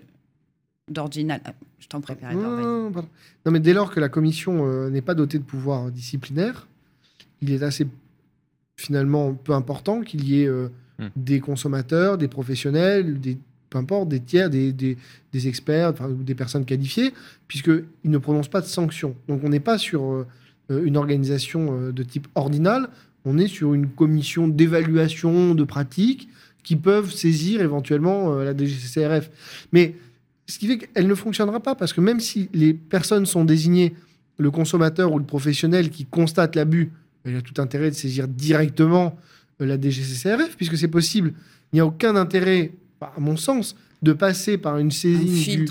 d'ordinal. 0.90 1.40
Ah, 1.46 1.52
Je 1.78 1.88
t'en 1.88 2.00
prépare. 2.00 2.32
Non, 2.34 2.92
mais 3.50 3.60
dès 3.60 3.72
lors 3.74 3.90
que 3.90 4.00
la 4.00 4.08
commission 4.08 4.66
euh, 4.66 4.90
n'est 4.90 5.02
pas 5.02 5.14
dotée 5.14 5.38
de 5.38 5.44
pouvoir 5.44 5.90
disciplinaire, 5.90 6.66
il 7.42 7.52
est 7.52 7.62
assez 7.62 7.86
finalement 8.76 9.34
peu 9.34 9.52
important 9.52 10.00
qu'il 10.02 10.28
y 10.28 10.42
ait 10.42 10.48
euh, 10.48 10.68
Hmm. 10.98 11.08
des 11.16 11.40
consommateurs, 11.40 12.18
des 12.18 12.28
professionnels, 12.28 13.18
des, 13.20 13.36
peu 13.68 13.78
importe, 13.78 14.08
des 14.08 14.20
tiers, 14.20 14.48
des, 14.48 14.72
des, 14.72 14.96
des 15.32 15.48
experts, 15.48 15.92
des 16.08 16.36
personnes 16.36 16.64
qualifiées, 16.64 17.12
puisqu'ils 17.48 17.84
ne 18.04 18.18
prononcent 18.18 18.48
pas 18.48 18.60
de 18.60 18.66
sanctions. 18.66 19.16
Donc 19.26 19.42
on 19.42 19.48
n'est 19.48 19.58
pas 19.58 19.76
sur 19.76 20.04
euh, 20.04 20.26
euh, 20.70 20.84
une 20.84 20.96
organisation 20.96 21.90
de 21.90 22.02
type 22.04 22.28
ordinal, 22.36 22.88
on 23.24 23.38
est 23.38 23.48
sur 23.48 23.74
une 23.74 23.88
commission 23.88 24.46
d'évaluation 24.46 25.56
de 25.56 25.64
pratiques 25.64 26.28
qui 26.62 26.76
peuvent 26.76 27.10
saisir 27.10 27.60
éventuellement 27.60 28.36
la 28.36 28.56
DGCCRF. 28.56 29.30
Mais 29.72 29.96
ce 30.46 30.58
qui 30.60 30.68
fait 30.68 30.78
qu'elle 30.78 31.08
ne 31.08 31.14
fonctionnera 31.14 31.58
pas, 31.58 31.74
parce 31.74 31.92
que 31.92 32.00
même 32.00 32.20
si 32.20 32.48
les 32.54 32.72
personnes 32.72 33.26
sont 33.26 33.44
désignées, 33.44 33.94
le 34.38 34.50
consommateur 34.50 35.12
ou 35.12 35.18
le 35.18 35.24
professionnel 35.24 35.90
qui 35.90 36.04
constate 36.04 36.54
l'abus, 36.54 36.92
il 37.26 37.36
a 37.36 37.42
tout 37.42 37.60
intérêt 37.60 37.90
de 37.90 37.94
saisir 37.94 38.28
directement 38.28 39.16
euh, 39.60 39.66
la 39.66 39.80
DGCCRF, 39.80 40.56
puisque 40.56 40.76
c'est 40.76 40.88
possible. 40.88 41.32
Il 41.72 41.76
n'y 41.76 41.80
a 41.80 41.86
aucun 41.86 42.16
intérêt, 42.16 42.72
à 43.00 43.12
mon 43.18 43.36
sens, 43.36 43.76
de 44.02 44.12
passer 44.12 44.58
par 44.58 44.76
une 44.78 44.88
Un 44.88 44.90
saisine 44.90 45.64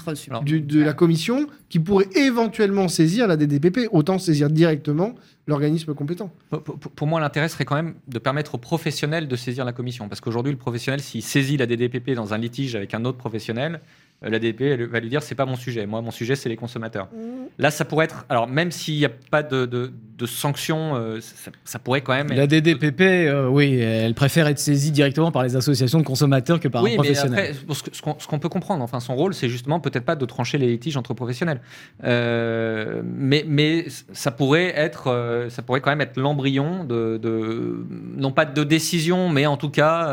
du, 0.43 0.59
du- 0.59 0.61
de 0.61 0.81
la 0.83 0.93
commission 0.93 1.45
qui 1.69 1.77
pourrait 1.79 2.07
éventuellement 2.15 2.87
saisir 2.87 3.27
la 3.27 3.37
DDPP, 3.37 3.89
autant 3.91 4.17
saisir 4.17 4.49
directement 4.49 5.13
l'organisme 5.45 5.93
compétent. 5.93 6.33
Pour, 6.49 6.63
pour- 6.63 6.79
pour 6.79 7.05
moi, 7.07 7.19
l'intérêt 7.21 7.47
serait 7.49 7.65
quand 7.65 7.75
même 7.75 7.93
de 8.07 8.17
permettre 8.17 8.55
aux 8.55 8.57
professionnels 8.57 9.27
de 9.27 9.35
saisir 9.35 9.65
la 9.65 9.73
commission. 9.73 10.09
Parce 10.09 10.19
qu'aujourd'hui, 10.19 10.51
le 10.51 10.57
professionnel, 10.57 10.99
s'il 11.01 11.21
saisit 11.21 11.57
la 11.57 11.67
DDPP 11.67 12.11
dans 12.15 12.33
un 12.33 12.39
litige 12.39 12.75
avec 12.75 12.95
un 12.95 13.05
autre 13.05 13.19
professionnel, 13.19 13.81
euh, 14.23 14.29
la 14.29 14.39
DDP 14.39 14.61
elle 14.61 14.85
va 14.87 14.99
lui 14.99 15.09
dire 15.09 15.21
c'est 15.23 15.35
pas 15.35 15.45
mon 15.45 15.55
sujet. 15.55 15.85
Moi, 15.85 16.01
mon 16.01 16.11
sujet, 16.11 16.35
c'est 16.35 16.49
les 16.49 16.55
consommateurs. 16.55 17.07
Là, 17.59 17.69
ça 17.71 17.85
pourrait 17.85 18.05
être. 18.05 18.25
Alors, 18.29 18.47
même 18.47 18.71
s'il 18.71 18.97
n'y 18.97 19.05
a 19.05 19.09
pas 19.31 19.43
de, 19.43 19.65
de, 19.65 19.91
de 20.17 20.25
sanctions, 20.25 20.95
euh, 20.95 21.19
ça, 21.21 21.51
ça 21.65 21.79
pourrait 21.79 22.01
quand 22.01 22.13
même. 22.13 22.27
La 22.29 22.47
DDPP, 22.47 23.01
euh, 23.01 23.47
oui, 23.47 23.75
elle 23.79 24.13
préfère 24.15 24.47
être 24.47 24.59
saisie 24.59 24.91
directement 24.91 25.31
par 25.31 25.43
les 25.43 25.55
associations 25.55 25.99
de 25.99 26.03
consommateurs 26.03 26.59
que 26.59 26.67
par 26.67 26.81
oui, 26.83 26.89
un 26.89 26.91
mais 26.93 26.95
professionnel. 26.97 27.39
après, 27.51 27.65
pour 27.65 27.75
ce 27.75 27.83
que- 27.83 27.95
ce 27.95 28.01
qu'on 28.01 28.15
ce 28.19 28.27
qu'on 28.27 28.39
peut 28.39 28.49
comprendre, 28.49 28.83
enfin, 28.83 28.99
son 28.99 29.15
rôle, 29.15 29.33
c'est 29.33 29.49
justement 29.49 29.79
peut-être 29.79 30.05
pas 30.05 30.15
de 30.15 30.25
trancher 30.25 30.57
les 30.57 30.67
litiges 30.67 30.97
entre 30.97 31.13
professionnels, 31.13 31.59
Euh, 32.03 33.01
mais, 33.03 33.45
mais 33.47 33.85
ça 34.13 34.31
pourrait 34.31 34.73
être, 34.75 35.07
euh, 35.07 35.49
ça 35.49 35.61
pourrait 35.61 35.81
quand 35.81 35.89
même 35.91 36.01
être 36.01 36.17
l'embryon 36.19 36.83
de, 36.83 37.17
de- 37.21 37.85
non 38.17 38.31
pas 38.31 38.45
de 38.45 38.63
décision, 38.63 39.29
mais 39.29 39.45
en 39.45 39.57
tout 39.57 39.69
cas, 39.69 40.07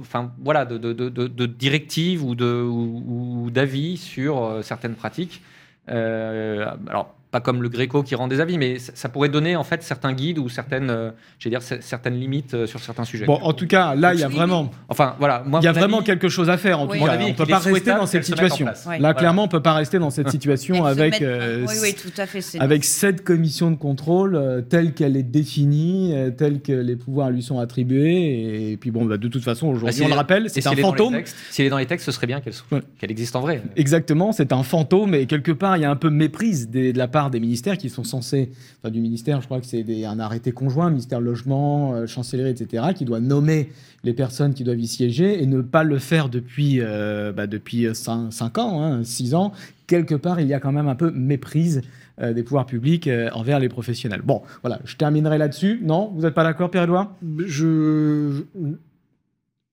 enfin 0.00 0.32
voilà, 0.38 0.64
de, 0.64 1.46
directives 1.46 2.24
ou 2.24 3.50
d'avis 3.50 3.96
sur 3.96 4.42
euh, 4.42 4.62
certaines 4.62 4.94
pratiques. 4.94 5.42
Euh, 5.88 6.66
alors 6.88 7.14
pas 7.30 7.40
comme 7.40 7.62
le 7.62 7.68
Gréco 7.68 8.02
qui 8.02 8.14
rend 8.14 8.28
des 8.28 8.40
avis, 8.40 8.56
mais 8.56 8.78
ça, 8.78 9.08
pourrait 9.08 9.28
donner 9.28 9.56
en 9.56 9.64
fait 9.64 9.82
certains 9.82 10.12
guides 10.12 10.38
ou 10.38 10.48
certaines, 10.48 10.90
euh, 10.90 11.10
je 11.38 11.48
vais 11.48 11.50
dire 11.50 11.62
certaines 11.62 12.14
limites 12.18 12.54
euh, 12.54 12.66
sur 12.66 12.80
certains 12.80 13.04
sujets. 13.04 13.26
Bon, 13.26 13.38
en 13.42 13.52
tout 13.52 13.66
cas, 13.66 13.94
là, 13.94 14.14
il 14.14 14.20
y 14.20 14.24
a 14.24 14.28
vraiment, 14.28 14.70
Enfin 14.88 15.16
voilà, 15.18 15.42
moi 15.46 15.60
il 15.60 15.64
y 15.64 15.68
a 15.68 15.72
vraiment 15.72 15.98
avis- 15.98 16.06
quelque 16.06 16.28
chose 16.28 16.48
à 16.50 16.56
faire. 16.56 16.80
En 16.80 16.86
Oui. 16.86 16.98
tout 16.98 17.04
cas, 17.04 17.12
avis 17.12 17.24
on 17.26 17.34
peut 17.34 17.44
pas 17.46 17.60
est 17.66 17.72
rester 17.72 17.90
dans 17.90 18.06
cette 18.06 18.24
situation. 18.24 18.66
Ouais. 18.66 18.72
Là, 18.72 18.96
Voilà. 18.98 19.14
clairement, 19.14 19.44
on 19.44 19.48
peut 19.48 19.62
pas 19.62 19.74
rester 19.74 19.98
dans 19.98 20.10
cette 20.10 20.30
situation 20.36 20.84
avec. 20.84 21.20
euh, 21.20 21.66
oui, 21.68 21.74
oui, 21.82 21.94
tout 21.94 22.12
à 22.20 22.26
fait. 22.26 22.40
c'est- 22.40 22.60
avec 22.60 22.84
cette 22.84 23.24
commission 23.24 23.70
de 23.70 23.76
contrôle 23.76 24.36
euh, 24.36 24.60
telle 24.62 24.92
qu'elle 24.94 25.16
est 25.16 25.22
définie, 25.22 26.12
euh, 26.14 26.30
telle 26.30 26.60
que 26.62 26.72
les 26.72 26.96
pouvoirs 26.96 27.30
lui 27.30 27.42
sont 27.42 27.58
attribués. 27.58 28.72
Et 28.72 28.76
puis 28.76 28.90
bon, 28.90 29.04
bah, 29.04 29.16
de 29.16 29.28
toute 29.28 29.42
façon, 29.44 29.68
aujourd'hui, 29.68 29.94
si 29.94 30.02
on 30.02 30.08
le 30.08 30.14
rappelle, 30.14 30.48
c'est 30.48 30.60
si 30.60 30.68
un 30.68 30.76
fantôme. 30.76 31.20
Si 31.50 31.60
elle 31.62 31.66
est 31.66 31.70
dans 31.70 31.78
les 31.78 31.86
textes, 31.86 32.06
ce 32.06 32.12
serait 32.12 32.26
bien 32.26 32.40
qu'elle 32.40 33.10
existe 33.10 33.36
en 33.36 33.40
vrai. 33.40 33.62
Exactement, 33.76 34.32
c'est 34.32 34.52
un 34.52 34.62
fantôme 34.62 35.14
et 35.14 35.26
quelque 35.26 35.52
part 35.52 35.76
il 35.76 35.82
y 35.82 35.84
a 35.84 35.90
un 35.90 35.96
peu 35.96 36.10
méprise 36.10 36.70
de 36.70 36.96
la 36.96 37.08
part 37.08 37.25
des 37.30 37.40
ministères 37.40 37.78
qui 37.78 37.88
sont 37.90 38.04
censés, 38.04 38.50
enfin 38.78 38.90
du 38.90 39.00
ministère, 39.00 39.40
je 39.40 39.46
crois 39.46 39.60
que 39.60 39.66
c'est 39.66 40.04
un 40.04 40.18
arrêté 40.18 40.52
conjoint, 40.52 40.90
ministère 40.90 41.20
logement, 41.20 41.94
euh, 41.94 42.06
chancellerie, 42.06 42.50
etc., 42.50 42.84
qui 42.94 43.04
doit 43.04 43.20
nommer 43.20 43.70
les 44.04 44.12
personnes 44.12 44.54
qui 44.54 44.64
doivent 44.64 44.80
y 44.80 44.86
siéger 44.86 45.42
et 45.42 45.46
ne 45.46 45.60
pas 45.60 45.82
le 45.82 45.98
faire 45.98 46.28
depuis 46.28 46.80
euh, 46.80 47.32
bah, 47.32 47.46
depuis 47.46 47.86
5, 47.92 48.58
ans, 48.58 49.02
6 49.02 49.34
ans. 49.34 49.52
Quelque 49.86 50.14
part 50.14 50.40
il 50.40 50.46
y 50.48 50.54
a 50.54 50.60
quand 50.60 50.72
même 50.72 50.88
un 50.88 50.94
peu 50.94 51.10
méprise 51.10 51.82
euh, 52.18 52.32
des 52.32 52.42
pouvoirs 52.42 52.64
publics 52.64 53.08
euh, 53.08 53.28
envers 53.34 53.58
les 53.58 53.68
professionnels. 53.68 54.22
Bon, 54.22 54.42
voilà, 54.62 54.80
je 54.86 54.96
terminerai 54.96 55.36
là-dessus. 55.36 55.80
Non, 55.82 56.10
vous 56.14 56.22
n'êtes 56.22 56.32
pas 56.32 56.44
d'accord, 56.44 56.70
Pierre-Edouard 56.70 57.14
Je, 57.44 58.42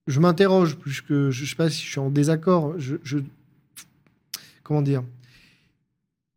je, 0.08 0.20
m'interroge, 0.20 0.76
puisque 0.76 1.30
je 1.30 1.41
ne 1.41 1.47
sais 1.47 1.56
pas 1.56 1.70
si 1.70 1.82
je 1.86 1.89
suis 1.91 1.99
en 2.01 2.10
désaccord. 2.10 2.74
Je- 2.78 3.20
comment 4.62 4.82
dire? 4.82 5.04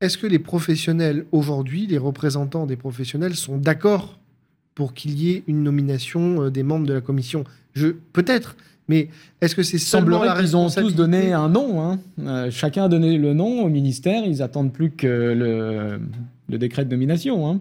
Est-ce 0.02 0.18
que 0.18 0.26
les 0.26 0.38
professionnels 0.38 1.24
aujourd'hui, 1.32 1.86
les 1.86 1.96
représentants 1.96 2.66
des 2.66 2.76
professionnels, 2.76 3.34
sont 3.34 3.56
d'accord 3.56 4.18
pour 4.74 4.92
qu'il 4.92 5.18
y 5.18 5.30
ait 5.30 5.42
une 5.46 5.62
nomination 5.62 6.42
euh, 6.42 6.50
des 6.50 6.62
membres 6.62 6.86
de 6.86 6.92
la 6.92 7.00
commission? 7.00 7.44
Je 7.72 7.88
Peut-être, 8.12 8.56
mais 8.88 9.08
est-ce 9.40 9.54
que 9.54 9.62
c'est 9.62 9.78
seulement 9.78 10.22
la 10.22 10.36
qu'ils 10.38 10.54
ont 10.54 10.68
tous 10.68 10.94
donné 10.94 11.32
un 11.32 11.48
nom. 11.48 11.80
hein. 11.82 11.98
Euh, 12.20 12.50
chacun 12.50 12.84
a 12.84 12.88
donné 12.88 13.16
le 13.16 13.32
nom 13.32 13.62
au 13.64 13.68
ministère. 13.70 14.22
Ils 14.26 14.42
attendent 14.42 14.72
plus 14.72 14.90
que 14.90 15.06
le, 15.06 15.98
le 16.50 16.58
décret 16.58 16.84
de 16.84 16.90
nomination. 16.90 17.50
hein. 17.50 17.60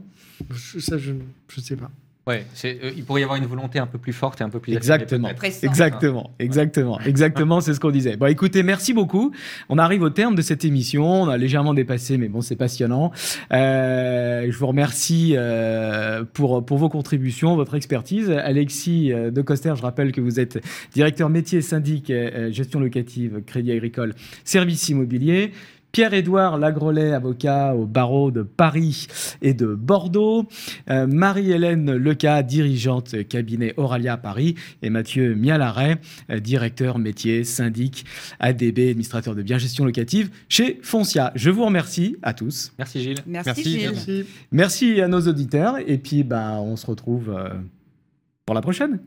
Je- 0.53 0.79
Ça, 0.79 0.97
je 0.97 1.13
ne 1.13 1.61
sais 1.61 1.77
pas. 1.77 1.89
Ouais, 2.27 2.43
c'est- 2.55 2.79
euh, 2.83 2.91
il 2.97 3.03
pourrait 3.05 3.21
y 3.21 3.23
avoir 3.23 3.37
une 3.37 3.45
volonté 3.45 3.77
un 3.77 3.85
peu 3.85 3.99
plus 3.99 4.11
forte 4.13 4.41
et 4.41 4.43
un 4.43 4.49
peu 4.49 4.59
plus 4.59 4.73
Exactement. 4.75 5.29
Exactement, 5.63 6.31
exactement, 6.39 6.99
exactement, 7.01 7.61
c'est 7.61 7.73
ce 7.75 7.79
qu'on 7.79 7.91
disait. 7.91 8.17
Bon, 8.17 8.25
écoutez, 8.25 8.63
merci 8.63 8.93
beaucoup. 8.93 9.31
On 9.69 9.77
arrive 9.77 10.01
au 10.01 10.09
terme 10.09 10.33
de 10.33 10.41
cette 10.41 10.65
émission. 10.65 11.05
On 11.23 11.27
a 11.29 11.37
légèrement 11.37 11.75
dépassé, 11.75 12.17
mais 12.17 12.27
bon, 12.27 12.41
c'est 12.41 12.55
passionnant. 12.55 13.11
Euh, 13.53 14.47
je 14.49 14.57
vous 14.57 14.65
remercie 14.67 15.33
euh, 15.37 16.23
pour, 16.33 16.65
pour 16.65 16.77
vos 16.79 16.89
contributions, 16.89 17.55
votre 17.55 17.75
expertise. 17.75 18.31
Alexis 18.31 19.13
euh, 19.13 19.29
de 19.29 19.41
Coster, 19.43 19.73
je 19.77 19.81
rappelle 19.83 20.11
que 20.11 20.21
vous 20.21 20.39
êtes 20.39 20.59
directeur 20.93 21.29
métier 21.29 21.61
syndic, 21.61 22.09
euh, 22.09 22.51
gestion 22.51 22.79
locative, 22.79 23.41
crédit 23.45 23.71
agricole, 23.71 24.15
service 24.43 24.89
immobilier. 24.89 25.51
Pierre-Édouard 25.95 26.57
Lagrolet, 26.57 27.13
avocat 27.13 27.73
au 27.73 27.85
barreau 27.85 28.29
de 28.29 28.41
Paris 28.41 29.07
et 29.41 29.53
de 29.53 29.67
Bordeaux. 29.67 30.45
Euh, 30.89 31.07
Marie-Hélène 31.07 31.95
Leca, 31.95 32.43
dirigeante 32.43 33.25
cabinet 33.29 33.73
Auralia 33.77 34.17
Paris. 34.17 34.55
Et 34.81 34.89
Mathieu 34.89 35.35
Mialaret, 35.35 35.95
euh, 36.29 36.41
directeur 36.41 36.99
métier, 36.99 37.45
syndic, 37.45 38.03
ADB, 38.41 38.89
administrateur 38.89 39.35
de 39.35 39.41
bien 39.41 39.57
gestion 39.57 39.85
locative 39.85 40.31
chez 40.49 40.81
Foncia. 40.83 41.31
Je 41.33 41.49
vous 41.49 41.63
remercie 41.63 42.17
à 42.23 42.33
tous. 42.33 42.73
Merci 42.77 42.99
Gilles. 43.01 43.19
Merci, 43.25 43.47
Merci, 43.47 43.63
Gilles. 43.63 43.91
Merci. 43.93 44.25
Merci 44.51 45.01
à 45.01 45.07
nos 45.07 45.21
auditeurs. 45.21 45.77
Et 45.87 45.97
puis, 45.97 46.25
bah, 46.25 46.59
on 46.59 46.75
se 46.75 46.87
retrouve 46.87 47.29
euh, 47.29 47.53
pour 48.45 48.53
la 48.53 48.59
prochaine. 48.59 48.99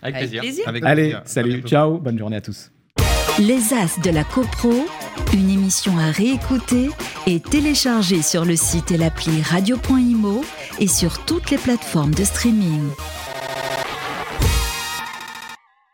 Avec, 0.00 0.14
Avec 0.14 0.28
plaisir. 0.28 0.42
plaisir. 0.42 0.68
Avec 0.68 0.84
Allez, 0.84 1.02
plaisir. 1.02 1.22
À 1.24 1.26
salut, 1.26 1.60
ciao, 1.62 1.98
bonne 1.98 2.16
journée 2.20 2.36
à 2.36 2.40
tous. 2.40 2.70
Les 3.40 3.72
As 3.72 3.98
de 4.00 4.10
la 4.10 4.22
CoPro, 4.22 4.70
une 5.32 5.48
émission 5.48 5.96
à 5.96 6.10
réécouter 6.10 6.90
et 7.26 7.40
télécharger 7.40 8.20
sur 8.20 8.44
le 8.44 8.54
site 8.54 8.90
et 8.90 8.98
l'appli 8.98 9.40
radio.imo 9.40 10.44
et 10.78 10.86
sur 10.86 11.24
toutes 11.24 11.50
les 11.50 11.56
plateformes 11.56 12.14
de 12.14 12.24
streaming. 12.24 12.90